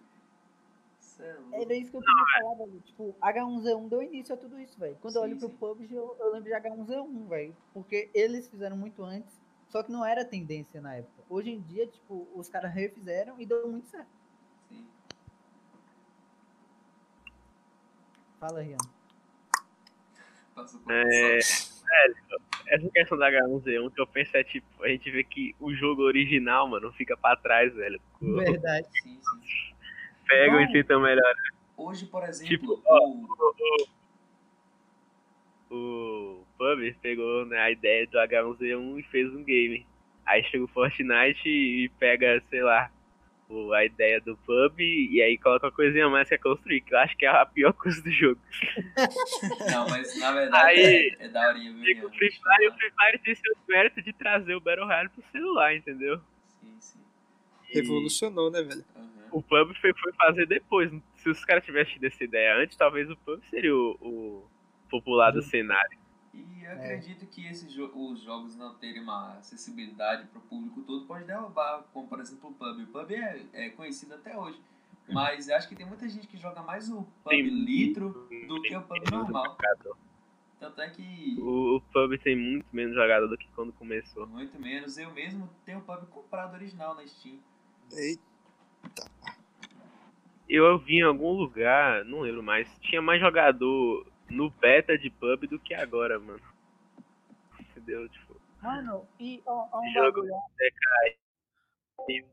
É. 1.18 1.62
Era 1.62 1.74
isso 1.74 1.90
que 1.90 1.96
eu 1.98 2.00
queria 2.00 2.24
falar, 2.40 2.54
velho. 2.64 2.80
Tipo, 2.80 3.14
H1Z1 3.20 3.88
deu 3.88 4.02
início 4.02 4.34
a 4.34 4.38
tudo 4.38 4.58
isso, 4.58 4.78
velho. 4.78 4.96
Quando 5.02 5.16
eu 5.16 5.22
Sim, 5.22 5.28
olho 5.28 5.38
pro 5.38 5.48
sim. 5.48 5.56
PUBG, 5.56 5.94
eu, 5.94 6.16
eu 6.18 6.32
lembro 6.32 6.48
de 6.48 6.56
H1Z1, 6.56 7.28
velho. 7.28 7.56
Porque 7.74 8.10
eles 8.14 8.48
fizeram 8.48 8.76
muito 8.76 9.02
antes, 9.02 9.38
só 9.68 9.82
que 9.82 9.92
não 9.92 10.02
era 10.04 10.24
tendência 10.24 10.80
na 10.80 10.94
época. 10.94 11.22
Hoje 11.28 11.50
em 11.50 11.60
dia, 11.60 11.86
tipo, 11.86 12.26
os 12.34 12.48
caras 12.48 12.72
refizeram 12.72 13.38
e 13.38 13.44
deu 13.44 13.68
muito 13.68 13.88
certo. 13.88 14.08
Sim. 14.70 14.86
Fala, 18.38 18.62
Rian. 18.62 18.78
Passou 20.62 20.80
por 20.80 20.92
É, 20.92 21.38
essa- 21.38 21.80
Essa 22.68 22.88
questão 22.90 23.18
da 23.18 23.26
H1Z1 23.28 23.90
que 23.90 24.00
eu 24.00 24.06
penso 24.06 24.36
é 24.36 24.44
tipo, 24.44 24.66
a 24.84 24.88
gente 24.88 25.10
vê 25.10 25.24
que 25.24 25.56
o 25.58 25.74
jogo 25.74 26.02
original, 26.02 26.68
mano, 26.68 26.92
fica 26.92 27.16
pra 27.16 27.34
trás, 27.34 27.74
velho. 27.74 28.00
O- 28.22 28.36
Verdade. 28.36 28.86
Sim, 29.02 29.18
sim. 29.20 29.74
Pegam 30.28 30.60
Igual- 30.60 30.70
e 30.70 30.72
tentam 30.72 31.00
melhorar. 31.00 31.34
Hoje, 31.76 32.06
por 32.06 32.22
exemplo, 32.22 32.48
Tipo, 32.48 32.82
o... 32.86 34.00
O 35.72 36.44
Pub 36.58 36.94
pegou 37.00 37.46
né, 37.46 37.58
a 37.58 37.70
ideia 37.70 38.06
do 38.06 38.18
H1Z1 38.18 38.98
e 38.98 39.02
fez 39.04 39.32
um 39.34 39.42
game. 39.44 39.86
Aí 40.26 40.42
chega 40.44 40.64
o 40.64 40.68
Fortnite 40.68 41.48
e 41.48 41.88
pega, 41.98 42.42
sei 42.50 42.62
lá, 42.62 42.90
o- 43.50 43.72
a 43.72 43.84
ideia 43.84 44.20
do 44.20 44.36
pub 44.36 44.78
e 44.80 45.20
aí 45.20 45.36
coloca 45.36 45.66
uma 45.66 45.72
coisinha 45.72 46.08
mais 46.08 46.28
que 46.28 46.34
é 46.34 46.38
construir, 46.38 46.80
que 46.80 46.94
eu 46.94 46.98
acho 46.98 47.16
que 47.16 47.26
é 47.26 47.28
a 47.28 47.44
pior 47.44 47.72
coisa 47.72 48.00
do 48.02 48.10
jogo. 48.10 48.40
Não, 49.70 49.88
mas 49.88 50.18
na 50.18 50.32
verdade 50.32 50.64
Aí- 50.66 51.16
é, 51.18 51.24
é 51.24 51.28
daorinha, 51.28 51.72
viu? 51.72 52.06
O 52.06 52.10
Free 52.10 52.30
Fire, 52.30 52.68
o 52.68 52.72
Free 52.74 52.90
Fire 52.98 53.18
tem 53.24 53.34
seu 53.34 53.54
mérito 53.68 54.00
de 54.02 54.12
trazer 54.12 54.54
o 54.54 54.60
Battle 54.60 54.86
Royale 54.86 55.08
pro 55.08 55.22
celular, 55.32 55.74
entendeu? 55.74 56.20
Sim, 56.60 56.76
sim. 56.80 57.00
E- 57.68 57.74
Revolucionou, 57.80 58.50
né, 58.50 58.62
velho? 58.62 58.84
Aham. 58.96 59.10
o 59.32 59.42
pub 59.42 59.74
foi, 59.80 59.92
foi 59.94 60.12
fazer 60.14 60.46
depois. 60.46 60.90
Se 61.16 61.28
os 61.28 61.44
caras 61.44 61.64
tivessem 61.64 61.94
tido 61.94 62.04
essa 62.06 62.24
ideia 62.24 62.56
antes, 62.56 62.76
talvez 62.76 63.10
o 63.10 63.16
pub 63.16 63.40
seria 63.50 63.74
o, 63.74 63.96
o 64.00 64.48
popular 64.90 65.30
do 65.32 65.42
cenário. 65.42 65.98
E 66.32 66.64
eu 66.64 66.72
acredito 66.72 67.26
que 67.26 67.46
esses 67.46 67.72
jo 67.72 67.90
os 67.94 68.22
jogos 68.22 68.54
não 68.56 68.74
terem 68.74 69.02
uma 69.02 69.34
acessibilidade 69.38 70.26
para 70.28 70.38
o 70.38 70.42
público 70.42 70.82
todo 70.82 71.04
pode 71.06 71.24
derrubar, 71.24 71.84
como 71.92 72.06
por 72.08 72.20
exemplo 72.20 72.50
o 72.50 72.54
pub. 72.54 72.82
O 72.82 72.86
pub 72.86 73.10
é, 73.10 73.44
é 73.52 73.70
conhecido 73.70 74.14
até 74.14 74.36
hoje. 74.36 74.60
Mas 75.08 75.48
eu 75.48 75.56
acho 75.56 75.68
que 75.68 75.74
tem 75.74 75.84
muita 75.86 76.08
gente 76.08 76.28
que 76.28 76.36
joga 76.36 76.62
mais 76.62 76.88
o 76.88 77.02
pub 77.02 77.30
Tem 77.30 77.42
litro 77.42 78.28
do 78.46 78.62
que 78.62 78.76
o 78.76 78.82
pub 78.82 79.10
normal. 79.10 79.44
jogador. 79.44 79.96
Tanto 80.60 80.80
é 80.82 80.90
que 80.90 81.36
O, 81.40 81.76
o 81.76 81.80
pub 81.80 82.16
tem 82.22 82.36
muito 82.36 82.66
menos 82.72 82.94
jogador 82.94 83.26
do 83.26 83.36
que 83.36 83.48
quando 83.56 83.72
começou. 83.72 84.26
muito 84.28 84.60
menos. 84.60 84.96
Eu 84.98 85.10
mesmo 85.12 85.50
tenho 85.64 85.78
o 85.78 85.82
pub 85.82 86.06
comprado 86.10 86.54
original 86.54 86.94
na 86.94 87.04
Steam. 87.06 87.40
Eita. 87.92 88.22
Eu 90.48 90.78
vi 90.78 90.96
em 90.98 91.02
algum 91.02 91.32
lugar, 91.32 92.04
não 92.04 92.20
lembro 92.20 92.42
mais, 92.42 92.68
tinha 92.80 93.00
mais 93.00 93.20
jogador 93.20 94.06
no 94.30 94.50
beta 94.50 94.96
de 94.96 95.10
pub 95.10 95.46
do 95.48 95.58
que 95.58 95.74
agora, 95.74 96.18
mano. 96.18 96.42
Entendeu? 97.60 98.08
Tipo, 98.08 98.40
Mano, 98.62 99.08
e 99.18 99.42
ó, 99.46 99.68
ó 99.72 99.80
um 99.80 99.92
Jogo 99.92 100.22
bagulho, 100.22 100.34
ó, 100.34 102.10
e- 102.10 102.26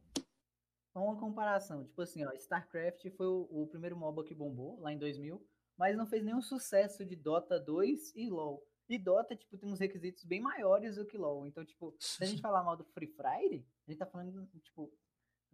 ó 0.94 1.00
uma 1.04 1.20
comparação. 1.20 1.86
Tipo 1.86 2.02
assim, 2.02 2.26
ó, 2.26 2.32
StarCraft 2.34 3.10
foi 3.12 3.28
o, 3.28 3.48
o 3.50 3.68
primeiro 3.68 3.96
MOBA 3.96 4.24
que 4.24 4.36
bombou 4.36 4.80
lá 4.82 4.92
em 4.92 4.98
2000, 4.98 5.42
mas 5.78 5.96
não 5.96 6.06
fez 6.06 6.24
nenhum 6.24 6.42
sucesso 6.42 7.06
de 7.06 7.16
Dota 7.16 7.60
2 7.60 8.14
e 8.16 8.30
LoL. 8.30 8.62
E 8.90 8.98
Dota, 8.98 9.36
tipo, 9.36 9.58
tem 9.58 9.70
uns 9.70 9.80
requisitos 9.80 10.24
bem 10.24 10.40
maiores 10.42 10.96
do 10.96 11.06
que 11.06 11.18
LoL. 11.18 11.46
Então, 11.46 11.64
tipo, 11.66 11.96
se 12.00 12.24
a 12.24 12.28
gente 12.28 12.42
falar 12.42 12.64
mal 12.64 12.78
do 12.78 12.86
Free 12.86 13.08
Fire, 13.08 13.66
a 13.88 13.92
gente 13.92 14.00
tá 14.00 14.06
falando, 14.06 14.46
tipo, 14.64 14.92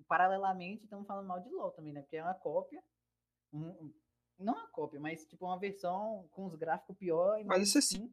paralelamente, 0.07 0.83
estamos 0.83 1.05
falando 1.07 1.27
mal 1.27 1.39
de 1.39 1.49
LoL 1.49 1.71
também, 1.71 1.93
né? 1.93 2.01
Porque 2.01 2.17
é 2.17 2.23
uma 2.23 2.33
cópia. 2.35 2.81
um- 3.51 3.93
não 4.39 4.53
uma 4.53 4.67
cópia, 4.67 4.99
mas, 4.99 5.25
tipo, 5.25 5.45
uma 5.45 5.57
versão 5.57 6.27
com 6.31 6.45
os 6.45 6.55
gráficos 6.55 6.95
pior 6.97 7.39
e 7.39 7.43
Mas 7.43 7.57
mais 7.59 7.75
isso 7.75 7.97
é 7.97 8.07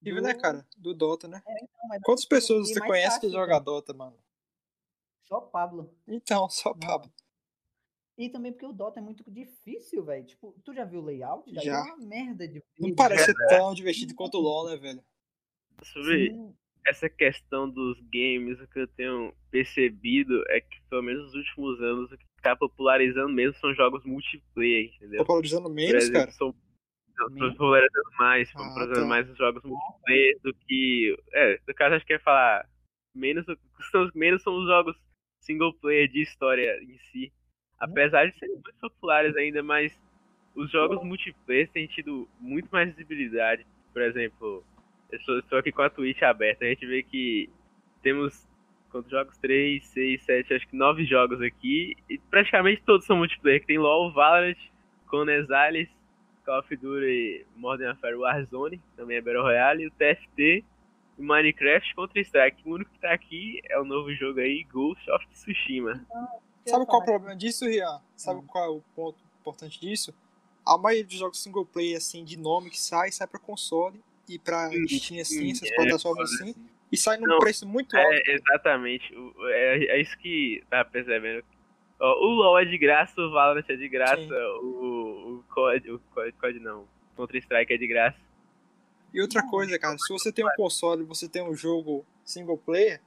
Incrível, 0.00 0.22
né, 0.22 0.34
do- 0.34 0.40
cara? 0.40 0.66
Do 0.78 0.94
Dota, 0.94 1.28
né? 1.28 1.42
Não, 1.46 1.88
mas 1.88 2.02
Quantas 2.02 2.24
e- 2.24 2.28
pessoas 2.28 2.68
você 2.68 2.80
conhece 2.80 3.20
que 3.20 3.26
fácil, 3.26 3.30
joga 3.30 3.54
né? 3.54 3.60
Dota, 3.60 3.92
mano? 3.92 4.16
Só 5.24 5.40
Pablo. 5.40 5.94
Então, 6.08 6.48
só. 6.48 6.74
Pablo. 6.74 7.12
E 8.16 8.28
também 8.28 8.52
porque 8.52 8.66
o 8.66 8.72
Dota 8.72 8.98
é 8.98 9.02
muito 9.02 9.22
difícil, 9.30 10.04
velho. 10.04 10.26
Tipo, 10.26 10.54
tu 10.64 10.74
já 10.74 10.84
viu 10.84 11.00
o 11.00 11.04
layout? 11.04 11.50
Daí 11.52 11.64
Já. 11.64 11.78
É 11.78 11.82
uma 11.82 11.96
merda 11.98 12.46
de 12.48 12.62
Não 12.78 12.94
parece 12.94 13.26
ser 13.26 13.34
velho. 13.34 13.48
tão 13.48 13.74
divertido 13.74 14.14
quanto 14.14 14.36
o 14.36 14.40
LoL, 14.40 14.68
né, 14.70 14.76
velho? 14.76 15.04
Sim, 15.82 16.54
essa 16.86 17.08
questão 17.08 17.68
dos 17.68 17.98
games, 18.12 18.60
o 18.60 18.66
que 18.66 18.80
eu 18.80 18.88
tenho 18.88 19.34
percebido 19.50 20.42
é 20.48 20.60
que, 20.60 20.80
pelo 20.88 21.02
menos 21.02 21.24
nos 21.26 21.34
últimos 21.34 21.80
anos, 21.80 22.10
o 22.12 22.18
que 22.18 22.24
tá 22.42 22.56
popularizando 22.56 23.28
mesmo 23.28 23.54
são 23.60 23.74
jogos 23.74 24.04
multiplayer, 24.04 24.92
entendeu? 24.96 25.18
Popularizando 25.18 25.68
menos, 25.68 26.04
exemplo, 26.04 26.20
cara. 26.20 26.30
são 26.32 26.54
estão 27.10 27.30
Menos? 27.30 27.52
popularizando 27.52 28.10
mais, 28.18 28.50
Ah, 28.54 28.58
popularizando 28.58 29.00
tá. 29.00 29.06
mais 29.06 29.30
os 29.30 29.36
jogos 29.36 29.62
multiplayer 29.62 30.38
do 30.42 30.54
que. 30.54 31.16
É, 31.32 31.60
no 31.66 31.74
caso 31.74 31.94
acho 31.96 32.06
que 32.06 32.12
ia 32.14 32.20
falar. 32.20 32.66
Menos, 33.14 33.44
são, 33.90 34.10
menos 34.14 34.42
são 34.42 34.56
os 34.56 34.66
jogos 34.68 34.96
single 35.42 35.74
player 35.74 36.08
de 36.08 36.22
história 36.22 36.80
em 36.82 36.98
si. 37.10 37.32
Apesar 37.78 38.26
de 38.26 38.38
serem 38.38 38.54
muito 38.54 38.72
populares 38.80 39.36
ainda, 39.36 39.62
mas 39.62 39.98
os 40.54 40.70
jogos 40.70 41.02
multiplayer 41.02 41.68
têm 41.70 41.86
tido 41.86 42.28
muito 42.38 42.68
mais 42.70 42.88
visibilidade. 42.90 43.66
Por 43.92 44.02
exemplo, 44.02 44.64
estou, 45.12 45.38
estou 45.38 45.58
aqui 45.58 45.72
com 45.72 45.82
a 45.82 45.90
Twitch 45.90 46.22
aberta, 46.22 46.64
a 46.64 46.68
gente 46.68 46.86
vê 46.86 47.02
que 47.02 47.50
temos 48.02 48.46
quantos 48.90 49.10
jogos? 49.10 49.36
3, 49.38 49.84
6, 49.84 50.22
7, 50.24 50.54
acho 50.54 50.68
que 50.68 50.76
9 50.76 51.04
jogos 51.04 51.40
aqui, 51.40 51.96
e 52.08 52.18
praticamente 52.18 52.82
todos 52.82 53.06
são 53.06 53.16
multiplayer, 53.16 53.60
que 53.60 53.66
tem 53.66 53.78
LoL, 53.78 54.12
Valorant, 54.12 54.58
Conan 55.06 55.32
Exiles, 55.32 55.88
Call 56.44 56.60
of 56.60 56.76
Duty 56.76 57.46
Modern 57.56 57.90
Warfare 57.90 58.16
Warzone, 58.16 58.80
também 58.96 59.18
é 59.18 59.20
Battle 59.20 59.42
Royale, 59.42 59.86
o 59.86 59.90
TFT, 59.92 60.64
e 61.18 61.22
Minecraft 61.22 61.94
Contra 61.94 62.20
Strike. 62.20 62.62
O 62.66 62.74
único 62.74 62.90
que 62.90 62.98
tá 62.98 63.12
aqui 63.12 63.60
é 63.68 63.78
o 63.78 63.84
novo 63.84 64.12
jogo 64.14 64.40
aí, 64.40 64.64
Ghost 64.64 65.08
of 65.10 65.26
Tsushima. 65.28 66.04
eu 66.10 66.72
Sabe 66.72 66.86
qual 66.86 67.02
o 67.02 67.04
falar, 67.04 67.04
problema 67.04 67.36
disso, 67.36 67.66
Rian? 67.66 68.00
Sabe 68.16 68.40
Hum. 68.40 68.46
qual 68.46 68.64
é 68.64 68.68
o 68.68 68.82
ponto 68.96 69.18
importante 69.40 69.80
disso? 69.80 70.14
A 70.66 70.78
maioria 70.78 71.04
dos 71.04 71.18
jogos 71.18 71.42
single 71.42 71.66
player, 71.66 71.96
assim, 71.96 72.24
de 72.24 72.38
nome 72.38 72.70
que 72.70 72.78
sai, 72.80 73.12
sai 73.12 73.26
pra 73.26 73.38
console 73.38 74.00
e 74.36 74.98
Steam, 74.98 75.20
assim, 75.20 75.22
sim, 75.22 75.50
essas 75.50 75.70
é, 75.70 75.74
plataformas 75.74 76.32
assim, 76.32 76.54
e 76.90 76.96
sai 76.96 77.16
num 77.18 77.26
Não, 77.26 77.38
preço 77.38 77.66
muito 77.66 77.96
alto. 77.96 78.12
É, 78.12 78.22
exatamente. 78.26 79.14
É, 79.48 79.96
é 79.96 80.00
isso 80.00 80.16
que 80.18 80.62
tá 80.68 80.84
percebendo. 80.84 81.44
Ó, 81.98 82.26
o 82.26 82.34
LoL 82.34 82.58
é 82.58 82.64
de 82.64 82.78
graça, 82.78 83.20
o 83.20 83.30
Valorant 83.30 83.64
é 83.68 83.76
de 83.76 83.88
graça, 83.88 84.22
Sim. 84.22 84.32
o, 84.32 85.38
o 85.38 85.44
COD, 85.54 85.90
o 85.90 85.98
COD, 86.14 86.32
COD 86.32 86.58
não, 86.58 86.88
Contra 87.14 87.36
Strike 87.38 87.74
é 87.74 87.76
de 87.76 87.86
graça. 87.86 88.18
E 89.12 89.20
outra 89.20 89.42
coisa, 89.46 89.78
cara, 89.78 89.98
se 89.98 90.12
você 90.12 90.32
tem 90.32 90.44
um 90.44 90.54
console 90.56 91.04
você 91.04 91.28
tem 91.28 91.42
um 91.42 91.54
jogo 91.54 92.04
single 92.24 92.56
player, 92.56 93.00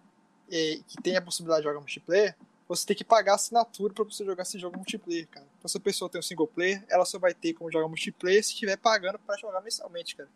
e, 0.50 0.84
que 0.88 1.02
tem 1.02 1.16
a 1.18 1.22
possibilidade 1.22 1.62
de 1.62 1.68
jogar 1.68 1.80
multiplayer, 1.80 2.36
você 2.68 2.86
tem 2.86 2.96
que 2.96 3.04
pagar 3.04 3.36
assinatura 3.36 3.94
pra 3.94 4.04
você 4.04 4.24
jogar 4.24 4.44
esse 4.44 4.60
jogo 4.60 4.78
multiplayer, 4.78 5.28
cara. 5.28 5.48
Então 5.58 5.68
se 5.68 5.78
a 5.78 5.82
pessoa 5.82 6.10
tem 6.10 6.20
um 6.20 6.24
single 6.24 6.48
player, 6.48 6.84
ela 6.90 7.06
só 7.06 7.18
vai 7.18 7.34
ter 7.34 7.54
como 7.54 7.72
jogar 7.72 7.88
multiplayer 7.88 8.44
se 8.44 8.52
estiver 8.52 8.78
pagando 8.78 9.18
pra 9.20 9.38
jogar 9.38 9.62
mensalmente, 9.62 10.16
cara. 10.16 10.30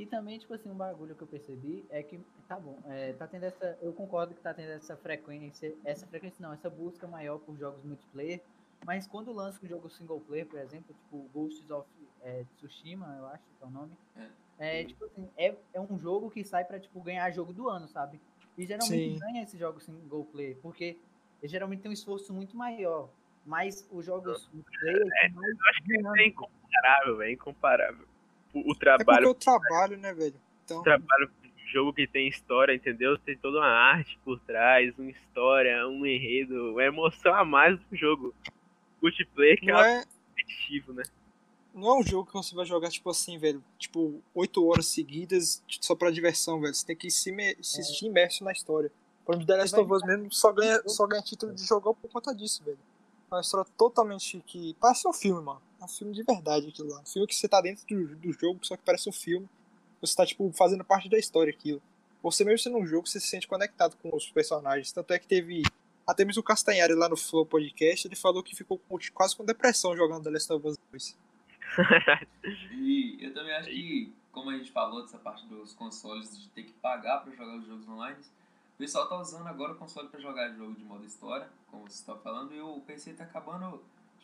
E 0.00 0.06
também, 0.06 0.38
tipo 0.38 0.54
assim, 0.54 0.70
um 0.70 0.74
bagulho 0.74 1.14
que 1.14 1.22
eu 1.22 1.26
percebi 1.26 1.84
é 1.90 2.02
que, 2.02 2.18
tá 2.48 2.58
bom, 2.58 2.78
é, 2.86 3.12
tá 3.12 3.26
tendo 3.26 3.44
essa. 3.44 3.76
Eu 3.82 3.92
concordo 3.92 4.34
que 4.34 4.40
tá 4.40 4.54
tendo 4.54 4.70
essa 4.70 4.96
frequência. 4.96 5.76
Essa 5.84 6.06
frequência 6.06 6.42
não, 6.42 6.54
essa 6.54 6.70
busca 6.70 7.06
maior 7.06 7.38
por 7.38 7.54
jogos 7.58 7.84
multiplayer. 7.84 8.40
Mas 8.86 9.06
quando 9.06 9.30
lança 9.30 9.62
um 9.62 9.68
jogo 9.68 9.90
single 9.90 10.18
player, 10.22 10.46
por 10.46 10.58
exemplo, 10.58 10.94
tipo 10.94 11.28
Ghosts 11.34 11.70
of 11.70 11.86
é, 12.22 12.46
Tsushima, 12.56 13.14
eu 13.18 13.26
acho 13.26 13.44
que 13.44 13.62
é 13.62 13.66
o 13.66 13.70
nome. 13.70 13.94
É, 14.58 14.84
tipo 14.84 15.04
assim, 15.04 15.28
é, 15.36 15.54
é 15.74 15.78
um 15.78 15.98
jogo 15.98 16.30
que 16.30 16.42
sai 16.44 16.64
pra, 16.64 16.80
tipo, 16.80 16.98
ganhar 17.02 17.30
jogo 17.30 17.52
do 17.52 17.68
ano, 17.68 17.86
sabe? 17.86 18.18
E 18.56 18.64
geralmente 18.64 19.12
Sim. 19.12 19.18
ganha 19.18 19.42
esse 19.42 19.58
jogo 19.58 19.80
single 19.80 20.24
player, 20.24 20.56
porque 20.62 20.98
geralmente 21.42 21.82
tem 21.82 21.90
um 21.90 21.92
esforço 21.92 22.32
muito 22.32 22.56
maior. 22.56 23.10
Mas 23.44 23.86
os 23.92 24.06
jogos 24.06 24.48
multiplayer 24.50 24.98
são 24.98 25.42
mais 25.42 25.54
É 25.76 25.82
dinâmicos. 25.82 26.26
incomparável, 26.26 27.16
velho, 27.18 27.28
é 27.28 27.32
incomparável. 27.34 28.09
O, 28.52 28.58
o 28.58 28.60
É 28.60 28.64
porque 28.64 28.76
trabalho, 28.78 29.34
trabalho, 29.34 29.96
né, 29.98 30.12
velho? 30.12 30.34
Então, 30.64 30.80
o 30.80 30.82
trabalho 30.82 31.30
de 31.42 31.72
jogo 31.72 31.92
que 31.92 32.06
tem 32.06 32.28
história, 32.28 32.74
entendeu? 32.74 33.16
Tem 33.18 33.36
toda 33.36 33.58
uma 33.58 33.66
arte 33.66 34.18
por 34.24 34.38
trás, 34.40 34.92
uma 34.98 35.10
história, 35.10 35.86
um 35.86 36.04
enredo, 36.04 36.72
uma 36.72 36.82
emoção 36.82 37.34
a 37.34 37.44
mais 37.44 37.78
do 37.78 37.96
jogo. 37.96 38.34
Multiplayer 39.02 39.58
que 39.58 39.70
é 39.70 39.72
não 39.72 39.80
é, 39.80 40.04
competitivo, 40.28 40.92
né? 40.92 41.02
não 41.72 41.88
é 41.88 41.98
um 42.00 42.02
jogo 42.02 42.26
que 42.26 42.32
você 42.34 42.54
vai 42.54 42.66
jogar, 42.66 42.90
tipo 42.90 43.08
assim, 43.08 43.38
velho, 43.38 43.62
tipo, 43.78 44.20
8 44.34 44.66
horas 44.66 44.86
seguidas 44.88 45.62
só 45.80 45.94
pra 45.94 46.10
diversão, 46.10 46.60
velho. 46.60 46.74
Você 46.74 46.84
tem 46.84 46.96
que 46.96 47.10
se, 47.10 47.32
me- 47.32 47.56
se 47.62 47.82
sentir 47.82 48.06
imerso 48.06 48.44
na 48.44 48.52
história. 48.52 48.90
Por 49.24 49.34
exemplo, 49.34 49.46
The 49.46 49.56
Last 49.56 49.76
of 49.76 49.92
Us 49.92 50.02
mesmo 50.02 50.32
só 50.32 50.52
ganha, 50.52 50.82
só 50.86 51.06
ganha 51.06 51.22
título 51.22 51.54
de 51.54 51.64
jogo 51.64 51.94
por 51.94 52.10
conta 52.10 52.34
disso, 52.34 52.64
velho. 52.64 52.78
É 53.30 53.34
uma 53.36 53.40
história 53.40 53.70
totalmente 53.78 54.42
que. 54.44 54.74
Parece 54.80 55.06
um 55.06 55.12
filme, 55.12 55.40
mano. 55.40 55.62
É 55.80 55.84
um 55.84 55.88
filme 55.88 56.12
de 56.14 56.22
verdade 56.22 56.68
aquilo 56.68 56.88
lá. 56.90 57.00
Um 57.00 57.06
filme 57.06 57.26
que 57.26 57.34
você 57.34 57.48
tá 57.48 57.60
dentro 57.60 57.86
do, 57.86 58.14
do 58.16 58.32
jogo, 58.32 58.60
só 58.62 58.76
que 58.76 58.82
parece 58.84 59.08
um 59.08 59.12
filme. 59.12 59.48
Você 60.00 60.14
tá, 60.14 60.26
tipo, 60.26 60.50
fazendo 60.52 60.84
parte 60.84 61.08
da 61.08 61.18
história 61.18 61.50
aquilo. 61.52 61.80
Você 62.22 62.44
mesmo 62.44 62.58
sendo 62.58 62.76
um 62.78 62.86
jogo, 62.86 63.06
você 63.06 63.18
se 63.18 63.26
sente 63.28 63.48
conectado 63.48 63.96
com 64.02 64.14
os 64.14 64.30
personagens. 64.30 64.92
Tanto 64.92 65.12
é 65.12 65.18
que 65.18 65.26
teve. 65.26 65.62
Até 66.06 66.24
mesmo 66.24 66.40
o 66.40 66.44
Castanhari 66.44 66.94
lá 66.94 67.08
no 67.08 67.16
Flow 67.16 67.46
Podcast, 67.46 68.06
ele 68.08 68.16
falou 68.16 68.42
que 68.42 68.54
ficou 68.56 68.78
com- 68.78 68.98
quase 69.14 69.36
com 69.36 69.44
depressão 69.44 69.96
jogando 69.96 70.24
The 70.24 70.30
Last 70.30 70.52
of 70.52 70.66
Us 70.66 70.78
2. 70.90 71.16
E 72.72 73.18
eu 73.20 73.32
também 73.32 73.52
acho 73.54 73.68
que, 73.68 74.12
como 74.32 74.50
a 74.50 74.56
gente 74.56 74.70
falou 74.72 75.02
dessa 75.02 75.18
parte 75.18 75.46
dos 75.46 75.72
consoles 75.72 76.38
de 76.40 76.48
ter 76.48 76.64
que 76.64 76.72
pagar 76.72 77.20
pra 77.20 77.32
jogar 77.34 77.56
os 77.58 77.66
jogos 77.66 77.88
online, 77.88 78.16
o 78.74 78.78
pessoal 78.78 79.08
tá 79.08 79.20
usando 79.20 79.46
agora 79.46 79.72
o 79.72 79.76
console 79.76 80.08
pra 80.08 80.18
jogar 80.20 80.52
jogo 80.54 80.74
de 80.74 80.82
modo 80.84 81.04
história, 81.04 81.48
como 81.70 81.88
você 81.88 82.04
tá 82.04 82.16
falando, 82.16 82.54
e 82.54 82.60
o 82.60 82.80
PC 82.80 83.12
tá 83.12 83.24
acabando, 83.24 83.80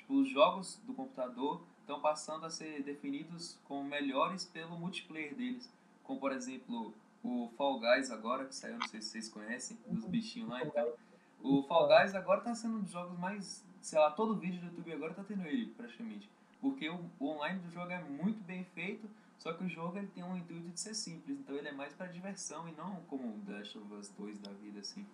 tipo, 0.07 0.15
os 0.15 0.28
jogos 0.28 0.81
do 0.87 0.95
computador 0.95 1.61
estão 1.81 2.01
passando 2.01 2.47
a 2.47 2.51
ser 2.51 2.83
definidos 2.83 3.59
como 3.65 3.85
melhores 3.85 4.45
pelo 4.45 4.78
multiplayer 4.78 5.35
deles, 5.35 5.70
como 6.05 6.20
por 6.20 6.33
exemplo 6.33 6.95
o 7.23 7.51
Fall 7.57 7.81
Guys 7.81 8.11
agora, 8.11 8.45
que 8.45 8.55
saiu, 8.55 8.78
não 8.78 8.87
sei 8.87 9.03
se 9.03 9.11
vocês 9.11 9.28
conhecem, 9.28 9.77
dos 9.87 10.05
bichinhos 10.05 10.49
lá 10.49 10.62
e 10.62 10.70
tal. 10.70 10.97
O 11.43 11.62
Fall 11.65 11.89
Guys 11.89 12.15
agora 12.15 12.41
tá 12.41 12.55
sendo 12.55 12.78
um 12.78 12.81
dos 12.83 12.93
jogos 12.93 13.19
mais, 13.19 13.65
sei 13.83 13.99
lá, 13.99 14.11
todo 14.11 14.37
vídeo 14.37 14.61
do 14.61 14.66
YouTube 14.66 14.93
agora 14.93 15.15
tá 15.15 15.24
tendo 15.24 15.45
ele, 15.45 15.66
praticamente. 15.77 16.31
Porque 16.61 16.89
o, 16.89 17.05
o 17.19 17.27
online 17.28 17.59
do 17.61 17.70
jogo 17.70 17.91
é 17.91 18.03
muito 18.03 18.43
bem 18.45 18.65
feito, 18.65 19.09
só 19.39 19.53
que 19.53 19.65
o 19.65 19.69
jogo 19.69 19.99
ele 19.99 20.07
tem 20.09 20.24
um 20.24 20.37
intuito 20.37 20.69
de 20.69 20.81
ser 20.81 20.95
simples, 20.95 21.39
então 21.39 21.55
ele 21.57 21.69
é 21.69 21.73
mais 21.73 21.93
pra 21.93 22.07
diversão 22.07 22.69
e 22.69 22.73
não 22.73 22.97
como 23.09 23.24
o 23.24 23.53
Last 23.53 23.77
of 23.77 23.93
Us 23.95 24.09
2 24.11 24.39
da 24.39 24.53
vida, 24.53 24.81
assim. 24.81 25.05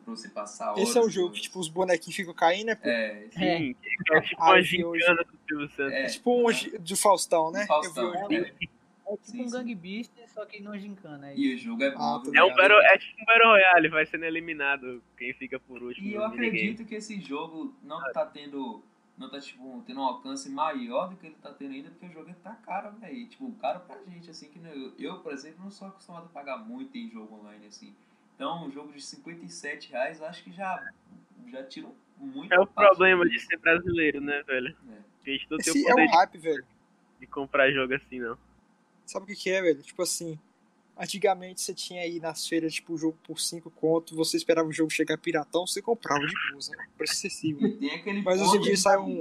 É 0.00 0.04
pra 0.04 0.14
você 0.16 0.28
passar 0.28 0.72
horas. 0.72 0.88
Esse 0.88 0.98
é 0.98 1.00
o 1.00 1.08
jogo 1.08 1.32
que, 1.34 1.42
tipo, 1.42 1.58
os 1.60 1.68
bonequinhos 1.68 2.16
ficam 2.16 2.34
caindo, 2.34 2.66
né? 2.68 2.74
pô? 2.74 2.88
É, 2.88 3.24
esse 3.26 3.44
É. 3.44 3.58
Sim, 3.58 3.76
é 4.12 4.20
tipo 4.20 4.42
Ah, 4.42 4.46
uma 4.50 4.62
gincana 4.62 5.24
do 5.24 5.38
Silvio 5.48 5.68
Santos. 5.70 5.92
É. 5.92 6.02
É 6.02 6.06
tipo 6.06 6.50
um 6.50 6.78
do 6.80 6.96
Faustão, 6.96 7.50
né? 7.50 7.66
Faustão, 7.66 8.14
Eu 8.14 8.28
vi 8.28 8.40
hoje. 8.40 8.54
é. 8.60 8.70
É 9.12 9.16
tipo 9.16 9.26
Sim, 9.32 9.40
um 9.42 9.48
sim. 9.48 9.50
Gang 9.50 9.74
Beast, 9.74 10.12
só 10.28 10.46
que 10.46 10.62
não 10.62 10.78
gincana. 10.78 11.30
É 11.30 11.36
E 11.36 11.54
o 11.54 11.58
jogo 11.58 11.82
é 11.82 11.90
bom. 11.90 12.00
Ah, 12.00 12.22
viu, 12.22 12.32
É, 12.34 12.44
um 12.44 12.54
battle, 12.54 12.78
é 12.80 12.96
tipo 12.98 13.20
um 13.20 13.24
Battle 13.24 13.48
Royale, 13.48 13.88
vai 13.88 14.06
sendo 14.06 14.24
eliminado 14.24 15.02
quem 15.18 15.34
fica 15.34 15.58
por 15.58 15.82
último. 15.82 16.06
E 16.06 16.14
eu 16.14 16.24
acredito 16.24 16.84
que 16.84 16.94
esse 16.94 17.20
jogo 17.20 17.74
não 17.82 18.00
tá 18.12 18.24
tendo. 18.24 18.82
Não 19.18 19.28
tá, 19.28 19.38
tipo, 19.38 19.82
tendo 19.86 20.00
um 20.00 20.04
alcance 20.04 20.48
maior 20.48 21.10
do 21.10 21.16
que 21.16 21.26
ele 21.26 21.34
tá 21.42 21.52
tendo 21.52 21.74
ainda, 21.74 21.90
porque 21.90 22.06
o 22.06 22.12
jogo 22.12 22.32
tá 22.42 22.54
caro, 22.54 22.92
velho. 22.98 23.26
Tipo, 23.28 23.52
caro 23.60 23.80
pra 23.80 23.98
gente, 24.08 24.30
assim, 24.30 24.48
que 24.48 24.58
eu, 24.98 25.18
por 25.18 25.32
exemplo, 25.32 25.62
não 25.62 25.70
sou 25.70 25.88
acostumado 25.88 26.26
a 26.26 26.28
pagar 26.28 26.56
muito 26.56 26.96
em 26.96 27.10
jogo 27.10 27.34
online, 27.34 27.66
assim. 27.66 27.92
Então, 28.40 28.64
um 28.66 28.72
jogo 28.72 28.90
de 28.90 29.02
57 29.02 29.90
reais, 29.92 30.18
eu 30.18 30.24
acho 30.24 30.42
que 30.42 30.50
já, 30.50 30.82
já 31.48 31.62
tira 31.64 31.86
muito 32.16 32.50
É 32.54 32.58
o 32.58 32.66
problema 32.66 33.28
de 33.28 33.38
ser 33.38 33.58
brasileiro, 33.58 34.18
né, 34.18 34.42
velho? 34.44 34.74
É. 34.90 34.94
Porque 35.18 35.30
a 35.30 35.32
gente 35.34 35.46
não 35.50 35.58
tem 35.58 35.68
Esse 35.74 35.84
o 35.84 35.86
é 35.86 35.90
poder 35.90 36.06
o 36.06 36.10
hype, 36.10 36.38
velho. 36.38 36.66
de 37.20 37.26
comprar 37.26 37.70
jogo 37.70 37.92
assim, 37.92 38.18
não. 38.18 38.38
Sabe 39.04 39.24
o 39.24 39.26
que, 39.26 39.34
que 39.36 39.50
é, 39.50 39.60
velho? 39.60 39.82
Tipo 39.82 40.00
assim, 40.00 40.38
antigamente 40.96 41.60
você 41.60 41.74
tinha 41.74 42.00
aí 42.00 42.18
nas 42.18 42.48
feiras, 42.48 42.72
tipo, 42.72 42.94
o 42.94 42.96
jogo 42.96 43.18
por 43.22 43.38
5 43.38 43.70
conto, 43.72 44.16
você 44.16 44.38
esperava 44.38 44.66
o 44.66 44.72
jogo 44.72 44.88
chegar 44.90 45.18
piratão, 45.18 45.66
você 45.66 45.82
comprava 45.82 46.24
de 46.26 46.32
bolsa, 46.50 46.74
né? 46.76 46.86
Preço 46.96 47.12
acessível. 47.28 47.68
E 47.68 47.72
tem 47.76 47.94
aquele 47.94 48.22
Mas 48.22 48.40
hoje 48.40 48.56
em 48.56 48.60
dia 48.62 48.72
de- 48.72 48.80
sai 48.80 48.96
um 48.96 49.20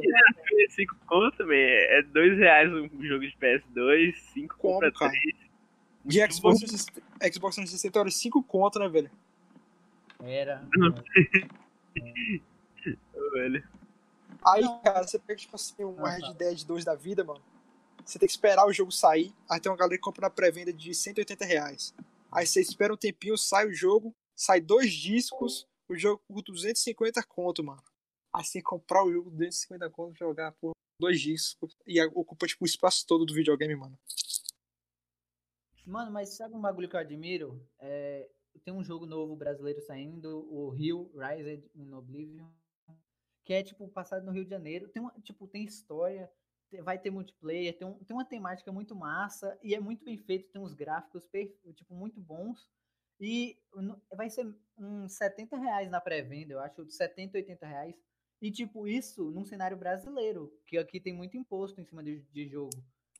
5 0.70 0.96
conto, 1.06 1.46
man, 1.46 1.56
é 1.56 2.02
2 2.04 2.38
reais 2.38 2.72
um 2.72 2.88
jogo 3.06 3.28
de 3.28 3.36
PS2, 3.36 4.16
5 4.34 4.56
Como, 4.58 4.76
compra 4.76 4.94
cara? 4.94 5.12
3. 5.12 5.49
De 6.10 6.34
Xbox 6.34 6.60
360, 6.60 7.02
Xbox 7.34 7.56
360 7.56 8.00
era 8.00 8.12
5 8.12 8.44
conto, 8.44 8.80
né, 8.80 8.90
velho? 8.90 9.12
Era. 10.22 10.68
velho. 13.34 13.64
Aí, 14.44 14.64
cara, 14.84 15.08
você 15.08 15.20
pega, 15.20 15.40
tipo 15.40 15.56
assim, 15.56 15.84
um 15.84 16.06
Ah, 16.06 16.12
Red 16.12 16.22
tá. 16.22 16.34
Dead 16.34 16.64
2 16.64 16.84
da 16.84 16.96
vida, 16.96 17.24
mano. 17.24 17.42
Você 18.04 18.18
tem 18.18 18.28
que 18.28 18.32
esperar 18.32 18.66
o 18.66 18.74
jogo 18.74 18.92
sair. 18.92 19.34
Aí 19.50 19.60
tem 19.60 19.72
uma 19.72 19.78
galera 19.78 19.98
que 19.98 20.02
compra 20.02 20.22
na 20.22 20.30
pré-venda 20.30 20.74
de 20.74 20.94
180 20.94 21.46
reais. 21.46 21.94
Aí 22.32 22.46
você 22.46 22.62
espera 22.62 22.94
um 22.94 22.98
tempinho, 22.98 23.38
sai 23.38 23.68
o 23.68 23.74
jogo, 23.74 24.16
sai 24.36 24.60
dois 24.62 24.92
discos, 24.92 25.68
o 25.88 25.96
jogo 25.96 26.22
por 26.28 26.42
250 26.42 27.22
conto, 27.24 27.64
mano. 27.64 27.84
Aí 28.34 28.44
você 28.44 28.54
tem 28.54 28.62
que 28.62 28.68
comprar 28.68 29.04
o 29.04 29.12
jogo 29.12 29.30
por 29.30 29.38
250 29.38 29.90
conto 29.90 30.18
jogar 30.18 30.52
por 30.54 30.72
dois 31.00 31.20
discos. 31.20 31.76
E 31.86 32.02
ocupa, 32.02 32.48
tipo, 32.48 32.64
o 32.64 32.68
espaço 32.68 33.06
todo 33.06 33.26
do 33.26 33.34
videogame, 33.34 33.76
mano. 33.76 33.98
Mano, 35.90 36.12
mas 36.12 36.30
sabe 36.36 36.54
um 36.56 36.62
bagulho 36.62 36.88
que 36.88 36.96
eu 36.96 37.00
admiro? 37.00 37.68
É, 37.80 38.30
tem 38.64 38.72
um 38.72 38.84
jogo 38.84 39.08
novo 39.08 39.36
brasileiro 39.36 39.82
saindo, 39.82 40.48
o 40.54 40.70
Rio 40.70 41.12
Rised 41.18 41.68
in 41.76 41.92
Oblivion, 41.94 42.48
que 43.44 43.54
é 43.54 43.64
tipo 43.64 43.88
passado 43.90 44.26
no 44.26 44.32
Rio 44.32 44.44
de 44.44 44.52
Janeiro. 44.52 44.88
Tem 44.90 45.02
uma, 45.02 45.12
tipo, 45.22 45.48
tem 45.48 45.64
história, 45.66 46.32
vai 46.84 47.00
ter 47.00 47.10
multiplayer, 47.10 47.76
tem, 47.78 47.88
um- 47.88 47.98
tem 48.04 48.16
uma 48.16 48.26
temática 48.26 48.72
muito 48.72 48.96
massa 48.96 49.58
e 49.64 49.74
é 49.74 49.80
muito 49.80 50.06
bem 50.06 50.18
feito, 50.18 50.52
tem 50.52 50.62
uns 50.62 50.74
gráficos 50.76 51.28
tipo 51.76 51.96
muito 51.96 52.22
bons. 52.22 52.70
E 53.20 53.58
vai 54.16 54.30
ser 54.30 54.48
uns 54.78 55.14
70 55.14 55.58
reais 55.58 55.90
na 55.90 56.00
pré-venda, 56.00 56.54
eu 56.54 56.60
acho, 56.60 56.88
70, 56.90 57.38
80 57.38 57.66
reais. 57.66 57.96
E 58.42 58.52
tipo, 58.52 58.88
isso 58.88 59.32
num 59.32 59.44
cenário 59.44 59.76
brasileiro, 59.76 60.54
que 60.68 60.78
aqui 60.78 61.00
tem 61.02 61.14
muito 61.14 61.36
imposto 61.36 61.82
em 61.82 61.86
cima 61.86 62.04
de, 62.04 62.22
de 62.32 62.48
jogo. 62.48 62.78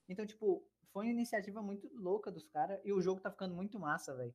Então, 0.10 0.26
tipo, 0.26 0.64
foi 0.92 1.06
uma 1.06 1.12
iniciativa 1.12 1.62
muito 1.62 1.88
louca 1.94 2.32
dos 2.32 2.48
caras 2.48 2.80
e 2.84 2.92
o 2.92 3.00
jogo 3.00 3.22
tá 3.22 3.30
ficando 3.30 3.54
muito 3.56 3.80
massa, 3.80 4.16
velho. 4.16 4.34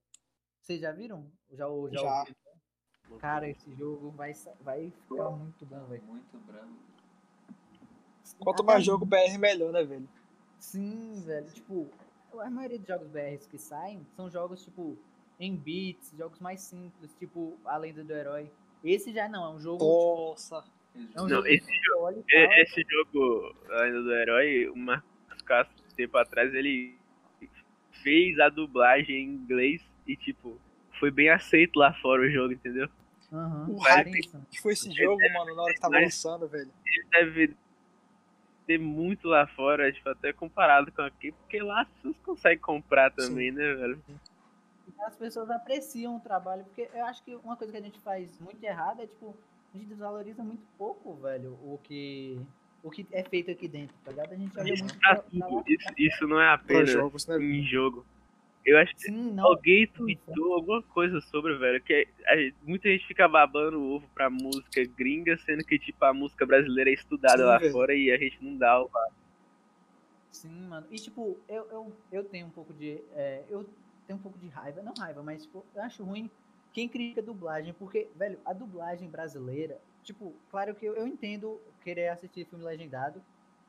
Vocês 0.61 0.81
já 0.81 0.93
viram? 0.93 1.31
Já, 1.51 1.67
já, 1.91 2.01
Já. 2.01 2.19
ouviram? 2.21 3.19
Cara, 3.19 3.49
esse 3.49 3.75
jogo 3.75 4.11
vai, 4.13 4.33
vai 4.61 4.91
ficar 4.91 5.31
muito 5.31 5.67
bom, 5.67 5.85
velho. 5.87 6.03
Muito 6.05 6.39
bravo. 6.39 6.73
Quanto 8.39 8.63
Até 8.63 8.73
mais 8.73 8.85
jogo 8.85 9.05
BR, 9.05 9.37
melhor, 9.39 9.73
né, 9.73 9.85
velho? 9.85 10.09
Sim, 10.59 11.21
velho. 11.23 11.51
Tipo, 11.53 11.91
a 12.39 12.49
maioria 12.49 12.79
dos 12.79 12.87
jogos 12.87 13.09
BRs 13.09 13.47
que 13.47 13.59
saem 13.59 14.07
são 14.17 14.31
jogos, 14.31 14.65
tipo, 14.65 14.97
em 15.39 15.55
bits, 15.55 16.13
jogos 16.17 16.39
mais 16.41 16.63
simples, 16.63 17.15
tipo, 17.17 17.59
A 17.65 17.77
Lenda 17.77 18.03
do 18.03 18.13
Herói. 18.13 18.51
Esse 18.83 19.13
já 19.13 19.29
não, 19.29 19.45
é 19.45 19.57
um 19.57 19.61
jogo. 19.61 19.85
Nossa. 19.85 20.65
é 20.95 21.21
um 21.21 21.25
Não, 21.25 21.29
jogo 21.29 21.47
esse 21.47 21.71
tal, 21.91 22.11
Esse 22.29 22.83
jogo, 22.89 23.55
ainda 23.73 24.03
do 24.03 24.13
herói, 24.15 24.69
o 24.69 24.77
Marcos 24.77 25.14
Castro, 25.45 25.75
tempo 25.97 26.17
atrás, 26.17 26.55
ele 26.55 26.97
fez 28.03 28.39
a 28.39 28.49
dublagem 28.49 29.17
em 29.17 29.35
inglês 29.35 29.83
e, 30.07 30.17
tipo, 30.17 30.61
foi 30.99 31.11
bem 31.11 31.31
aceito 31.31 31.79
lá 31.79 31.93
fora 31.95 32.23
o 32.23 32.31
jogo, 32.31 32.53
entendeu? 32.53 32.89
Aham, 33.33 33.71
O 33.71 33.79
hype 33.79 34.31
que 34.51 34.61
foi 34.61 34.73
esse 34.73 34.91
jogo, 34.93 35.21
mano, 35.33 35.57
na 35.57 35.63
hora 35.63 35.75
que 35.75 35.81
tava 35.81 35.99
lançando, 35.99 36.49
velho. 36.49 36.71
Ele 36.87 37.09
deve 37.11 37.57
ter 38.67 38.79
muito 38.79 39.29
lá 39.29 39.47
fora, 39.47 39.93
tipo, 39.93 40.09
até 40.09 40.33
comparado 40.33 40.91
com 40.93 41.03
aqui, 41.03 41.33
porque 41.33 41.61
lá 41.61 41.83
as 41.83 41.89
pessoas 41.89 42.17
conseguem 42.21 42.59
comprar 42.59 43.11
também, 43.11 43.51
né, 43.51 43.75
velho? 43.75 44.03
as 45.07 45.17
pessoas 45.17 45.51
apreciam 45.51 46.17
o 46.17 46.21
trabalho, 46.21 46.65
porque 46.65 46.89
eu 46.95 47.05
acho 47.07 47.23
que 47.25 47.35
uma 47.37 47.57
coisa 47.57 47.73
que 47.73 47.79
a 47.79 47.83
gente 47.83 47.99
faz 48.01 48.39
muito 48.41 48.63
errado 48.63 49.03
é, 49.03 49.07
tipo, 49.07 49.37
a 49.73 49.77
gente 49.77 49.89
desvaloriza 49.89 50.43
muito 50.43 50.65
pouco, 50.79 51.15
velho, 51.15 51.59
o 51.63 51.79
que, 51.83 52.41
o 52.85 52.91
que 52.91 53.07
é 53.11 53.25
feito 53.25 53.51
aqui 53.51 53.67
dentro, 53.67 53.97
tá 54.05 54.11
ligado? 54.13 54.33
A 54.33 54.37
gente 54.37 54.59
olha 54.59 54.73
Isso, 54.75 54.85
muito 54.85 54.99
pra- 55.01 55.17
pra 55.17 55.49
lá. 55.49 55.65
Isso, 55.67 55.89
isso 55.97 56.27
não 56.29 56.41
é 56.41 56.49
apenas 56.53 56.91
jogos, 56.91 57.27
né? 57.27 57.39
em 57.39 57.65
jogo. 57.67 58.07
Eu 58.65 58.79
acho 58.79 58.95
que 58.95 59.03
Sim, 59.03 59.33
não. 59.33 59.47
alguém 59.47 59.87
tweetou 59.87 60.55
alguma 60.55 60.83
coisa 60.83 61.21
sobre, 61.23 61.57
velho, 61.57 61.83
que 61.83 62.07
a 62.27 62.37
gente- 62.37 62.57
muita 62.63 62.89
gente 62.89 63.07
fica 63.07 63.27
babando 63.29 63.79
o 63.79 63.95
ovo 63.97 64.09
pra 64.15 64.31
música 64.31 64.83
gringa, 64.97 65.37
sendo 65.39 65.65
que, 65.65 65.79
tipo, 65.79 66.03
a 66.05 66.15
música 66.15 66.47
brasileira 66.47 66.89
é 66.91 66.95
estudada 66.95 67.39
Sim, 67.39 67.45
lá 67.45 67.59
velho. 67.59 67.73
fora 67.73 67.95
e 67.95 68.11
a 68.11 68.17
gente 68.17 68.43
não 68.43 68.57
dá 68.57 68.81
o 68.83 68.91
Sim, 70.31 70.67
mano. 70.69 70.87
E 70.91 70.97
tipo, 70.97 71.39
eu, 71.49 71.67
eu, 71.71 71.93
eu 72.11 72.25
tenho 72.25 72.47
um 72.47 72.51
pouco 72.51 72.73
de. 72.73 73.01
é, 73.15 73.45
eu 73.49 73.65
tenho 74.07 74.19
um 74.19 74.23
pouco 74.23 74.39
de 74.39 74.49
raiva, 74.49 74.83
não 74.83 74.93
raiva, 74.99 75.23
mas 75.23 75.43
tipo, 75.45 75.65
eu 75.75 75.83
acho 75.83 76.03
ruim 76.03 76.31
quem 76.73 76.89
critica 76.89 77.21
a 77.21 77.25
dublagem, 77.25 77.73
porque, 77.75 78.09
velho, 78.17 78.39
a 78.45 78.53
dublagem 78.53 79.09
brasileira, 79.09 79.81
tipo, 80.05 80.33
claro 80.51 80.75
que 80.75 80.85
eu, 80.85 80.95
eu 80.95 81.07
entendo 81.07 81.61
querer 81.83 82.09
assistir 82.09 82.47
filme 82.47 82.65
legendado, 82.65 83.21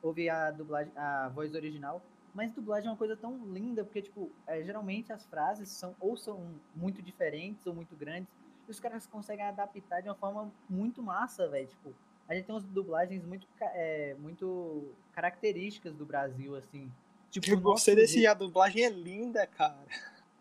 ouvir 0.02 0.28
a 0.28 0.50
dublagem, 0.50 0.92
a 0.96 1.28
voz 1.28 1.54
original, 1.54 2.02
mas 2.34 2.52
dublagem 2.52 2.86
é 2.86 2.90
uma 2.90 2.96
coisa 2.96 3.16
tão 3.16 3.36
linda, 3.52 3.82
porque, 3.82 4.02
tipo, 4.02 4.30
é, 4.46 4.62
geralmente 4.62 5.12
as 5.12 5.24
frases 5.26 5.68
são 5.70 5.96
ou 5.98 6.16
são 6.16 6.54
muito 6.74 7.02
diferentes 7.02 7.66
ou 7.66 7.74
muito 7.74 7.96
grandes, 7.96 8.28
e 8.68 8.70
os 8.70 8.78
caras 8.78 9.06
conseguem 9.06 9.44
adaptar 9.44 10.02
de 10.02 10.08
uma 10.08 10.14
forma 10.14 10.52
muito 10.68 11.02
massa, 11.02 11.48
velho. 11.48 11.66
Tipo, 11.66 11.94
a 12.28 12.34
gente 12.34 12.46
tem 12.46 12.54
umas 12.54 12.64
dublagens 12.64 13.24
muito, 13.24 13.46
é, 13.60 14.14
muito 14.18 14.92
características 15.12 15.94
do 15.94 16.04
Brasil, 16.04 16.54
assim. 16.56 16.90
Tipo, 17.30 17.50
Eu 17.50 17.60
gostei 17.60 17.94
desse. 17.94 18.26
A 18.26 18.34
dublagem 18.34 18.84
é 18.84 18.90
linda, 18.90 19.46
cara. 19.46 19.86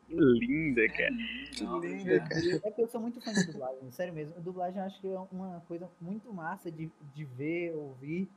Linda, 0.10 0.88
cara. 0.90 1.14
Que 1.52 1.64
é. 2.12 2.20
cara. 2.20 2.62
É 2.64 2.72
que 2.72 2.82
eu 2.82 2.88
sou 2.88 3.02
muito 3.02 3.20
fã 3.22 3.34
de 3.34 3.46
dublagem, 3.46 3.92
sério 3.92 4.14
mesmo. 4.14 4.36
A 4.38 4.40
dublagem 4.40 4.80
eu 4.80 4.86
acho 4.86 5.02
que 5.02 5.08
é 5.08 5.20
uma 5.32 5.62
coisa 5.68 5.90
muito 6.00 6.32
massa 6.34 6.72
de, 6.72 6.92
de 7.14 7.26
ver, 7.26 7.76
ouvir. 7.76 8.30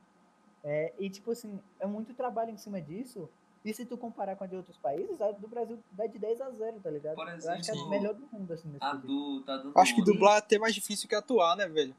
É, 0.63 0.93
e, 0.99 1.09
tipo 1.09 1.31
assim, 1.31 1.59
é 1.79 1.87
muito 1.87 2.13
trabalho 2.13 2.51
em 2.51 2.57
cima 2.57 2.81
disso. 2.81 3.29
E 3.63 3.73
se 3.73 3.85
tu 3.85 3.97
comparar 3.97 4.35
com 4.35 4.43
a 4.43 4.47
de 4.47 4.55
outros 4.55 4.77
países, 4.77 5.19
a 5.21 5.31
do 5.31 5.47
Brasil 5.47 5.77
dá 5.91 6.07
de 6.07 6.17
10 6.17 6.41
a 6.41 6.49
0, 6.49 6.79
tá 6.79 6.89
ligado? 6.89 7.15
Por 7.15 7.27
eu 7.27 7.33
acho 7.33 7.41
que 7.43 7.47
é 7.47 7.53
a 7.53 7.59
exemplo, 7.59 7.89
melhor 7.89 8.13
do 8.13 8.27
mundo, 8.31 8.53
assim, 8.53 8.69
nesse 8.69 8.97
do 9.05 9.41
tá 9.41 9.57
dando 9.57 9.77
Acho 9.77 9.95
que 9.95 10.03
dublar 10.03 10.35
é 10.35 10.37
até 10.39 10.57
mais 10.57 10.73
difícil 10.73 11.09
que 11.09 11.15
atuar, 11.15 11.57
né, 11.57 11.67
velho? 11.67 11.93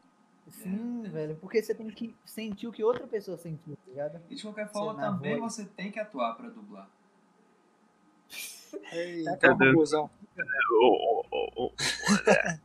Sim, 0.48 1.04
É. 1.04 1.08
velho. 1.08 1.36
Porque 1.36 1.62
você 1.62 1.74
tem 1.74 1.88
que 1.90 2.14
sentir 2.24 2.66
o 2.66 2.72
que 2.72 2.82
outra 2.82 3.06
pessoa 3.06 3.36
sentiu, 3.36 3.76
tá 3.76 3.82
ligado? 3.90 4.20
E 4.30 4.34
de 4.34 4.42
qualquer 4.42 4.68
forma, 4.68 5.00
também 5.00 5.38
voz. 5.38 5.54
você 5.54 5.64
tem 5.66 5.90
que 5.92 6.00
atuar 6.00 6.34
pra 6.34 6.48
dublar. 6.48 6.88
Eita, 8.92 9.36
Tá 9.38 9.56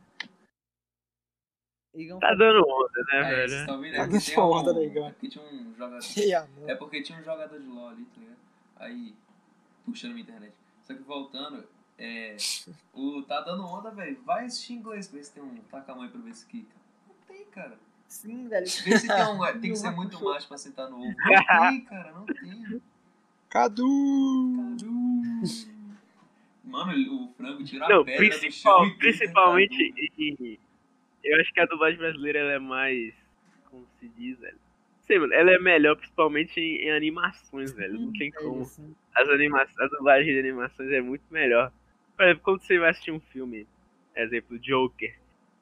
Igão 1.94 2.18
Tá 2.20 2.34
dando 2.34 2.58
onda, 2.60 3.04
né, 3.10 3.24
vocês 3.24 3.50
velho? 3.50 3.60
estão 3.60 3.80
vendo? 3.80 3.96
Tá 3.96 4.02
Aqui 4.02 4.12
dando 4.12 4.24
tem 4.24 4.38
um, 4.38 4.42
onda, 4.50 4.72
negão. 4.74 5.06
aqui 5.06 5.28
tinha 5.28 5.44
um 5.44 5.74
jogador. 5.74 5.98
É 6.68 6.74
porque 6.74 7.02
tinha 7.02 7.18
um 7.18 7.22
jogador 7.24 7.58
de 7.58 7.66
LOL 7.66 7.88
ali, 7.88 8.04
tá 8.04 8.20
ligado? 8.20 8.36
Aí, 8.76 9.14
puxando 9.84 10.10
minha 10.12 10.22
internet. 10.22 10.52
Só 10.82 10.94
que 10.94 11.02
voltando, 11.02 11.64
é. 11.98 12.36
O 12.92 13.22
Tá 13.22 13.40
dando 13.40 13.64
onda, 13.66 13.90
velho. 13.90 14.20
Vai 14.24 14.44
assistir 14.44 14.74
inglês 14.74 15.08
pra 15.08 15.16
ver 15.18 15.24
se 15.24 15.32
tem 15.32 15.42
um 15.42 15.56
taca-mãe 15.70 16.08
pra 16.10 16.20
ver 16.20 16.34
se 16.34 16.44
quica. 16.46 16.76
Não 17.08 17.14
tem, 17.26 17.44
cara. 17.46 17.78
Sim, 18.06 18.46
velho. 18.48 18.66
Vê 18.66 18.98
se 18.98 19.08
tem 19.08 19.24
um. 19.24 19.38
Tem 19.60 19.70
que 19.72 19.76
ser 19.76 19.90
muito 19.90 20.22
macho 20.22 20.46
pra 20.46 20.58
sentar 20.58 20.88
no 20.90 20.98
ovo. 20.98 21.06
Não 21.06 21.14
tem, 21.70 21.80
cara, 21.84 22.12
não 22.12 22.26
tem. 22.26 22.82
Cadu! 23.48 24.56
Cadu. 24.56 24.86
Mano, 26.66 26.92
o 27.24 27.32
frango 27.34 27.64
tira 27.64 27.86
a 27.86 27.88
Não, 27.88 28.04
pedra 28.04 28.24
do 28.28 28.38
principal, 28.40 28.78
chão 28.78 28.86
e 28.86 28.88
grita, 28.90 28.98
principalmente. 29.18 29.94
E- 30.18 30.58
eu 31.24 31.40
acho 31.40 31.52
que 31.52 31.60
a 31.60 31.66
dublagem 31.66 31.98
brasileira 31.98 32.38
ela 32.40 32.52
é 32.52 32.58
mais. 32.58 33.14
Como 33.70 33.86
se 33.98 34.08
diz, 34.08 34.38
velho? 34.38 34.58
Sei, 35.02 35.18
mano, 35.18 35.32
ela 35.32 35.52
é 35.52 35.58
melhor 35.58 35.96
principalmente 35.96 36.58
em, 36.60 36.86
em 36.86 36.90
animações, 36.90 37.72
velho. 37.72 37.94
Não 38.00 38.12
tem 38.12 38.28
É 38.28 38.32
como. 38.32 38.62
As 39.14 39.28
animações, 39.28 39.78
a 39.80 39.86
dublagem 39.96 40.32
de 40.32 40.38
animações 40.40 40.90
é 40.92 41.00
muito 41.00 41.22
melhor. 41.30 41.72
Por 42.16 42.24
exemplo, 42.24 42.42
quando 42.42 42.60
você 42.60 42.78
vai 42.78 42.90
assistir 42.90 43.12
um 43.12 43.20
filme, 43.20 43.66
exemplo, 44.16 44.58
Joker. 44.58 45.14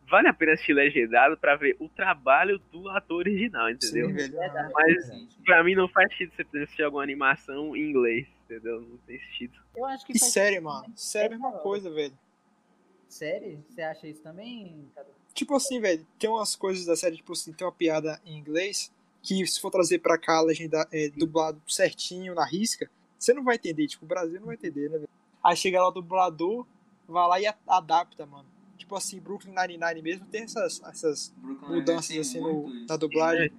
vale 0.08 0.28
a 0.28 0.32
pena 0.34 0.52
assistir 0.52 0.72
legendado 0.72 1.36
pra 1.36 1.56
ver 1.56 1.76
o 1.78 1.88
trabalho 1.88 2.58
do 2.72 2.88
ator 2.90 3.18
original, 3.18 3.68
entendeu? 3.70 4.06
Sim. 4.08 4.14
Verdade, 4.14 4.72
Mas- 4.72 5.08
verdade. 5.08 5.28
Pra 5.44 5.64
mim 5.64 5.74
não 5.74 5.88
faz 5.88 6.08
sentido 6.16 6.32
você 6.36 6.58
assistir 6.62 6.82
alguma 6.82 7.02
animação 7.02 7.74
em 7.76 7.80
inglês, 7.90 8.26
entendeu? 8.44 8.80
Não 8.80 8.96
tem 8.98 9.18
sentido. 9.20 9.58
Eu 9.74 9.84
acho 9.86 10.04
que 10.06 10.12
E 10.12 10.18
série, 10.18 10.60
mano. 10.60 10.92
Série 10.96 11.24
é 11.34 11.36
a 11.36 11.38
mesma 11.38 11.52
coisa, 11.52 11.90
velho. 11.90 12.16
Série? 13.08 13.58
Você 13.68 13.82
acha 13.82 14.06
isso 14.08 14.22
também, 14.22 14.90
Cadu? 14.94 15.10
Tipo 15.32 15.54
assim, 15.56 15.80
velho, 15.80 16.06
tem 16.18 16.30
umas 16.30 16.54
coisas 16.54 16.86
da 16.86 16.94
série, 16.96 17.16
tipo 17.16 17.32
assim, 17.32 17.52
tem 17.52 17.66
uma 17.66 17.72
piada 17.72 18.20
em 18.24 18.38
inglês 18.38 18.92
que 19.22 19.44
se 19.46 19.60
for 19.60 19.70
trazer 19.70 19.98
pra 19.98 20.18
cá, 20.18 20.40
legenda, 20.40 20.86
é, 20.92 21.08
dublado 21.08 21.60
certinho, 21.66 22.34
na 22.34 22.44
risca, 22.44 22.88
você 23.18 23.32
não 23.32 23.42
vai 23.42 23.56
entender, 23.56 23.86
tipo, 23.86 24.04
o 24.04 24.08
Brasil 24.08 24.38
não 24.38 24.46
vai 24.46 24.54
entender, 24.54 24.88
né, 24.90 24.98
velho? 24.98 25.08
Aí 25.42 25.56
chega 25.56 25.80
lá 25.80 25.88
o 25.88 25.92
dublador, 25.92 26.66
vai 27.08 27.28
lá 27.28 27.40
e 27.40 27.46
a- 27.46 27.56
adapta, 27.66 28.24
mano. 28.26 28.46
Tipo 28.76 28.94
assim, 28.96 29.18
Brooklyn 29.20 29.54
Nine-Nine 29.54 30.02
mesmo 30.02 30.26
tem 30.26 30.42
essas, 30.42 30.80
essas 30.84 31.32
Brooklyn 31.36 31.68
mudanças 31.76 32.16
assim 32.18 32.40
no- 32.40 32.68
na 32.86 32.96
dublagem. 32.96 33.50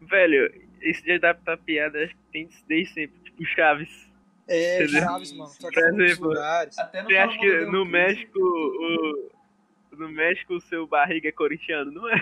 Velho, 0.00 0.68
esse 0.80 1.02
de 1.02 1.12
adaptar 1.12 1.56
piada 1.58 2.04
acho 2.04 2.14
que 2.14 2.22
tem 2.32 2.48
desde 2.68 2.92
sempre, 2.94 3.23
tipo 3.36 3.44
Chaves. 3.54 4.12
É, 4.46 4.82
Entendeu? 4.82 5.02
Chaves, 5.02 5.32
mano. 5.32 5.50
muitos 5.60 5.82
Exemplo. 6.00 6.28
lugares. 6.28 6.78
Até 6.78 7.02
no 7.02 7.08
Você 7.08 7.16
acha 7.16 7.36
Fala 7.36 7.40
que 7.40 7.64
no 7.66 7.84
México 7.84 8.38
o. 8.38 9.34
No 9.92 10.08
México 10.08 10.54
o 10.54 10.60
seu 10.60 10.88
barriga 10.88 11.28
é 11.28 11.32
corintiano, 11.32 11.92
não 11.92 12.08
é? 12.10 12.16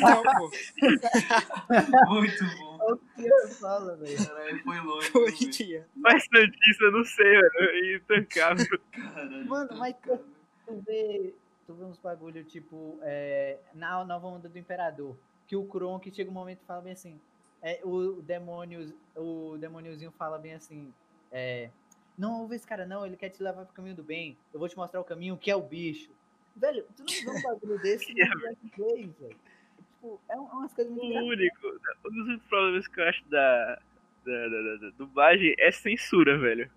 Não, 0.00 0.22
pô. 0.22 0.50
Muito 2.14 2.44
bom. 2.58 2.78
O 2.92 2.96
que 2.96 3.26
eu 3.26 3.48
falo, 3.60 3.94
velho? 3.98 4.26
Caralho, 4.26 4.62
foi 4.62 4.80
longe. 4.80 5.10
Corinthians. 5.10 5.84
Mas 5.94 6.24
Santista, 6.24 6.84
eu 6.84 6.92
não 6.92 7.04
sei, 7.04 7.24
velho. 7.26 7.96
Intancável. 7.96 8.80
Caralho, 8.92 9.46
Mano, 9.46 9.68
mas 9.76 9.94
cara. 10.00 10.20
Tu 10.66 10.82
vê, 10.86 11.34
tu 11.66 11.74
vê 11.74 11.84
uns 11.84 11.98
bagulho 11.98 12.42
tipo 12.44 12.98
é, 13.02 13.58
na 13.74 14.02
nova 14.04 14.26
onda 14.26 14.48
do 14.48 14.58
Imperador, 14.58 15.14
que 15.46 15.56
o 15.56 15.64
Kronk 15.64 16.10
chega 16.14 16.30
um 16.30 16.34
momento 16.34 16.60
e 16.62 16.66
fala 16.66 16.80
bem 16.82 16.92
assim, 16.92 17.20
é, 17.62 17.80
o, 17.84 18.22
demônio, 18.22 18.92
o 19.16 19.56
demôniozinho 19.58 20.10
fala 20.12 20.38
bem 20.38 20.54
assim, 20.54 20.92
é, 21.32 21.70
não 22.16 22.40
ouve 22.42 22.56
esse 22.56 22.66
cara 22.66 22.86
não, 22.86 23.04
ele 23.06 23.16
quer 23.16 23.28
te 23.30 23.42
levar 23.42 23.64
pro 23.64 23.74
caminho 23.74 23.96
do 23.96 24.02
bem, 24.02 24.36
eu 24.52 24.58
vou 24.58 24.68
te 24.68 24.76
mostrar 24.76 25.00
o 25.00 25.04
caminho 25.04 25.36
que 25.36 25.50
é 25.50 25.56
o 25.56 25.62
bicho. 25.62 26.10
Velho, 26.56 26.84
tu 26.96 27.04
não 27.04 27.32
vê 27.34 27.38
um 27.38 27.42
bagulho 27.42 27.78
desse 27.82 28.12
no 28.12 28.16
Days, 28.76 29.14
velho. 29.18 29.36
Tipo, 29.76 30.20
é, 30.28 30.36
um- 30.36 30.48
é 30.48 30.52
umas 30.52 30.72
coisas 30.72 30.92
O 30.92 30.96
muito 30.96 31.06
engraçadas. 31.06 31.38
único, 31.38 31.80
um 32.06 32.24
dos 32.36 32.42
problemas 32.44 32.88
que 32.88 33.00
eu 33.00 33.04
acho 33.08 33.24
da, 33.28 33.78
da, 34.24 34.48
da, 34.48 34.62
da- 34.62 34.76
da 34.76 34.90
dublagem 34.96 35.54
é 35.58 35.70
censura, 35.70 36.36
velho. 36.38 36.70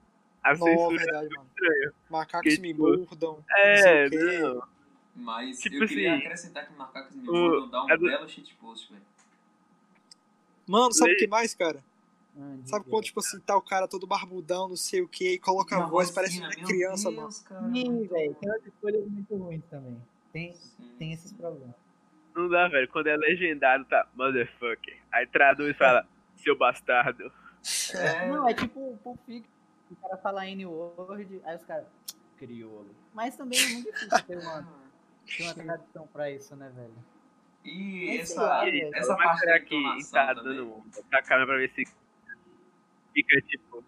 A 0.44 0.52
Não, 0.56 0.58
censura 0.66 0.98
verdade, 0.98 1.30
mano. 1.36 1.50
estranha. 1.50 1.94
Macacos 2.10 2.56
Que, 2.56 2.62
me 2.62 2.68
tipo, 2.70 2.82
mordam. 2.84 3.46
É, 3.58 3.74
não 3.74 3.82
sei 3.84 4.06
o 4.08 4.10
quê. 4.10 4.40
não. 4.40 4.64
Mas 5.14 5.60
Tipo 5.60 5.76
eu 5.84 5.88
queria 5.88 6.14
assim, 6.16 6.22
acrescentar 6.26 6.68
que 6.68 6.74
Macacos 6.74 7.16
Me 7.16 7.30
o- 7.30 7.34
Mordam 7.34 7.70
dá 7.70 7.84
um 7.86 7.92
a 7.92 7.96
do- 7.96 8.06
belo 8.06 8.28
shitpost, 8.30 8.92
velho. 8.92 9.06
Mano, 10.72 10.94
sabe 10.94 11.14
o 11.14 11.18
que 11.18 11.28
mais, 11.28 11.54
cara? 11.54 11.84
Ah, 12.40 12.56
de 12.56 12.70
Sabe 12.70 12.86
quando, 12.90 13.04
tipo 13.04 13.20
assim, 13.20 13.38
tá 13.42 13.58
o 13.58 13.62
cara 13.62 13.90
todo 13.90 14.08
barbudão, 14.08 14.70
não 14.70 14.78
sei 14.78 15.02
o 15.02 15.08
que, 15.08 15.34
e 15.34 15.38
coloca 15.38 15.76
a 15.76 15.86
voz, 15.86 16.10
parece 16.12 16.40
uma 16.40 16.50
criança, 16.50 17.12
Deus, 17.12 17.44
mano. 17.44 17.44
cara, 17.44 17.74
Sim, 17.74 18.08
velho, 18.08 18.36
tem 18.36 18.50
escolhas 18.66 19.06
muito 19.06 19.36
ruins 19.36 19.64
também. 19.70 20.02
Tem, 20.32 20.54
Sim, 20.54 20.96
tem 20.98 21.12
esses 21.12 21.34
problemas. 21.34 21.76
Não 22.34 22.48
dá, 22.48 22.70
velho. 22.70 22.88
Quando 22.88 23.08
é 23.08 23.18
legendado, 23.18 23.84
tá 23.84 24.08
motherfucker. 24.16 24.98
Aí 25.12 25.28
traduz 25.28 25.72
e 25.72 25.74
fala, 25.74 26.08
seu 26.38 26.58
bastardo. 26.58 27.30
É, 27.94 28.28
Não, 28.32 28.48
é 28.48 28.54
tipo 28.54 28.80
o 28.80 28.98
Pulp 29.04 29.20
Fiction, 29.26 29.52
o 29.92 29.96
cara 29.98 30.18
fala 30.18 30.48
N-word, 30.48 31.42
aí 31.44 31.58
os 31.58 31.66
caras, 31.66 31.88
crioulo. 32.38 32.96
Mas 33.14 33.36
também 33.36 33.60
é 33.60 33.68
muito 33.74 33.92
difícil 33.92 34.24
ter 34.26 34.38
uma, 34.38 34.66
ter 35.28 35.44
uma 35.44 35.54
tradução 35.54 36.08
pra 36.08 36.32
isso, 36.32 36.56
né, 36.56 36.72
velho? 36.74 36.94
E 37.64 38.18
essa, 38.18 38.42
lá, 38.42 38.68
essa 38.68 39.16
mas 39.16 39.24
parte 39.24 39.40
será 39.40 39.54
da 39.54 39.60
que 39.66 39.84
tá 40.12 40.34
dando 40.34 40.84
tá 41.12 41.20
a 41.20 41.22
câmera 41.22 41.46
pra 41.46 41.58
ver 41.58 41.72
se 41.76 41.84
fica 43.14 43.42
tipo. 43.48 43.84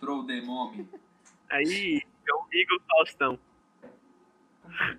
Troll 0.00 0.26
the 0.26 0.40
Mommy. 0.40 0.88
Aí 1.50 2.02
é 2.28 2.34
um 2.34 2.44
Igor 2.52 2.80
Faustão. 2.88 3.38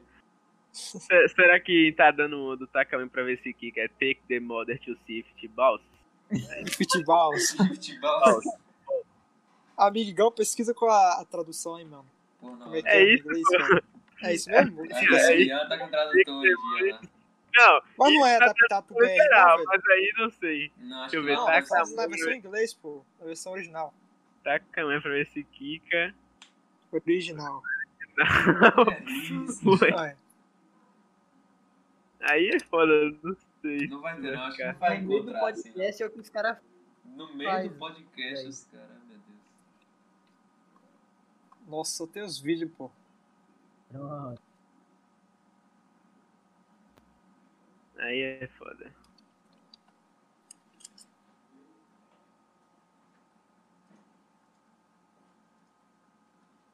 Se- 0.72 1.28
Será 1.30 1.60
que 1.60 1.94
tá 1.98 2.12
dando 2.12 2.66
tá 2.68 2.86
caminho 2.86 3.10
pra 3.10 3.24
ver 3.24 3.42
se 3.42 3.54
Kika 3.54 3.82
é 3.82 3.88
Take 3.88 4.22
the 4.28 4.40
Mother 4.40 4.80
to 4.80 4.96
Sift 5.06 5.48
Balls? 5.50 5.82
Futebol. 6.78 7.34
Futebol. 7.68 8.40
Amigão, 9.76 10.32
pesquisa 10.32 10.74
com 10.74 10.86
a, 10.86 11.22
a 11.22 11.26
tradução 11.26 11.76
aí, 11.76 11.86
mano. 11.86 12.06
Pô, 12.40 12.52
não. 12.52 12.66
Como 12.66 12.76
é 12.76 12.82
que 12.82 12.88
É 12.88 13.02
é, 13.02 13.14
isso, 13.16 13.24
inglês, 13.28 13.44
cara? 13.50 13.84
É 14.22 14.34
isso 14.34 14.50
mesmo? 14.50 14.86
É, 14.86 15.00
Fica 15.00 15.16
assim. 15.16 15.32
é, 15.34 15.42
Ian 15.44 15.68
tá 15.68 15.78
com 15.78 15.88
tradutor 15.90 16.36
hoje, 16.36 16.88
Ian. 16.90 17.00
Não, 17.56 17.82
Mas 17.98 18.14
não 18.14 18.26
é 18.28 18.38
tá 18.38 18.46
adaptado 18.46 18.86
pro 18.86 18.96
BR, 18.98 19.08
geral, 19.08 19.50
não, 19.50 19.58
velho. 19.58 19.68
mas 19.70 19.86
aí 19.90 20.14
não 20.18 20.30
sei. 20.30 20.72
Não, 20.78 20.98
acho 21.04 21.12
Deixa 21.12 21.16
eu 21.18 21.24
ver, 21.24 21.36
não. 21.36 21.46
Não, 21.46 21.46
tá 21.54 21.62
faço 21.66 21.96
na 21.96 22.08
versão 22.08 22.32
em 22.32 22.38
inglês, 22.38 22.74
pô. 22.74 23.04
Na 23.20 23.26
versão 23.26 23.52
original. 23.54 23.94
Tá 24.44 24.60
caminho 24.60 25.02
pra 25.02 25.12
ver 25.12 25.26
se 25.28 25.44
Kika. 25.44 26.14
Original. 26.92 27.62
É 28.20 29.04
isso. 29.10 29.70
Ué, 29.84 29.94
Ah, 29.96 30.08
é. 30.08 30.16
Aí 32.22 32.50
é 32.50 32.60
foda, 32.60 32.94
não 33.24 33.36
sei. 33.62 33.88
Não 33.88 34.02
vai 34.02 34.16
ter, 34.20 34.32
não. 34.34 34.42
Acho 34.44 34.58
que 34.58 34.64
cara. 34.64 34.74
não 34.74 34.80
vai 34.80 35.02
no 35.02 35.08
meio 35.08 35.24
do 35.24 35.30
assim. 35.32 35.40
podcast 35.40 36.04
é 36.04 36.06
o 36.06 36.10
que 36.12 36.20
os 36.20 36.30
caras. 36.30 36.58
No 37.06 37.34
meio 37.36 37.50
faz. 37.50 37.70
do 37.72 37.76
podcast, 37.78 38.46
É 38.46 38.50
os 38.50 38.64
caras, 38.66 38.88
meu 39.08 39.18
Deus. 39.18 39.22
Nossa, 41.68 42.04
eu 42.04 42.08
tenho 42.08 42.26
os 42.26 42.40
vídeos, 42.40 42.70
pô. 42.78 42.92
Pronto. 43.92 44.42
Aí 47.98 48.22
é 48.22 48.48
foda. 48.58 48.92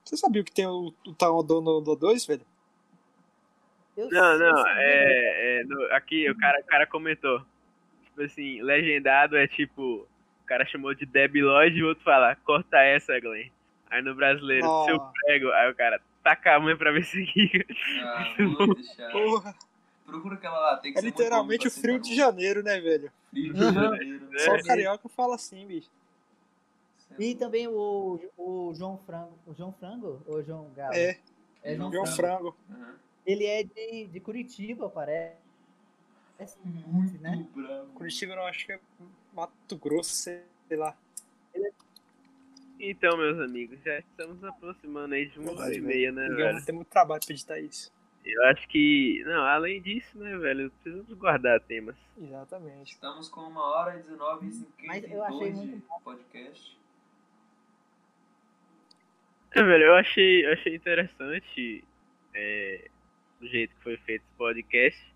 Você 0.04 0.18
sabia 0.18 0.44
que 0.44 0.52
tem 0.52 0.68
o, 0.68 0.94
o 1.06 1.14
Taodon 1.14 1.62
no 1.62 1.82
do 1.82 1.96
2, 1.96 2.26
velho? 2.26 2.42
Eu 3.98 4.10
Não, 4.10 4.38
sei, 4.38 4.48
não, 4.48 4.68
é. 4.68 5.60
é 5.60 5.64
no- 5.64 5.84
aqui 5.94 6.30
o 6.30 6.38
cara, 6.38 6.60
o 6.60 6.66
cara 6.66 6.86
comentou. 6.88 7.44
Tipo 8.04 8.22
assim, 8.22 8.62
legendado 8.62 9.36
é 9.38 9.48
tipo. 9.48 10.08
O 10.44 10.46
cara 10.46 10.64
chamou 10.66 10.94
de 10.94 11.08
Debbie 11.08 11.42
Lloyd 11.42 11.76
e 11.76 11.84
o 11.84 11.88
outro 11.88 12.04
fala, 12.04 12.36
corta 12.36 12.78
essa, 12.78 13.20
Glenn. 13.20 13.50
Aí 13.90 14.02
no 14.04 14.14
brasileiro, 14.14 14.68
Ó. 14.68 14.86
seu 14.86 15.00
prego. 15.00 15.50
Aí 15.52 15.72
o 15.72 15.76
cara, 15.76 16.00
taca 16.26 16.56
a 16.56 16.60
mãe 16.60 16.76
pra 16.76 16.92
ver 16.92 17.06
se 17.06 17.24
Kika. 17.24 17.64
Ah. 18.04 18.36
Porra, 19.14 19.56
Procura 20.06 20.36
aquela 20.36 20.60
lá, 20.60 20.78
tem 20.78 20.92
que 20.92 21.00
é 21.00 21.02
ser 21.02 21.08
literalmente 21.08 21.68
o 21.68 21.72
frio 21.72 22.00
de 22.00 22.16
janeiro, 22.16 22.62
né, 22.64 22.80
velho? 22.80 23.12
Frio 23.32 23.54
de 23.54 23.64
Uhum. 23.64 23.74
janeiro, 23.74 24.30
né? 24.30 24.40
Só 24.40 24.56
É. 24.56 24.60
o 24.62 24.64
carioca 24.64 25.10
fala 25.10 25.36
assim, 25.36 25.66
bicho. 25.66 25.90
E 27.20 27.34
também 27.36 27.68
o, 27.68 28.20
o 28.38 28.74
João 28.76 28.98
Frango. 29.06 29.34
O 29.48 29.54
João 29.54 29.72
Frango? 29.74 30.22
Ou 30.28 30.38
o 30.38 30.44
João 30.44 30.70
Galo? 30.76 30.94
É, 30.96 31.18
É 31.64 31.76
João 31.76 31.92
João 31.92 32.06
Frango. 32.08 32.56
Frango. 32.68 32.84
Uhum. 32.90 32.96
Ele 33.26 33.46
é 33.46 33.64
de, 33.64 34.08
de 34.08 34.20
Curitiba, 34.20 34.90
parece. 34.90 35.36
Muito 36.86 37.20
Né? 37.22 37.46
bravo. 37.56 37.88
Curitiba 37.94 38.36
não, 38.36 38.46
acho 38.46 38.66
que 38.66 38.74
é 38.74 38.80
Mato 39.34 39.78
Grosso, 39.78 40.14
sei 40.14 40.44
lá. 40.72 40.96
Então, 42.80 43.18
meus 43.18 43.40
amigos, 43.40 43.80
já 43.84 44.00
estamos 44.00 44.44
aproximando 44.44 45.16
aí 45.16 45.28
de 45.28 45.40
uma 45.40 45.52
hora 45.52 45.74
e 45.74 45.82
meia, 45.82 46.12
né, 46.12 46.28
velho? 46.28 46.54
vai 46.54 46.62
ter 46.62 46.72
muito 46.72 46.90
trabalho 46.90 47.22
pra 47.26 47.34
editar 47.34 47.60
isso. 47.60 47.94
Eu 48.26 48.44
acho 48.46 48.68
que. 48.68 49.24
Não, 49.26 49.44
além 49.44 49.82
disso, 49.82 50.18
né, 50.18 50.36
velho? 50.38 50.72
Precisamos 50.82 51.14
guardar 51.14 51.60
temas. 51.62 51.96
Exatamente. 52.18 52.94
Estamos 52.94 53.30
com 53.30 53.42
uma 53.42 53.64
hora 53.64 53.96
e 53.96 54.02
19 54.02 54.48
e 54.48 54.88
Mas 54.88 55.04
eu 55.04 55.24
achei 55.24 55.54
52 55.54 55.62
de 55.62 55.68
muito 55.68 56.04
podcast. 56.04 56.80
É, 59.52 59.64
velho, 59.64 59.84
eu 59.86 59.96
achei, 59.96 60.46
eu 60.46 60.54
achei 60.54 60.76
interessante 60.76 61.84
é, 62.34 62.90
do 63.40 63.48
jeito 63.48 63.76
que 63.76 63.84
foi 63.84 63.98
feito 63.98 64.24
esse 64.24 64.38
podcast. 64.38 65.16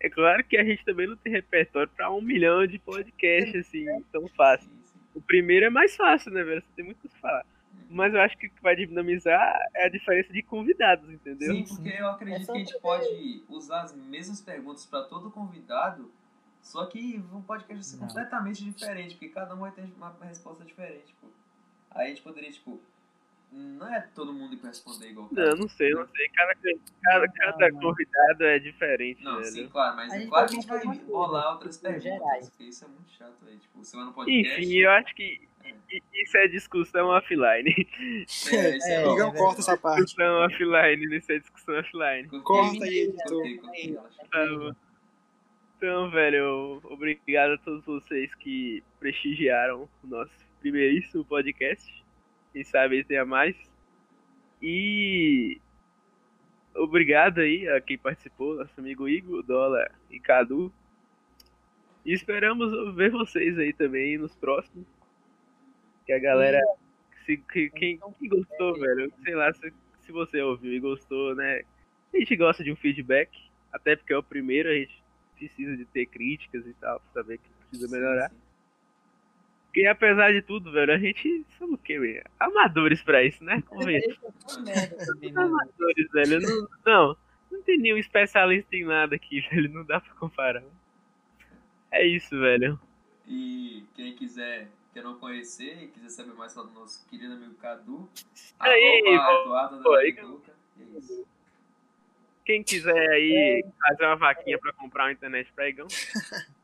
É 0.00 0.10
claro 0.10 0.44
que 0.44 0.56
a 0.56 0.64
gente 0.64 0.84
também 0.84 1.06
não 1.06 1.16
tem 1.16 1.32
repertório 1.32 1.90
pra 1.96 2.10
um 2.10 2.20
milhão 2.20 2.66
de 2.66 2.78
podcasts, 2.78 3.66
assim, 3.66 3.86
tão 4.12 4.28
fácil. 4.28 4.70
O 5.14 5.20
primeiro 5.20 5.66
é 5.66 5.70
mais 5.70 5.96
fácil, 5.96 6.30
né, 6.32 6.42
velho? 6.42 6.62
Você 6.62 6.68
tem 6.76 6.84
muito 6.84 7.04
o 7.04 7.08
que 7.08 7.18
falar. 7.18 7.44
Mas 7.90 8.12
eu 8.12 8.20
acho 8.20 8.36
que 8.36 8.46
o 8.46 8.50
que 8.50 8.62
vai 8.62 8.76
dinamizar 8.76 9.58
é 9.74 9.86
a 9.86 9.88
diferença 9.88 10.32
de 10.32 10.42
convidados, 10.42 11.08
entendeu? 11.08 11.54
Sim, 11.54 11.64
porque 11.64 11.88
eu 11.88 12.08
acredito 12.08 12.42
É 12.42 12.44
que 12.44 12.50
a 12.50 12.54
gente 12.58 12.78
pode 12.80 13.42
usar 13.48 13.82
as 13.82 13.94
mesmas 13.94 14.40
perguntas 14.40 14.84
para 14.84 15.04
todo 15.04 15.30
convidado, 15.30 16.10
só 16.60 16.84
que 16.84 17.24
o 17.32 17.40
podcast 17.42 17.74
vai 17.74 17.82
ser 17.82 17.98
completamente 17.98 18.64
diferente, 18.64 19.14
porque 19.14 19.28
cada 19.28 19.54
um 19.54 19.60
vai 19.60 19.70
ter 19.70 19.84
uma 19.96 20.14
resposta 20.22 20.64
diferente. 20.64 21.06
Tipo. 21.06 21.28
Aí 21.90 22.06
a 22.06 22.08
gente 22.10 22.20
poderia, 22.20 22.50
tipo, 22.50 22.78
não 23.50 23.94
é 23.94 24.00
todo 24.14 24.32
mundo 24.32 24.56
que 24.56 24.62
vai 24.62 24.70
responder 24.70 25.10
igual. 25.10 25.28
Não, 25.32 25.56
não 25.56 25.68
sei, 25.68 25.90
não 25.90 26.06
sei. 26.08 26.28
Cada, 26.28 26.54
cada, 27.02 27.28
cada 27.28 27.68
não. 27.70 27.80
convidado 27.80 28.44
é 28.44 28.58
diferente, 28.58 29.22
Não, 29.24 29.36
velho. 29.38 29.46
sim, 29.46 29.68
claro, 29.68 29.96
mas 29.96 30.12
A 30.12 30.18
é 30.22 30.26
claro 30.26 30.46
que 30.48 30.52
a 30.52 30.60
gente 30.60 30.66
vai 30.68 30.98
rolar 31.06 31.52
outras 31.52 31.76
perguntas, 31.78 32.02
gerais. 32.04 32.50
porque 32.50 32.64
isso 32.64 32.84
é 32.84 32.88
muito 32.88 33.10
chato 33.10 33.36
aí. 33.46 33.56
Tipo, 33.56 33.78
você 33.84 33.96
vai 33.96 34.04
no 34.06 34.12
podcast. 34.12 34.60
Enfim, 34.60 34.74
eu 34.76 34.90
acho 34.90 35.14
que. 35.14 35.48
Isso 36.14 36.36
é 36.36 36.48
discussão 36.48 37.08
offline. 37.08 37.74
É, 38.52 38.76
isso 38.76 38.88
é, 38.88 38.94
É, 38.94 39.04
bom. 39.04 39.14
Igão, 39.14 39.28
é 39.30 39.36
corta 39.36 39.60
essa 39.60 39.76
parte. 39.76 40.04
Discussão 40.04 40.44
offline, 40.44 41.16
isso 41.16 41.32
é 41.32 41.38
discussão 41.38 41.74
offline. 41.78 42.28
Corta 42.42 42.84
aí, 42.84 42.98
editor. 43.00 43.28
cortei, 43.30 43.58
cortei, 43.58 43.86
relaxa. 43.86 44.22
Bom. 44.32 44.72
Então, 45.76 46.10
velho, 46.10 46.80
obrigado 46.84 47.52
a 47.52 47.58
todos 47.58 47.84
vocês 47.84 48.34
que 48.36 48.82
prestigiaram 48.98 49.88
o 50.02 50.06
nosso 50.06 50.32
primeiríssimo 50.60 51.24
podcast. 51.24 52.04
Quem 52.52 52.64
sabe 52.64 53.04
tenha 53.04 53.24
mais. 53.24 53.56
E 54.62 55.60
obrigado 56.74 57.40
aí 57.40 57.68
a 57.68 57.80
quem 57.80 57.98
participou, 57.98 58.56
nosso 58.56 58.78
amigo 58.78 59.08
Igor, 59.08 59.42
Dólar 59.42 59.90
e 60.10 60.18
Cadu. 60.18 60.72
E 62.04 62.12
esperamos 62.12 62.94
ver 62.94 63.10
vocês 63.10 63.58
aí 63.58 63.72
também 63.72 64.18
nos 64.18 64.34
próximos. 64.34 64.86
Que 66.06 66.12
a 66.12 66.18
galera. 66.18 66.60
Se, 67.26 67.36
que, 67.36 67.68
quem, 67.70 67.98
quem 67.98 68.28
gostou, 68.28 68.78
velho, 68.80 69.12
sei 69.22 69.34
lá, 69.34 69.52
se, 69.52 69.72
se 70.00 70.10
você 70.10 70.40
ouviu 70.40 70.72
e 70.72 70.80
gostou, 70.80 71.34
né? 71.34 71.62
A 72.14 72.18
gente 72.18 72.34
gosta 72.36 72.64
de 72.64 72.72
um 72.72 72.76
feedback, 72.76 73.30
até 73.70 73.94
porque 73.94 74.14
é 74.14 74.16
o 74.16 74.22
primeiro, 74.22 74.70
a 74.70 74.72
gente 74.72 75.02
precisa 75.36 75.76
de 75.76 75.84
ter 75.84 76.06
críticas 76.06 76.66
e 76.66 76.72
tal, 76.74 77.00
pra 77.00 77.22
saber 77.22 77.38
que 77.38 77.50
precisa 77.68 77.94
melhorar. 77.94 78.30
Sim, 78.30 78.36
sim. 78.36 78.47
Porque 79.68 79.86
apesar 79.86 80.32
de 80.32 80.42
tudo, 80.42 80.72
velho, 80.72 80.92
a 80.92 80.98
gente 80.98 81.44
somos 81.58 81.74
o 81.74 81.78
quê, 81.82 81.98
velho? 81.98 82.24
Amadores 82.40 83.02
pra 83.02 83.22
isso, 83.22 83.44
né? 83.44 83.62
É? 83.86 85.30
Amadores, 85.40 86.10
velho. 86.12 86.40
Não, 86.40 86.68
não, 86.86 87.16
não 87.52 87.62
tem 87.62 87.78
nenhum 87.78 87.98
especialista 87.98 88.74
em 88.74 88.84
nada 88.84 89.14
aqui, 89.14 89.40
velho. 89.52 89.70
Não 89.70 89.84
dá 89.84 90.00
pra 90.00 90.14
comparar. 90.14 90.62
É 91.90 92.04
isso, 92.06 92.38
velho. 92.38 92.80
E 93.26 93.84
quem 93.94 94.14
quiser, 94.14 94.68
quer 94.94 95.02
não 95.02 95.18
conhecer 95.18 95.82
e 95.82 95.88
quiser 95.88 96.08
saber 96.10 96.32
mais 96.32 96.52
sobre 96.52 96.72
o 96.72 96.80
nosso 96.80 97.06
querido 97.06 97.34
amigo 97.34 97.54
Cadu, 97.54 98.08
Aí, 98.58 99.02
Eduardo 99.06 99.82
pô, 99.82 99.92
da 99.92 99.98
aí- 100.00 100.08
Educa. 100.08 100.52
É 100.80 100.98
isso. 100.98 101.26
Quem 102.44 102.62
quiser 102.64 103.10
aí 103.10 103.62
fazer 103.86 104.06
uma 104.06 104.16
vaquinha 104.16 104.58
pra 104.58 104.72
comprar 104.72 105.04
uma 105.04 105.12
internet 105.12 105.52
pra 105.52 105.68
Igão, 105.68 105.86
E 105.86 105.92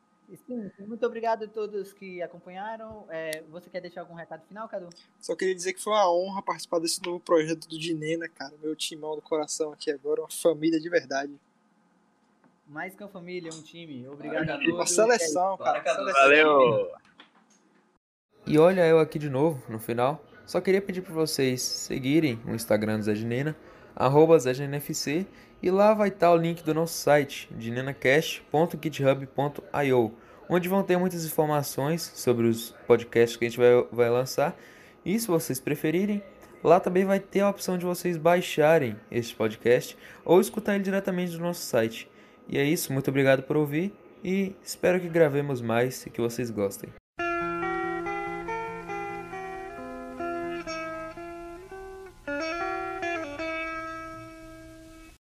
sim, 0.47 0.71
muito 0.81 1.05
obrigado 1.07 1.45
a 1.45 1.49
todos 1.49 1.93
que 1.93 2.23
acompanharam. 2.23 3.07
É, 3.11 3.43
você 3.51 3.69
quer 3.71 3.81
deixar 3.81 4.01
algum 4.01 4.15
recado 4.15 4.43
final, 4.47 4.69
Cadu? 4.69 4.89
Só 5.21 5.35
queria 5.37 5.55
dizer 5.55 5.73
que 5.73 5.83
foi 5.83 5.93
uma 5.93 6.11
honra 6.11 6.43
participar 6.43 6.79
desse 6.79 7.03
novo 7.03 7.21
projeto 7.21 7.69
do 7.69 7.79
Dinena, 7.79 8.29
cara. 8.29 8.55
Meu 8.63 8.75
timão 8.75 9.15
do 9.15 9.23
coração 9.23 9.73
aqui 9.73 9.91
agora, 9.91 10.23
uma 10.23 10.31
família 10.31 10.81
de 10.81 10.89
verdade. 10.89 11.33
Mais 12.67 12.95
que 12.95 13.03
uma 13.03 13.11
família, 13.11 13.51
um 13.53 13.63
time. 13.63 14.09
Obrigado 14.09 14.47
Bora, 14.47 14.55
a 14.55 14.59
Cadu. 14.59 14.71
Uma 14.71 14.79
todos. 14.79 14.91
seleção, 14.91 15.57
Bora, 15.57 15.81
cara. 15.81 15.97
Cadu. 15.97 16.13
valeu! 16.13 16.93
E 18.47 18.59
olha 18.59 18.87
eu 18.87 18.99
aqui 18.99 19.19
de 19.19 19.29
novo, 19.31 19.63
no 19.71 19.79
final. 19.79 20.25
Só 20.47 20.61
queria 20.61 20.83
pedir 20.83 21.01
para 21.01 21.15
vocês 21.15 21.63
seguirem 21.63 22.39
o 22.47 22.55
Instagram 22.55 22.99
do 22.99 23.05
Zé 23.05 23.15
de 23.15 23.25
Nena, 23.25 23.57
arroba 23.97 24.39
ZéGNFC, 24.39 25.27
e 25.63 25.71
lá 25.71 25.95
vai 25.95 26.09
estar 26.09 26.33
o 26.33 26.37
link 26.37 26.63
do 26.63 26.75
nosso 26.75 26.95
site, 26.95 27.49
dinenacast.github.io, 27.53 30.13
onde 30.49 30.69
vão 30.69 30.83
ter 30.83 30.97
muitas 30.97 31.25
informações 31.25 32.13
sobre 32.15 32.47
os 32.47 32.75
podcasts 32.87 33.37
que 33.37 33.45
a 33.45 33.49
gente 33.49 33.59
vai, 33.59 33.87
vai 33.91 34.11
lançar. 34.11 34.57
E 35.05 35.19
se 35.19 35.27
vocês 35.27 35.61
preferirem, 35.61 36.23
lá 36.63 36.81
também 36.81 37.05
vai 37.05 37.21
ter 37.21 37.41
a 37.41 37.51
opção 37.51 37.77
de 37.77 37.85
vocês 37.85 38.17
baixarem 38.17 38.97
este 39.11 39.35
podcast 39.35 39.97
ou 40.25 40.41
escutar 40.41 40.75
ele 40.75 40.85
diretamente 40.85 41.33
do 41.33 41.41
nosso 41.41 41.63
site. 41.63 42.09
E 42.49 42.59
é 42.59 42.65
isso, 42.65 42.93
muito 42.93 43.09
obrigado 43.09 43.43
por 43.43 43.57
ouvir 43.57 43.93
e 44.23 44.55
espero 44.63 45.01
que 45.01 45.09
gravemos 45.09 45.61
mais 45.61 46.07
e 46.07 46.11
que 46.11 46.21
vocês 46.21 46.51
gostem. 46.51 47.04